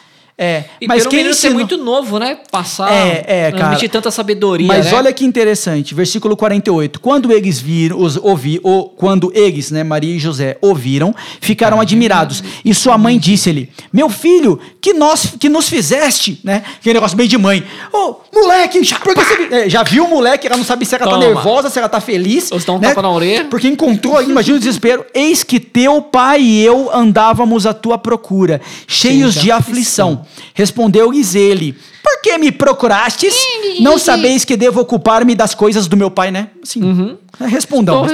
É, 0.43 0.63
e 0.81 0.87
mas 0.87 1.05
quem 1.05 1.19
ensinou... 1.19 1.33
ser 1.35 1.49
muito 1.51 1.77
novo, 1.77 2.17
né? 2.17 2.39
Passar, 2.49 2.91
é, 2.91 3.23
é, 3.27 3.51
cara. 3.51 3.77
tanta 3.87 4.09
sabedoria. 4.09 4.65
Mas 4.65 4.87
né? 4.87 4.93
olha 4.95 5.13
que 5.13 5.23
interessante, 5.23 5.93
versículo 5.93 6.35
48. 6.35 6.99
Quando 6.99 7.31
eles 7.31 7.59
viram, 7.59 8.01
os, 8.01 8.17
ouvi, 8.17 8.59
ou, 8.63 8.89
quando 8.89 9.31
eles, 9.35 9.69
né, 9.69 9.83
Maria 9.83 10.15
e 10.15 10.17
José, 10.17 10.57
ouviram, 10.59 11.13
ficaram 11.39 11.79
admirados. 11.79 12.43
E 12.65 12.73
sua 12.73 12.97
mãe 12.97 13.19
disse-lhe: 13.19 13.69
Meu 13.93 14.09
filho, 14.09 14.59
que 14.81 14.93
nós 14.93 15.31
que 15.39 15.47
nos 15.47 15.69
fizeste, 15.69 16.41
né? 16.43 16.63
Que 16.81 16.91
negócio 16.91 17.15
bem 17.15 17.27
de 17.27 17.37
mãe. 17.37 17.63
Ô, 17.93 18.15
oh, 18.33 18.39
moleque, 18.39 18.81
porque 18.95 19.23
você, 19.23 19.47
é, 19.51 19.69
já 19.69 19.83
viu 19.83 20.05
o 20.05 20.09
moleque, 20.09 20.47
ela 20.47 20.57
não 20.57 20.65
sabe 20.65 20.87
se 20.87 20.95
ela 20.95 21.05
tá 21.05 21.11
Toma. 21.11 21.21
tá 21.21 21.27
nervosa, 21.27 21.69
se 21.69 21.77
ela 21.77 21.87
tá 21.87 22.01
feliz. 22.01 22.51
Ou 22.51 22.59
se 22.59 22.71
um 22.71 22.79
né? 22.79 22.87
tapa 22.89 23.03
na 23.03 23.11
orelha. 23.11 23.45
Porque 23.45 23.67
encontrou, 23.67 24.19
imagina 24.23 24.57
o 24.57 24.59
desespero. 24.59 25.05
Eis 25.13 25.43
que 25.43 25.59
teu 25.59 26.01
pai 26.01 26.41
e 26.41 26.65
eu 26.65 26.89
andávamos 26.91 27.67
à 27.67 27.75
tua 27.75 27.99
procura, 27.99 28.59
cheios 28.87 29.35
de 29.35 29.51
aflição. 29.51 30.13
aflição 30.13 30.30
Respondeu-lhes 30.53 31.35
ele: 31.35 31.73
Por 32.03 32.21
que 32.21 32.37
me 32.37 32.51
procurastes? 32.51 33.33
Não 33.79 33.97
sabeis 33.97 34.43
que 34.45 34.55
devo 34.57 34.81
ocupar-me 34.81 35.35
das 35.35 35.53
coisas 35.55 35.87
do 35.87 35.95
meu 35.97 36.11
pai, 36.11 36.31
né? 36.31 36.49
Sim. 36.63 36.83
Uhum. 36.83 37.17
Respondam. 37.47 38.05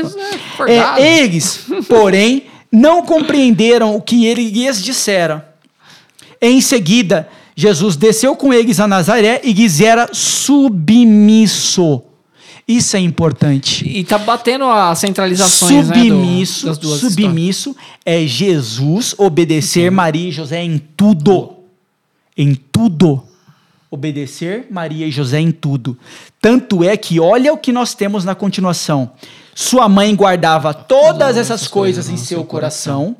é. 0.68 0.74
É, 0.78 1.24
eles, 1.24 1.66
porém, 1.88 2.44
não 2.72 3.02
compreenderam 3.04 3.96
o 3.96 4.02
que 4.02 4.26
ele 4.26 4.50
lhes 4.50 4.82
dissera. 4.84 5.54
Em 6.42 6.62
seguida, 6.62 7.28
Jesus 7.56 7.96
desceu 7.96 8.36
com 8.36 8.54
eles 8.54 8.80
a 8.80 8.88
Nazaré 8.88 9.42
e 9.44 9.52
lhes 9.54 9.82
era 9.82 10.10
submisso. 10.14 12.02
Isso 12.68 12.98
é 12.98 13.00
importante. 13.00 13.88
E 13.88 14.04
tá 14.04 14.18
batendo 14.18 14.66
as 14.66 15.00
centralizações, 15.00 15.88
né, 15.88 15.96
do- 15.96 16.04
Submisso, 16.04 16.68
submisso 17.00 17.76
é 18.06 18.26
Jesus 18.28 19.16
obedecer 19.18 19.90
Maria 19.90 20.28
e 20.28 20.32
José 20.32 20.62
em 20.64 20.78
tudo. 20.78 21.54
Em 22.38 22.56
tudo. 22.56 23.24
Obedecer 23.90 24.68
Maria 24.70 25.08
e 25.08 25.12
José 25.12 25.40
em 25.40 25.52
tudo. 25.52 25.98
Tanto 26.42 26.84
é 26.84 26.96
que 26.98 27.20
olha 27.20 27.54
o 27.54 27.58
que 27.58 27.72
nós 27.72 27.94
temos 27.96 28.26
na 28.26 28.36
continuação. 28.36 29.12
Sua 29.56 29.88
mãe 29.90 30.14
guardava 30.14 30.74
todas 30.74 31.38
essas 31.38 31.68
coisas 31.68 32.10
em 32.10 32.18
seu 32.18 32.44
coração. 32.44 33.16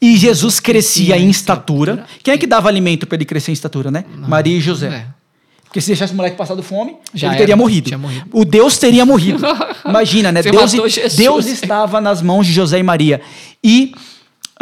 E 0.00 0.16
Jesus 0.16 0.60
crescia 0.60 1.16
em 1.16 1.30
estatura. 1.30 2.04
Quem 2.22 2.34
é 2.34 2.38
que 2.38 2.46
dava 2.46 2.68
alimento 2.68 3.06
para 3.06 3.16
ele 3.16 3.24
crescer 3.24 3.50
em 3.50 3.54
estatura, 3.54 3.90
né? 3.90 4.04
Maria 4.14 4.56
e 4.56 4.60
José. 4.60 4.88
É. 4.88 5.22
Porque 5.64 5.80
se 5.80 5.86
deixasse 5.86 6.12
o 6.12 6.16
moleque 6.16 6.36
passado 6.36 6.62
fome, 6.62 6.96
Já 7.14 7.28
ele 7.28 7.36
era, 7.36 7.38
teria 7.38 7.56
morrido. 7.56 7.86
tinha 7.86 7.96
morrido. 7.96 8.26
O 8.30 8.44
Deus 8.44 8.76
teria 8.76 9.06
morrido. 9.06 9.42
Imagina, 9.88 10.30
né? 10.30 10.42
Deus. 10.42 10.72
Deus 11.16 11.46
estava 11.46 11.98
nas 11.98 12.20
mãos 12.20 12.46
de 12.46 12.52
José 12.52 12.78
e 12.78 12.82
Maria. 12.82 13.22
E, 13.64 13.94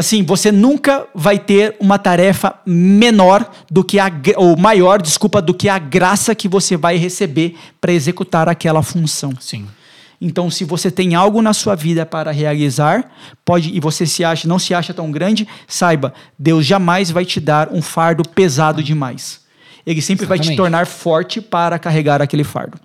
assim, 0.01 0.23
você 0.23 0.51
nunca 0.51 1.07
vai 1.15 1.39
ter 1.39 1.77
uma 1.79 1.99
tarefa 1.99 2.55
menor 2.67 3.49
do 3.71 3.85
que 3.85 3.99
a, 3.99 4.11
ou 4.37 4.57
maior, 4.57 5.01
desculpa, 5.01 5.41
do 5.41 5.55
que 5.55 5.69
a 5.69 5.79
graça 5.79 6.35
que 6.35 6.49
você 6.49 6.77
vai 6.77 6.97
receber 6.97 7.57
para 7.81 7.93
executar 7.93 8.49
aquela 8.49 8.83
função. 8.83 9.33
Sim. 9.41 9.67
Então, 10.21 10.51
se 10.51 10.65
você 10.65 10.91
tem 10.91 11.15
algo 11.15 11.41
na 11.41 11.55
sua 11.55 11.75
vida 11.75 12.05
para 12.05 12.31
realizar, 12.31 13.11
pode 13.45 13.75
e 13.75 13.81
você 13.81 14.05
se 14.05 14.23
acha, 14.23 14.47
não 14.47 14.59
se 14.59 14.75
acha 14.75 14.93
tão 14.93 15.11
grande, 15.11 15.49
saiba, 15.67 16.13
Deus 16.39 16.67
jamais 16.67 17.11
vai 17.11 17.25
te 17.25 17.41
dar 17.41 17.71
um 17.73 17.81
fardo 17.81 18.23
pesado 18.29 18.83
demais. 18.83 19.41
Ele 19.87 20.03
sempre 20.03 20.27
vai 20.27 20.39
te 20.39 20.43
Exatamente. 20.43 20.57
tornar 20.59 20.87
forte 20.87 21.41
para 21.41 21.79
carregar 21.79 22.21
aquele 22.21 22.45
fardo. 22.45 22.79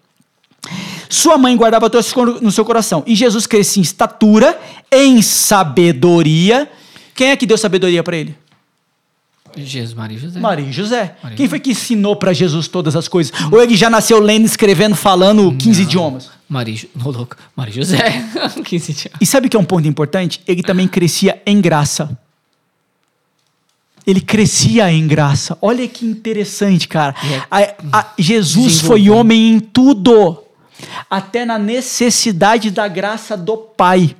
Sua 1.09 1.37
mãe 1.37 1.55
guardava 1.55 1.89
todas 1.89 2.11
coisas 2.11 2.41
no 2.41 2.51
seu 2.51 2.63
coração. 2.63 3.03
E 3.05 3.15
Jesus 3.15 3.45
crescia 3.45 3.81
em 3.81 3.83
estatura, 3.83 4.57
em 4.91 5.21
sabedoria. 5.21 6.69
Quem 7.15 7.29
é 7.31 7.35
que 7.35 7.47
deu 7.47 7.57
sabedoria 7.57 8.03
para 8.03 8.15
ele? 8.17 8.35
Jesus, 9.57 9.93
Maria 9.93 10.17
e 10.17 10.19
José. 10.19 10.39
Maria 10.39 10.65
e 10.67 10.71
José. 10.73 11.15
Maria 11.23 11.37
Quem 11.37 11.47
foi 11.47 11.61
que 11.61 11.71
ensinou 11.71 12.17
para 12.17 12.33
Jesus 12.33 12.67
todas 12.67 12.93
as 12.93 13.07
coisas? 13.07 13.31
Ou 13.49 13.61
ele 13.63 13.73
já 13.77 13.89
nasceu 13.89 14.19
lendo, 14.19 14.45
escrevendo, 14.45 14.95
falando 14.97 15.49
15 15.55 15.81
idiomas? 15.83 16.29
Maria, 16.49 16.77
no 16.93 17.09
louco. 17.09 17.37
Maria 17.55 17.71
e 17.71 17.75
José. 17.77 17.97
15 18.65 18.93
dias. 18.93 19.13
E 19.21 19.25
sabe 19.25 19.47
o 19.47 19.49
que 19.49 19.55
é 19.55 19.59
um 19.59 19.63
ponto 19.63 19.87
importante? 19.87 20.41
Ele 20.45 20.61
também 20.61 20.89
crescia 20.89 21.41
em 21.45 21.61
graça. 21.61 22.19
Ele 24.05 24.19
crescia 24.21 24.91
em 24.91 25.07
graça. 25.07 25.57
Olha 25.61 25.87
que 25.87 26.05
interessante, 26.05 26.87
cara. 26.87 27.15
É. 27.23 27.41
A- 27.49 27.99
a- 27.99 28.13
Jesus 28.19 28.81
foi 28.81 29.09
homem 29.09 29.53
em 29.53 29.59
tudo, 29.61 30.43
até 31.09 31.45
na 31.45 31.57
necessidade 31.57 32.69
da 32.71 32.87
graça 32.89 33.35
do 33.37 33.55
Pai. 33.57 34.15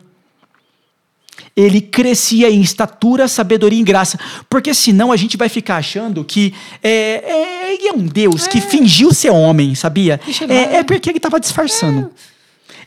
Ele 1.56 1.80
crescia 1.80 2.50
em 2.50 2.60
estatura, 2.62 3.28
sabedoria 3.28 3.80
e 3.80 3.84
graça. 3.84 4.20
Porque 4.50 4.74
senão 4.74 5.12
a 5.12 5.16
gente 5.16 5.38
vai 5.38 5.48
ficar 5.48 5.78
achando 5.78 6.24
que 6.24 6.54
é, 6.84 6.90
é, 6.90 7.74
ele 7.74 7.88
é 7.88 7.94
um 7.94 8.06
Deus 8.06 8.48
que 8.48 8.60
fingiu 8.60 9.14
ser 9.14 9.30
homem, 9.30 9.74
sabia? 9.76 10.20
É, 10.50 10.78
é 10.78 10.84
porque 10.84 11.10
ele 11.10 11.18
estava 11.18 11.40
disfarçando. 11.40 12.12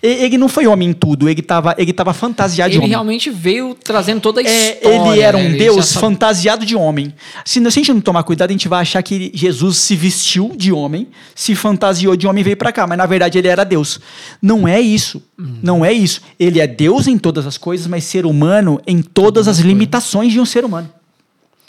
Ele 0.01 0.39
não 0.39 0.49
foi 0.49 0.67
homem 0.67 0.91
em 0.91 0.93
tudo, 0.93 1.29
ele 1.29 1.41
estava 1.41 1.75
ele 1.77 1.93
tava 1.93 2.13
fantasiado 2.13 2.71
de 2.71 2.77
Ele 2.77 2.79
homem. 2.85 2.91
realmente 2.91 3.31
veio 3.31 3.75
trazendo 3.75 4.21
toda 4.21 4.41
a 4.41 4.45
É, 4.45 4.75
história. 4.75 4.97
ele 5.13 5.21
era 5.21 5.37
um 5.37 5.41
né? 5.43 5.47
Ele 5.49 5.59
Deus 5.59 5.93
fantasiado 5.93 6.65
de 6.65 6.77
homem. 6.77 7.13
Se, 7.45 7.59
não- 7.59 7.71
se 7.71 7.81
a 7.81 7.83
gente 7.83 7.93
não 7.93 8.01
tomar 8.01 8.23
cuidado, 8.23 8.51
a 8.51 8.53
gente 8.53 8.69
vai 8.69 8.81
achar 8.81 9.03
que 9.03 9.31
Jesus 9.35 9.77
se 9.79 9.97
vestiu 9.97 10.53
de 10.57 10.73
homem, 10.73 11.09
se 11.35 11.55
fantasiou 11.57 12.17
de 12.17 12.27
homem 12.29 12.43
e 12.43 12.45
veio 12.45 12.57
pra 12.57 12.71
cá. 12.71 12.87
Mas 12.87 12.97
na 12.97 13.07
verdade 13.07 13.39
ele 13.39 13.49
era 13.49 13.65
Deus. 13.65 13.99
Não 14.41 14.69
é 14.69 14.81
isso. 14.81 15.21
Hum. 15.39 15.57
Não 15.63 15.85
é 15.85 15.93
isso. 15.93 16.21
Ele 16.39 16.61
é 16.61 16.67
Deus 16.67 17.09
em 17.09 17.19
todas 17.19 17.45
as 17.47 17.59
coisas, 17.59 17.87
mas 17.89 18.05
ser 18.05 18.25
humano 18.25 18.81
em 18.87 19.03
todas 19.03 19.49
as 19.49 19.59
limitações 19.59 20.33
de 20.33 20.39
um 20.41 20.45
ser 20.47 20.65
humano. 20.65 20.89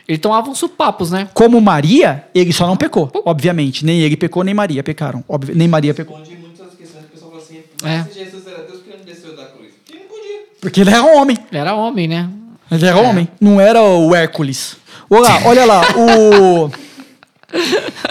Ele 0.07 0.17
tomava 0.17 0.49
uns 0.49 0.57
supapos, 0.57 1.11
né? 1.11 1.29
Como 1.35 1.59
Maria, 1.61 2.25
ele 2.33 2.51
só 2.51 2.65
não 2.65 2.75
pecou, 2.75 3.11
obviamente. 3.25 3.85
Nem 3.85 4.01
ele 4.01 4.17
pecou, 4.17 4.43
nem 4.43 4.53
Maria 4.55 4.83
pecaram. 4.83 5.23
Obvi- 5.27 5.53
nem 5.55 5.67
Maria 5.67 5.93
pecou. 5.93 6.17
Responde 6.17 6.35
muitas 6.39 6.73
questões 6.75 7.03
que 7.05 7.09
o 7.09 7.13
pessoal 7.13 7.29
fala 7.31 7.43
assim, 7.43 7.57
É. 7.83 8.03
se 8.03 8.19
Jesus 8.19 8.45
era 8.47 8.63
Deus, 8.63 8.79
por 8.79 8.83
que 8.83 8.89
ele 8.89 8.97
não 8.99 9.05
desceu 9.05 9.35
da 9.35 9.45
cruz? 9.45 9.71
Porque 9.85 9.99
não 9.99 10.05
podia. 10.07 10.39
Porque 10.61 10.81
ele 10.81 10.89
era 10.89 11.03
homem. 11.03 11.37
Ele 11.51 11.59
era 11.59 11.75
homem, 11.75 12.07
né? 12.07 12.29
Ele 12.71 12.85
era 12.85 12.97
homem, 12.97 13.27
não 13.41 13.59
era 13.59 13.81
o 13.81 14.13
Hércules. 14.13 14.77
Olha, 15.09 15.41
olha 15.47 15.65
lá, 15.65 15.81
o. 15.97 16.71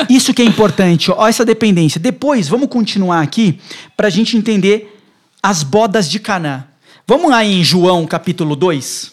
Isso 0.08 0.34
que 0.34 0.42
é 0.42 0.44
importante, 0.44 1.12
ó, 1.12 1.28
essa 1.28 1.44
dependência. 1.44 2.00
Depois, 2.00 2.48
vamos 2.48 2.68
continuar 2.68 3.22
aqui 3.22 3.60
para 3.96 4.08
a 4.08 4.10
gente 4.10 4.36
entender 4.36 5.00
as 5.42 5.62
bodas 5.62 6.10
de 6.10 6.18
Canaã. 6.18 6.64
Vamos 7.06 7.30
lá 7.30 7.44
em 7.44 7.62
João 7.62 8.06
capítulo 8.06 8.56
2. 8.56 9.12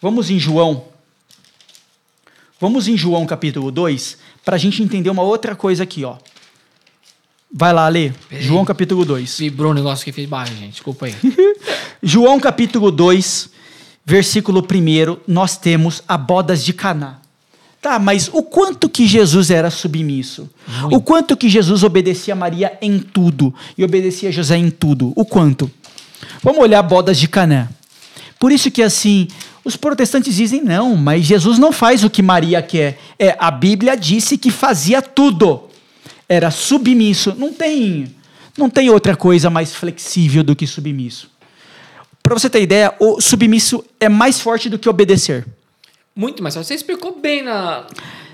Vamos 0.00 0.30
em 0.30 0.38
João. 0.38 0.84
Vamos 2.58 2.88
em 2.88 2.96
João 2.96 3.26
capítulo 3.26 3.70
2 3.70 4.16
para 4.44 4.56
a 4.56 4.58
gente 4.58 4.82
entender 4.82 5.10
uma 5.10 5.22
outra 5.22 5.54
coisa 5.54 5.82
aqui, 5.82 6.04
ó. 6.04 6.16
Vai 7.54 7.72
lá, 7.72 7.86
Lê. 7.88 8.12
Peraí. 8.30 8.44
João 8.44 8.64
capítulo 8.64 9.04
2. 9.04 9.38
Vibrou 9.38 9.72
o 9.72 9.74
negócio 9.74 10.04
que 10.04 10.12
fez 10.12 10.26
baixo, 10.26 10.54
gente. 10.54 10.72
Desculpa 10.72 11.06
aí. 11.06 11.14
João 12.02 12.40
capítulo 12.40 12.90
2, 12.90 13.50
versículo 14.06 14.60
1, 14.60 15.18
nós 15.28 15.56
temos 15.58 16.02
a 16.08 16.16
bodas 16.16 16.64
de 16.64 16.72
Caná. 16.72 17.18
Tá, 17.80 17.98
mas 17.98 18.30
o 18.32 18.42
quanto 18.42 18.88
que 18.88 19.06
Jesus 19.06 19.50
era 19.50 19.68
submisso? 19.68 20.48
O 20.90 21.00
quanto 21.00 21.36
que 21.36 21.48
Jesus 21.48 21.82
obedecia 21.82 22.32
a 22.32 22.36
Maria 22.36 22.78
em 22.80 23.00
tudo 23.00 23.52
e 23.76 23.82
obedecia 23.84 24.28
a 24.28 24.32
José 24.32 24.56
em 24.56 24.70
tudo? 24.70 25.12
O 25.16 25.24
quanto? 25.24 25.68
Vamos 26.42 26.60
olhar 26.60 26.80
bodas 26.82 27.18
de 27.18 27.26
Caná. 27.26 27.68
Por 28.38 28.52
isso 28.52 28.70
que 28.70 28.82
assim, 28.82 29.26
os 29.64 29.76
protestantes 29.76 30.36
dizem 30.36 30.62
não, 30.62 30.96
mas 30.96 31.24
Jesus 31.24 31.58
não 31.58 31.72
faz 31.72 32.04
o 32.04 32.10
que 32.10 32.22
Maria 32.22 32.62
quer. 32.62 32.98
É, 33.18 33.36
a 33.38 33.50
Bíblia 33.50 33.96
disse 33.96 34.38
que 34.38 34.50
fazia 34.50 35.02
tudo. 35.02 35.68
Era 36.32 36.50
submisso. 36.50 37.34
Não 37.36 37.52
tem, 37.52 38.14
não 38.56 38.70
tem 38.70 38.88
outra 38.88 39.14
coisa 39.14 39.50
mais 39.50 39.74
flexível 39.74 40.42
do 40.42 40.56
que 40.56 40.66
submisso. 40.66 41.30
Para 42.22 42.32
você 42.32 42.48
ter 42.48 42.62
ideia, 42.62 42.94
o 42.98 43.20
submisso 43.20 43.84
é 44.00 44.08
mais 44.08 44.40
forte 44.40 44.70
do 44.70 44.78
que 44.78 44.88
obedecer. 44.88 45.44
Muito 46.16 46.42
mais. 46.42 46.54
Você 46.54 46.74
explicou 46.74 47.20
bem 47.20 47.42
na. 47.42 47.84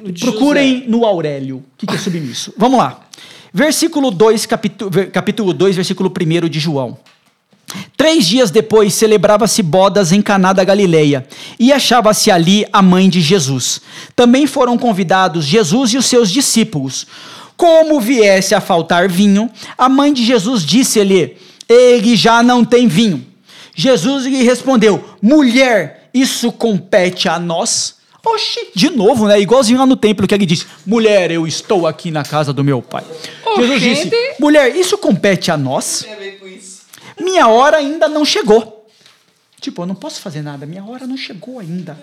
no 0.01 0.13
Procurem 0.13 0.77
José. 0.77 0.89
no 0.89 1.05
Aurélio 1.05 1.57
o 1.57 1.65
que 1.77 1.89
que 1.89 1.97
é 1.97 1.99
submisso. 1.99 2.55
Vamos 2.57 2.79
lá. 2.79 3.01
Versículo 3.53 4.13
2, 4.13 4.47
capítulo, 4.47 4.91
capítulo 5.11 5.53
2, 5.53 5.75
versículo 5.75 6.09
1 6.09 6.49
de 6.49 6.61
João. 6.61 6.97
Três 7.97 8.29
dias 8.29 8.53
depois 8.53 8.95
celebrava-se 8.95 9.61
bodas 9.61 10.13
em 10.13 10.23
Caná 10.23 10.53
da 10.53 10.63
Galileia, 10.63 11.27
e 11.59 11.73
achava-se 11.73 12.31
ali 12.31 12.65
a 12.73 12.81
mãe 12.81 13.09
de 13.11 13.21
Jesus. 13.21 13.81
Também 14.15 14.47
foram 14.47 14.79
convidados 14.79 15.45
Jesus 15.45 15.93
e 15.95 15.99
os 15.99 16.07
seus 16.07 16.31
discípulos. 16.31 17.09
Como 17.59 18.01
viesse 18.01 18.55
a 18.55 18.61
faltar 18.61 19.09
vinho, 19.09 19.51
a 19.77 19.89
mãe 19.89 20.13
de 20.13 20.25
Jesus 20.25 20.65
disse-lhe: 20.65 21.37
Ele 21.69 22.15
já 22.15 22.41
não 22.41 22.65
tem 22.65 22.87
vinho. 22.87 23.27
Jesus 23.75 24.25
lhe 24.27 24.45
respondeu: 24.45 25.05
Mulher, 25.21 26.09
isso 26.15 26.53
compete 26.53 27.29
a 27.29 27.37
nós? 27.37 27.97
Oxi, 28.25 28.69
de 28.77 28.91
novo, 28.91 29.27
né? 29.27 29.41
Igualzinho 29.41 29.77
lá 29.79 29.87
no 29.87 29.97
templo 29.97 30.25
que 30.27 30.35
ele 30.35 30.47
disse: 30.47 30.67
Mulher, 30.87 31.33
eu 31.33 31.49
estou 31.49 31.85
aqui 31.85 32.13
na 32.13 32.23
casa 32.23 32.53
do 32.53 32.63
meu 32.63 32.81
pai. 32.81 33.05
Jesus 33.57 33.83
disse. 33.83 34.11
Mulher, 34.39 34.77
isso 34.77 34.97
compete 34.97 35.51
a 35.51 35.57
nós? 35.57 36.07
Minha 37.21 37.49
hora 37.49 37.79
ainda 37.79 38.09
não 38.09 38.25
chegou. 38.25 38.87
Tipo, 39.61 39.83
eu 39.83 39.87
não 39.87 39.97
posso 39.97 40.21
fazer 40.21 40.43
nada, 40.43 40.65
minha 40.65 40.85
hora 40.85 41.09
não 41.09 41.17
chegou 41.17 41.59
ainda. 41.59 41.99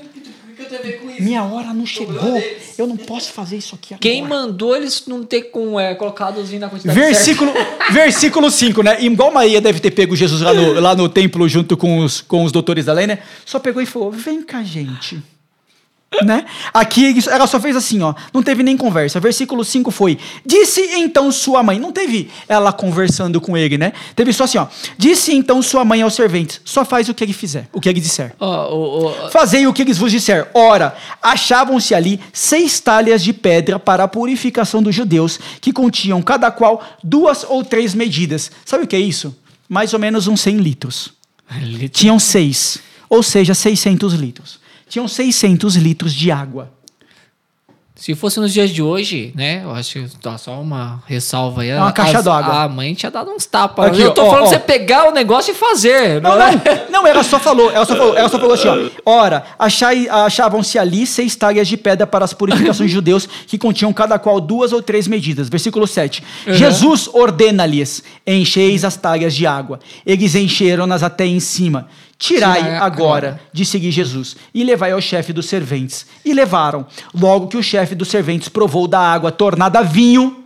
O 0.65 0.67
que 0.67 0.75
eu 0.75 0.79
tenho 0.79 0.81
a 0.81 0.83
ver 0.83 1.01
com 1.01 1.09
isso? 1.11 1.21
Minha 1.21 1.43
hora 1.43 1.73
não 1.73 1.85
chegou. 1.85 2.43
Eu 2.77 2.87
não 2.87 2.97
posso 2.97 3.31
fazer 3.31 3.57
isso 3.57 3.75
aqui 3.75 3.93
agora. 3.93 4.01
Quem 4.01 4.23
mandou 4.23 4.75
eles 4.75 5.03
não 5.07 5.23
ter 5.23 5.43
com, 5.43 5.79
é, 5.79 5.93
colocado 5.95 6.37
os 6.37 6.49
vinhos 6.49 6.61
na 6.61 6.69
quantidade 6.69 6.97
Versículo, 6.97 7.51
versículo 7.91 8.49
5, 8.49 8.81
né? 8.83 9.03
Igual 9.03 9.31
Maria 9.31 9.61
deve 9.61 9.79
ter 9.79 9.91
pego 9.91 10.15
Jesus 10.15 10.41
lá 10.41 10.53
no, 10.53 10.73
lá 10.79 10.95
no 10.95 11.07
templo 11.07 11.47
junto 11.47 11.77
com 11.77 11.99
os, 11.99 12.21
com 12.21 12.43
os 12.43 12.51
doutores 12.51 12.85
da 12.85 12.93
lei, 12.93 13.07
né? 13.07 13.19
Só 13.45 13.59
pegou 13.59 13.81
e 13.81 13.85
falou: 13.85 14.11
vem 14.11 14.41
cá, 14.41 14.63
gente. 14.63 15.21
Né? 16.23 16.45
Aqui 16.73 17.15
ela 17.29 17.47
só 17.47 17.59
fez 17.59 17.75
assim, 17.75 18.01
ó. 18.01 18.13
Não 18.33 18.43
teve 18.43 18.63
nem 18.63 18.77
conversa. 18.77 19.19
Versículo 19.19 19.63
5 19.63 19.91
foi: 19.91 20.17
Disse 20.45 20.81
então 20.95 21.31
sua 21.31 21.63
mãe. 21.63 21.79
Não 21.79 21.91
teve 21.91 22.29
ela 22.47 22.71
conversando 22.71 23.41
com 23.41 23.57
ele, 23.57 23.77
né? 23.77 23.93
Teve 24.15 24.31
só 24.31 24.45
assim, 24.45 24.57
ó. 24.57 24.67
Disse 24.97 25.33
então 25.33 25.61
sua 25.61 25.83
mãe 25.83 26.01
aos 26.01 26.13
serventes: 26.13 26.61
Só 26.63 26.85
faz 26.85 27.09
o 27.09 27.13
que 27.13 27.23
ele 27.23 27.33
fizer, 27.33 27.67
o 27.73 27.81
que 27.81 27.89
ele 27.89 27.99
disser. 27.99 28.33
Ó, 28.39 28.47
ó, 28.47 29.25
ó, 29.25 29.29
Fazei 29.29 29.67
o 29.67 29.73
que 29.73 29.81
eles 29.81 29.97
vos 29.97 30.11
disser. 30.11 30.49
Ora, 30.53 30.95
achavam-se 31.21 31.93
ali 31.93 32.19
seis 32.31 32.79
talhas 32.79 33.23
de 33.23 33.33
pedra 33.33 33.79
para 33.79 34.03
a 34.03 34.07
purificação 34.07 34.81
dos 34.81 34.95
judeus, 34.95 35.39
que 35.59 35.71
continham 35.71 36.21
cada 36.21 36.51
qual 36.51 36.83
duas 37.03 37.45
ou 37.47 37.63
três 37.63 37.93
medidas. 37.93 38.51
Sabe 38.65 38.83
o 38.83 38.87
que 38.87 38.95
é 38.95 38.99
isso? 38.99 39.35
Mais 39.67 39.93
ou 39.93 39.99
menos 39.99 40.27
uns 40.27 40.41
100 40.41 40.57
litros. 40.57 41.13
Tinham 41.91 42.19
seis, 42.19 42.79
ou 43.09 43.21
seja, 43.23 43.53
600 43.53 44.13
litros. 44.13 44.59
Tinham 44.87 45.07
600 45.07 45.75
litros 45.75 46.13
de 46.13 46.31
água. 46.31 46.71
Se 47.95 48.13
fosse 48.13 48.41
nos 48.41 48.51
dias 48.51 48.71
de 48.71 48.81
hoje, 48.81 49.31
né? 49.35 49.61
Eu 49.63 49.71
acho 49.71 49.93
que 49.93 50.17
tá 50.17 50.37
só 50.37 50.59
uma 50.59 51.01
ressalva 51.07 51.61
aí. 51.61 51.69
É 51.69 51.77
uma 51.77 51.93
caixa 51.93 52.21
d'água. 52.21 52.63
A 52.63 52.67
mãe 52.67 52.93
tinha 52.93 53.09
dado 53.09 53.31
uns 53.31 53.45
tapas. 53.45 53.85
Aqui, 53.85 54.01
eu 54.01 54.11
tô 54.11 54.21
ó, 54.21 54.31
falando 54.31 54.43
ó. 54.43 54.49
você 54.49 54.59
pegar 54.59 55.07
o 55.07 55.11
negócio 55.11 55.51
e 55.51 55.55
fazer. 55.55 56.21
Não, 56.21 56.33
é? 56.33 56.51
não, 56.51 56.61
não, 57.01 57.07
ela 57.07 57.23
só 57.23 57.39
falou, 57.39 57.71
ela 57.71 57.85
só 57.85 57.95
falou, 57.95 58.17
ela 58.17 58.27
só 58.27 58.37
falou 58.37 58.53
assim, 58.53 58.67
ó. 58.67 58.89
Ora, 59.05 59.45
achavam-se 59.57 60.77
ali 60.77 61.07
seis 61.07 61.37
talhas 61.37 61.69
de 61.69 61.77
pedra 61.77 62.05
para 62.05 62.25
as 62.25 62.33
purificações 62.33 62.89
de 62.91 62.93
judeus, 62.93 63.29
que 63.47 63.57
continham 63.57 63.93
cada 63.93 64.19
qual 64.19 64.41
duas 64.41 64.73
ou 64.73 64.81
três 64.81 65.07
medidas. 65.07 65.47
Versículo 65.47 65.87
7. 65.87 66.21
Jesus 66.47 67.07
ordena-lhes: 67.13 68.03
encheis 68.27 68.83
as 68.83 68.97
talhas 68.97 69.33
de 69.33 69.47
água. 69.47 69.79
Eles 70.05 70.35
encheram-nas 70.35 71.01
até 71.01 71.25
em 71.25 71.39
cima. 71.39 71.87
Tirai 72.17 72.61
Tirai 72.61 72.75
agora, 72.77 72.85
agora. 72.85 73.41
de 73.51 73.65
seguir 73.65 73.91
Jesus, 73.91 74.37
e 74.53 74.63
levai 74.63 74.91
ao 74.91 75.01
chefe 75.01 75.33
dos 75.33 75.47
serventes. 75.47 76.05
E 76.23 76.33
levaram. 76.33 76.85
Logo 77.13 77.47
que 77.47 77.57
o 77.57 77.63
chefe 77.63 77.93
dos 77.93 78.07
serventes 78.07 78.47
provou 78.47 78.87
da 78.87 78.99
água 78.99 79.31
tornada 79.31 79.83
vinho, 79.83 80.44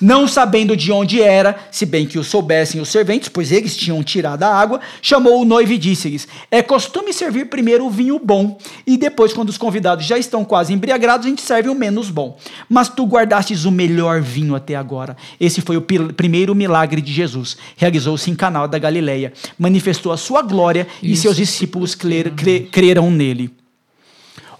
não 0.00 0.26
sabendo 0.28 0.76
de 0.76 0.90
onde 0.92 1.20
era, 1.22 1.56
se 1.70 1.84
bem 1.86 2.06
que 2.06 2.18
o 2.18 2.24
soubessem 2.24 2.80
os 2.80 2.88
serventes, 2.88 3.28
pois 3.28 3.52
eles 3.52 3.76
tinham 3.76 4.02
tirado 4.02 4.42
a 4.42 4.48
água, 4.54 4.80
chamou 5.02 5.40
o 5.40 5.44
noivo 5.44 5.72
e 5.72 5.78
disse-lhes: 5.78 6.26
É 6.50 6.62
costume 6.62 7.12
servir 7.12 7.46
primeiro 7.46 7.86
o 7.86 7.90
vinho 7.90 8.18
bom, 8.22 8.58
e 8.86 8.96
depois, 8.96 9.32
quando 9.32 9.48
os 9.48 9.58
convidados 9.58 10.04
já 10.06 10.16
estão 10.18 10.44
quase 10.44 10.72
embriagados, 10.72 11.26
a 11.26 11.28
gente 11.28 11.42
serve 11.42 11.68
o 11.68 11.74
menos 11.74 12.10
bom. 12.10 12.38
Mas 12.68 12.88
tu 12.88 13.04
guardastes 13.06 13.64
o 13.64 13.70
melhor 13.70 14.20
vinho 14.20 14.54
até 14.54 14.74
agora. 14.74 15.16
Esse 15.40 15.60
foi 15.60 15.76
o 15.76 15.82
primeiro 15.82 16.54
milagre 16.54 17.00
de 17.00 17.12
Jesus. 17.12 17.56
Realizou-se 17.76 18.30
em 18.30 18.34
Canal 18.34 18.66
da 18.68 18.78
Galileia. 18.78 19.32
Manifestou 19.58 20.12
a 20.12 20.16
sua 20.16 20.42
glória 20.42 20.86
e 21.02 21.12
Isso. 21.12 21.22
seus 21.22 21.36
discípulos 21.36 21.94
crer- 21.94 22.30
cre- 22.32 22.68
creram 22.70 23.10
nele. 23.10 23.50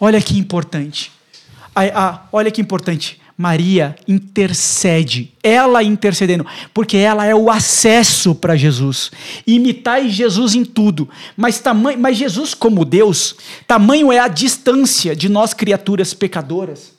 Olha 0.00 0.20
que 0.20 0.38
importante. 0.38 1.10
Ah, 1.74 2.22
olha 2.32 2.50
que 2.50 2.60
importante. 2.60 3.20
Maria 3.40 3.94
intercede, 4.08 5.32
ela 5.44 5.80
intercedendo, 5.84 6.44
porque 6.74 6.96
ela 6.96 7.24
é 7.24 7.32
o 7.34 7.48
acesso 7.48 8.34
para 8.34 8.56
Jesus. 8.56 9.12
Imitai 9.46 10.08
Jesus 10.08 10.56
em 10.56 10.64
tudo, 10.64 11.08
mas, 11.36 11.60
tamanho, 11.60 11.98
mas 12.00 12.16
Jesus, 12.16 12.52
como 12.52 12.84
Deus, 12.84 13.36
tamanho 13.64 14.10
é 14.10 14.18
a 14.18 14.26
distância 14.26 15.14
de 15.14 15.28
nós, 15.28 15.54
criaturas 15.54 16.12
pecadoras, 16.12 16.92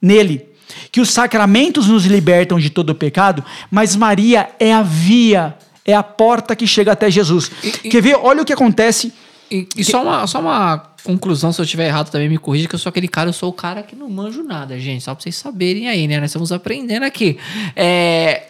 nele. 0.00 0.44
Que 0.92 1.00
os 1.00 1.10
sacramentos 1.10 1.86
nos 1.88 2.04
libertam 2.04 2.58
de 2.60 2.68
todo 2.68 2.90
o 2.90 2.94
pecado, 2.94 3.42
mas 3.70 3.96
Maria 3.96 4.50
é 4.60 4.74
a 4.74 4.82
via, 4.82 5.56
é 5.84 5.94
a 5.94 6.02
porta 6.02 6.54
que 6.54 6.66
chega 6.66 6.92
até 6.92 7.10
Jesus. 7.10 7.50
E- 7.64 7.68
e- 7.84 7.88
Quer 7.88 8.02
ver? 8.02 8.16
Olha 8.16 8.42
o 8.42 8.44
que 8.44 8.52
acontece. 8.52 9.12
E, 9.50 9.68
e 9.76 9.84
só, 9.84 10.02
uma, 10.02 10.26
só 10.26 10.40
uma 10.40 10.78
conclusão, 11.04 11.52
se 11.52 11.60
eu 11.60 11.64
estiver 11.64 11.86
errado 11.86 12.10
também 12.10 12.28
me 12.28 12.38
corrija, 12.38 12.68
que 12.68 12.74
eu 12.74 12.78
sou 12.78 12.90
aquele 12.90 13.08
cara, 13.08 13.28
eu 13.28 13.32
sou 13.32 13.50
o 13.50 13.52
cara 13.52 13.82
que 13.82 13.94
não 13.94 14.10
manjo 14.10 14.42
nada, 14.42 14.78
gente. 14.78 15.04
Só 15.04 15.14
pra 15.14 15.22
vocês 15.22 15.36
saberem 15.36 15.88
aí, 15.88 16.08
né? 16.08 16.18
Nós 16.18 16.30
estamos 16.30 16.50
aprendendo 16.52 17.04
aqui. 17.04 17.38
É, 17.74 18.42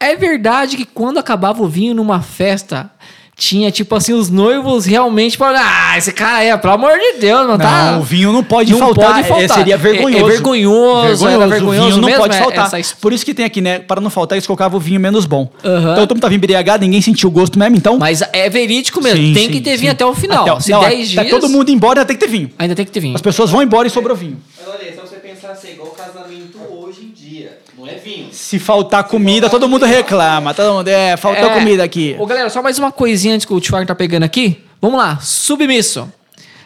é 0.00 0.16
verdade 0.16 0.76
que 0.76 0.86
quando 0.86 1.18
acabava 1.18 1.62
o 1.62 1.68
vinho 1.68 1.94
numa 1.94 2.22
festa, 2.22 2.90
tinha, 3.38 3.70
tipo 3.70 3.94
assim, 3.94 4.12
os 4.12 4.28
noivos 4.28 4.84
realmente 4.84 5.36
falaram, 5.36 5.64
ah, 5.64 5.96
esse 5.96 6.12
cara 6.12 6.38
aí, 6.38 6.58
pelo 6.58 6.72
amor 6.74 6.98
de 6.98 7.20
Deus, 7.20 7.46
não, 7.46 7.56
tá... 7.56 7.92
Não, 7.92 8.00
o 8.00 8.02
vinho 8.02 8.32
não 8.32 8.42
pode 8.42 8.72
Não 8.72 8.80
faltar. 8.80 9.12
pode 9.14 9.28
faltar. 9.28 9.44
É, 9.44 9.48
seria 9.48 9.74
É- 9.74 9.78
vergonhoso. 9.78 10.24
é 10.26 10.28
vergonhoso, 10.28 11.28
era 11.28 11.46
vergonhoso 11.46 11.86
O 11.86 11.90
vinho 11.90 12.00
não 12.00 12.08
mesmo, 12.08 12.20
pode 12.22 12.34
é- 12.36 12.38
faltar. 12.40 12.74
essa 12.80 12.96
Por 12.96 13.12
isso 13.12 13.24
que 13.24 13.32
tem 13.32 13.44
aqui, 13.44 13.60
né? 13.60 13.78
Para 13.78 14.00
não 14.00 14.10
faltar, 14.10 14.36
eles 14.36 14.44
colocavam 14.46 14.76
o 14.76 14.80
vinho 14.80 14.98
menos 14.98 15.24
bom. 15.24 15.48
Aham. 15.64 15.92
Então 15.92 15.94
todo 16.08 16.16
mundo 16.16 16.22
tava 16.22 16.34
embriagado, 16.34 16.84
ninguém 16.84 17.00
sentiu 17.00 17.28
o 17.28 17.32
gosto 17.32 17.56
mesmo, 17.60 17.76
então. 17.76 17.96
Mas 17.96 18.22
é 18.32 18.50
verídico 18.50 19.00
mesmo, 19.00 19.18
Sim, 19.24 19.32
tem 19.32 19.46
sim, 19.46 19.52
que 19.52 19.60
ter 19.60 19.70
sim. 19.76 19.76
vinho 19.82 19.92
até 19.92 20.04
o 20.04 20.14
final. 20.16 20.42
Até 20.42 20.52
o- 20.54 20.60
Se 20.60 20.70
não, 20.72 20.80
10 20.80 21.14
tá 21.14 21.22
dias, 21.22 21.30
todo 21.40 21.48
mundo 21.48 21.70
embora, 21.70 22.04
tem 22.04 22.16
que 22.16 22.24
ter 22.26 22.30
vinho. 22.30 22.50
ainda 22.58 22.74
tem 22.74 22.84
que 22.84 22.90
ter 22.90 22.98
vinho. 22.98 23.14
As 23.14 23.22
pessoas 23.22 23.50
vão 23.50 23.62
embora 23.62 23.86
e 23.86 23.90
sobrou 23.90 24.16
vinho. 24.16 24.38
Mas 24.58 24.68
olha 24.74 24.94
só 24.96 25.02
você 25.02 25.14
pensar 25.16 25.50
assim, 25.52 25.68
igual 25.74 25.90
casamento 25.90 26.58
hoje 26.70 27.02
em 27.02 27.12
dia. 27.12 27.56
Não 27.77 27.77
é 27.90 27.94
vinho. 27.96 28.28
Se 28.32 28.58
faltar 28.58 29.04
comida, 29.04 29.48
todo 29.50 29.68
mundo 29.68 29.84
reclama. 29.84 30.54
Todo 30.54 30.72
mundo, 30.74 30.88
é, 30.88 31.16
faltou 31.16 31.50
É. 31.50 31.54
comida 31.54 31.82
aqui. 31.84 32.16
Ô, 32.18 32.26
galera, 32.26 32.48
só 32.50 32.62
mais 32.62 32.78
uma 32.78 32.90
coisinha 32.92 33.34
antes 33.34 33.44
que 33.46 33.52
o 33.52 33.60
Tiago 33.60 33.86
tá 33.86 33.94
pegando 33.94 34.22
aqui. 34.24 34.58
Vamos 34.80 34.98
lá. 34.98 35.18
Submisso. 35.20 36.10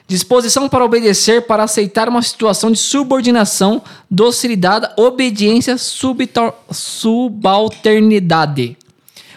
Disposição 0.07 0.69
para 0.69 0.85
obedecer, 0.85 1.47
para 1.47 1.63
aceitar 1.63 2.07
uma 2.09 2.21
situação 2.21 2.71
de 2.71 2.79
subordinação, 2.79 3.81
docilidade, 4.11 4.87
obediência, 4.97 5.77
subalternidade. 5.79 8.77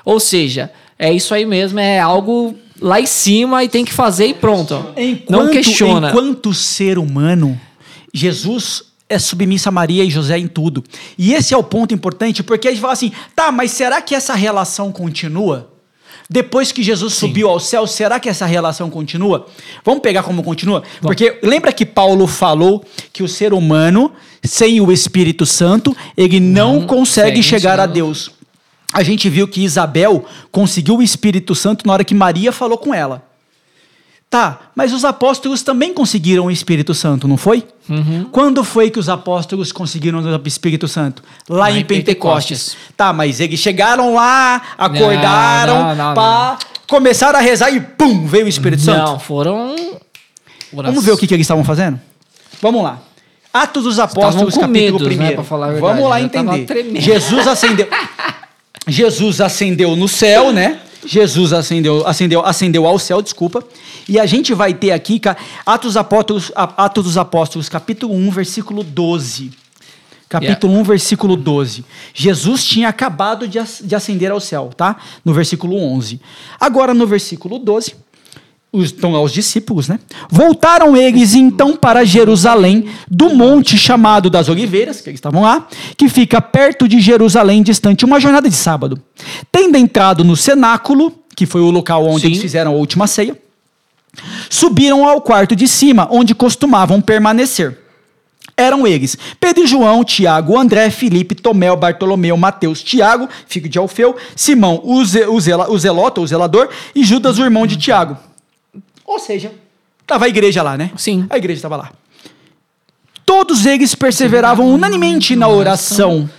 Ou 0.03 0.20
seja, 0.20 0.70
é 0.99 1.14
isso 1.14 1.34
aí 1.34 1.45
mesmo, 1.45 1.80
é 1.80 1.98
algo 1.99 2.56
lá 2.82 2.99
em 2.99 3.06
cima 3.06 3.64
e 3.64 3.70
tem 3.70 3.86
que 3.86 3.94
fazer 3.94 4.26
e 4.28 4.34
pronto. 4.34 4.86
Não 5.30 5.48
questiona. 5.49 6.10
Enquanto 6.10 6.53
ser 6.53 6.98
humano, 6.98 7.57
Jesus 8.14 8.84
é 9.07 9.19
submisso 9.19 9.69
a 9.69 9.72
Maria 9.72 10.03
e 10.03 10.10
José 10.10 10.38
em 10.38 10.48
tudo. 10.48 10.84
E 11.18 11.34
esse 11.34 11.53
é 11.53 11.57
o 11.57 11.64
ponto 11.64 11.94
importante, 11.94 12.41
porque 12.44 12.68
a 12.68 12.72
gente 12.72 12.82
fala 12.82 12.94
assim, 12.94 13.11
tá, 13.36 13.52
mas 13.52 13.72
será 13.72 14.02
que 14.02 14.15
essa 14.15 14.34
relação 14.34 14.91
continua? 14.91 15.72
Depois 16.27 16.72
que 16.72 16.82
Jesus 16.82 17.14
subiu 17.14 17.48
ao 17.48 17.60
céu, 17.60 17.86
será 17.86 18.19
que 18.19 18.27
essa 18.27 18.48
relação 18.48 18.90
continua? 18.90 19.45
Vamos 19.84 20.02
pegar 20.02 20.23
como 20.23 20.41
continua? 20.41 20.82
Porque 20.99 21.40
lembra 21.44 21.72
que 21.72 21.86
Paulo 21.86 22.26
falou 22.26 22.84
que 23.14 23.22
o 23.22 23.27
ser 23.27 23.53
humano, 23.53 24.11
sem 24.44 24.82
o 24.82 24.91
Espírito 24.91 25.45
Santo, 25.45 25.95
ele 26.18 26.40
não, 26.40 26.80
Não 26.80 26.88
consegue 26.88 27.44
chegar 27.44 27.80
a 27.80 27.86
Deus. 27.86 28.32
A 28.91 29.03
gente 29.03 29.30
viu 29.30 29.48
que 29.48 29.61
Isabel 29.64 30.26
conseguiu 30.52 30.98
o 30.98 31.03
Espírito 31.03 31.53
Santo 31.53 31.86
na 31.86 31.94
hora 31.94 32.03
que 32.03 32.15
Maria 32.15 32.52
falou 32.52 32.77
com 32.77 32.91
ela. 32.91 33.23
Tá, 34.30 34.60
mas 34.76 34.91
os 34.91 35.06
apóstolos 35.06 35.61
também 35.61 35.93
conseguiram 35.93 36.45
o 36.45 36.52
Espírito 36.52 36.93
Santo, 36.93 37.27
não 37.27 37.38
foi? 37.38 37.64
Uhum. 37.88 38.27
Quando 38.31 38.64
foi 38.64 38.89
que 38.89 38.99
os 38.99 39.07
apóstolos 39.07 39.72
conseguiram 39.72 40.19
o 40.19 40.47
Espírito 40.47 40.88
Santo? 40.88 41.23
Lá, 41.47 41.72
em, 41.72 41.80
em 41.80 41.85
Pentecostes. 41.85 42.60
Pentecostes. 42.60 42.77
Tá, 42.97 43.14
mas 43.14 43.39
eles 43.39 43.60
chegaram 43.60 44.14
lá, 44.14 44.61
acordaram, 44.77 45.95
não, 45.95 45.95
não, 45.95 46.14
pá, 46.14 46.57
começaram 46.88 47.39
a 47.39 47.41
rezar 47.41 47.69
e 47.69 47.80
pum, 47.80 48.26
veio 48.26 48.45
o 48.45 48.49
Espírito 48.49 48.81
Santo. 48.81 49.11
Não, 49.11 49.19
foram. 49.19 49.76
Vamos 50.73 51.06
ver 51.06 51.11
o 51.11 51.18
que, 51.18 51.27
que 51.27 51.34
eles 51.34 51.45
estavam 51.45 51.64
fazendo? 51.64 51.99
Vamos 52.61 52.84
lá. 52.84 52.99
Atos 53.53 53.85
dos 53.85 53.99
Apóstolos, 53.99 54.56
com 54.56 54.61
capítulo 54.61 54.99
medos, 54.99 55.18
né, 55.18 55.30
1. 55.31 55.35
pra 55.35 55.43
falar 55.45 55.68
a 55.68 55.72
verdade. 55.72 55.93
Vamos 55.93 56.10
lá 56.10 56.30
tava 56.30 56.57
entender. 56.57 56.99
Jesus 56.99 57.47
ascendeu. 57.47 57.88
Jesus 58.85 59.39
ascendeu 59.39 59.95
no 59.95 60.10
céu, 60.10 60.52
né? 60.52 60.81
Jesus 61.06 61.53
ascendeu, 61.53 62.06
ascendeu, 62.06 62.45
ascendeu 62.45 62.86
ao 62.86 62.99
céu, 62.99 63.22
desculpa. 63.22 63.64
E 64.07 64.19
a 64.19 64.26
gente 64.26 64.53
vai 64.53 64.73
ter 64.73 64.91
aqui, 64.91 65.22
Atos, 65.65 65.90
dos 65.90 65.98
Apóstolos, 65.98 66.52
Atos 66.56 67.03
dos 67.03 67.18
Apóstolos, 67.18 67.69
capítulo 67.69 68.14
1, 68.14 68.32
versículo 68.32 68.84
12. 68.84 69.52
Capítulo 70.27 70.73
1, 70.73 70.84
versículo 70.84 71.36
12. 71.36 71.86
Jesus 72.14 72.65
tinha 72.65 72.90
acabado 72.90 73.48
de, 73.48 73.60
de 73.84 73.95
ascender 73.95 74.32
ao 74.32 74.40
céu, 74.40 74.72
tá? 74.76 74.98
No 75.23 75.34
versículo 75.34 75.77
11. 75.77 76.19
Agora, 76.60 76.94
no 76.94 77.06
versículo 77.06 77.60
12, 77.60 77.95
os, 78.76 78.85
estão 78.85 79.11
lá 79.11 79.22
os 79.22 79.31
discípulos, 79.31 79.88
né? 79.88 79.99
Voltaram 80.30 80.95
eles 80.95 81.34
então 81.34 81.76
para 81.76 82.03
Jerusalém, 82.03 82.85
do 83.10 83.34
monte 83.34 83.77
chamado 83.77 84.30
das 84.30 84.49
Oliveiras, 84.49 85.02
que 85.02 85.10
eles 85.10 85.18
estavam 85.18 85.43
lá, 85.43 85.68
que 85.97 86.10
fica 86.10 86.41
perto 86.41 86.88
de 86.88 86.99
Jerusalém, 86.99 87.64
distante 87.64 88.06
uma 88.06 88.19
jornada 88.19 88.49
de 88.49 88.56
sábado. 88.56 89.02
Tendo 89.52 89.77
entrado 89.77 90.23
no 90.23 90.35
cenáculo, 90.35 91.14
que 91.35 91.45
foi 91.45 91.61
o 91.61 91.69
local 91.69 92.06
onde 92.06 92.22
Sim. 92.22 92.27
eles 92.27 92.39
fizeram 92.39 92.72
a 92.72 92.76
última 92.76 93.07
ceia, 93.07 93.38
subiram 94.49 95.07
ao 95.07 95.22
quarto 95.22 95.56
de 95.56 95.68
cima, 95.68 96.07
onde 96.11 96.34
costumavam 96.34 97.02
permanecer. 97.02 97.80
Eram 98.57 98.88
eles 98.88 99.18
Pedro 99.39 99.64
e 99.64 99.68
João, 99.68 100.03
Tiago, 100.03 100.57
André, 100.57 100.89
Felipe, 100.89 101.35
Tomé, 101.35 101.76
Bartolomeu, 101.76 102.38
Mateus, 102.38 102.81
Tiago, 102.81 103.27
filho 103.47 103.68
de 103.68 103.77
Alfeu, 103.77 104.15
Simão, 104.35 104.81
o 104.84 105.03
zelota, 105.03 106.22
o 106.22 106.27
zelador, 106.27 106.69
e 106.93 107.03
Judas, 107.03 107.38
o 107.38 107.43
irmão 107.43 107.68
de 107.68 107.76
Tiago. 107.76 108.18
Ou 109.06 109.19
seja, 109.19 109.53
estava 110.02 110.26
a 110.26 110.30
igreja 110.30 110.61
lá, 110.64 110.77
né? 110.77 110.91
Sim. 110.98 111.26
A 111.30 111.38
igreja 111.38 111.60
estava 111.60 111.76
lá. 111.77 111.91
Todos 113.26 113.65
eles 113.65 113.95
perseveravam 113.95 114.68
unanimemente 114.72 115.36
na 115.36 115.48
oração, 115.48 116.30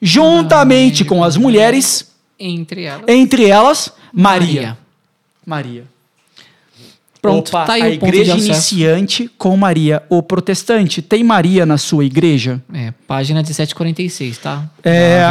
juntamente 0.00 1.04
com 1.04 1.24
as 1.24 1.36
mulheres, 1.36 2.12
Entre 2.38 2.82
elas. 2.84 3.04
entre 3.08 3.46
elas 3.48 3.92
Maria. 4.12 4.76
Maria. 5.46 5.84
Maria. 5.84 5.93
Pronto, 7.24 7.48
Opa, 7.48 7.64
tá 7.64 7.72
aí 7.72 7.82
a 7.82 7.88
igreja 7.90 8.36
iniciante 8.36 9.30
com 9.38 9.56
Maria, 9.56 10.02
o 10.10 10.22
protestante. 10.22 11.00
Tem 11.00 11.24
Maria 11.24 11.64
na 11.64 11.78
sua 11.78 12.04
igreja? 12.04 12.62
É, 12.70 12.92
página 13.08 13.38
1746, 13.40 14.36
tá? 14.36 14.68
É. 14.82 15.22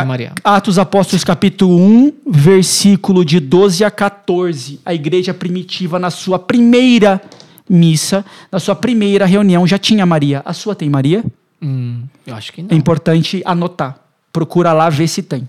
Atos 0.44 0.80
Apóstolos, 0.80 1.24
capítulo 1.24 1.78
1, 1.80 2.14
versículo 2.26 3.24
de 3.24 3.40
12 3.40 3.84
a 3.84 3.92
14. 3.92 4.80
A 4.84 4.92
igreja 4.92 5.36
primitiva, 5.36 6.00
na 6.00 6.10
sua 6.10 6.40
primeira 6.40 7.22
missa, 7.70 8.26
na 8.52 8.60
sua 8.60 8.74
primeira 8.76 9.28
reunião, 9.28 9.68
já 9.68 9.78
tinha 9.78 10.04
Maria. 10.04 10.42
A 10.44 10.52
sua 10.52 10.74
tem 10.74 10.90
Maria? 10.90 11.24
Hum, 11.62 12.02
eu 12.26 12.34
acho 12.36 12.52
que 12.54 12.62
É 12.62 12.64
não. 12.72 12.76
importante 12.76 13.44
anotar. 13.46 14.00
Procura 14.32 14.74
lá 14.74 14.90
ver 14.90 15.08
se 15.08 15.22
tem. 15.22 15.48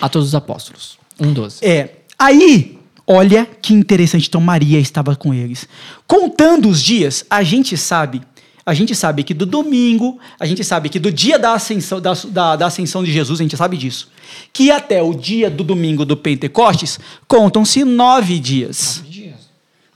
Atos 0.00 0.24
dos 0.24 0.34
Apóstolos. 0.34 0.96
1,12. 1.20 1.58
É. 1.60 1.90
Aí, 2.18 2.78
olha 3.06 3.46
que 3.60 3.74
interessante. 3.74 4.28
Então, 4.28 4.40
Maria 4.40 4.78
estava 4.78 5.14
com 5.16 5.32
eles. 5.32 5.68
Contando 6.06 6.68
os 6.68 6.82
dias, 6.82 7.24
a 7.28 7.42
gente 7.42 7.76
sabe. 7.76 8.22
A 8.64 8.74
gente 8.74 8.94
sabe 8.94 9.24
que 9.24 9.34
do 9.34 9.44
domingo, 9.44 10.18
a 10.38 10.46
gente 10.46 10.62
sabe 10.62 10.88
que 10.88 11.00
do 11.00 11.10
dia 11.10 11.36
da 11.36 11.52
ascensão, 11.54 12.00
da, 12.00 12.12
da, 12.28 12.56
da 12.56 12.66
ascensão 12.66 13.02
de 13.02 13.10
Jesus, 13.10 13.40
a 13.40 13.42
gente 13.42 13.56
sabe 13.56 13.76
disso. 13.76 14.08
Que 14.52 14.70
até 14.70 15.02
o 15.02 15.12
dia 15.12 15.50
do 15.50 15.64
domingo 15.64 16.04
do 16.04 16.16
Pentecostes, 16.16 17.00
contam-se 17.26 17.84
nove 17.84 18.38
dias. 18.38 19.02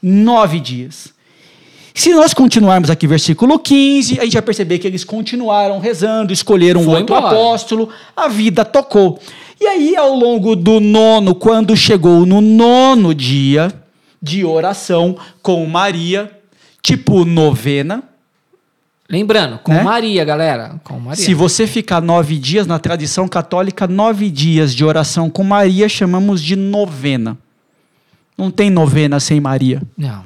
Nove 0.03 0.59
dias. 0.59 1.15
Se 1.95 2.13
nós 2.13 2.35
continuarmos 2.35 2.91
aqui, 2.91 3.07
versículo 3.07 3.59
15, 3.59 4.21
a 4.21 4.25
gente 4.25 4.35
vai 4.35 4.43
perceber 4.43 4.79
que 4.79 4.87
eles 4.87 5.03
continuaram 5.03 5.79
rezando, 5.79 6.31
escolheram 6.31 6.85
Foi 6.85 7.01
outro 7.01 7.17
embora. 7.17 7.35
apóstolo, 7.35 7.89
a 8.15 8.29
vida 8.29 8.67
tocou. 8.67 9.19
E 9.61 9.67
aí, 9.67 9.97
ao 9.97 10.15
longo 10.15 10.55
do 10.55 10.81
nono, 10.81 11.35
quando 11.35 11.77
chegou 11.77 12.27
no 12.27 12.41
nono 12.41 13.15
dia 13.15 13.73
de 14.21 14.45
oração 14.45 15.17
com 15.43 15.65
Maria, 15.67 16.31
tipo 16.83 17.25
novena, 17.25 18.03
Lembrando, 19.09 19.59
com 19.59 19.73
Né? 19.73 19.83
Maria, 19.83 20.25
galera. 20.25 20.81
Com 20.83 20.99
Maria. 20.99 21.25
se 21.25 21.33
você 21.33 21.67
ficar 21.67 22.01
nove 22.01 22.39
dias 22.39 22.67
na 22.67 22.79
tradição 22.79 23.29
católica, 23.29 23.87
nove 23.87 24.29
dias 24.31 24.75
de 24.75 24.85
oração 24.85 25.31
com 25.31 25.45
Maria 25.45 25.89
chamamos 25.89 26.43
de 26.43 26.57
novena. 26.57 27.39
Não 28.37 28.51
tem 28.51 28.69
novena 28.69 29.21
sem 29.21 29.41
Maria. 29.41 29.81
Não. 29.97 30.25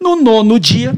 No 0.00 0.16
nono 0.16 0.58
dia 0.60 0.96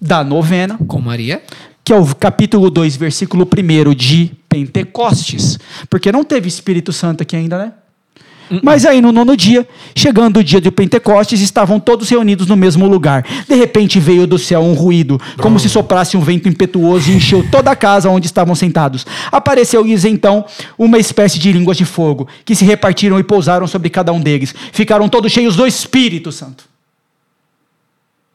da 0.00 0.22
novena, 0.22 0.78
Com 0.86 1.00
Maria? 1.00 1.42
Que 1.84 1.92
é 1.92 1.96
o 1.96 2.14
capítulo 2.14 2.70
2, 2.70 2.96
versículo 2.96 3.46
1 3.46 3.94
de 3.94 4.32
Pentecostes, 4.48 5.58
porque 5.88 6.12
não 6.12 6.24
teve 6.24 6.48
Espírito 6.48 6.92
Santo 6.92 7.22
aqui 7.22 7.36
ainda, 7.36 7.58
né? 7.58 7.72
Mas 8.62 8.84
aí 8.84 9.00
no 9.00 9.12
nono 9.12 9.36
dia, 9.36 9.66
chegando 9.94 10.40
o 10.40 10.44
dia 10.44 10.60
de 10.60 10.70
Pentecostes, 10.70 11.40
estavam 11.40 11.78
todos 11.78 12.08
reunidos 12.08 12.48
no 12.48 12.56
mesmo 12.56 12.86
lugar. 12.88 13.24
De 13.48 13.54
repente 13.54 14.00
veio 14.00 14.26
do 14.26 14.38
céu 14.38 14.60
um 14.62 14.74
ruído, 14.74 15.20
como 15.40 15.60
se 15.60 15.68
soprasse 15.68 16.16
um 16.16 16.20
vento 16.20 16.48
impetuoso 16.48 17.10
e 17.10 17.14
encheu 17.14 17.48
toda 17.48 17.70
a 17.70 17.76
casa 17.76 18.10
onde 18.10 18.26
estavam 18.26 18.54
sentados. 18.56 19.06
Apareceu-lhes 19.30 20.04
então 20.04 20.44
uma 20.76 20.98
espécie 20.98 21.38
de 21.38 21.52
línguas 21.52 21.76
de 21.76 21.84
fogo, 21.84 22.26
que 22.44 22.56
se 22.56 22.64
repartiram 22.64 23.20
e 23.20 23.22
pousaram 23.22 23.68
sobre 23.68 23.88
cada 23.88 24.12
um 24.12 24.20
deles. 24.20 24.52
Ficaram 24.72 25.08
todos 25.08 25.30
cheios 25.30 25.54
do 25.54 25.66
Espírito 25.66 26.32
Santo. 26.32 26.64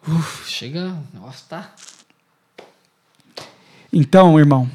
Uf, 0.07 0.49
chega. 0.49 0.95
Nossa, 1.13 1.43
tá. 1.49 1.69
Então, 3.97 4.37
irmão, 4.37 4.69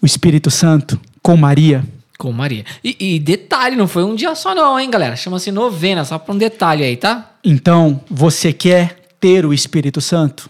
o 0.00 0.06
Espírito 0.06 0.48
Santo 0.48 1.00
com 1.20 1.36
Maria 1.36 1.84
Com 2.16 2.30
Maria. 2.30 2.64
E, 2.84 3.16
e 3.16 3.18
detalhe, 3.18 3.74
não 3.74 3.88
foi 3.88 4.04
um 4.04 4.14
dia 4.14 4.32
só, 4.36 4.54
não, 4.54 4.78
hein, 4.78 4.88
galera? 4.88 5.16
Chama-se 5.16 5.50
novena, 5.50 6.04
só 6.04 6.16
pra 6.16 6.32
um 6.32 6.38
detalhe 6.38 6.84
aí, 6.84 6.96
tá? 6.96 7.32
Então, 7.42 8.00
você 8.08 8.52
quer 8.52 9.08
ter 9.18 9.44
o 9.44 9.52
Espírito 9.52 10.00
Santo? 10.00 10.48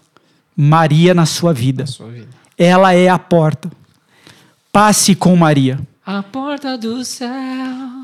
Maria 0.54 1.14
na 1.14 1.24
sua 1.24 1.54
vida. 1.54 1.86
Sua 1.86 2.08
vida. 2.08 2.28
Ela 2.58 2.92
é 2.92 3.08
a 3.08 3.18
porta. 3.18 3.70
Passe 4.70 5.14
com 5.14 5.34
Maria. 5.34 5.80
A 6.04 6.22
porta 6.22 6.76
do 6.76 7.02
céu. 7.06 7.30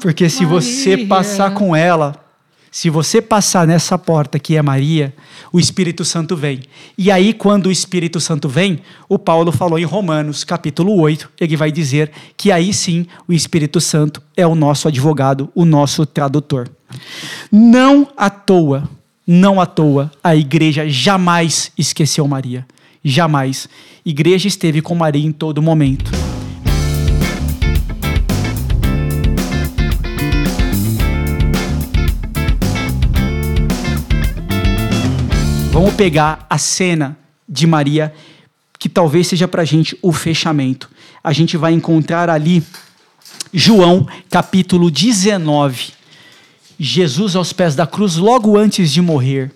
Porque 0.01 0.31
se 0.31 0.47
você 0.47 0.93
Maria. 0.93 1.07
passar 1.07 1.53
com 1.53 1.77
ela, 1.77 2.17
se 2.71 2.89
você 2.89 3.21
passar 3.21 3.67
nessa 3.67 3.99
porta 3.99 4.39
que 4.39 4.57
é 4.57 4.63
Maria, 4.63 5.13
o 5.53 5.59
Espírito 5.59 6.05
Santo 6.05 6.37
vem. 6.37 6.61
E 6.97 7.11
aí, 7.11 7.33
quando 7.33 7.67
o 7.67 7.73
Espírito 7.73 8.21
Santo 8.21 8.49
vem, 8.49 8.81
o 9.09 9.19
Paulo 9.19 9.51
falou 9.51 9.79
em 9.79 9.85
Romanos, 9.85 10.45
capítulo 10.45 10.97
8, 11.01 11.31
ele 11.41 11.57
vai 11.57 11.73
dizer 11.73 12.13
que 12.37 12.53
aí 12.53 12.73
sim 12.73 13.07
o 13.27 13.33
Espírito 13.33 13.81
Santo 13.81 14.23
é 14.37 14.47
o 14.47 14.55
nosso 14.55 14.87
advogado, 14.87 15.51
o 15.55 15.65
nosso 15.65 16.07
tradutor. 16.07 16.71
Não 17.51 18.09
à 18.17 18.31
toa, 18.31 18.89
não 19.27 19.61
à 19.61 19.67
toa, 19.67 20.11
a 20.23 20.37
igreja 20.37 20.89
jamais 20.89 21.73
esqueceu 21.77 22.27
Maria. 22.29 22.67
Jamais. 23.03 23.69
Igreja 24.05 24.47
esteve 24.47 24.81
com 24.81 24.95
Maria 24.95 25.27
em 25.27 25.33
todo 25.33 25.61
momento. 25.61 26.30
Vamos 35.81 35.95
pegar 35.95 36.45
a 36.51 36.59
cena 36.59 37.17
de 37.49 37.67
Maria, 37.67 38.13
que 38.79 38.87
talvez 38.87 39.29
seja 39.29 39.49
para 39.49 39.63
a 39.63 39.65
gente 39.65 39.97
o 40.03 40.13
fechamento. 40.13 40.91
A 41.25 41.33
gente 41.33 41.57
vai 41.57 41.73
encontrar 41.73 42.29
ali 42.29 42.63
João, 43.51 44.07
capítulo 44.29 44.91
19. 44.91 45.93
Jesus 46.79 47.35
aos 47.35 47.55
pés 47.55 47.75
da 47.75 47.87
cruz, 47.87 48.17
logo 48.17 48.59
antes 48.59 48.93
de 48.93 49.01
morrer. 49.01 49.51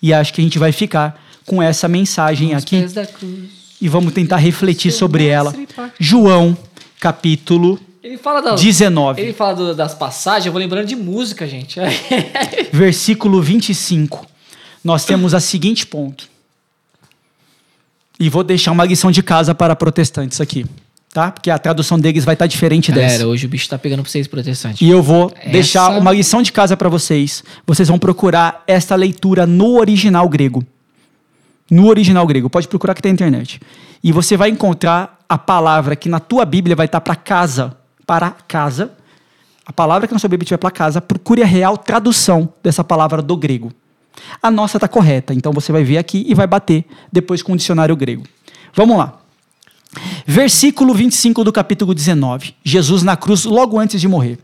E 0.00 0.14
acho 0.14 0.32
que 0.32 0.40
a 0.40 0.44
gente 0.44 0.56
vai 0.56 0.70
ficar 0.70 1.20
com 1.44 1.60
essa 1.60 1.88
mensagem 1.88 2.54
Aos 2.54 2.62
aqui 2.62 2.78
pés 2.82 2.92
da 2.92 3.04
cruz. 3.04 3.50
e 3.82 3.88
vamos 3.88 4.12
tentar 4.12 4.36
refletir 4.36 4.92
Seu 4.92 5.00
sobre 5.00 5.26
ela. 5.26 5.52
João, 5.98 6.56
capítulo 7.00 7.80
Ele 8.04 8.16
fala 8.16 8.40
das, 8.40 8.60
19. 8.60 9.20
Ele 9.20 9.32
fala 9.32 9.52
do- 9.56 9.74
das 9.74 9.94
passagens, 9.96 10.46
eu 10.46 10.52
vou 10.52 10.60
lembrando 10.60 10.86
de 10.86 10.94
música, 10.94 11.44
gente. 11.44 11.80
versículo 12.72 13.42
25, 13.42 14.24
nós 14.86 15.04
temos 15.04 15.34
a 15.34 15.40
seguinte 15.40 15.84
ponto. 15.84 16.28
E 18.20 18.30
vou 18.30 18.44
deixar 18.44 18.70
uma 18.70 18.84
lição 18.84 19.10
de 19.10 19.22
casa 19.22 19.52
para 19.54 19.74
protestantes 19.74 20.40
aqui, 20.40 20.64
tá? 21.12 21.30
Porque 21.32 21.50
a 21.50 21.58
tradução 21.58 21.98
deles 21.98 22.24
vai 22.24 22.34
estar 22.34 22.46
diferente 22.46 22.92
dessa. 22.92 23.06
Galera, 23.08 23.28
hoje 23.28 23.46
o 23.46 23.48
bicho 23.48 23.68
tá 23.68 23.76
pegando 23.76 24.02
pra 24.02 24.10
vocês, 24.10 24.26
protestantes. 24.28 24.80
E 24.80 24.88
eu 24.88 25.02
vou 25.02 25.32
Essa- 25.36 25.50
deixar 25.50 25.88
uma 25.98 26.12
lição 26.12 26.40
de 26.40 26.52
casa 26.52 26.76
para 26.76 26.88
vocês. 26.88 27.42
Vocês 27.66 27.88
vão 27.88 27.98
procurar 27.98 28.62
esta 28.66 28.94
leitura 28.94 29.44
no 29.44 29.76
original 29.78 30.28
grego. 30.28 30.64
No 31.68 31.88
original 31.88 32.24
grego, 32.26 32.48
pode 32.48 32.68
procurar 32.68 32.94
que 32.94 33.02
tem 33.02 33.10
na 33.10 33.14
internet. 33.14 33.60
E 34.04 34.12
você 34.12 34.36
vai 34.36 34.50
encontrar 34.50 35.18
a 35.28 35.36
palavra 35.36 35.96
que 35.96 36.08
na 36.08 36.20
tua 36.20 36.44
Bíblia 36.44 36.76
vai 36.76 36.86
estar 36.86 37.00
para 37.00 37.16
casa, 37.16 37.76
para 38.06 38.30
casa. 38.30 38.92
A 39.66 39.72
palavra 39.72 40.06
que 40.06 40.14
na 40.14 40.20
sua 40.20 40.28
Bíblia 40.28 40.46
tiver 40.46 40.58
para 40.58 40.70
casa, 40.70 41.00
procure 41.00 41.42
a 41.42 41.46
real 41.46 41.76
tradução 41.76 42.48
dessa 42.62 42.84
palavra 42.84 43.20
do 43.20 43.36
grego. 43.36 43.72
A 44.42 44.50
nossa 44.50 44.76
está 44.76 44.88
correta, 44.88 45.34
então 45.34 45.52
você 45.52 45.72
vai 45.72 45.84
ver 45.84 45.98
aqui 45.98 46.24
e 46.28 46.34
vai 46.34 46.46
bater 46.46 46.84
depois 47.12 47.42
com 47.42 47.52
o 47.52 47.56
dicionário 47.56 47.96
grego. 47.96 48.24
Vamos 48.74 48.98
lá. 48.98 49.20
Versículo 50.26 50.92
25 50.92 51.44
do 51.44 51.52
capítulo 51.52 51.94
19. 51.94 52.54
Jesus 52.64 53.02
na 53.02 53.16
cruz, 53.16 53.44
logo 53.44 53.78
antes 53.78 54.00
de 54.00 54.08
morrer. 54.08 54.38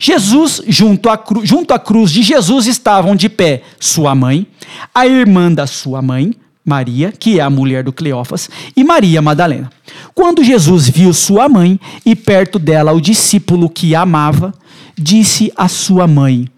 Jesus, 0.00 0.62
junto 0.66 1.08
à, 1.08 1.16
cru, 1.16 1.44
junto 1.44 1.72
à 1.72 1.78
cruz 1.78 2.10
de 2.10 2.22
Jesus, 2.22 2.66
estavam 2.66 3.14
de 3.14 3.28
pé 3.28 3.62
sua 3.78 4.14
mãe, 4.14 4.46
a 4.94 5.06
irmã 5.06 5.52
da 5.52 5.66
sua 5.66 6.02
mãe, 6.02 6.34
Maria, 6.64 7.12
que 7.12 7.38
é 7.38 7.42
a 7.42 7.50
mulher 7.50 7.84
do 7.84 7.92
Cleófas, 7.92 8.50
e 8.76 8.82
Maria 8.82 9.22
Madalena. 9.22 9.70
Quando 10.14 10.42
Jesus 10.42 10.88
viu 10.88 11.12
sua 11.12 11.48
mãe 11.48 11.78
e 12.04 12.16
perto 12.16 12.58
dela 12.58 12.92
o 12.92 13.00
discípulo 13.00 13.70
que 13.70 13.94
a 13.94 14.00
amava, 14.00 14.52
disse 14.98 15.52
à 15.54 15.68
sua 15.68 16.08
mãe: 16.08 16.48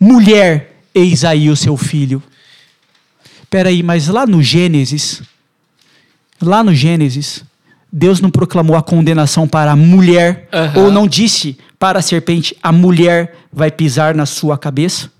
Mulher, 0.00 0.71
eis 0.94 1.24
aí 1.24 1.48
o 1.50 1.56
seu 1.56 1.76
filho. 1.76 2.22
Peraí, 3.48 3.82
mas 3.82 4.08
lá 4.08 4.26
no 4.26 4.42
Gênesis, 4.42 5.22
lá 6.40 6.64
no 6.64 6.74
Gênesis, 6.74 7.44
Deus 7.92 8.20
não 8.20 8.30
proclamou 8.30 8.76
a 8.76 8.82
condenação 8.82 9.46
para 9.46 9.72
a 9.72 9.76
mulher, 9.76 10.48
Aham. 10.52 10.80
ou 10.84 10.90
não 10.90 11.06
disse 11.06 11.58
para 11.78 11.98
a 11.98 12.02
serpente, 12.02 12.56
a 12.62 12.72
mulher 12.72 13.36
vai 13.52 13.70
pisar 13.70 14.14
na 14.14 14.24
sua 14.24 14.56
cabeça? 14.56 15.10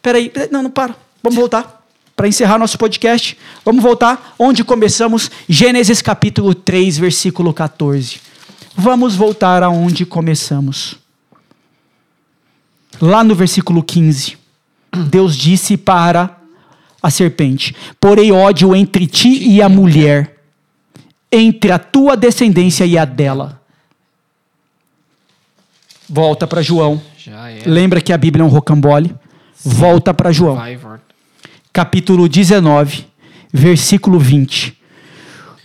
Peraí, 0.00 0.30
não, 0.52 0.62
não 0.62 0.70
para. 0.70 0.94
Vamos 1.22 1.36
voltar. 1.36 1.82
Para 2.14 2.28
encerrar 2.28 2.58
nosso 2.58 2.78
podcast, 2.78 3.36
vamos 3.64 3.82
voltar 3.82 4.36
onde 4.38 4.62
começamos, 4.62 5.28
Gênesis 5.48 6.00
capítulo 6.00 6.54
3, 6.54 6.98
versículo 6.98 7.52
14. 7.52 8.20
Vamos 8.76 9.16
voltar 9.16 9.64
aonde 9.64 10.06
começamos. 10.06 10.96
Lá 13.00 13.24
no 13.24 13.34
versículo 13.34 13.82
15, 13.82 14.38
Deus 14.94 15.36
disse 15.36 15.76
para 15.76 16.38
a 17.02 17.10
serpente: 17.10 17.74
Porém 18.00 18.32
ódio 18.32 18.74
entre 18.74 19.06
ti 19.06 19.48
e 19.48 19.60
a 19.60 19.68
mulher, 19.68 20.38
entre 21.30 21.72
a 21.72 21.78
tua 21.78 22.16
descendência 22.16 22.84
e 22.84 22.96
a 22.96 23.04
dela. 23.04 23.60
Volta 26.08 26.46
para 26.46 26.62
João. 26.62 27.00
Lembra 27.66 28.00
que 28.00 28.12
a 28.12 28.18
Bíblia 28.18 28.42
é 28.42 28.46
um 28.46 28.50
rocambole? 28.50 29.14
Volta 29.64 30.12
para 30.12 30.30
João. 30.30 30.58
Capítulo 31.72 32.28
19, 32.28 33.06
versículo 33.52 34.18
20. 34.18 34.83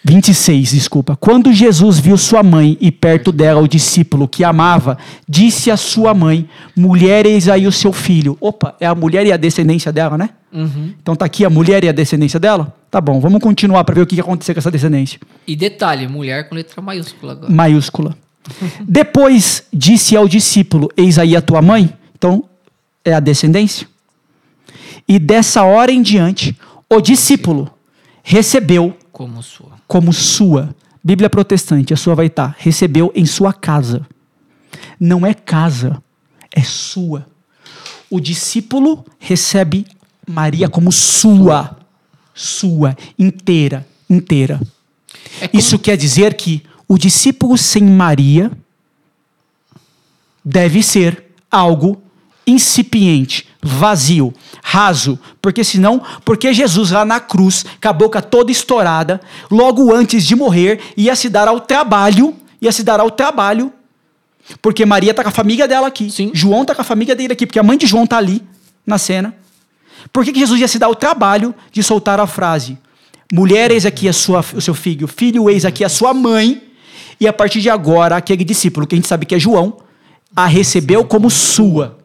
26, 0.04 0.72
desculpa. 0.72 1.16
Quando 1.16 1.52
Jesus 1.52 2.00
viu 2.00 2.18
sua 2.18 2.42
mãe 2.42 2.78
e 2.80 2.92
perto 2.92 3.32
dela 3.32 3.62
o 3.62 3.68
discípulo 3.68 4.28
que 4.28 4.44
amava, 4.44 4.98
disse 5.28 5.70
à 5.70 5.78
sua 5.78 6.14
mãe: 6.14 6.48
Mulher, 6.76 7.26
eis 7.26 7.48
aí 7.48 7.68
o 7.68 7.72
seu 7.72 7.92
filho. 7.92 8.38
Opa, 8.40 8.76
é 8.80 8.86
a 8.86 8.96
mulher 8.96 9.26
e 9.26 9.32
a 9.32 9.38
descendência 9.38 9.92
dela, 9.92 10.18
né? 10.18 10.30
Uhum. 10.52 10.94
Então 11.02 11.16
tá 11.16 11.26
aqui 11.26 11.46
a 11.46 11.50
mulher 11.50 11.84
e 11.84 11.90
a 11.90 11.92
descendência 11.92 12.40
dela? 12.40 12.74
Tá 12.90 13.00
bom, 13.00 13.20
vamos 13.20 13.42
continuar 13.42 13.84
para 13.84 13.96
ver 13.96 14.02
o 14.02 14.08
que 14.08 14.20
aconteceu 14.20 14.56
com 14.56 14.60
essa 14.60 14.72
descendência. 14.72 15.20
E 15.46 15.56
detalhe, 15.56 16.08
mulher 16.08 16.50
com 16.50 16.56
letra 16.56 16.82
maiúscula 16.82 17.34
agora. 17.34 17.52
Maiúscula. 17.52 18.18
Depois 18.82 19.64
disse 19.72 20.16
ao 20.16 20.28
discípulo: 20.28 20.90
Eis 20.96 21.20
aí 21.20 21.36
a 21.36 21.42
tua 21.42 21.62
mãe. 21.62 21.94
Então 22.18 22.44
é 23.04 23.14
a 23.14 23.20
descendência. 23.20 23.88
E 25.08 25.18
dessa 25.20 25.64
hora 25.64 25.92
em 25.92 26.02
diante, 26.02 26.56
o 26.90 27.02
discípulo 27.02 27.72
recebeu 28.24 28.96
Como 29.12 29.42
sua. 29.42 29.69
Como 29.90 30.14
sua. 30.14 30.74
Bíblia 31.04 31.30
protestante, 31.32 31.92
a 31.94 31.98
sua 31.98 32.14
vai 32.14 32.28
estar. 32.28 32.56
Recebeu 32.60 33.12
em 33.16 33.26
sua 33.26 33.52
casa. 33.52 34.06
Não 35.00 35.26
é 35.26 35.34
casa, 35.34 36.02
é 36.56 36.62
sua. 36.62 37.26
O 38.10 38.20
discípulo 38.20 39.04
recebe 39.18 39.88
Maria 40.28 40.70
como 40.70 40.92
sua. 40.92 41.76
Sua, 42.36 42.96
inteira, 43.18 43.86
inteira. 44.10 44.62
É 45.42 45.48
como- 45.48 45.60
Isso 45.60 45.80
quer 45.80 45.98
dizer 45.98 46.36
que 46.36 46.62
o 46.88 46.96
discípulo 46.98 47.58
sem 47.58 47.84
Maria 47.84 48.52
deve 50.46 50.84
ser 50.84 51.26
algo 51.52 52.02
incipiente, 52.46 53.48
vazio, 53.62 54.34
raso, 54.64 55.20
porque 55.42 55.64
senão, 55.64 56.02
porque 56.24 56.54
Jesus 56.54 56.92
lá 56.92 57.04
na 57.04 57.20
cruz, 57.20 57.66
com 57.82 57.90
a 57.90 57.94
boca 57.94 58.22
toda 58.22 58.52
estourada, 58.52 59.20
logo 59.52 59.94
antes 59.94 60.24
de 60.24 60.36
morrer, 60.36 60.80
ia 60.96 61.16
se 61.16 61.30
dar 61.30 61.48
ao 61.48 61.60
trabalho, 61.60 62.36
ia 62.62 62.72
se 62.72 62.84
dar 62.84 63.00
ao 63.00 63.12
trabalho, 63.12 63.72
porque 64.62 64.86
Maria 64.86 65.14
tá 65.14 65.24
com 65.24 65.30
a 65.30 65.34
família 65.34 65.68
dela 65.68 65.88
aqui, 65.88 66.10
Sim. 66.10 66.32
João 66.34 66.66
tá 66.66 66.74
com 66.74 66.82
a 66.82 66.86
família 66.86 67.16
dele 67.16 67.34
aqui, 67.34 67.46
porque 67.46 67.60
a 67.60 67.64
mãe 67.64 67.78
de 67.78 67.86
João 67.86 68.08
tá 68.08 68.18
ali 68.18 68.42
na 68.86 68.98
cena. 68.98 69.36
Por 70.12 70.24
que, 70.24 70.32
que 70.32 70.40
Jesus 70.40 70.60
ia 70.60 70.68
se 70.68 70.80
dar 70.80 70.90
o 70.90 70.96
trabalho 70.96 71.54
de 71.72 71.84
soltar 71.84 72.20
a 72.20 72.26
frase: 72.26 72.78
Mulher, 73.32 73.70
eis 73.72 73.86
aqui 73.86 74.08
a 74.08 74.14
sua, 74.14 74.44
o 74.56 74.62
seu 74.62 74.74
filho, 74.74 75.08
filho, 75.08 75.50
eis 75.50 75.66
aqui 75.66 75.84
a 75.84 75.90
sua 75.90 76.14
mãe, 76.14 76.64
e 77.20 77.28
a 77.28 77.34
partir 77.34 77.62
de 77.62 77.70
agora, 77.70 78.16
aquele 78.16 78.44
discípulo, 78.44 78.88
que 78.88 78.96
a 78.96 78.98
gente 78.98 79.08
sabe 79.08 79.26
que 79.26 79.36
é 79.36 79.40
João, 79.40 79.78
a 80.36 80.46
recebeu 80.46 81.04
como 81.04 81.30
sua, 81.30 81.99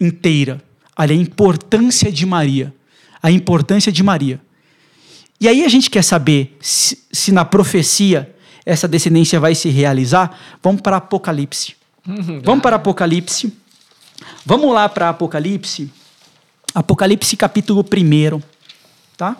inteira. 0.00 0.62
Olha 0.96 1.12
a 1.12 1.16
importância 1.18 2.10
de 2.10 2.24
Maria. 2.26 2.74
A 3.22 3.30
importância 3.30 3.92
de 3.92 4.02
Maria. 4.02 4.40
E 5.40 5.48
aí 5.48 5.64
a 5.64 5.68
gente 5.68 5.88
quer 5.90 6.02
saber 6.02 6.56
se, 6.60 6.98
se 7.10 7.32
na 7.32 7.44
profecia 7.44 8.34
essa 8.64 8.86
descendência 8.86 9.40
vai 9.40 9.54
se 9.54 9.68
realizar. 9.68 10.38
Vamos 10.62 10.80
para 10.80 10.96
Apocalipse. 10.96 11.74
Vamos 12.44 12.62
para 12.62 12.76
Apocalipse. 12.76 13.52
Vamos 14.44 14.72
lá 14.72 14.88
para 14.88 15.08
Apocalipse. 15.08 15.90
Apocalipse 16.74 17.36
capítulo 17.36 17.82
1. 17.82 18.40
Tá? 19.16 19.36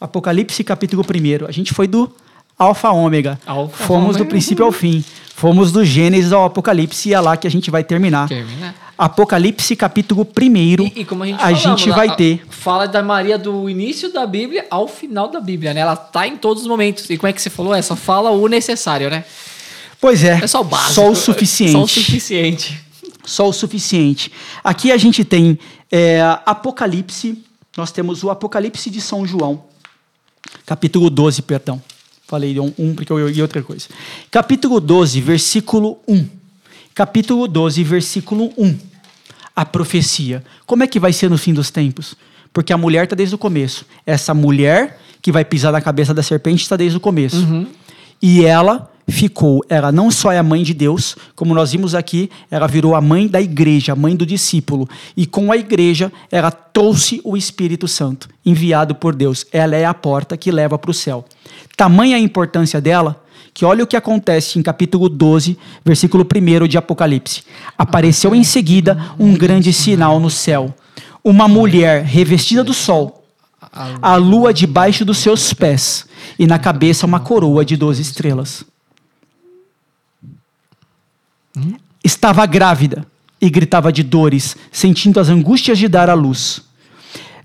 Apocalipse 0.00 0.62
capítulo 0.64 1.02
1. 1.02 1.46
A 1.46 1.52
gente 1.52 1.72
foi 1.72 1.86
do 1.86 2.12
Alfa 2.58 2.90
Ômega. 2.90 3.38
Alfa, 3.46 3.84
Fomos 3.84 4.16
do 4.16 4.22
Ômega. 4.22 4.30
princípio 4.30 4.64
ao 4.64 4.72
fim. 4.72 5.04
Fomos 5.34 5.70
do 5.70 5.84
Gênesis 5.84 6.32
ao 6.32 6.44
Apocalipse 6.44 7.08
e 7.08 7.14
é 7.14 7.20
lá 7.20 7.36
que 7.36 7.46
a 7.46 7.50
gente 7.50 7.70
vai 7.70 7.84
terminar. 7.84 8.28
Termina. 8.28 8.74
Apocalipse 8.98 9.76
capítulo 9.76 10.26
1. 10.26 10.56
E, 10.56 10.92
e 10.96 11.04
como 11.04 11.22
a 11.22 11.26
gente 11.26 11.36
a 11.36 11.38
falamos, 11.38 11.62
gente 11.80 11.90
vai 11.90 12.16
ter. 12.16 12.44
Fala 12.50 12.86
da 12.86 13.00
Maria 13.00 13.38
do 13.38 13.70
início 13.70 14.12
da 14.12 14.26
Bíblia 14.26 14.66
ao 14.68 14.88
final 14.88 15.28
da 15.28 15.40
Bíblia, 15.40 15.72
né? 15.72 15.80
Ela 15.80 15.94
tá 15.94 16.26
em 16.26 16.36
todos 16.36 16.64
os 16.64 16.68
momentos. 16.68 17.08
E 17.08 17.16
como 17.16 17.28
é 17.28 17.32
que 17.32 17.40
você 17.40 17.48
falou? 17.48 17.72
É 17.72 17.80
só 17.80 17.94
fala 17.94 18.30
o 18.30 18.48
necessário, 18.48 19.08
né? 19.08 19.24
Pois 20.00 20.24
é. 20.24 20.40
É 20.42 20.46
só 20.48 20.62
o 20.62 20.64
básico. 20.64 20.94
Só 20.94 21.08
o 21.08 21.14
suficiente. 21.14 21.72
Só 21.72 21.82
o 21.82 21.88
suficiente. 21.88 22.80
Só 23.24 23.48
o 23.48 23.52
suficiente. 23.52 24.32
Aqui 24.64 24.90
a 24.90 24.96
gente 24.96 25.24
tem 25.24 25.58
é, 25.92 26.20
Apocalipse, 26.44 27.44
nós 27.76 27.92
temos 27.92 28.24
o 28.24 28.30
Apocalipse 28.30 28.90
de 28.90 29.00
São 29.00 29.24
João, 29.24 29.62
capítulo 30.66 31.08
12, 31.08 31.42
perdão. 31.42 31.80
Falei 32.26 32.58
um, 32.58 32.72
um 32.76 32.94
porque 32.94 33.12
eu 33.12 33.30
ia 33.30 33.42
outra 33.42 33.62
coisa. 33.62 33.86
Capítulo 34.30 34.80
12, 34.80 35.20
versículo 35.20 35.98
1. 36.06 36.28
Capítulo 36.94 37.46
12, 37.46 37.84
versículo 37.84 38.52
1. 38.58 38.87
A 39.58 39.64
profecia. 39.64 40.44
Como 40.64 40.84
é 40.84 40.86
que 40.86 41.00
vai 41.00 41.12
ser 41.12 41.28
no 41.28 41.36
fim 41.36 41.52
dos 41.52 41.68
tempos? 41.68 42.14
Porque 42.52 42.72
a 42.72 42.78
mulher 42.78 43.02
está 43.04 43.16
desde 43.16 43.34
o 43.34 43.38
começo. 43.38 43.84
Essa 44.06 44.32
mulher 44.32 45.00
que 45.20 45.32
vai 45.32 45.44
pisar 45.44 45.72
na 45.72 45.80
cabeça 45.80 46.14
da 46.14 46.22
serpente 46.22 46.62
está 46.62 46.76
desde 46.76 46.96
o 46.96 47.00
começo. 47.00 47.44
E 48.22 48.44
ela 48.44 48.88
ficou, 49.08 49.64
ela 49.68 49.90
não 49.90 50.12
só 50.12 50.30
é 50.30 50.38
a 50.38 50.44
mãe 50.44 50.62
de 50.62 50.72
Deus, 50.72 51.16
como 51.34 51.54
nós 51.54 51.72
vimos 51.72 51.92
aqui, 51.92 52.30
ela 52.48 52.68
virou 52.68 52.94
a 52.94 53.00
mãe 53.00 53.26
da 53.26 53.40
igreja, 53.40 53.94
a 53.94 53.96
mãe 53.96 54.14
do 54.14 54.24
discípulo. 54.24 54.88
E 55.16 55.26
com 55.26 55.50
a 55.50 55.56
igreja, 55.56 56.12
ela 56.30 56.52
trouxe 56.52 57.20
o 57.24 57.36
Espírito 57.36 57.88
Santo, 57.88 58.28
enviado 58.46 58.94
por 58.94 59.12
Deus. 59.12 59.44
Ela 59.50 59.74
é 59.74 59.84
a 59.84 59.92
porta 59.92 60.36
que 60.36 60.52
leva 60.52 60.78
para 60.78 60.90
o 60.92 60.94
céu. 60.94 61.24
Tamanha 61.76 62.16
a 62.16 62.20
importância 62.20 62.80
dela, 62.80 63.20
que 63.52 63.64
olha 63.64 63.84
o 63.84 63.86
que 63.86 63.96
acontece 63.96 64.58
em 64.58 64.62
capítulo 64.62 65.08
12, 65.08 65.58
versículo 65.84 66.24
1 66.24 66.66
de 66.68 66.78
Apocalipse. 66.78 67.42
Apareceu 67.76 68.34
em 68.34 68.44
seguida 68.44 68.98
um 69.18 69.34
grande 69.34 69.72
sinal 69.72 70.20
no 70.20 70.30
céu. 70.30 70.74
Uma 71.22 71.48
mulher 71.48 72.04
revestida 72.04 72.62
do 72.62 72.72
sol, 72.72 73.24
a 74.00 74.16
lua 74.16 74.54
debaixo 74.54 75.04
dos 75.04 75.18
seus 75.18 75.52
pés, 75.52 76.06
e 76.38 76.46
na 76.46 76.58
cabeça 76.58 77.06
uma 77.06 77.20
coroa 77.20 77.64
de 77.64 77.76
doze 77.76 78.02
estrelas. 78.02 78.64
Estava 82.02 82.46
grávida 82.46 83.06
e 83.40 83.50
gritava 83.50 83.92
de 83.92 84.02
dores, 84.02 84.56
sentindo 84.72 85.20
as 85.20 85.28
angústias 85.28 85.78
de 85.78 85.88
dar 85.88 86.08
à 86.08 86.14
luz. 86.14 86.67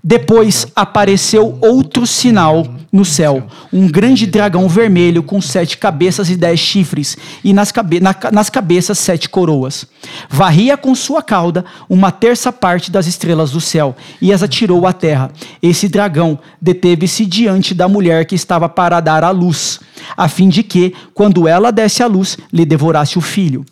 Depois 0.06 0.66
apareceu 0.76 1.58
outro 1.62 2.06
sinal 2.06 2.66
no 2.92 3.06
céu: 3.06 3.44
um 3.72 3.88
grande 3.88 4.26
dragão 4.26 4.68
vermelho 4.68 5.22
com 5.22 5.40
sete 5.40 5.78
cabeças 5.78 6.28
e 6.28 6.36
dez 6.36 6.60
chifres, 6.60 7.16
e 7.42 7.54
nas, 7.54 7.72
cabe 7.72 8.00
na- 8.00 8.14
nas 8.30 8.50
cabeças 8.50 8.98
sete 8.98 9.30
coroas. 9.30 9.86
Varria 10.28 10.76
com 10.76 10.94
sua 10.94 11.22
cauda 11.22 11.64
uma 11.88 12.12
terça 12.12 12.52
parte 12.52 12.90
das 12.90 13.06
estrelas 13.06 13.52
do 13.52 13.62
céu 13.62 13.96
e 14.20 14.30
as 14.30 14.42
atirou 14.42 14.86
à 14.86 14.92
terra. 14.92 15.30
Esse 15.62 15.88
dragão 15.88 16.38
deteve-se 16.60 17.24
diante 17.24 17.72
da 17.72 17.88
mulher 17.88 18.26
que 18.26 18.34
estava 18.34 18.68
para 18.68 19.00
dar 19.00 19.24
à 19.24 19.30
luz, 19.30 19.80
a 20.14 20.28
fim 20.28 20.50
de 20.50 20.62
que, 20.62 20.92
quando 21.14 21.48
ela 21.48 21.70
desse 21.70 22.02
à 22.02 22.06
luz, 22.06 22.36
lhe 22.52 22.66
devorasse 22.66 23.16
o 23.16 23.22
filho. 23.22 23.64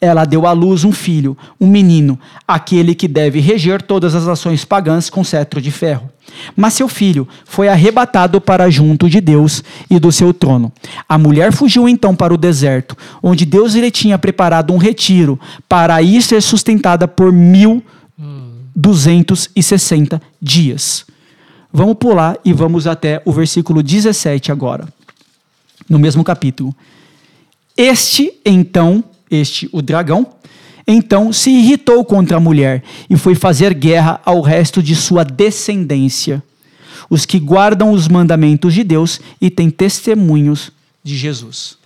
Ela 0.00 0.24
deu 0.24 0.46
à 0.46 0.52
luz 0.52 0.84
um 0.84 0.92
filho, 0.92 1.36
um 1.60 1.66
menino, 1.66 2.18
aquele 2.46 2.94
que 2.94 3.08
deve 3.08 3.40
reger 3.40 3.80
todas 3.80 4.14
as 4.14 4.26
nações 4.26 4.64
pagãs 4.64 5.08
com 5.08 5.24
cetro 5.24 5.60
de 5.60 5.70
ferro. 5.70 6.10
Mas 6.56 6.74
seu 6.74 6.88
filho 6.88 7.26
foi 7.44 7.68
arrebatado 7.68 8.40
para 8.40 8.70
junto 8.70 9.08
de 9.08 9.20
Deus 9.20 9.62
e 9.88 9.98
do 9.98 10.12
seu 10.12 10.34
trono. 10.34 10.72
A 11.08 11.16
mulher 11.16 11.52
fugiu 11.52 11.88
então 11.88 12.14
para 12.14 12.34
o 12.34 12.38
deserto, 12.38 12.96
onde 13.22 13.46
Deus 13.46 13.74
lhe 13.74 13.90
tinha 13.90 14.18
preparado 14.18 14.72
um 14.72 14.78
retiro 14.78 15.38
para 15.68 15.94
aí 15.94 16.20
ser 16.20 16.42
sustentada 16.42 17.08
por 17.08 17.32
mil 17.32 17.82
duzentos 18.74 19.48
e 19.54 19.62
sessenta 19.62 20.20
dias. 20.42 21.06
Vamos 21.72 21.94
pular 21.94 22.36
e 22.44 22.52
vamos 22.52 22.86
até 22.86 23.22
o 23.24 23.32
versículo 23.32 23.82
17 23.82 24.50
agora, 24.50 24.86
no 25.88 25.98
mesmo 25.98 26.24
capítulo. 26.24 26.74
Este, 27.76 28.32
então, 28.44 29.02
este, 29.34 29.68
o 29.72 29.80
dragão, 29.82 30.26
então 30.86 31.32
se 31.32 31.50
irritou 31.50 32.04
contra 32.04 32.36
a 32.36 32.40
mulher 32.40 32.82
e 33.08 33.16
foi 33.16 33.34
fazer 33.34 33.72
guerra 33.74 34.20
ao 34.24 34.40
resto 34.40 34.82
de 34.82 34.94
sua 34.94 35.24
descendência, 35.24 36.42
os 37.08 37.24
que 37.26 37.38
guardam 37.38 37.90
os 37.92 38.08
mandamentos 38.08 38.72
de 38.74 38.84
Deus 38.84 39.20
e 39.40 39.50
têm 39.50 39.70
testemunhos 39.70 40.70
de 41.02 41.16
Jesus. 41.16 41.76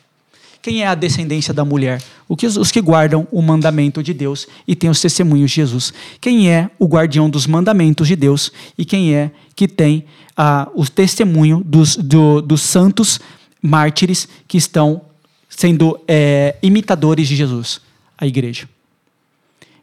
Quem 0.60 0.82
é 0.82 0.86
a 0.86 0.94
descendência 0.94 1.54
da 1.54 1.64
mulher? 1.64 2.02
Os 2.28 2.70
que 2.70 2.80
guardam 2.80 3.26
o 3.32 3.40
mandamento 3.40 4.02
de 4.02 4.12
Deus 4.12 4.46
e 4.66 4.74
têm 4.74 4.90
os 4.90 5.00
testemunhos 5.00 5.50
de 5.50 5.56
Jesus. 5.56 5.92
Quem 6.20 6.50
é 6.50 6.68
o 6.78 6.86
guardião 6.86 7.30
dos 7.30 7.46
mandamentos 7.46 8.06
de 8.06 8.16
Deus 8.16 8.52
e 8.76 8.84
quem 8.84 9.14
é 9.14 9.30
que 9.56 9.66
tem 9.66 10.04
ah, 10.36 10.68
o 10.74 10.84
testemunho 10.84 11.62
dos, 11.64 11.96
do- 11.96 12.42
dos 12.42 12.60
santos 12.60 13.18
mártires 13.62 14.28
que 14.46 14.58
estão 14.58 15.00
sendo 15.59 15.98
é, 16.06 16.55
imitadores 16.62 17.26
de 17.26 17.35
Jesus? 17.35 17.80
A 18.16 18.24
igreja. 18.28 18.68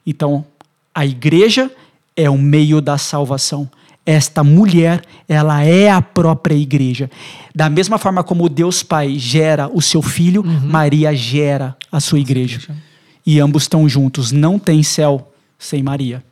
Então, 0.07 0.45
a 0.93 1.05
igreja 1.05 1.69
é 2.15 2.29
o 2.29 2.37
meio 2.37 2.79
da 2.79 2.97
salvação. 2.97 3.69
Esta 4.05 4.41
mulher, 4.41 5.03
ela 5.27 5.63
é 5.65 5.91
a 5.91 6.01
própria 6.01 6.55
igreja. 6.55 7.11
Da 7.53 7.69
mesma 7.69 7.97
forma 7.97 8.23
como 8.23 8.47
Deus 8.47 8.83
Pai 8.83 9.19
gera 9.19 9.67
o 9.67 9.81
seu 9.81 10.01
filho, 10.01 10.45
Maria 10.45 11.13
gera 11.13 11.75
a 11.91 11.99
sua 11.99 12.19
igreja. 12.19 12.73
E 13.25 13.37
ambos 13.41 13.63
estão 13.63 13.89
juntos. 13.89 14.31
Não 14.31 14.57
tem 14.57 14.81
céu 14.81 15.33
sem 15.59 15.83
Maria. 15.83 16.23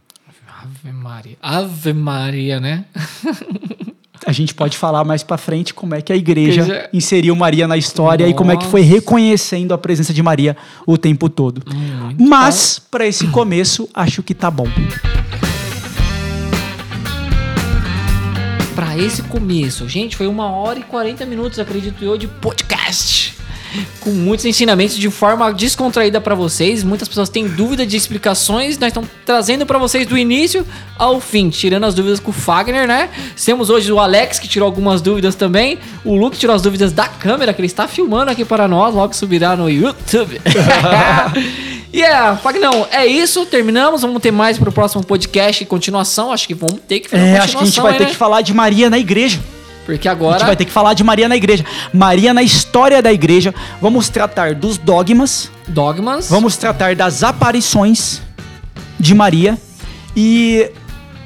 Ave 0.47 0.93
Maria. 0.93 1.37
Ave 1.41 1.91
Maria, 1.91 2.61
né? 2.61 2.85
A 4.25 4.31
gente 4.31 4.53
pode 4.53 4.77
falar 4.77 5.03
mais 5.03 5.21
pra 5.21 5.37
frente 5.37 5.73
como 5.73 5.93
é 5.95 6.01
que 6.01 6.11
a 6.13 6.15
igreja 6.15 6.61
Igreja- 6.61 6.89
inseriu 6.93 7.35
Maria 7.35 7.67
na 7.67 7.75
história 7.77 8.27
e 8.27 8.33
como 8.33 8.51
é 8.51 8.57
que 8.57 8.65
foi 8.65 8.81
Nossa. 8.81 8.93
reconhecendo 8.93 9.73
a 9.73 9.77
presença 9.77 10.13
de 10.13 10.23
Maria 10.23 10.55
o 10.87 10.97
tempo 10.97 11.27
todo. 11.29 11.61
Muito 11.73 12.23
Mas, 12.23 12.79
pra 12.89 13.05
esse 13.05 13.27
começo, 13.27 13.89
acho 13.93 14.23
que 14.23 14.33
tá 14.33 14.49
bom. 14.49 14.67
Pra 18.75 18.97
esse 18.97 19.21
começo, 19.23 19.87
gente, 19.87 20.15
foi 20.15 20.25
uma 20.27 20.49
hora 20.49 20.79
e 20.79 20.83
40 20.83 21.25
minutos, 21.25 21.59
acredito 21.59 22.03
eu, 22.03 22.17
de 22.17 22.27
podcast. 22.27 23.32
Com 23.99 24.11
muitos 24.11 24.45
ensinamentos 24.45 24.95
de 24.97 25.09
forma 25.09 25.51
descontraída 25.53 26.19
pra 26.21 26.35
vocês. 26.35 26.83
Muitas 26.83 27.07
pessoas 27.07 27.29
têm 27.29 27.47
dúvida 27.47 27.85
de 27.85 27.95
explicações. 27.97 28.77
Nós 28.77 28.89
estamos 28.89 29.09
trazendo 29.25 29.65
pra 29.65 29.77
vocês 29.77 30.05
do 30.05 30.17
início 30.17 30.65
ao 30.97 31.19
fim, 31.19 31.49
tirando 31.49 31.85
as 31.85 31.93
dúvidas 31.93 32.19
com 32.19 32.31
o 32.31 32.33
Fagner, 32.33 32.87
né? 32.87 33.09
Temos 33.43 33.69
hoje 33.69 33.91
o 33.91 33.99
Alex 33.99 34.39
que 34.39 34.47
tirou 34.47 34.65
algumas 34.65 35.01
dúvidas 35.01 35.35
também. 35.35 35.79
O 36.03 36.15
Luke 36.15 36.37
tirou 36.37 36.55
as 36.55 36.61
dúvidas 36.61 36.91
da 36.91 37.07
câmera 37.07 37.53
que 37.53 37.61
ele 37.61 37.67
está 37.67 37.87
filmando 37.87 38.31
aqui 38.31 38.45
para 38.45 38.67
nós. 38.67 38.93
Logo 38.93 39.13
subirá 39.13 39.55
no 39.55 39.69
YouTube. 39.69 40.39
E 41.93 42.01
é, 42.01 42.35
Fagnão, 42.37 42.87
é 42.89 43.05
isso, 43.05 43.45
terminamos. 43.45 44.01
Vamos 44.01 44.19
ter 44.19 44.31
mais 44.31 44.57
pro 44.57 44.71
próximo 44.71 45.03
podcast 45.03 45.61
e 45.61 45.65
continuação. 45.67 46.31
Acho 46.31 46.47
que 46.47 46.55
vamos 46.55 46.79
ter 46.87 47.01
que 47.01 47.07
fazer 47.07 47.23
É, 47.23 47.37
acho 47.37 47.55
que 47.55 47.61
a 47.61 47.65
gente 47.67 47.79
vai 47.79 47.91
aí, 47.91 47.97
ter 47.99 48.05
né? 48.05 48.09
que 48.09 48.15
falar 48.15 48.41
de 48.41 48.51
Maria 48.51 48.89
na 48.89 48.97
igreja. 48.97 49.39
Porque 49.85 50.07
A 50.07 50.11
agora. 50.11 50.39
gente 50.39 50.47
vai 50.47 50.55
ter 50.55 50.65
que 50.65 50.71
falar 50.71 50.93
de 50.93 51.03
Maria 51.03 51.27
na 51.27 51.35
igreja. 51.35 51.65
Maria 51.93 52.33
na 52.33 52.41
história 52.41 53.01
da 53.01 53.11
igreja. 53.11 53.53
Vamos 53.81 54.09
tratar 54.09 54.55
dos 54.55 54.77
dogmas. 54.77 55.51
Dogmas. 55.67 56.29
Vamos 56.29 56.55
tratar 56.57 56.95
das 56.95 57.23
aparições 57.23 58.21
de 58.99 59.13
Maria. 59.13 59.57
E 60.15 60.69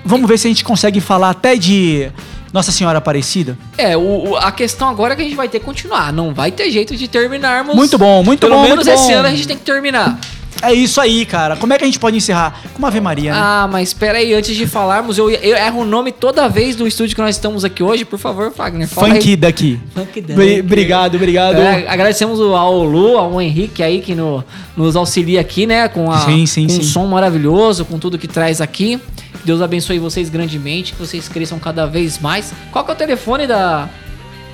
vamos 0.04 0.28
ver 0.28 0.38
se 0.40 0.48
a 0.48 0.50
gente 0.50 0.64
consegue 0.64 1.00
falar 1.00 1.30
até 1.30 1.56
de 1.56 2.10
Nossa 2.52 2.72
Senhora 2.72 2.98
Aparecida. 2.98 3.58
É, 3.78 3.96
o, 3.96 4.36
a 4.38 4.52
questão 4.52 4.90
agora 4.90 5.14
é 5.14 5.16
que 5.16 5.22
a 5.22 5.26
gente 5.26 5.36
vai 5.36 5.48
ter 5.50 5.60
que 5.60 5.66
continuar. 5.66 6.12
Não 6.12 6.34
vai 6.34 6.52
ter 6.52 6.72
jeito 6.72 6.96
de 6.96 7.08
terminarmos. 7.08 7.76
Muito 7.76 7.98
bom, 7.98 8.24
muito 8.24 8.40
Pelo 8.40 8.56
bom. 8.56 8.64
menos 8.64 8.86
muito 8.88 8.90
esse 8.90 9.12
bom. 9.12 9.20
ano 9.20 9.28
a 9.28 9.32
gente 9.32 9.48
tem 9.48 9.58
que 9.58 9.64
terminar. 9.64 10.18
É 10.62 10.74
isso 10.74 11.00
aí, 11.00 11.26
cara. 11.26 11.56
Como 11.56 11.72
é 11.74 11.78
que 11.78 11.84
a 11.84 11.88
gente 11.88 12.00
pode 12.00 12.18
encerrar? 12.18 12.62
Com 12.74 12.80
uma 12.80 12.88
Ave 12.88 13.00
Maria, 13.00 13.32
né? 13.32 13.40
Ah, 13.42 13.70
mas 13.72 13.90
espera 13.90 14.18
aí, 14.18 14.34
antes 14.34 14.56
de 14.56 14.66
falarmos, 14.68 15.18
eu, 15.18 15.30
eu 15.30 15.56
erro 15.56 15.82
o 15.82 15.86
nome 15.86 16.12
toda 16.12 16.48
vez 16.50 16.76
do 16.76 16.88
estúdio 16.88 17.16
que 17.16 17.22
nós 17.22 17.36
estamos 17.36 17.64
aqui 17.64 17.84
hoje. 17.84 18.04
Por 18.06 18.18
favor, 18.20 18.52
Fagner, 18.52 18.88
fala 18.88 19.10
Funk 19.10 19.30
aí. 19.30 19.36
daqui. 19.36 19.80
Funk 19.94 20.22
Bri- 20.22 20.60
Obrigado, 20.62 21.16
obrigado. 21.16 21.58
É, 21.58 21.88
agradecemos 21.88 22.40
ao 22.40 22.84
Lu, 22.84 23.18
ao 23.18 23.42
Henrique 23.42 23.84
aí 23.84 24.02
que 24.02 24.16
no- 24.16 24.44
nos 24.76 24.96
auxilia 24.96 25.42
aqui, 25.42 25.66
né? 25.68 25.88
Com, 25.88 26.12
a, 26.12 26.20
Sim, 26.20 26.46
sim, 26.46 26.64
com 26.68 26.74
sim. 26.74 26.80
um 26.80 26.84
som 26.84 27.06
maravilhoso, 27.08 27.86
com 27.86 28.00
tudo 28.00 28.18
que 28.18 28.28
traz 28.28 28.60
aqui. 28.62 29.00
Deus 29.46 29.62
abençoe 29.62 30.00
vocês 30.00 30.28
grandemente, 30.30 30.92
que 30.94 31.00
vocês 31.00 31.30
cresçam 31.30 31.58
cada 31.60 31.86
vez 31.86 32.20
mais. 32.20 32.52
Qual 32.72 32.84
que 32.84 32.92
é 32.92 32.94
o 32.94 32.98
telefone 32.98 33.48
da 33.48 33.88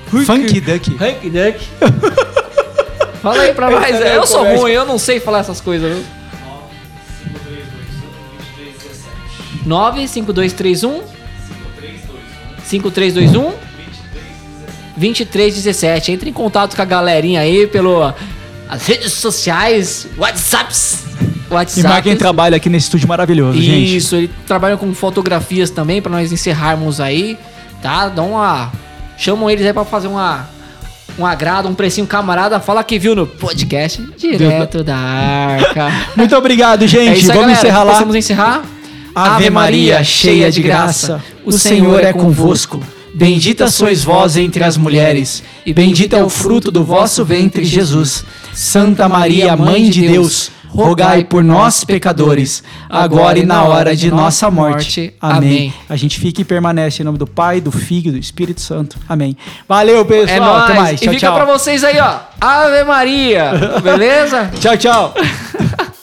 Funk 0.06 0.60
Duck. 0.60 0.96
Hank 1.00 1.30
Duck? 1.30 2.43
Fala 3.24 3.40
aí 3.40 3.54
pra 3.54 3.70
nós. 3.70 4.00
É 4.02 4.18
Eu 4.18 4.26
sou 4.26 4.44
ruim, 4.44 4.72
eu 4.72 4.84
não 4.84 4.98
sei 4.98 5.18
falar 5.18 5.38
essas 5.38 5.58
coisas. 5.58 5.90
viu? 5.90 6.04
95231 9.64 11.02
5321 12.64 13.54
2317. 14.94 16.12
Entre 16.12 16.28
em 16.28 16.32
contato 16.34 16.76
com 16.76 16.82
a 16.82 16.84
galerinha 16.84 17.40
aí 17.40 17.66
pelo 17.66 18.12
as 18.68 18.86
redes 18.86 19.14
sociais, 19.14 20.06
WhatsApps. 20.18 21.04
E 21.50 21.54
WhatsApp. 21.54 21.88
marquem 21.88 22.16
trabalho 22.16 22.54
aqui 22.54 22.68
nesse 22.68 22.86
estúdio 22.86 23.08
maravilhoso, 23.08 23.58
gente. 23.58 23.96
Isso, 23.96 24.16
ele 24.16 24.30
trabalha 24.46 24.76
com 24.76 24.92
fotografias 24.94 25.70
também 25.70 26.02
pra 26.02 26.12
nós 26.12 26.30
encerrarmos 26.30 27.00
aí, 27.00 27.38
tá? 27.80 28.08
Dá 28.10 28.22
uma 28.22 28.70
chamam 29.16 29.48
eles 29.48 29.64
aí 29.64 29.72
pra 29.72 29.84
fazer 29.86 30.08
uma 30.08 30.52
um 31.18 31.24
agrado, 31.24 31.68
um 31.68 31.74
precinho 31.74 32.06
camarada, 32.06 32.58
fala 32.60 32.82
que 32.82 32.98
viu 32.98 33.14
no 33.14 33.26
podcast 33.26 34.02
direto 34.16 34.82
da 34.82 34.96
Arca. 34.96 35.90
Muito 36.16 36.36
obrigado, 36.36 36.86
gente. 36.86 37.10
É 37.10 37.16
isso 37.16 37.30
aí, 37.30 37.38
Vamos 37.38 37.52
galera. 37.52 37.58
encerrar 37.58 37.82
lá. 37.84 37.92
Possamos 37.92 38.16
encerrar? 38.16 38.62
Ave 39.14 39.48
Maria, 39.48 40.02
cheia 40.02 40.50
de 40.50 40.60
graça, 40.60 41.22
o 41.44 41.52
Senhor 41.52 42.02
é 42.02 42.12
convosco. 42.12 42.82
Bendita 43.14 43.68
sois 43.68 44.02
vós 44.02 44.36
entre 44.36 44.64
as 44.64 44.76
mulheres, 44.76 45.40
e 45.64 45.72
bendito 45.72 46.16
é 46.16 46.24
o 46.24 46.28
fruto 46.28 46.68
do 46.68 46.82
vosso 46.82 47.24
ventre, 47.24 47.64
Jesus. 47.64 48.24
Santa 48.52 49.08
Maria, 49.08 49.56
Mãe 49.56 49.88
de 49.88 50.08
Deus, 50.08 50.50
rogai 50.74 51.24
por 51.24 51.44
nós, 51.44 51.84
pecadores, 51.84 52.62
agora 52.88 53.38
e 53.38 53.46
na 53.46 53.62
hora 53.64 53.94
de 53.94 54.10
nossa 54.10 54.50
morte. 54.50 55.14
Amém. 55.20 55.72
A 55.88 55.96
gente 55.96 56.18
fica 56.18 56.40
e 56.40 56.44
permanece 56.44 57.02
em 57.02 57.04
nome 57.04 57.18
do 57.18 57.26
Pai, 57.26 57.60
do 57.60 57.70
Filho 57.70 58.08
e 58.08 58.12
do 58.12 58.18
Espírito 58.18 58.60
Santo. 58.60 58.96
Amém. 59.08 59.36
Valeu, 59.68 60.04
pessoal. 60.04 60.36
É 60.36 60.40
nóis. 60.40 60.62
Até 60.64 60.74
mais. 60.74 61.00
e 61.00 61.04
Tchau, 61.04 61.14
fica 61.14 61.26
tchau. 61.26 61.34
pra 61.36 61.44
vocês 61.44 61.84
aí, 61.84 61.98
ó. 62.00 62.18
Ave 62.40 62.84
Maria. 62.84 63.52
Beleza? 63.82 64.50
Tchau, 64.60 64.76
tchau. 64.76 65.14